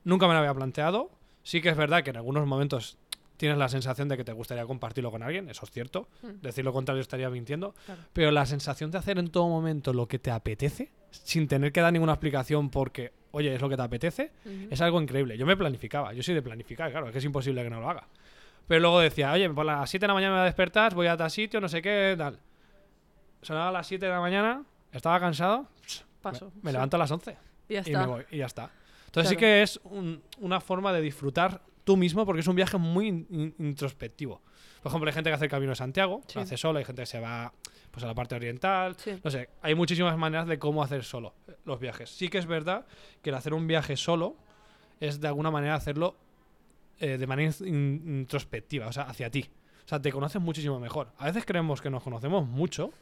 Nunca 0.05 0.27
me 0.29 0.35
lo 0.35 0.41
había 0.41 0.53
planteado. 0.55 1.11
Sí 1.43 1.63
que 1.63 1.71
es 1.71 1.77
verdad 1.77 2.03
que 2.05 2.11
en 2.11 2.17
algunos 2.19 2.47
momentos 2.47 2.99
tienes 3.39 3.57
la 3.57 3.71
sensación 3.71 4.09
de 4.09 4.19
que 4.19 4.25
te 4.25 4.33
gustaría 4.33 4.67
compartirlo 4.67 5.11
con 5.11 5.23
alguien, 5.23 5.49
eso 5.49 5.65
es 5.65 5.71
cierto. 5.71 6.09
Mm. 6.23 6.43
Decir 6.43 6.65
lo 6.67 6.75
contrario 6.75 7.01
estaría 7.01 7.31
mintiendo. 7.31 7.75
Claro. 7.87 8.03
Pero 8.13 8.31
la 8.31 8.45
sensación 8.45 8.91
de 8.91 8.99
hacer 8.99 9.19
en 9.19 9.29
todo 9.29 9.49
momento 9.49 9.95
lo 9.95 10.07
que 10.07 10.19
te 10.19 10.31
apetece, 10.31 10.91
sin 11.11 11.49
tener 11.49 11.73
que 11.73 11.81
dar 11.81 11.91
ninguna 11.95 12.13
explicación 12.13 12.69
porque, 12.69 13.13
oye, 13.33 13.55
es 13.55 13.61
lo 13.61 13.69
que 13.69 13.77
te 13.77 13.83
apetece, 13.83 14.31
es 14.71 14.81
algo 14.81 15.01
increíble. 15.01 15.37
Yo 15.39 15.47
me 15.47 15.57
planificaba, 15.57 16.13
yo 16.13 16.23
soy 16.23 16.35
de 16.35 16.43
planificar, 16.43 16.91
claro, 16.91 17.07
es 17.07 17.13
que 17.13 17.19
es 17.19 17.25
imposible 17.25 17.63
que 17.63 17.71
no 17.71 17.81
lo 17.81 17.89
haga. 17.91 18.07
Pero 18.67 18.81
luego 18.81 19.01
decía, 19.01 19.33
oye, 19.33 19.49
por 19.51 19.65
las 19.67 19.89
7 19.91 20.05
de 20.05 20.09
la 20.09 20.15
mañana 20.15 20.33
me 20.33 20.39
voy 20.39 20.43
a 20.43 20.47
despertar, 20.47 20.95
voy 20.95 21.07
a 21.09 21.17
tal 21.17 21.31
sitio, 21.31 21.61
no 21.61 21.69
sé 21.69 21.83
qué, 21.83 22.15
tal. 22.17 22.39
Sonaba 23.43 23.69
a 23.69 23.73
las 23.73 23.87
7 23.87 24.05
de 24.07 24.13
la 24.13 24.21
mañana, 24.21 24.63
estaba 24.93 25.19
cansado, 25.19 25.67
Paso. 26.21 26.53
me, 26.57 26.63
me 26.65 26.71
sí. 26.71 26.73
levanto 26.75 26.97
a 26.97 26.99
las 26.99 27.11
11 27.11 27.37
Y 27.69 27.75
ya 27.75 27.79
y 27.81 27.83
está. 27.83 28.01
me 28.01 28.07
voy, 28.07 28.25
y 28.31 28.37
ya 28.39 28.47
está. 28.47 28.71
Entonces 29.07 29.31
sí 29.31 29.37
que 29.37 29.63
es 29.63 29.81
un- 29.85 30.23
una 30.39 30.61
forma 30.61 30.93
de 30.93 31.01
disfrutar 31.01 31.63
tú 31.85 31.97
mismo 31.97 32.25
porque 32.27 32.41
es 32.41 32.47
un 32.47 32.55
viaje 32.55 32.77
muy 32.79 33.09
in- 33.09 33.27
in- 33.31 33.55
introspectivo. 33.59 34.41
Por 34.83 34.91
ejemplo, 34.91 35.09
hay 35.09 35.15
gente 35.15 35.31
que 35.31 35.35
hace 35.35 35.45
el 35.47 35.51
Camino 35.51 35.71
de 35.71 35.77
Santiago, 35.77 36.21
Sí. 36.27 36.35
lo 36.37 36.43
hace 36.43 36.57
solo, 36.57 36.79
hay 36.79 36.85
gente 36.85 37.03
que 37.03 37.07
se 37.07 37.19
va 37.21 37.53
pues, 37.91 38.05
a 38.05 38.07
la 38.07 38.15
parte 38.15 38.37
oriental, 38.37 38.95
Sí. 38.97 39.19
no 39.25 39.31
sé, 39.33 39.49
hay 39.63 39.75
muchísimas 39.75 40.17
maneras 40.17 40.47
de 40.47 40.59
cómo 40.61 40.83
hacer 40.85 41.03
solo 41.03 41.35
los 41.65 41.81
viajes. 41.81 42.11
Sí 42.11 42.29
que 42.29 42.39
es 42.39 42.47
verdad 42.47 42.87
que 43.23 43.31
el 43.31 43.37
hacer 43.37 43.55
un 43.55 43.67
viaje 43.67 43.97
solo 43.97 44.37
es 45.01 45.21
de 45.21 45.29
alguna 45.29 45.51
manera 45.51 45.75
hacerlo 45.75 46.17
eh, 46.99 47.17
de 47.19 47.27
manera 47.27 47.53
in- 47.61 48.03
introspectiva, 48.21 48.87
o 48.89 48.93
sea, 48.93 49.05
hacia 49.05 49.31
ti. 49.31 49.49
O 49.85 49.89
sea, 49.89 50.01
te 50.01 50.13
conoces 50.13 50.41
muchísimo 50.41 50.79
mejor. 50.79 51.13
A 51.19 51.27
veces 51.27 51.45
creemos 51.45 51.81
que 51.81 51.91
nos 51.91 52.03
conocemos 52.03 52.47
mucho 52.47 52.93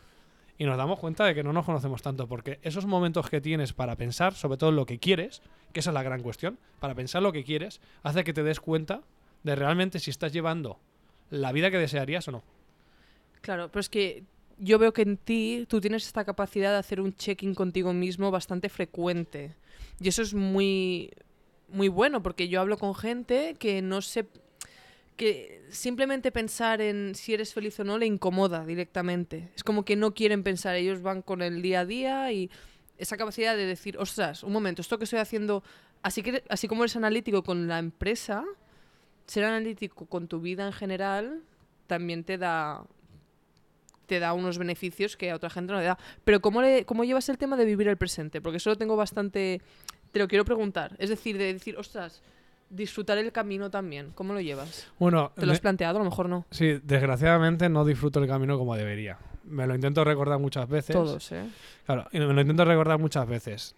y 0.57 0.65
nos 0.65 0.77
damos 0.77 0.99
cuenta 0.99 1.25
de 1.25 1.35
que 1.35 1.43
no 1.45 1.53
nos 1.53 1.65
conocemos 1.65 2.03
tanto, 2.03 2.27
porque 2.27 2.59
esos 2.63 2.87
momentos 2.87 3.29
que 3.31 3.41
tienes 3.41 3.73
para 3.73 3.95
pensar, 3.97 4.35
sobre 4.35 4.57
todo 4.57 4.73
lo 4.73 4.87
que 4.87 4.99
quieres, 4.99 5.43
que 5.73 5.81
esa 5.81 5.91
es 5.91 5.95
la 5.95 6.03
gran 6.03 6.23
cuestión, 6.23 6.59
para 6.81 6.95
pensar 6.95 7.23
lo 7.23 7.33
que 7.33 7.45
quieres, 7.45 7.81
hace 8.03 8.25
que 8.25 8.33
te 8.33 8.43
des 8.43 8.59
cuenta 8.59 9.03
de 9.45 9.55
realmente 9.55 10.01
si 10.01 10.11
estás 10.11 10.33
llevando 10.33 10.81
la 11.31 11.53
vida 11.53 11.71
que 11.71 11.79
desearías 11.79 12.27
o 12.29 12.33
no. 12.33 12.43
Claro, 13.41 13.69
pero 13.71 13.81
es 13.81 13.89
que 13.89 14.25
yo 14.59 14.79
veo 14.79 14.93
que 14.93 15.03
en 15.03 15.17
ti 15.17 15.67
tú 15.69 15.81
tienes 15.81 16.07
esta 16.07 16.25
capacidad 16.25 16.73
de 16.73 16.79
hacer 16.79 17.01
un 17.01 17.15
check-in 17.15 17.55
contigo 17.55 17.93
mismo 17.93 18.31
bastante 18.31 18.69
frecuente. 18.69 19.55
Y 20.01 20.09
eso 20.09 20.23
es 20.23 20.35
muy, 20.35 21.11
muy 21.69 21.89
bueno, 21.89 22.23
porque 22.23 22.49
yo 22.49 22.61
hablo 22.61 22.77
con 22.77 22.95
gente 22.95 23.57
que 23.59 23.83
no 23.83 24.03
se... 24.03 24.27
que 25.17 25.63
simplemente 25.71 26.33
pensar 26.33 26.81
en 26.81 27.15
si 27.15 27.35
eres 27.35 27.55
feliz 27.55 27.79
o 27.81 27.85
no 27.85 27.99
le 27.99 28.07
incomoda 28.07 28.65
directamente. 28.65 29.51
Es 29.55 29.63
como 29.63 29.85
que 29.85 29.97
no 29.97 30.15
quieren 30.15 30.43
pensar, 30.43 30.75
ellos 30.75 31.03
van 31.03 31.23
con 31.23 31.43
el 31.43 31.63
día 31.63 31.81
a 31.81 31.85
día 31.85 32.33
y 32.33 32.51
esa 32.99 33.17
capacidad 33.17 33.57
de 33.57 33.67
decir, 33.67 33.97
ostras, 33.99 34.43
un 34.43 34.53
momento, 34.53 34.83
esto 34.83 34.99
que 34.99 35.05
estoy 35.05 35.21
haciendo, 35.21 35.63
así, 36.03 36.23
que, 36.23 36.43
así 36.49 36.67
como 36.67 36.83
eres 36.83 36.97
analítico 36.97 37.45
con 37.45 37.69
la 37.69 37.79
empresa, 37.79 38.45
ser 39.27 39.45
analítico 39.45 40.07
con 40.07 40.27
tu 40.27 40.41
vida 40.41 40.67
en 40.67 40.73
general 40.73 41.43
también 41.87 42.25
te 42.25 42.39
da 42.39 42.85
te 44.09 44.19
da 44.19 44.33
unos 44.33 44.59
beneficios 44.59 45.17
que 45.17 45.31
a 45.31 45.37
otra 45.37 45.51
gente 45.51 45.73
no 45.73 45.79
le 45.79 45.85
da. 45.85 45.99
Pero 46.25 46.41
¿cómo, 46.41 46.63
le, 46.63 46.85
cómo 46.85 47.05
llevas 47.05 47.29
el 47.29 47.39
tema 47.39 47.57
de 47.57 47.65
vivir 47.65 47.87
el 47.87 47.97
presente? 47.97 48.41
Porque 48.41 48.57
eso 48.57 48.71
lo 48.71 48.77
tengo 48.77 48.97
bastante... 48.97 49.61
Te 50.11 50.19
lo 50.19 50.27
quiero 50.27 50.45
preguntar. 50.45 50.97
Es 50.99 51.11
decir, 51.11 51.37
de 51.37 51.53
decir, 51.53 51.77
ostras, 51.77 52.23
disfrutar 52.71 53.19
el 53.19 53.31
camino 53.31 53.71
también. 53.71 54.11
¿Cómo 54.15 54.33
lo 54.33 54.41
llevas? 54.41 54.89
Bueno, 54.99 55.33
¿Te 55.37 55.45
lo 55.45 55.53
has 55.53 55.61
planteado? 55.61 55.99
A 55.99 56.03
lo 56.03 56.07
mejor 56.07 56.29
no. 56.31 56.47
Sí, 56.51 56.81
desgraciadamente 56.83 57.69
no 57.69 57.85
disfruto 57.85 58.19
el 58.19 58.27
camino 58.27 58.59
como 58.59 58.75
debería. 58.75 59.19
me 59.45 59.67
lo 59.67 59.75
intento 59.75 60.03
recordar 60.05 60.39
muchas 60.39 60.67
veces. 60.69 60.97
Todos, 60.97 61.31
¿eh? 61.33 61.45
Claro, 61.85 62.07
y 62.11 62.19
me 62.19 62.33
lo 62.33 62.41
intento 62.41 62.65
recordar 62.65 62.99
muchas 62.99 63.29
veces. 63.29 63.75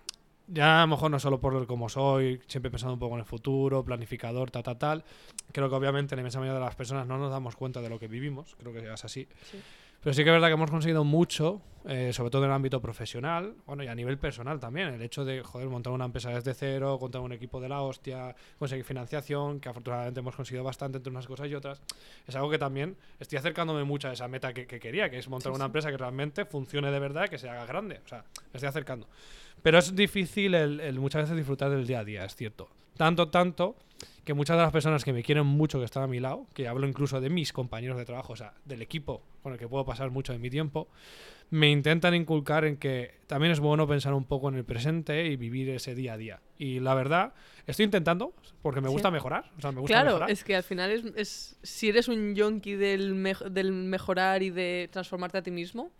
Ya 0.52 0.78
a 0.78 0.80
lo 0.82 0.88
mejor 0.88 1.10
no 1.12 1.20
solo 1.20 1.40
por 1.40 1.66
cómo 1.66 1.88
soy, 1.88 2.40
siempre 2.48 2.70
pensando 2.70 2.94
un 2.94 2.98
poco 2.98 3.14
en 3.14 3.20
el 3.20 3.26
futuro, 3.26 3.84
planificador, 3.84 4.50
tal, 4.50 4.64
tal, 4.64 4.78
tal. 4.78 5.04
Creo 5.52 5.68
que 5.68 5.74
obviamente 5.76 6.16
la 6.16 6.22
inmensa 6.22 6.40
mayoría 6.40 6.58
de 6.58 6.64
las 6.64 6.74
personas 6.74 7.06
no 7.06 7.18
nos 7.18 7.30
damos 7.30 7.54
cuenta 7.54 7.80
de 7.80 7.88
lo 7.88 8.00
que 8.00 8.08
vivimos, 8.08 8.56
creo 8.58 8.72
que 8.72 8.92
es 8.92 9.04
así. 9.04 9.28
Sí. 9.50 9.58
Pero 10.02 10.14
sí 10.14 10.24
que 10.24 10.30
es 10.30 10.34
verdad 10.34 10.48
que 10.48 10.54
hemos 10.54 10.70
conseguido 10.70 11.04
mucho, 11.04 11.60
eh, 11.86 12.12
sobre 12.14 12.30
todo 12.30 12.42
en 12.44 12.50
el 12.50 12.54
ámbito 12.54 12.80
profesional, 12.80 13.54
bueno, 13.66 13.82
y 13.84 13.86
a 13.88 13.94
nivel 13.94 14.16
personal 14.18 14.58
también. 14.58 14.88
El 14.88 15.02
hecho 15.02 15.26
de, 15.26 15.42
joder, 15.42 15.68
montar 15.68 15.92
una 15.92 16.06
empresa 16.06 16.30
desde 16.30 16.54
cero, 16.54 16.96
contar 16.98 17.20
un 17.20 17.32
equipo 17.32 17.60
de 17.60 17.68
la 17.68 17.82
hostia, 17.82 18.34
conseguir 18.58 18.84
financiación, 18.86 19.60
que 19.60 19.68
afortunadamente 19.68 20.20
hemos 20.20 20.34
conseguido 20.34 20.64
bastante 20.64 20.96
entre 20.98 21.10
unas 21.10 21.26
cosas 21.26 21.48
y 21.48 21.54
otras, 21.54 21.82
es 22.26 22.34
algo 22.34 22.48
que 22.50 22.58
también 22.58 22.96
estoy 23.18 23.38
acercándome 23.38 23.84
mucho 23.84 24.08
a 24.08 24.12
esa 24.12 24.26
meta 24.26 24.54
que, 24.54 24.66
que 24.66 24.80
quería, 24.80 25.10
que 25.10 25.18
es 25.18 25.28
montar 25.28 25.52
Sí, 25.52 25.56
una 25.56 25.64
sí. 25.64 25.68
empresa 25.68 25.90
que 25.90 25.98
realmente 25.98 26.44
funcione 26.46 26.90
de 26.90 26.98
verdad, 26.98 27.28
que 27.28 27.36
se 27.38 27.48
haga 27.50 27.66
grande. 27.66 28.00
O 28.04 28.08
sea, 28.08 28.24
me 28.52 28.54
estoy 28.54 28.68
acercando. 28.68 29.06
Pero 29.62 29.78
es 29.78 29.94
difícil 29.94 30.54
el, 30.54 30.80
el 30.80 30.98
muchas 30.98 31.22
veces 31.22 31.36
disfrutar 31.36 31.70
del 31.70 31.86
día 31.86 32.00
a 32.00 32.04
día, 32.04 32.24
es 32.24 32.34
cierto. 32.34 32.70
Tanto, 32.96 33.28
tanto, 33.28 33.76
que 34.24 34.34
muchas 34.34 34.56
de 34.56 34.62
las 34.62 34.72
personas 34.72 35.04
que 35.04 35.12
me 35.12 35.22
quieren 35.22 35.46
mucho, 35.46 35.78
que 35.78 35.84
están 35.84 36.02
a 36.02 36.06
mi 36.06 36.20
lado, 36.20 36.46
que 36.54 36.68
hablo 36.68 36.86
incluso 36.86 37.20
de 37.20 37.30
mis 37.30 37.52
compañeros 37.52 37.96
de 37.98 38.04
trabajo, 38.04 38.32
o 38.32 38.36
sea, 38.36 38.52
del 38.64 38.82
equipo 38.82 39.22
con 39.42 39.52
el 39.52 39.58
que 39.58 39.66
puedo 39.68 39.84
pasar 39.84 40.10
mucho 40.10 40.32
de 40.32 40.38
mi 40.38 40.50
tiempo, 40.50 40.88
me 41.50 41.70
intentan 41.70 42.14
inculcar 42.14 42.64
en 42.64 42.76
que 42.76 43.14
también 43.26 43.50
es 43.52 43.58
bueno 43.60 43.88
pensar 43.88 44.14
un 44.14 44.24
poco 44.24 44.48
en 44.50 44.54
el 44.56 44.64
presente 44.64 45.26
y 45.26 45.36
vivir 45.36 45.68
ese 45.70 45.94
día 45.94 46.12
a 46.12 46.16
día. 46.16 46.40
Y 46.58 46.78
la 46.80 46.94
verdad, 46.94 47.32
estoy 47.66 47.86
intentando, 47.86 48.34
porque 48.62 48.80
me 48.80 48.88
Sí. 48.88 48.92
gusta 48.92 49.10
mejorar. 49.10 49.50
O 49.56 49.60
sea, 49.60 49.72
me 49.72 49.80
gusta 49.80 49.94
Claro, 49.94 50.10
mejorar. 50.10 50.30
es 50.30 50.44
que 50.44 50.54
al 50.54 50.62
final 50.62 50.90
es, 50.90 51.04
es- 51.16 51.58
si 51.62 51.88
eres 51.88 52.06
un 52.08 52.34
yonki 52.34 52.74
del, 52.74 53.14
mej- 53.16 53.48
del 53.50 53.72
mejorar 53.72 54.42
y 54.42 54.50
de 54.50 54.88
transformarte 54.92 55.38
a 55.38 55.42
ti 55.42 55.50
mismo, 55.50 55.90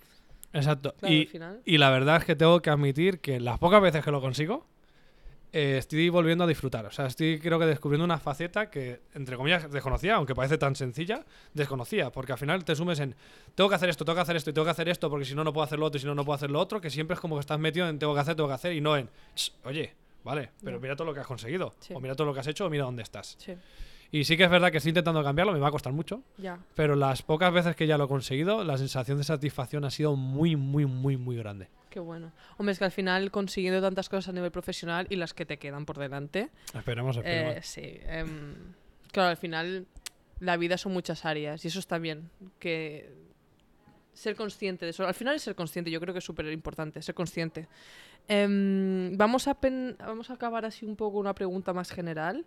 Exacto. 0.52 0.94
claro, 0.98 1.14
y, 1.14 1.28
y 1.64 1.78
la 1.78 1.90
verdad 1.90 2.18
es 2.18 2.24
que 2.24 2.36
tengo 2.36 2.60
que 2.60 2.70
admitir 2.70 3.20
que 3.20 3.40
las 3.40 3.58
pocas 3.58 3.80
veces 3.80 4.04
que 4.04 4.10
lo 4.10 4.20
consigo, 4.20 4.66
eh, 5.53 5.76
estoy 5.78 6.09
volviendo 6.09 6.44
a 6.44 6.46
disfrutar. 6.46 6.86
O 6.86 6.90
sea, 6.90 7.07
estoy 7.07 7.38
creo 7.38 7.59
que 7.59 7.66
descubriendo 7.66 8.05
una 8.05 8.18
faceta 8.18 8.70
que, 8.70 9.01
entre 9.14 9.36
comillas, 9.36 9.70
desconocía, 9.70 10.14
aunque 10.16 10.34
parece 10.34 10.59
tan 10.59 10.76
sencilla, 10.76 11.24
desconocía. 11.55 12.11
Porque 12.11 12.32
al 12.32 12.38
final 12.38 12.64
te 12.64 12.74
sumes 12.76 13.01
en, 13.01 13.14
tengo 13.55 13.68
que 13.68 13.76
hacer 13.76 13.88
esto, 13.88 14.05
tengo 14.05 14.16
que 14.16 14.22
hacer 14.22 14.36
esto 14.36 14.51
y 14.51 14.53
tengo 14.53 14.64
que 14.64 14.70
hacer 14.70 14.88
esto, 14.88 15.11
porque 15.11 15.24
si 15.24 15.34
no, 15.34 15.42
no 15.44 15.53
puedo 15.53 15.64
hacer 15.64 15.78
lo 15.78 15.86
otro 15.86 15.98
y 15.98 16.01
si 16.01 16.07
no, 16.07 16.14
no 16.14 16.24
puedo 16.24 16.36
hacer 16.36 16.51
lo 16.51 16.61
otro, 16.61 16.80
que 16.80 16.90
siempre 16.90 17.14
es 17.14 17.20
como 17.20 17.36
que 17.36 17.40
estás 17.40 17.59
metido 17.59 17.88
en 17.88 17.98
tengo 17.98 18.14
que 18.14 18.20
hacer, 18.20 18.34
tengo 18.36 18.48
que 18.48 18.55
hacer 18.55 18.72
y 18.72 18.80
no 18.80 18.96
en, 18.96 19.09
"Ch, 19.34 19.53
oye, 19.64 19.92
vale, 20.24 20.51
pero 20.62 20.78
mira 20.80 20.94
todo 20.96 21.07
lo 21.07 21.14
que 21.14 21.20
has 21.20 21.26
conseguido. 21.26 21.74
Sí. 21.80 21.94
O 21.94 22.01
mira 22.01 22.14
todo 22.14 22.26
lo 22.26 22.34
que 22.34 22.40
has 22.40 22.46
hecho 22.46 22.66
o 22.66 22.70
mira 22.70 22.84
dónde 22.84 23.03
estás. 23.03 23.36
Sí, 23.38 23.55
Y 24.12 24.24
sí 24.24 24.36
que 24.36 24.44
es 24.44 24.50
verdad 24.50 24.70
que 24.72 24.78
estoy 24.78 24.90
intentando 24.90 25.22
cambiarlo, 25.22 25.52
me 25.52 25.61
va 25.61 25.68
a 25.68 25.70
costar 25.70 25.92
mucho. 25.92 26.22
ya. 26.38 26.58
Pero 26.74 26.96
las 26.96 27.22
pocas 27.22 27.52
veces 27.52 27.76
que 27.76 27.86
ya 27.86 27.96
lo 27.96 28.04
he 28.04 28.08
conseguido, 28.08 28.64
la 28.64 28.76
sensación 28.76 29.18
de 29.18 29.24
satisfacción 29.24 29.84
ha 29.84 29.90
sido 29.90 30.16
muy, 30.16 30.56
muy, 30.56 30.84
muy, 30.86 31.16
muy 31.16 31.36
grande. 31.36 31.68
Qué 31.90 32.00
bueno. 32.00 32.32
Hombre, 32.56 32.72
es 32.72 32.78
que 32.78 32.84
al 32.84 32.92
final 32.92 33.30
consiguiendo 33.30 33.80
tantas 33.80 34.08
cosas 34.08 34.28
a 34.28 34.32
nivel 34.32 34.50
profesional 34.50 35.06
y 35.11 35.16
las 35.16 35.32
que 35.34 35.44
te 35.46 35.58
quedan 35.58 35.86
por 35.86 35.98
delante, 35.98 36.50
Esperemos, 36.74 37.16
esperemos. 37.16 37.54
eh, 37.56 37.61
sí. 37.62 38.00
em, 38.06 38.54
claro, 39.12 39.30
al 39.30 39.36
final 39.36 39.86
la 40.40 40.56
vida 40.56 40.76
son 40.78 40.92
muchas 40.92 41.24
áreas 41.24 41.64
y 41.64 41.68
eso 41.68 41.78
está 41.78 41.98
bien. 41.98 42.30
Que 42.58 43.12
ser 44.14 44.34
consciente 44.36 44.84
de 44.86 44.90
eso. 44.90 45.06
Al 45.06 45.14
final 45.14 45.34
es 45.36 45.42
ser 45.42 45.54
consciente, 45.54 45.90
yo 45.90 46.00
creo 46.00 46.12
que 46.14 46.18
es 46.18 46.24
súper 46.24 46.46
importante, 46.52 47.00
ser 47.02 47.14
consciente. 47.14 47.68
Em, 48.28 49.16
vamos, 49.16 49.48
a 49.48 49.54
pen- 49.54 49.96
vamos 49.98 50.30
a 50.30 50.34
acabar 50.34 50.64
así 50.64 50.84
un 50.86 50.96
poco 50.96 51.18
una 51.18 51.34
pregunta 51.34 51.72
más 51.72 51.90
general. 51.90 52.44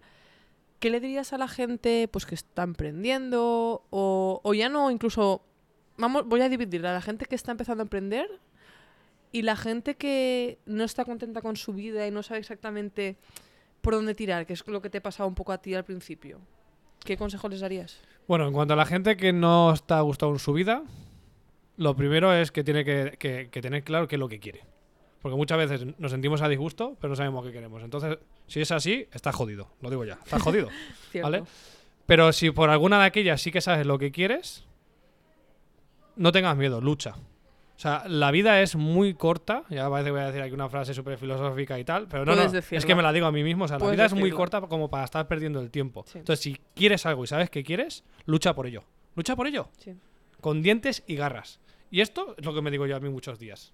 ¿Qué 0.80 0.90
le 0.90 1.00
dirías 1.00 1.34
a 1.34 1.38
la 1.38 1.48
gente 1.48 2.08
pues 2.12 2.26
que 2.26 2.36
está 2.36 2.64
emprendiendo 2.64 3.86
o, 3.90 4.54
ya 4.54 4.70
no 4.70 4.92
incluso 4.92 5.42
vamos 5.98 6.28
voy 6.28 6.42
a 6.42 6.50
dividir 6.50 6.86
a 6.86 6.94
la 6.94 7.02
gente 7.02 7.26
que 7.26 7.36
está 7.36 7.52
empezando 7.52 7.82
a 7.82 7.86
emprender 7.86 8.28
y 9.32 9.44
la 9.44 9.56
gente 9.56 9.96
que 9.96 10.60
no 10.66 10.84
está 10.84 11.06
contenta 11.06 11.42
con 11.42 11.56
su 11.56 11.74
vida 11.74 12.06
y 12.06 12.12
no 12.12 12.22
sabe 12.22 12.40
exactamente 12.40 13.18
por 13.82 13.94
dónde 13.94 14.14
tirar, 14.14 14.46
que 14.46 14.54
es 14.54 14.68
lo 14.68 14.82
que 14.82 14.90
te 14.90 15.02
pasaba 15.02 15.28
un 15.28 15.36
poco 15.36 15.52
a 15.52 15.58
ti 15.58 15.74
al 15.74 15.86
principio. 15.86 16.40
¿Qué 17.04 17.18
consejo 17.18 17.50
les 17.50 17.60
darías? 17.62 18.00
Bueno, 18.28 18.48
en 18.48 18.54
cuanto 18.54 18.74
a 18.74 18.78
la 18.78 18.86
gente 18.86 19.18
que 19.18 19.34
no 19.34 19.74
está 19.74 20.00
gustado 20.02 20.32
en 20.32 20.40
su 20.40 20.54
vida, 20.54 20.84
lo 21.78 21.96
primero 21.96 22.34
es 22.34 22.52
que 22.52 22.64
tiene 22.64 22.86
que 22.86 23.50
tener 23.62 23.84
claro 23.84 24.08
qué 24.08 24.16
es 24.16 24.20
lo 24.20 24.30
que 24.30 24.40
quiere. 24.40 24.73
Porque 25.24 25.38
muchas 25.38 25.58
veces 25.58 25.88
nos 25.98 26.12
sentimos 26.12 26.42
a 26.42 26.50
disgusto, 26.50 26.98
pero 27.00 27.12
no 27.12 27.16
sabemos 27.16 27.46
qué 27.46 27.54
queremos. 27.54 27.82
Entonces, 27.82 28.18
si 28.46 28.60
es 28.60 28.72
así, 28.72 29.08
está 29.14 29.32
jodido. 29.32 29.70
Lo 29.80 29.90
digo 29.90 30.04
ya, 30.04 30.20
está 30.22 30.38
jodido. 30.38 30.68
¿Vale? 31.24 31.44
Pero 32.06 32.34
si 32.34 32.52
por 32.52 32.70
alguna 32.70 33.00
de 33.00 33.06
aquellas 33.06 33.42
sí 33.42 33.50
que 33.50 33.62
sabes 33.62 33.88
lo 33.88 33.98
que 33.98 34.12
quieres, 34.12 34.66
no 36.18 36.34
tengas 36.34 36.58
miedo, 36.58 36.82
lucha. 36.82 37.12
O 37.14 37.80
sea, 37.80 38.04
la 38.06 38.32
vida 38.32 38.62
es 38.62 38.76
muy 38.76 39.14
corta. 39.14 39.64
Ya 39.70 39.90
parece 39.90 40.08
que 40.08 40.12
voy 40.12 40.20
a 40.20 40.26
decir 40.26 40.42
aquí 40.42 40.54
una 40.54 40.68
frase 40.68 40.94
súper 40.94 41.18
filosófica 41.18 41.80
y 41.80 41.86
tal, 41.86 42.10
pero 42.10 42.26
no, 42.26 42.36
no, 42.36 42.44
es 42.44 42.86
que 42.86 42.94
me 42.94 43.02
la 43.02 43.14
digo 43.14 43.26
a 43.26 43.32
mí 43.32 43.44
mismo. 43.44 43.64
O 43.64 43.68
sea, 43.70 43.80
la 43.80 43.92
vida 43.92 44.06
es 44.06 44.14
muy 44.14 44.32
corta 44.32 44.60
como 44.60 44.90
para 44.90 45.06
estar 45.06 45.26
perdiendo 45.30 45.62
el 45.62 45.72
tiempo. 45.72 46.04
Sí. 46.06 46.18
Entonces, 46.18 46.44
si 46.44 46.60
quieres 46.76 47.06
algo 47.06 47.24
y 47.24 47.28
sabes 47.28 47.50
que 47.50 47.64
quieres, 47.64 48.04
lucha 48.26 48.54
por 48.54 48.68
ello. 48.68 48.84
Lucha 49.16 49.38
por 49.38 49.48
ello. 49.48 49.70
Sí. 49.78 49.96
Con 50.42 50.62
dientes 50.62 51.02
y 51.08 51.16
garras. 51.16 51.62
Y 51.90 52.02
esto 52.02 52.36
es 52.38 52.44
lo 52.44 52.54
que 52.54 52.62
me 52.62 52.72
digo 52.72 52.88
yo 52.88 52.98
a 52.98 53.00
mí 53.00 53.08
muchos 53.08 53.40
días. 53.40 53.72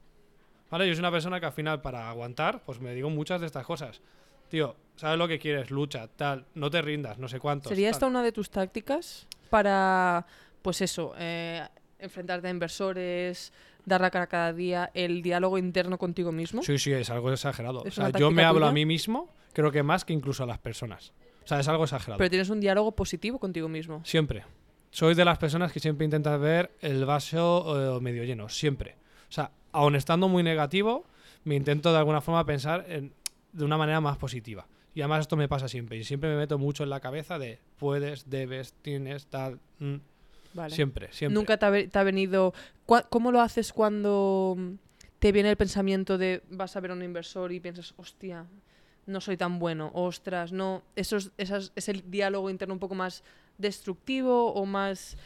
¿Vale? 0.69 0.87
Yo 0.87 0.93
soy 0.93 0.99
una 0.99 1.11
persona 1.11 1.39
que 1.39 1.45
al 1.45 1.51
final, 1.51 1.81
para 1.81 2.09
aguantar, 2.09 2.61
pues 2.63 2.79
me 2.79 2.93
digo 2.93 3.09
muchas 3.09 3.41
de 3.41 3.47
estas 3.47 3.65
cosas. 3.65 4.01
Tío, 4.49 4.75
sabes 4.95 5.17
lo 5.17 5.27
que 5.27 5.39
quieres, 5.39 5.71
lucha, 5.71 6.07
tal, 6.07 6.45
no 6.55 6.69
te 6.69 6.81
rindas, 6.81 7.17
no 7.17 7.27
sé 7.27 7.39
cuánto. 7.39 7.69
¿Sería 7.69 7.89
esta 7.89 8.07
una 8.07 8.23
de 8.23 8.31
tus 8.31 8.49
tácticas 8.49 9.27
para, 9.49 10.25
pues 10.61 10.81
eso, 10.81 11.13
eh, 11.17 11.67
enfrentarte 11.99 12.47
a 12.47 12.51
inversores, 12.51 13.53
dar 13.85 14.01
la 14.01 14.09
cara 14.09 14.27
cada 14.27 14.53
día, 14.53 14.89
el 14.93 15.21
diálogo 15.21 15.57
interno 15.57 15.97
contigo 15.97 16.31
mismo? 16.31 16.63
Sí, 16.63 16.77
sí, 16.77 16.91
es 16.91 17.09
algo 17.09 17.31
exagerado. 17.31 17.85
¿Es 17.85 17.93
o 17.93 18.01
sea, 18.01 18.09
una 18.09 18.19
yo 18.19 18.31
me 18.31 18.43
hablo 18.43 18.65
a 18.65 18.71
mí 18.71 18.85
mismo, 18.85 19.29
creo 19.53 19.71
que 19.71 19.83
más 19.83 20.05
que 20.05 20.13
incluso 20.13 20.43
a 20.43 20.45
las 20.47 20.59
personas. 20.59 21.13
O 21.43 21.47
sea, 21.47 21.59
es 21.59 21.67
algo 21.67 21.83
exagerado. 21.83 22.17
Pero 22.17 22.29
tienes 22.29 22.49
un 22.49 22.59
diálogo 22.59 22.91
positivo 22.95 23.39
contigo 23.39 23.67
mismo. 23.67 24.01
Siempre. 24.05 24.45
Soy 24.91 25.13
de 25.13 25.25
las 25.25 25.37
personas 25.37 25.71
que 25.71 25.79
siempre 25.79 26.05
intentan 26.05 26.41
ver 26.41 26.71
el 26.81 27.05
vaso 27.05 27.97
eh, 27.97 28.01
medio 28.01 28.23
lleno, 28.23 28.49
siempre. 28.49 28.95
O 29.29 29.31
sea, 29.31 29.51
aun 29.71 29.95
estando 29.95 30.27
muy 30.27 30.43
negativo, 30.43 31.05
me 31.43 31.55
intento 31.55 31.91
de 31.91 31.97
alguna 31.99 32.21
forma 32.21 32.45
pensar 32.45 32.85
en- 32.89 33.13
de 33.53 33.65
una 33.65 33.77
manera 33.77 34.01
más 34.01 34.17
positiva. 34.17 34.67
Y 34.95 35.01
además 35.01 35.21
esto 35.21 35.35
me 35.37 35.47
pasa 35.47 35.67
siempre. 35.67 35.97
Y 35.97 36.03
siempre 36.03 36.29
me 36.29 36.35
meto 36.35 36.57
mucho 36.57 36.83
en 36.83 36.89
la 36.89 36.99
cabeza 36.99 37.39
de 37.39 37.59
puedes, 37.77 38.29
debes, 38.29 38.73
tienes, 38.81 39.27
tal. 39.27 39.59
mm, 39.79 39.95
Vale. 40.53 40.73
Siempre, 40.75 41.09
siempre. 41.13 41.35
Nunca 41.35 41.57
te 41.57 41.65
ha, 41.65 41.69
ve- 41.69 41.87
te 41.87 41.99
ha 41.99 42.03
venido... 42.03 42.53
¿Cómo 43.09 43.31
lo 43.31 43.39
haces 43.39 43.71
cuando 43.71 44.55
mm, 44.57 44.71
te 45.19 45.31
viene 45.31 45.51
el 45.51 45.57
pensamiento 45.57 46.17
de 46.17 46.41
vas 46.49 46.75
a 46.75 46.79
ver 46.79 46.89
a 46.91 46.95
un 46.95 47.03
inversor 47.03 47.51
y 47.51 47.59
piensas, 47.59 47.93
hostia, 47.97 48.45
no 49.05 49.21
soy 49.21 49.37
tan 49.37 49.59
bueno, 49.59 49.91
ostras, 49.93 50.51
no... 50.51 50.81
Eso 50.95 51.17
es, 51.17 51.31
esas- 51.37 51.71
es 51.75 51.87
el 51.87 52.09
diálogo 52.09 52.49
interno 52.49 52.73
un 52.73 52.79
poco 52.79 52.95
más 52.95 53.23
destructivo 53.59 54.51
o 54.53 54.65
más 54.65 55.17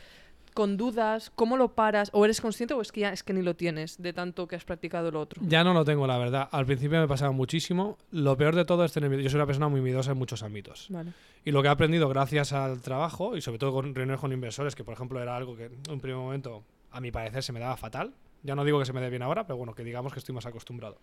con 0.53 0.77
dudas. 0.77 1.31
¿Cómo 1.35 1.57
lo 1.57 1.75
paras? 1.75 2.09
¿O 2.13 2.25
eres 2.25 2.41
consciente 2.41 2.73
o 2.73 2.81
es 2.81 2.91
que 2.91 3.01
ya 3.01 3.11
es 3.11 3.23
que 3.23 3.33
ni 3.33 3.41
lo 3.41 3.55
tienes 3.55 4.01
de 4.01 4.13
tanto 4.13 4.47
que 4.47 4.55
has 4.55 4.63
practicado 4.63 5.11
lo 5.11 5.19
otro? 5.21 5.41
Ya 5.45 5.63
no 5.63 5.73
lo 5.73 5.83
tengo, 5.85 6.07
la 6.07 6.17
verdad. 6.17 6.49
Al 6.51 6.65
principio 6.65 6.99
me 6.99 7.07
pasaba 7.07 7.31
muchísimo. 7.31 7.97
Lo 8.11 8.37
peor 8.37 8.55
de 8.55 8.65
todo 8.65 8.85
es 8.85 8.93
tener 8.93 9.09
miedo. 9.09 9.21
Yo 9.21 9.29
soy 9.29 9.37
una 9.37 9.45
persona 9.45 9.67
muy 9.67 9.81
miedosa 9.81 10.11
en 10.11 10.17
muchos 10.17 10.43
ámbitos. 10.43 10.87
Vale. 10.89 11.11
Y 11.45 11.51
lo 11.51 11.61
que 11.61 11.67
he 11.67 11.71
aprendido 11.71 12.07
gracias 12.09 12.53
al 12.53 12.81
trabajo 12.81 13.35
y 13.35 13.41
sobre 13.41 13.59
todo 13.59 13.73
con 13.73 13.93
reuniones 13.93 14.21
con 14.21 14.31
inversores, 14.31 14.75
que 14.75 14.83
por 14.83 14.93
ejemplo 14.93 15.21
era 15.21 15.35
algo 15.35 15.55
que 15.57 15.65
en 15.65 15.91
un 15.91 15.99
primer 15.99 16.17
momento, 16.17 16.63
a 16.91 17.01
mi 17.01 17.11
parecer, 17.11 17.43
se 17.43 17.51
me 17.51 17.59
daba 17.59 17.75
fatal. 17.75 18.13
Ya 18.43 18.55
no 18.55 18.65
digo 18.65 18.79
que 18.79 18.85
se 18.85 18.93
me 18.93 19.01
dé 19.01 19.09
bien 19.09 19.23
ahora, 19.23 19.45
pero 19.45 19.57
bueno, 19.57 19.73
que 19.73 19.83
digamos 19.83 20.13
que 20.13 20.19
estoy 20.19 20.35
más 20.35 20.45
acostumbrado. 20.45 20.97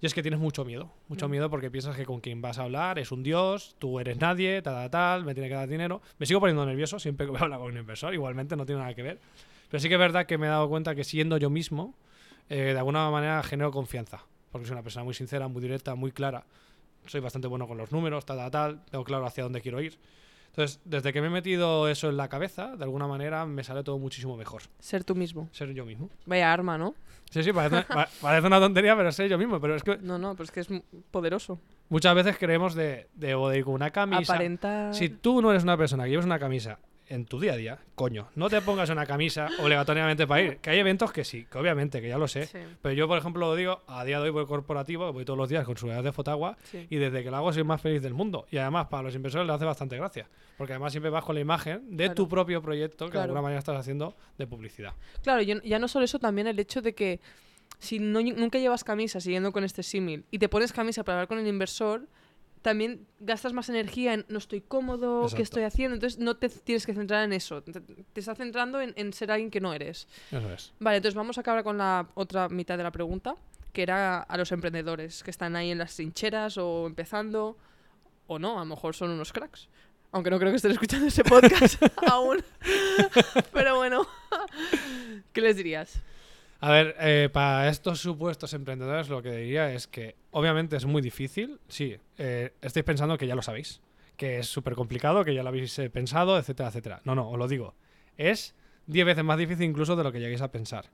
Y 0.00 0.06
es 0.06 0.14
que 0.14 0.22
tienes 0.22 0.40
mucho 0.40 0.64
miedo, 0.64 0.90
mucho 1.08 1.28
Mm. 1.28 1.30
miedo 1.30 1.50
porque 1.50 1.70
piensas 1.70 1.94
que 1.96 2.06
con 2.06 2.20
quien 2.20 2.40
vas 2.40 2.58
a 2.58 2.62
hablar 2.62 2.98
es 2.98 3.12
un 3.12 3.22
dios, 3.22 3.76
tú 3.78 4.00
eres 4.00 4.18
nadie, 4.18 4.62
tal, 4.62 4.74
tal, 4.74 4.90
tal, 4.90 5.24
me 5.24 5.34
tiene 5.34 5.48
que 5.48 5.54
dar 5.54 5.68
dinero. 5.68 6.00
Me 6.18 6.24
sigo 6.26 6.40
poniendo 6.40 6.64
nervioso 6.64 6.98
siempre 6.98 7.26
que 7.26 7.30
voy 7.32 7.40
a 7.40 7.44
hablar 7.44 7.58
con 7.58 7.72
un 7.72 7.78
inversor, 7.78 8.14
igualmente 8.14 8.56
no 8.56 8.64
tiene 8.64 8.80
nada 8.80 8.94
que 8.94 9.02
ver. 9.02 9.18
Pero 9.70 9.80
sí 9.80 9.88
que 9.88 9.94
es 9.94 10.00
verdad 10.00 10.26
que 10.26 10.38
me 10.38 10.46
he 10.46 10.50
dado 10.50 10.68
cuenta 10.68 10.94
que 10.94 11.04
siendo 11.04 11.36
yo 11.36 11.50
mismo, 11.50 11.94
eh, 12.48 12.72
de 12.72 12.78
alguna 12.78 13.08
manera 13.10 13.42
genero 13.42 13.70
confianza. 13.70 14.24
Porque 14.50 14.66
soy 14.66 14.72
una 14.72 14.82
persona 14.82 15.04
muy 15.04 15.14
sincera, 15.14 15.46
muy 15.48 15.62
directa, 15.62 15.94
muy 15.94 16.10
clara. 16.12 16.44
Soy 17.06 17.20
bastante 17.20 17.46
bueno 17.46 17.68
con 17.68 17.78
los 17.78 17.92
números, 17.92 18.24
tal, 18.26 18.38
tal, 18.38 18.50
tal. 18.50 18.84
Tengo 18.90 19.04
claro 19.04 19.26
hacia 19.26 19.44
dónde 19.44 19.60
quiero 19.60 19.80
ir. 19.80 19.98
Entonces, 20.50 20.80
desde 20.84 21.12
que 21.12 21.20
me 21.20 21.28
he 21.28 21.30
metido 21.30 21.88
eso 21.88 22.08
en 22.08 22.16
la 22.16 22.28
cabeza, 22.28 22.76
de 22.76 22.82
alguna 22.84 23.06
manera 23.06 23.46
me 23.46 23.62
sale 23.64 23.82
todo 23.84 23.98
muchísimo 23.98 24.36
mejor. 24.36 24.62
Ser 24.80 25.04
tú 25.04 25.14
mismo. 25.14 25.48
Ser 25.52 25.72
yo 25.72 25.84
mismo. 25.86 26.10
Vaya 26.26 26.52
arma, 26.52 26.76
¿no? 26.76 26.94
Sí, 27.30 27.42
sí, 27.44 27.52
parece, 27.52 27.82
pa- 27.88 28.08
parece 28.20 28.46
una 28.48 28.58
tontería, 28.58 28.96
pero 28.96 29.12
ser 29.12 29.28
yo 29.28 29.38
mismo. 29.38 29.60
Pero 29.60 29.76
es 29.76 29.82
que 29.84 29.98
No, 29.98 30.18
no, 30.18 30.32
pero 30.34 30.44
es 30.44 30.50
que 30.50 30.60
es 30.60 30.68
poderoso. 31.12 31.60
muchas 31.88 32.14
veces 32.16 32.36
creemos 32.36 32.74
de, 32.74 33.08
de, 33.14 33.28
de 33.28 33.62
una 33.64 33.90
camisa. 33.90 34.32
Aparenta... 34.34 34.92
Si 34.92 35.08
tú 35.08 35.40
no 35.40 35.50
eres 35.52 35.62
una 35.62 35.76
persona 35.76 36.04
que 36.04 36.10
llevas 36.10 36.26
una 36.26 36.40
camisa 36.40 36.78
en 37.10 37.26
tu 37.26 37.38
día 37.40 37.52
a 37.52 37.56
día, 37.56 37.78
coño, 37.96 38.28
no 38.36 38.48
te 38.48 38.62
pongas 38.62 38.88
una 38.88 39.04
camisa 39.04 39.48
obligatoriamente 39.58 40.26
para 40.26 40.40
ir. 40.42 40.56
Que 40.58 40.70
hay 40.70 40.78
eventos 40.78 41.12
que 41.12 41.24
sí, 41.24 41.44
que 41.50 41.58
obviamente, 41.58 42.00
que 42.00 42.08
ya 42.08 42.16
lo 42.16 42.28
sé. 42.28 42.46
Sí. 42.46 42.58
Pero 42.80 42.94
yo, 42.94 43.08
por 43.08 43.18
ejemplo, 43.18 43.48
lo 43.48 43.56
digo, 43.56 43.82
a 43.88 44.04
día 44.04 44.18
de 44.18 44.24
hoy 44.24 44.30
voy 44.30 44.46
corporativo, 44.46 45.12
voy 45.12 45.24
todos 45.24 45.36
los 45.36 45.48
días 45.48 45.64
con 45.66 45.76
su 45.76 45.88
de 45.88 46.12
Fotagua 46.12 46.56
Sí. 46.62 46.86
y 46.88 46.96
desde 46.96 47.22
que 47.24 47.30
lo 47.30 47.36
hago 47.36 47.52
soy 47.52 47.64
más 47.64 47.80
feliz 47.82 48.00
del 48.00 48.14
mundo. 48.14 48.46
Y 48.50 48.58
además, 48.58 48.86
para 48.86 49.02
los 49.02 49.14
inversores 49.14 49.46
les 49.46 49.56
hace 49.56 49.64
bastante 49.64 49.96
gracia. 49.96 50.28
Porque 50.56 50.72
además 50.72 50.92
siempre 50.92 51.10
vas 51.10 51.24
con 51.24 51.34
la 51.34 51.40
imagen 51.40 51.96
de 51.96 52.04
Claro. 52.04 52.14
tu 52.14 52.28
propio 52.28 52.62
proyecto 52.62 53.06
que 53.06 53.10
Claro. 53.10 53.22
de 53.22 53.24
alguna 53.24 53.42
manera 53.42 53.58
estás 53.58 53.76
haciendo 53.78 54.14
de 54.38 54.46
publicidad. 54.46 54.92
Claro, 55.22 55.42
yo- 55.42 55.60
ya 55.62 55.78
no 55.80 55.88
solo 55.88 56.04
eso, 56.04 56.18
también 56.20 56.46
el 56.46 56.58
hecho 56.60 56.80
de 56.80 56.94
que 56.94 57.20
si 57.80 57.98
no, 57.98 58.20
nunca 58.20 58.58
llevas 58.58 58.84
camisa, 58.84 59.20
siguiendo 59.20 59.52
con 59.52 59.64
este 59.64 59.82
símil, 59.82 60.24
y 60.30 60.38
te 60.38 60.48
pones 60.48 60.72
camisa 60.72 61.02
para 61.02 61.16
hablar 61.18 61.28
con 61.28 61.38
el 61.38 61.46
inversor, 61.46 62.06
también 62.62 63.06
gastas 63.20 63.52
más 63.52 63.68
energía 63.68 64.14
en 64.14 64.26
no 64.28 64.38
estoy 64.38 64.60
cómodo, 64.60 65.22
Exacto. 65.22 65.36
qué 65.36 65.42
estoy 65.42 65.62
haciendo, 65.64 65.94
entonces 65.94 66.18
no 66.18 66.36
te 66.36 66.48
tienes 66.48 66.84
que 66.86 66.94
centrar 66.94 67.24
en 67.24 67.32
eso, 67.32 67.62
te, 67.62 67.72
te 67.80 68.20
estás 68.20 68.36
centrando 68.38 68.80
en, 68.80 68.92
en 68.96 69.12
ser 69.12 69.30
alguien 69.30 69.50
que 69.50 69.60
no 69.60 69.72
eres. 69.72 70.06
Eso 70.30 70.52
es. 70.52 70.72
Vale, 70.78 70.98
entonces 70.98 71.14
vamos 71.14 71.38
a 71.38 71.40
acabar 71.40 71.64
con 71.64 71.78
la 71.78 72.06
otra 72.14 72.48
mitad 72.48 72.76
de 72.76 72.84
la 72.84 72.90
pregunta, 72.90 73.36
que 73.72 73.82
era 73.82 74.20
a 74.20 74.36
los 74.36 74.52
emprendedores 74.52 75.22
que 75.22 75.30
están 75.30 75.56
ahí 75.56 75.70
en 75.70 75.78
las 75.78 75.94
trincheras 75.94 76.58
o 76.58 76.86
empezando, 76.86 77.56
o 78.26 78.38
no, 78.38 78.56
a 78.56 78.60
lo 78.60 78.66
mejor 78.66 78.94
son 78.94 79.10
unos 79.10 79.32
cracks. 79.32 79.68
Aunque 80.12 80.30
no 80.30 80.38
creo 80.38 80.50
que 80.50 80.56
estén 80.56 80.72
escuchando 80.72 81.06
ese 81.06 81.22
podcast 81.22 81.80
aún. 82.08 82.42
Pero 83.52 83.76
bueno, 83.76 84.06
¿qué 85.32 85.40
les 85.40 85.56
dirías? 85.56 86.00
A 86.60 86.70
ver, 86.70 86.94
eh, 87.00 87.30
para 87.32 87.68
estos 87.70 88.00
supuestos 88.00 88.52
emprendedores 88.52 89.08
lo 89.08 89.22
que 89.22 89.32
diría 89.32 89.72
es 89.72 89.86
que 89.86 90.16
obviamente 90.30 90.76
es 90.76 90.84
muy 90.84 91.00
difícil. 91.00 91.58
Sí, 91.68 91.96
eh, 92.18 92.52
estáis 92.60 92.84
pensando 92.84 93.16
que 93.16 93.26
ya 93.26 93.34
lo 93.34 93.40
sabéis, 93.40 93.80
que 94.18 94.38
es 94.38 94.46
súper 94.46 94.74
complicado, 94.74 95.24
que 95.24 95.34
ya 95.34 95.42
lo 95.42 95.48
habéis 95.48 95.78
eh, 95.78 95.88
pensado, 95.88 96.38
etcétera, 96.38 96.68
etcétera. 96.68 97.00
No, 97.04 97.14
no, 97.14 97.30
os 97.30 97.38
lo 97.38 97.48
digo. 97.48 97.74
Es 98.18 98.54
10 98.86 99.06
veces 99.06 99.24
más 99.24 99.38
difícil 99.38 99.64
incluso 99.64 99.96
de 99.96 100.04
lo 100.04 100.12
que 100.12 100.20
lleguéis 100.20 100.42
a 100.42 100.52
pensar. 100.52 100.90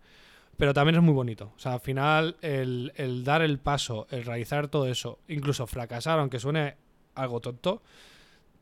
Pero 0.57 0.73
también 0.73 0.95
es 0.95 1.03
muy 1.03 1.15
bonito. 1.15 1.53
O 1.57 1.59
sea, 1.59 1.75
al 1.75 1.81
final 1.81 2.37
el, 2.43 3.23
dar 3.25 3.43
el 3.43 3.59
paso, 3.59 4.07
el 4.11 4.25
realizar 4.25 4.69
todo 4.69 4.87
eso, 4.87 5.19
incluso 5.27 5.67
fracasar, 5.67 6.21
aunque 6.21 6.39
suene 6.39 6.77
algo 7.17 7.41
tonto, 7.41 7.83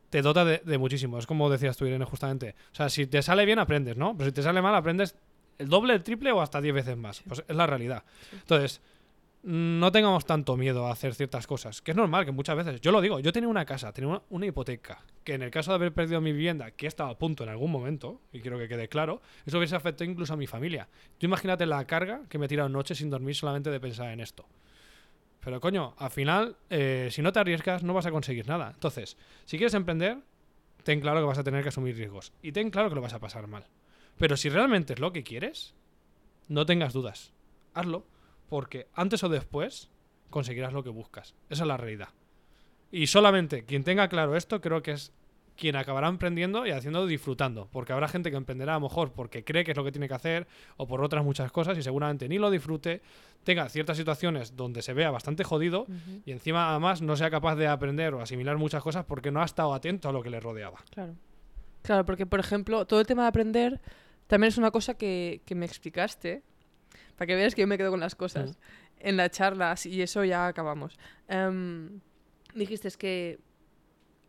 te 0.09 0.23
dota 0.23 0.43
de, 0.43 0.57
de 0.65 0.77
muchísimo. 0.79 1.19
Es 1.19 1.27
como 1.27 1.51
decías 1.51 1.77
tú, 1.77 1.85
Irene, 1.85 2.05
justamente. 2.05 2.55
O 2.71 2.75
sea, 2.75 2.89
si 2.89 3.05
te 3.05 3.21
sale 3.21 3.45
bien, 3.45 3.59
aprendes, 3.59 3.95
¿no? 3.95 4.17
Pero 4.17 4.29
si 4.29 4.33
te 4.33 4.41
sale 4.41 4.61
mal, 4.61 4.73
aprendes 4.73 5.15
el 5.57 5.69
doble, 5.69 5.93
el 5.93 6.03
triple 6.03 6.31
o 6.31 6.41
hasta 6.41 6.61
10 6.61 6.75
veces 6.75 6.97
más. 6.97 7.21
Pues 7.27 7.43
es 7.47 7.55
la 7.55 7.67
realidad. 7.67 8.03
Entonces, 8.31 8.81
no 9.43 9.91
tengamos 9.91 10.25
tanto 10.25 10.57
miedo 10.57 10.87
a 10.87 10.91
hacer 10.91 11.13
ciertas 11.13 11.45
cosas. 11.45 11.81
Que 11.81 11.91
es 11.91 11.97
normal 11.97 12.25
que 12.25 12.31
muchas 12.31 12.55
veces, 12.55 12.81
yo 12.81 12.91
lo 12.91 12.99
digo, 12.99 13.19
yo 13.19 13.31
tenía 13.31 13.47
una 13.47 13.63
casa, 13.63 13.93
tenía 13.93 14.09
una, 14.09 14.21
una 14.29 14.47
hipoteca, 14.47 15.03
que 15.23 15.35
en 15.35 15.43
el 15.43 15.51
caso 15.51 15.71
de 15.71 15.75
haber 15.75 15.93
perdido 15.93 16.19
mi 16.19 16.31
vivienda, 16.31 16.71
que 16.71 16.85
he 16.85 16.89
estado 16.89 17.11
a 17.11 17.17
punto 17.17 17.43
en 17.43 17.49
algún 17.49 17.71
momento, 17.71 18.21
y 18.33 18.41
quiero 18.41 18.57
que 18.57 18.67
quede 18.67 18.89
claro, 18.89 19.21
eso 19.45 19.59
hubiese 19.59 19.75
afectado 19.75 20.09
incluso 20.09 20.33
a 20.33 20.37
mi 20.37 20.47
familia. 20.47 20.87
Tú 21.19 21.27
imagínate 21.27 21.67
la 21.67 21.85
carga 21.85 22.23
que 22.27 22.39
me 22.39 22.47
he 22.47 22.49
tirado 22.49 22.69
noches 22.69 22.97
sin 22.97 23.11
dormir 23.11 23.35
solamente 23.35 23.69
de 23.69 23.79
pensar 23.79 24.09
en 24.09 24.19
esto. 24.19 24.47
Pero 25.41 25.61
coño, 25.61 25.93
al 25.99 26.09
final, 26.09 26.57
eh, 26.71 27.09
si 27.11 27.21
no 27.21 27.31
te 27.31 27.39
arriesgas, 27.39 27.83
no 27.83 27.93
vas 27.93 28.07
a 28.07 28.11
conseguir 28.11 28.47
nada. 28.47 28.71
Entonces, 28.73 29.15
si 29.45 29.57
quieres 29.57 29.75
emprender, 29.75 30.17
ten 30.81 30.99
claro 31.01 31.19
que 31.19 31.27
vas 31.27 31.37
a 31.37 31.43
tener 31.43 31.61
que 31.61 31.69
asumir 31.69 31.95
riesgos. 31.95 32.33
Y 32.41 32.51
ten 32.51 32.71
claro 32.71 32.89
que 32.89 32.95
lo 32.95 33.01
vas 33.01 33.13
a 33.13 33.19
pasar 33.19 33.45
mal. 33.45 33.67
Pero 34.17 34.37
si 34.37 34.49
realmente 34.49 34.93
es 34.93 34.99
lo 34.99 35.11
que 35.13 35.23
quieres, 35.23 35.73
no 36.47 36.65
tengas 36.65 36.93
dudas. 36.93 37.33
Hazlo, 37.73 38.05
porque 38.49 38.87
antes 38.93 39.23
o 39.23 39.29
después 39.29 39.89
conseguirás 40.29 40.73
lo 40.73 40.83
que 40.83 40.89
buscas. 40.89 41.35
Esa 41.49 41.63
es 41.63 41.67
la 41.67 41.77
realidad. 41.77 42.09
Y 42.91 43.07
solamente 43.07 43.65
quien 43.65 43.83
tenga 43.83 44.07
claro 44.07 44.35
esto, 44.35 44.61
creo 44.61 44.81
que 44.81 44.91
es 44.91 45.11
quien 45.57 45.75
acabará 45.75 46.07
emprendiendo 46.07 46.65
y 46.65 46.71
haciendo 46.71 47.05
disfrutando. 47.07 47.67
Porque 47.71 47.93
habrá 47.93 48.07
gente 48.07 48.29
que 48.29 48.37
emprenderá 48.37 48.73
a 48.73 48.79
lo 48.79 48.87
mejor 48.87 49.13
porque 49.13 49.43
cree 49.43 49.63
que 49.63 49.71
es 49.71 49.77
lo 49.77 49.83
que 49.83 49.91
tiene 49.91 50.07
que 50.07 50.13
hacer 50.13 50.47
o 50.77 50.87
por 50.87 51.01
otras 51.01 51.23
muchas 51.23 51.51
cosas 51.51 51.77
y 51.77 51.83
seguramente 51.83 52.27
ni 52.27 52.37
lo 52.37 52.49
disfrute, 52.49 53.01
tenga 53.43 53.67
ciertas 53.69 53.97
situaciones 53.97 54.55
donde 54.55 54.81
se 54.81 54.93
vea 54.93 55.11
bastante 55.11 55.43
jodido 55.43 55.87
y 56.25 56.31
encima 56.31 56.71
además 56.71 57.01
no 57.01 57.15
sea 57.15 57.29
capaz 57.29 57.55
de 57.55 57.67
aprender 57.67 58.13
o 58.13 58.21
asimilar 58.21 58.57
muchas 58.57 58.83
cosas 58.83 59.05
porque 59.05 59.31
no 59.31 59.41
ha 59.41 59.45
estado 59.45 59.73
atento 59.73 60.09
a 60.09 60.11
lo 60.11 60.21
que 60.21 60.29
le 60.29 60.39
rodeaba. 60.39 60.79
Claro. 60.91 61.15
Claro, 61.81 62.05
porque 62.05 62.25
por 62.25 62.39
ejemplo, 62.39 62.85
todo 62.85 62.99
el 62.99 63.05
tema 63.05 63.23
de 63.23 63.27
aprender 63.29 63.81
también 64.27 64.49
es 64.49 64.57
una 64.57 64.71
cosa 64.71 64.95
que, 64.95 65.41
que 65.45 65.55
me 65.55 65.65
explicaste, 65.65 66.43
para 67.15 67.27
que 67.27 67.35
veas 67.35 67.55
que 67.55 67.61
yo 67.61 67.67
me 67.67 67.77
quedo 67.77 67.91
con 67.91 67.99
las 67.99 68.15
cosas, 68.15 68.57
en 68.99 69.17
la 69.17 69.29
charla, 69.29 69.75
y 69.85 70.01
eso 70.01 70.23
ya 70.23 70.47
acabamos. 70.47 70.97
Em, 71.27 71.99
dijiste 72.53 72.87
es 72.87 72.97
que 72.97 73.39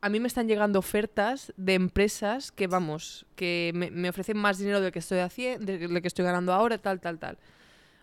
a 0.01 0.09
mí 0.09 0.20
me 0.20 0.28
están 0.28 0.47
llegando 0.47 0.78
ofertas 0.78 1.53
de 1.57 1.74
empresas 1.74 2.53
que, 2.53 2.66
vamos, 2.66 3.26
que 3.34 3.72
me, 3.74 3.90
me 3.90 4.09
ofrecen 4.09 4.36
más 4.36 4.59
dinero 4.59 4.80
del 4.80 4.92
que 4.92 4.99
estoy 4.99 5.18
haciendo, 5.18 5.64
del 5.64 6.03
que 6.03 6.09
estoy 6.09 6.24
ganando 6.24 6.53
ahora, 6.53 6.78
tal, 6.78 7.01
tal, 7.01 7.18
tal. 7.18 7.38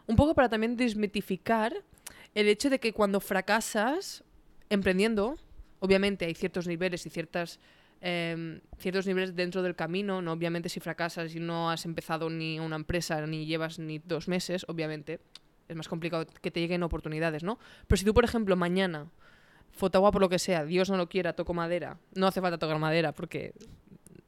Un 0.08 0.16
poco 0.16 0.34
para 0.34 0.50
también 0.50 0.76
desmitificar 0.76 1.74
el 2.36 2.48
hecho 2.48 2.70
de 2.70 2.80
que 2.80 2.94
cuando 2.94 3.20
fracasas 3.20 4.24
emprendiendo, 4.70 5.38
obviamente 5.80 6.26
hay 6.26 6.34
ciertos 6.34 6.68
niveles 6.68 7.06
y 7.06 7.10
ciertas 7.10 7.60
em, 8.06 8.60
ciertos 8.78 9.08
niveles 9.08 9.34
dentro 9.34 9.62
del 9.62 9.76
camino, 9.76 10.22
¿no? 10.22 10.34
Obviamente 10.34 10.68
si 10.68 10.80
fracasas 10.82 11.34
y 11.36 11.40
no 11.40 11.72
has 11.72 11.86
empezado 11.86 12.30
ni 12.30 12.60
una 12.60 12.76
empresa 12.76 13.26
ni 13.26 13.46
llevas 13.46 13.80
ni 13.80 14.00
dos 14.00 14.28
meses, 14.28 14.66
obviamente 14.68 15.22
es 15.70 15.76
más 15.78 15.88
complicado 15.88 16.26
que 16.42 16.52
te 16.52 16.60
lleguen 16.60 16.84
oportunidades, 16.84 17.44
¿no? 17.44 17.58
Pero 17.88 17.98
si 17.98 18.04
tú, 18.06 18.14
por 18.14 18.26
ejemplo, 18.26 18.56
mañana, 18.58 19.08
Fotagua 19.72 20.12
por 20.12 20.22
lo 20.22 20.28
que 20.28 20.38
sea, 20.38 20.66
Dios 20.66 20.90
no 20.90 20.98
lo 20.98 21.08
quiera, 21.08 21.34
toco 21.34 21.54
madera, 21.54 21.98
no 22.14 22.28
hace 22.28 22.42
falta 22.42 22.58
tocar 22.58 22.78
madera 22.78 23.14
porque 23.14 23.54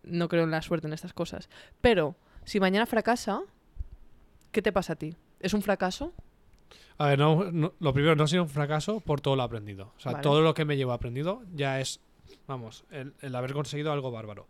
no 0.03 0.30
creo 0.30 0.45
en 0.45 0.51
la 0.51 0.61
suerte 0.61 0.88
en 0.88 0.93
estas 0.93 1.13
cosas, 1.13 1.49
pero 1.82 2.15
si 2.45 2.59
mañana 2.61 2.86
fracasa, 2.86 3.41
¿qué 4.51 4.61
te 4.61 4.71
pasa 4.71 4.93
a 4.93 4.95
ti? 4.95 5.15
¿Es 5.41 5.53
un 5.53 5.61
fracaso? 5.61 6.13
A 6.97 7.07
ver, 7.07 7.19
no, 7.19 7.51
no- 7.51 7.73
lo 7.80 7.93
primero, 7.93 8.15
no 8.15 8.23
ha 8.23 8.28
sido 8.28 8.43
un 8.43 8.49
fracaso 8.49 9.01
por 9.01 9.19
todo 9.19 9.36
lo 9.36 9.43
aprendido. 9.43 9.91
O 9.97 9.99
sea, 9.99 10.13
Vale. 10.13 10.23
todo 10.23 10.41
lo 10.41 10.53
que 10.53 10.63
me 10.63 10.78
llevo 10.78 10.93
aprendido 10.93 11.43
ya 11.53 11.82
es, 11.82 11.99
vamos, 12.47 12.84
el, 12.91 13.13
el 13.21 13.36
haber 13.36 13.53
conseguido 13.53 13.91
algo 13.91 14.11
bárbaro. 14.11 14.47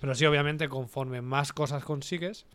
Pero 0.00 0.14
sí, 0.14 0.24
obviamente, 0.26 0.68
conforme 0.68 1.22
más 1.22 1.52
cosas 1.52 1.84
consigues, 1.84 2.46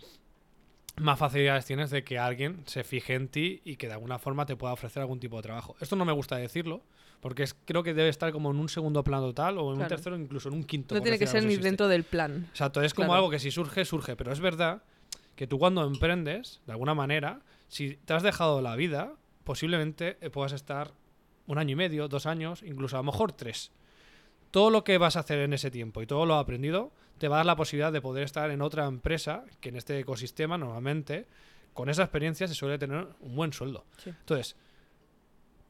más 0.98 1.18
facilidades 1.18 1.66
tienes 1.66 1.90
de 1.90 2.04
que 2.04 2.20
alguien 2.20 2.62
se 2.66 2.84
fije 2.84 3.16
en 3.16 3.28
ti 3.28 3.62
y 3.66 3.76
que 3.78 3.88
de 3.88 3.94
alguna 3.94 4.20
forma 4.20 4.46
te 4.46 4.56
pueda 4.56 4.74
ofrecer 4.74 5.02
algún 5.02 5.20
tipo 5.20 5.38
de 5.38 5.44
trabajo. 5.44 5.76
Esto 5.82 5.96
no 5.96 6.06
me 6.06 6.12
gusta 6.14 6.38
decirlo, 6.38 6.82
porque 7.20 7.44
es, 7.44 7.56
creo 7.66 7.84
que 7.84 7.94
debe 7.94 8.10
estar 8.10 8.32
como 8.32 8.52
en 8.52 8.58
un 8.58 8.70
segundo 8.70 9.04
plano 9.04 9.24
total 9.28 9.58
o 9.58 9.74
en 9.74 9.82
un 9.82 9.88
tercero, 9.88 10.16
incluso 10.18 10.50
en 10.50 10.56
un 10.56 10.64
quinto. 10.64 10.94
No 10.96 11.02
tiene 11.02 11.18
que 11.18 11.28
ser 11.28 11.44
ni 11.46 11.56
dentro 11.56 11.88
del 11.88 12.04
plan. 12.04 12.46
Exacto, 12.50 12.82
es 12.82 12.94
como 12.94 13.08
Claro. 13.08 13.18
algo 13.20 13.30
que 13.32 13.40
si 13.40 13.50
surge, 13.52 13.86
surge. 13.86 14.16
Pero 14.16 14.32
es 14.32 14.40
verdad 14.40 14.84
que 15.36 15.48
tú 15.48 15.58
cuando 15.58 15.84
emprendes, 15.84 16.62
de 16.68 16.74
alguna 16.74 16.94
manera, 16.94 17.42
si 17.70 17.96
te 18.06 18.14
has 18.14 18.22
dejado 18.24 18.62
la 18.62 18.76
vida, 18.76 19.14
posiblemente 19.44 20.18
eh, 20.22 20.30
puedas 20.30 20.52
estar 20.54 20.92
un 21.48 21.58
año 21.58 21.72
y 21.72 21.76
medio, 21.76 22.08
dos 22.08 22.26
años, 22.28 22.62
incluso 22.64 22.96
a 22.98 23.00
lo 23.00 23.04
mejor 23.06 23.32
tres. 23.32 23.72
Todo 24.54 24.70
lo 24.70 24.84
que 24.84 25.00
vas 25.00 25.16
a 25.16 25.22
hacer 25.22 25.40
en 25.40 25.52
ese 25.54 25.72
tiempo 25.72 26.04
y 26.04 26.06
todo 26.06 26.28
lo 26.28 26.36
aprendido 26.36 26.92
te 27.18 27.28
va 27.28 27.38
a 27.38 27.40
dar 27.40 27.48
la 27.48 27.56
posibilidad 27.56 27.92
de 27.92 28.02
poder 28.02 28.24
estar 28.24 28.52
en 28.52 28.62
otra 28.62 28.86
empresa 28.86 29.46
que 29.60 29.70
en 29.70 29.78
este 29.78 29.98
ecosistema 29.98 30.60
normalmente 30.60 31.26
con 31.74 31.90
esa 31.90 32.04
experiencia 32.04 32.48
se 32.48 32.54
suele 32.54 32.78
tener 32.78 33.08
un 33.22 33.36
buen 33.36 33.52
sueldo. 33.52 33.84
Sí. 33.98 34.12
Entonces, 34.12 34.56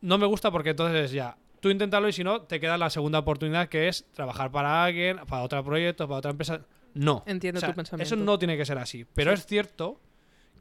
no 0.01 0.17
me 0.17 0.25
gusta 0.25 0.51
porque 0.51 0.71
entonces 0.71 1.11
ya, 1.13 1.37
tú 1.61 1.69
inténtalo 1.69 2.09
y 2.09 2.11
si 2.11 2.25
no, 2.25 2.41
te 2.41 2.59
queda 2.59 2.77
la 2.77 2.89
segunda 2.89 3.19
oportunidad 3.19 3.69
que 3.69 3.87
es 3.87 4.05
trabajar 4.11 4.51
para 4.51 4.83
alguien, 4.83 5.17
para 5.29 5.43
otro 5.43 5.63
proyecto, 5.63 6.05
para 6.05 6.17
otra 6.17 6.31
empresa. 6.31 6.65
No. 6.93 7.23
Entiendo 7.25 7.59
O 7.59 7.61
sea, 7.61 7.69
tu 7.69 7.75
pensamiento. 7.77 8.03
Eso 8.13 8.21
no 8.21 8.37
tiene 8.37 8.57
que 8.57 8.65
ser 8.65 8.79
así. 8.79 9.05
Pero 9.13 9.31
Sí. 9.31 9.35
es 9.39 9.45
cierto 9.45 10.01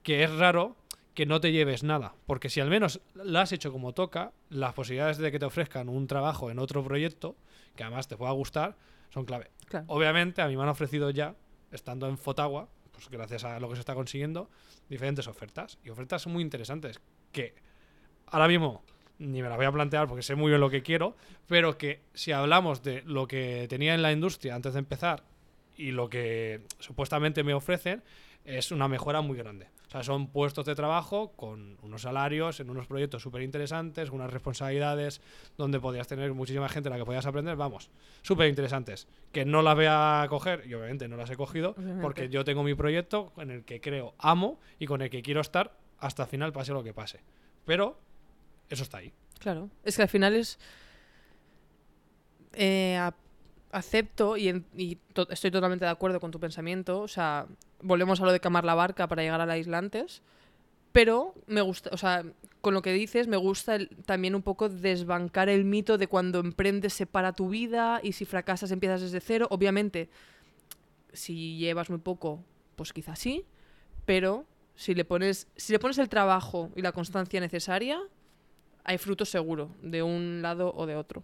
que 0.04 0.22
es 0.22 0.30
raro 0.30 0.76
que 1.14 1.26
no 1.26 1.40
te 1.40 1.50
lleves 1.50 1.82
nada. 1.82 2.14
Porque 2.26 2.48
si 2.48 2.60
al 2.60 2.70
menos 2.70 3.00
lo 3.14 3.40
has 3.40 3.50
hecho 3.50 3.72
como 3.72 3.92
toca, 3.94 4.30
las 4.48 4.74
posibilidades 4.74 5.18
de 5.18 5.32
que 5.32 5.40
te 5.40 5.44
ofrezcan 5.44 5.88
un 5.88 6.06
trabajo 6.06 6.52
en 6.52 6.60
otro 6.60 6.84
proyecto, 6.84 7.34
que 7.76 7.82
además 7.82 8.08
te 8.08 8.16
pueda 8.16 8.32
gustar, 8.32 8.76
son 9.10 9.24
clave. 9.24 9.50
Claro. 9.66 9.86
Obviamente, 9.88 10.42
a 10.42 10.48
mí 10.48 10.56
me 10.56 10.62
han 10.62 10.68
ofrecido 10.68 11.10
ya, 11.10 11.34
estando 11.70 12.08
en 12.08 12.18
Fotagua, 12.18 12.68
pues 12.92 13.08
gracias 13.08 13.44
a 13.44 13.58
lo 13.60 13.68
que 13.68 13.76
se 13.76 13.80
está 13.80 13.94
consiguiendo, 13.94 14.50
diferentes 14.88 15.26
ofertas. 15.26 15.78
Y 15.84 15.90
ofertas 15.90 16.26
muy 16.26 16.42
interesantes. 16.42 17.00
Que 17.32 17.54
ahora 18.26 18.48
mismo 18.48 18.82
ni 19.18 19.42
me 19.42 19.48
las 19.48 19.56
voy 19.56 19.66
a 19.66 19.72
plantear 19.72 20.08
porque 20.08 20.22
sé 20.22 20.34
muy 20.34 20.50
bien 20.50 20.60
lo 20.60 20.70
que 20.70 20.82
quiero, 20.82 21.16
pero 21.46 21.78
que 21.78 22.00
si 22.12 22.32
hablamos 22.32 22.82
de 22.82 23.02
lo 23.02 23.26
que 23.26 23.66
tenía 23.68 23.94
en 23.94 24.02
la 24.02 24.12
industria 24.12 24.54
antes 24.54 24.72
de 24.72 24.80
empezar 24.80 25.22
y 25.76 25.92
lo 25.92 26.08
que 26.08 26.62
supuestamente 26.78 27.44
me 27.44 27.54
ofrecen, 27.54 28.02
es 28.44 28.72
una 28.72 28.88
mejora 28.88 29.20
muy 29.20 29.36
grande. 29.38 29.68
O 29.92 29.94
sea, 29.94 30.02
son 30.04 30.28
puestos 30.28 30.64
de 30.64 30.74
trabajo 30.74 31.32
con 31.32 31.76
unos 31.82 32.00
salarios 32.00 32.60
en 32.60 32.70
unos 32.70 32.86
proyectos 32.86 33.20
súper 33.20 33.42
interesantes, 33.42 34.08
unas 34.08 34.30
responsabilidades 34.32 35.20
donde 35.58 35.80
podías 35.80 36.08
tener 36.08 36.32
muchísima 36.32 36.66
gente 36.70 36.88
a 36.88 36.92
la 36.92 36.96
que 36.96 37.04
podías 37.04 37.26
aprender, 37.26 37.56
vamos, 37.56 37.90
súper 38.22 38.48
interesantes. 38.48 39.06
Que 39.32 39.44
no 39.44 39.60
las 39.60 39.74
voy 39.74 39.84
a 39.90 40.24
coger, 40.30 40.64
y 40.66 40.72
obviamente 40.72 41.08
no 41.08 41.18
las 41.18 41.28
he 41.28 41.36
cogido, 41.36 41.72
Obviamente. 41.76 42.00
porque 42.00 42.28
yo 42.30 42.42
tengo 42.42 42.62
mi 42.62 42.74
proyecto 42.74 43.34
en 43.36 43.50
el 43.50 43.64
que 43.64 43.82
creo, 43.82 44.14
amo 44.16 44.58
y 44.78 44.86
con 44.86 45.02
el 45.02 45.10
que 45.10 45.20
quiero 45.20 45.42
estar 45.42 45.76
hasta 45.98 46.22
el 46.22 46.28
final, 46.30 46.54
pase 46.54 46.72
lo 46.72 46.82
que 46.82 46.94
pase. 46.94 47.20
Pero 47.66 47.98
eso 48.70 48.84
está 48.84 48.96
ahí. 48.96 49.12
Claro. 49.40 49.68
Es 49.84 49.96
que 49.96 50.02
al 50.02 50.08
final 50.08 50.34
es. 50.34 50.58
eh, 52.54 52.98
acepto 53.70 54.36
y, 54.36 54.48
en- 54.48 54.66
y 54.76 54.96
to- 55.14 55.28
estoy 55.30 55.50
totalmente 55.50 55.84
de 55.84 55.90
acuerdo 55.90 56.20
con 56.20 56.30
tu 56.30 56.38
pensamiento. 56.40 57.00
O 57.00 57.08
sea, 57.08 57.46
volvemos 57.82 58.20
a 58.20 58.24
lo 58.24 58.32
de 58.32 58.40
camar 58.40 58.64
la 58.64 58.74
barca 58.74 59.06
para 59.08 59.22
llegar 59.22 59.40
a 59.40 59.46
la 59.46 59.58
isla 59.58 59.78
antes. 59.78 60.22
Pero 60.92 61.34
me 61.46 61.60
gusta, 61.62 61.90
o 61.92 61.96
sea, 61.96 62.22
con 62.60 62.74
lo 62.74 62.82
que 62.82 62.92
dices, 62.92 63.26
me 63.26 63.36
gusta 63.38 63.74
el- 63.76 63.88
también 64.04 64.34
un 64.34 64.42
poco 64.42 64.68
desbancar 64.68 65.48
el 65.48 65.64
mito 65.64 65.96
de 65.98 66.06
cuando 66.06 66.40
emprendes 66.40 66.92
se 66.92 67.06
para 67.06 67.32
tu 67.32 67.48
vida 67.48 68.00
y 68.02 68.12
si 68.12 68.24
fracasas 68.24 68.70
empiezas 68.72 69.00
desde 69.00 69.20
cero. 69.20 69.46
Obviamente, 69.50 70.10
si 71.12 71.56
llevas 71.58 71.90
muy 71.90 71.98
poco, 71.98 72.44
pues 72.76 72.92
quizás 72.92 73.18
sí, 73.18 73.44
pero 74.04 74.44
si 74.74 74.94
le 74.94 75.04
pones, 75.04 75.48
si 75.56 75.72
le 75.72 75.78
pones 75.78 75.98
el 75.98 76.08
trabajo 76.08 76.70
y 76.76 76.82
la 76.82 76.92
constancia 76.92 77.40
necesaria, 77.40 77.98
hay 78.84 78.98
fruto 78.98 79.24
seguro, 79.24 79.70
de 79.82 80.02
un 80.02 80.40
lado 80.42 80.72
o 80.74 80.86
de 80.86 80.96
otro. 80.96 81.22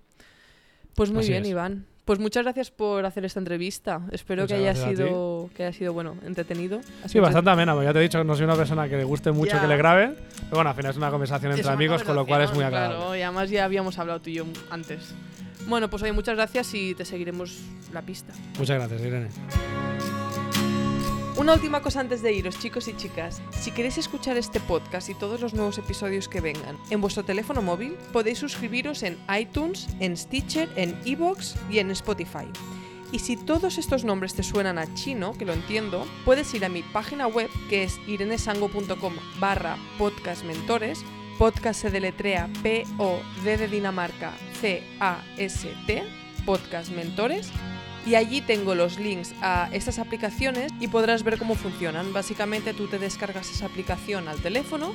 Pues 0.95 1.11
muy 1.11 1.21
Así 1.23 1.31
bien, 1.31 1.43
es. 1.45 1.49
Iván. 1.51 1.87
Pues 2.09 2.19
muchas 2.21 2.43
gracias 2.43 2.71
por 2.71 3.05
hacer 3.05 3.27
esta 3.27 3.39
entrevista. 3.39 4.01
Espero 4.13 4.45
Muchas 4.45 4.59
que 4.59 4.67
haya 4.67 4.75
sido 4.75 5.51
que 5.55 5.65
haya 5.65 5.77
sido 5.77 5.93
bueno, 5.93 6.17
entretenido. 6.25 6.81
Sí, 7.05 7.21
bastante 7.21 7.51
amena, 7.51 7.75
porque 7.75 7.85
ya 7.85 7.93
te 7.93 7.99
he 7.99 8.03
dicho 8.03 8.17
que 8.17 8.25
no 8.25 8.35
soy 8.35 8.45
una 8.45 8.57
persona 8.57 8.89
que 8.89 8.97
le 8.97 9.05
guste 9.05 9.31
mucho 9.31 9.57
Ya. 9.57 9.61
que 9.61 9.67
le 9.67 9.77
grabe. 9.77 10.15
Pero 10.45 10.53
bueno, 10.53 10.71
al 10.71 10.77
final 10.77 10.93
es 10.93 10.97
una 10.97 11.11
conversación 11.11 11.53
entre 11.53 11.61
Es 11.61 11.69
amigos, 11.69 12.03
con 12.05 12.17
lo 12.17 12.25
cual 12.25 12.41
es 12.45 12.55
muy 12.55 12.65
agradable. 12.65 12.97
Claro, 12.97 13.15
y 13.15 13.21
además 13.21 13.51
ya 13.51 13.67
habíamos 13.67 13.99
hablado 13.99 14.23
tú 14.23 14.31
y 14.31 14.37
yo 14.37 14.47
antes. 14.71 15.15
Bueno, 15.67 15.91
pues 15.91 16.03
oye, 16.03 16.13
muchas 16.13 16.35
gracias 16.35 16.73
y 16.73 16.95
te 16.95 17.05
seguiremos 17.05 17.59
la 17.93 18.01
pista. 18.01 18.33
Muchas 18.59 18.79
gracias, 18.79 19.03
Irene. 19.03 19.29
Una 21.39 21.55
última 21.55 21.83
cosa 21.83 22.01
antes 22.01 22.21
de 22.21 22.33
iros, 22.33 22.59
chicos 22.59 22.89
y 22.89 22.97
chicas. 22.97 23.41
Si 23.53 23.71
queréis 23.71 23.97
escuchar 23.97 24.37
este 24.37 24.59
podcast 24.59 25.09
y 25.09 25.15
todos 25.15 25.41
los 25.41 25.55
nuevos 25.55 25.79
episodios 25.79 26.29
que 26.29 26.41
vengan 26.41 26.77
en 26.91 27.01
vuestro 27.01 27.25
teléfono 27.25 27.63
móvil, 27.63 27.97
podéis 28.13 28.39
suscribiros 28.39 29.05
en 29.05 29.17
iTunes, 29.39 29.87
en 30.01 30.17
Stitcher, 30.17 30.69
en 30.75 30.99
Evox 31.05 31.55
y 31.71 31.79
en 31.79 31.93
Spotify. 31.93 32.49
Y 33.13 33.21
si 33.21 33.37
todos 33.37 33.79
estos 33.79 34.03
nombres 34.03 34.35
te 34.35 34.43
suenan 34.43 34.79
a 34.79 34.93
chino, 34.95 35.33
que 35.33 35.45
lo 35.45 35.53
entiendo, 35.53 36.09
puedes 36.25 36.53
ir 36.55 36.65
a 36.65 36.69
mi 36.69 36.83
página 36.83 37.29
web 37.29 37.49
que 37.71 37.85
es 37.85 38.01
irenesango.com 38.09 39.15
barra 39.39 39.77
podcastmentores. 39.97 41.05
Podcast 41.39 41.83
se 41.83 41.93
deletrea 41.93 42.51
P-O-D 42.65 43.57
de 43.57 43.69
Dinamarca 43.69 44.33
C-A-S-T, 44.61 46.03
Podcast 46.45 46.91
Mentores 46.91 47.53
y 48.07 48.15
allí 48.15 48.41
tengo 48.41 48.75
los 48.75 48.99
links 48.99 49.35
a 49.41 49.69
estas 49.73 49.99
aplicaciones 49.99 50.73
y 50.81 50.89
podrás 50.89 51.23
ver 51.23 51.39
cómo 51.39 51.55
funcionan. 51.55 52.13
Básicamente 52.13 52.75
tú 52.75 52.87
te 52.87 52.99
descargas 52.99 53.51
esa 53.51 53.67
aplicación 53.67 54.29
al 54.29 54.39
teléfono 54.39 54.95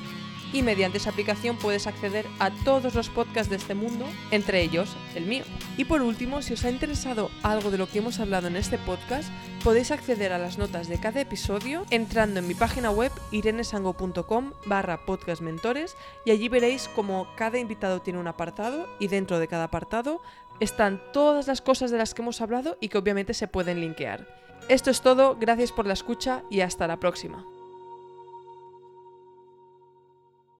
y 0.54 0.62
mediante 0.62 0.98
esa 0.98 1.10
aplicación 1.10 1.56
puedes 1.56 1.88
acceder 1.88 2.26
a 2.38 2.50
todos 2.50 2.94
los 2.94 3.08
podcasts 3.08 3.50
de 3.50 3.56
este 3.56 3.74
mundo, 3.74 4.06
entre 4.30 4.62
ellos 4.62 4.96
el 5.16 5.26
mío. 5.26 5.44
Y 5.76 5.84
por 5.84 6.00
último, 6.00 6.42
si 6.42 6.54
os 6.54 6.64
ha 6.64 6.70
interesado 6.70 7.30
algo 7.42 7.72
de 7.72 7.78
lo 7.78 7.88
que 7.88 7.98
hemos 7.98 8.20
hablado 8.20 8.46
en 8.46 8.54
este 8.54 8.78
podcast, 8.78 9.28
podéis 9.64 9.90
acceder 9.90 10.32
a 10.32 10.38
las 10.38 10.56
notas 10.56 10.88
de 10.88 11.00
cada 11.00 11.20
episodio 11.20 11.84
entrando 11.90 12.38
en 12.38 12.46
mi 12.46 12.54
página 12.54 12.90
web 12.90 13.10
irenesango.com 13.32 14.52
barra 14.66 15.04
podcastmentores 15.04 15.96
y 16.24 16.30
allí 16.30 16.48
veréis 16.48 16.86
como 16.88 17.26
cada 17.34 17.58
invitado 17.58 18.00
tiene 18.00 18.20
un 18.20 18.28
apartado 18.28 18.86
y 19.00 19.08
dentro 19.08 19.40
de 19.40 19.48
cada 19.48 19.64
apartado 19.64 20.22
están 20.60 21.00
todas 21.12 21.46
las 21.46 21.60
cosas 21.60 21.90
de 21.90 21.98
las 21.98 22.14
que 22.14 22.22
hemos 22.22 22.40
hablado 22.40 22.76
y 22.80 22.88
que 22.88 22.98
obviamente 22.98 23.34
se 23.34 23.48
pueden 23.48 23.80
linkear. 23.80 24.26
Esto 24.68 24.90
es 24.90 25.02
todo, 25.02 25.36
gracias 25.38 25.72
por 25.72 25.86
la 25.86 25.92
escucha 25.92 26.42
y 26.50 26.60
hasta 26.60 26.86
la 26.86 26.98
próxima. 26.98 27.44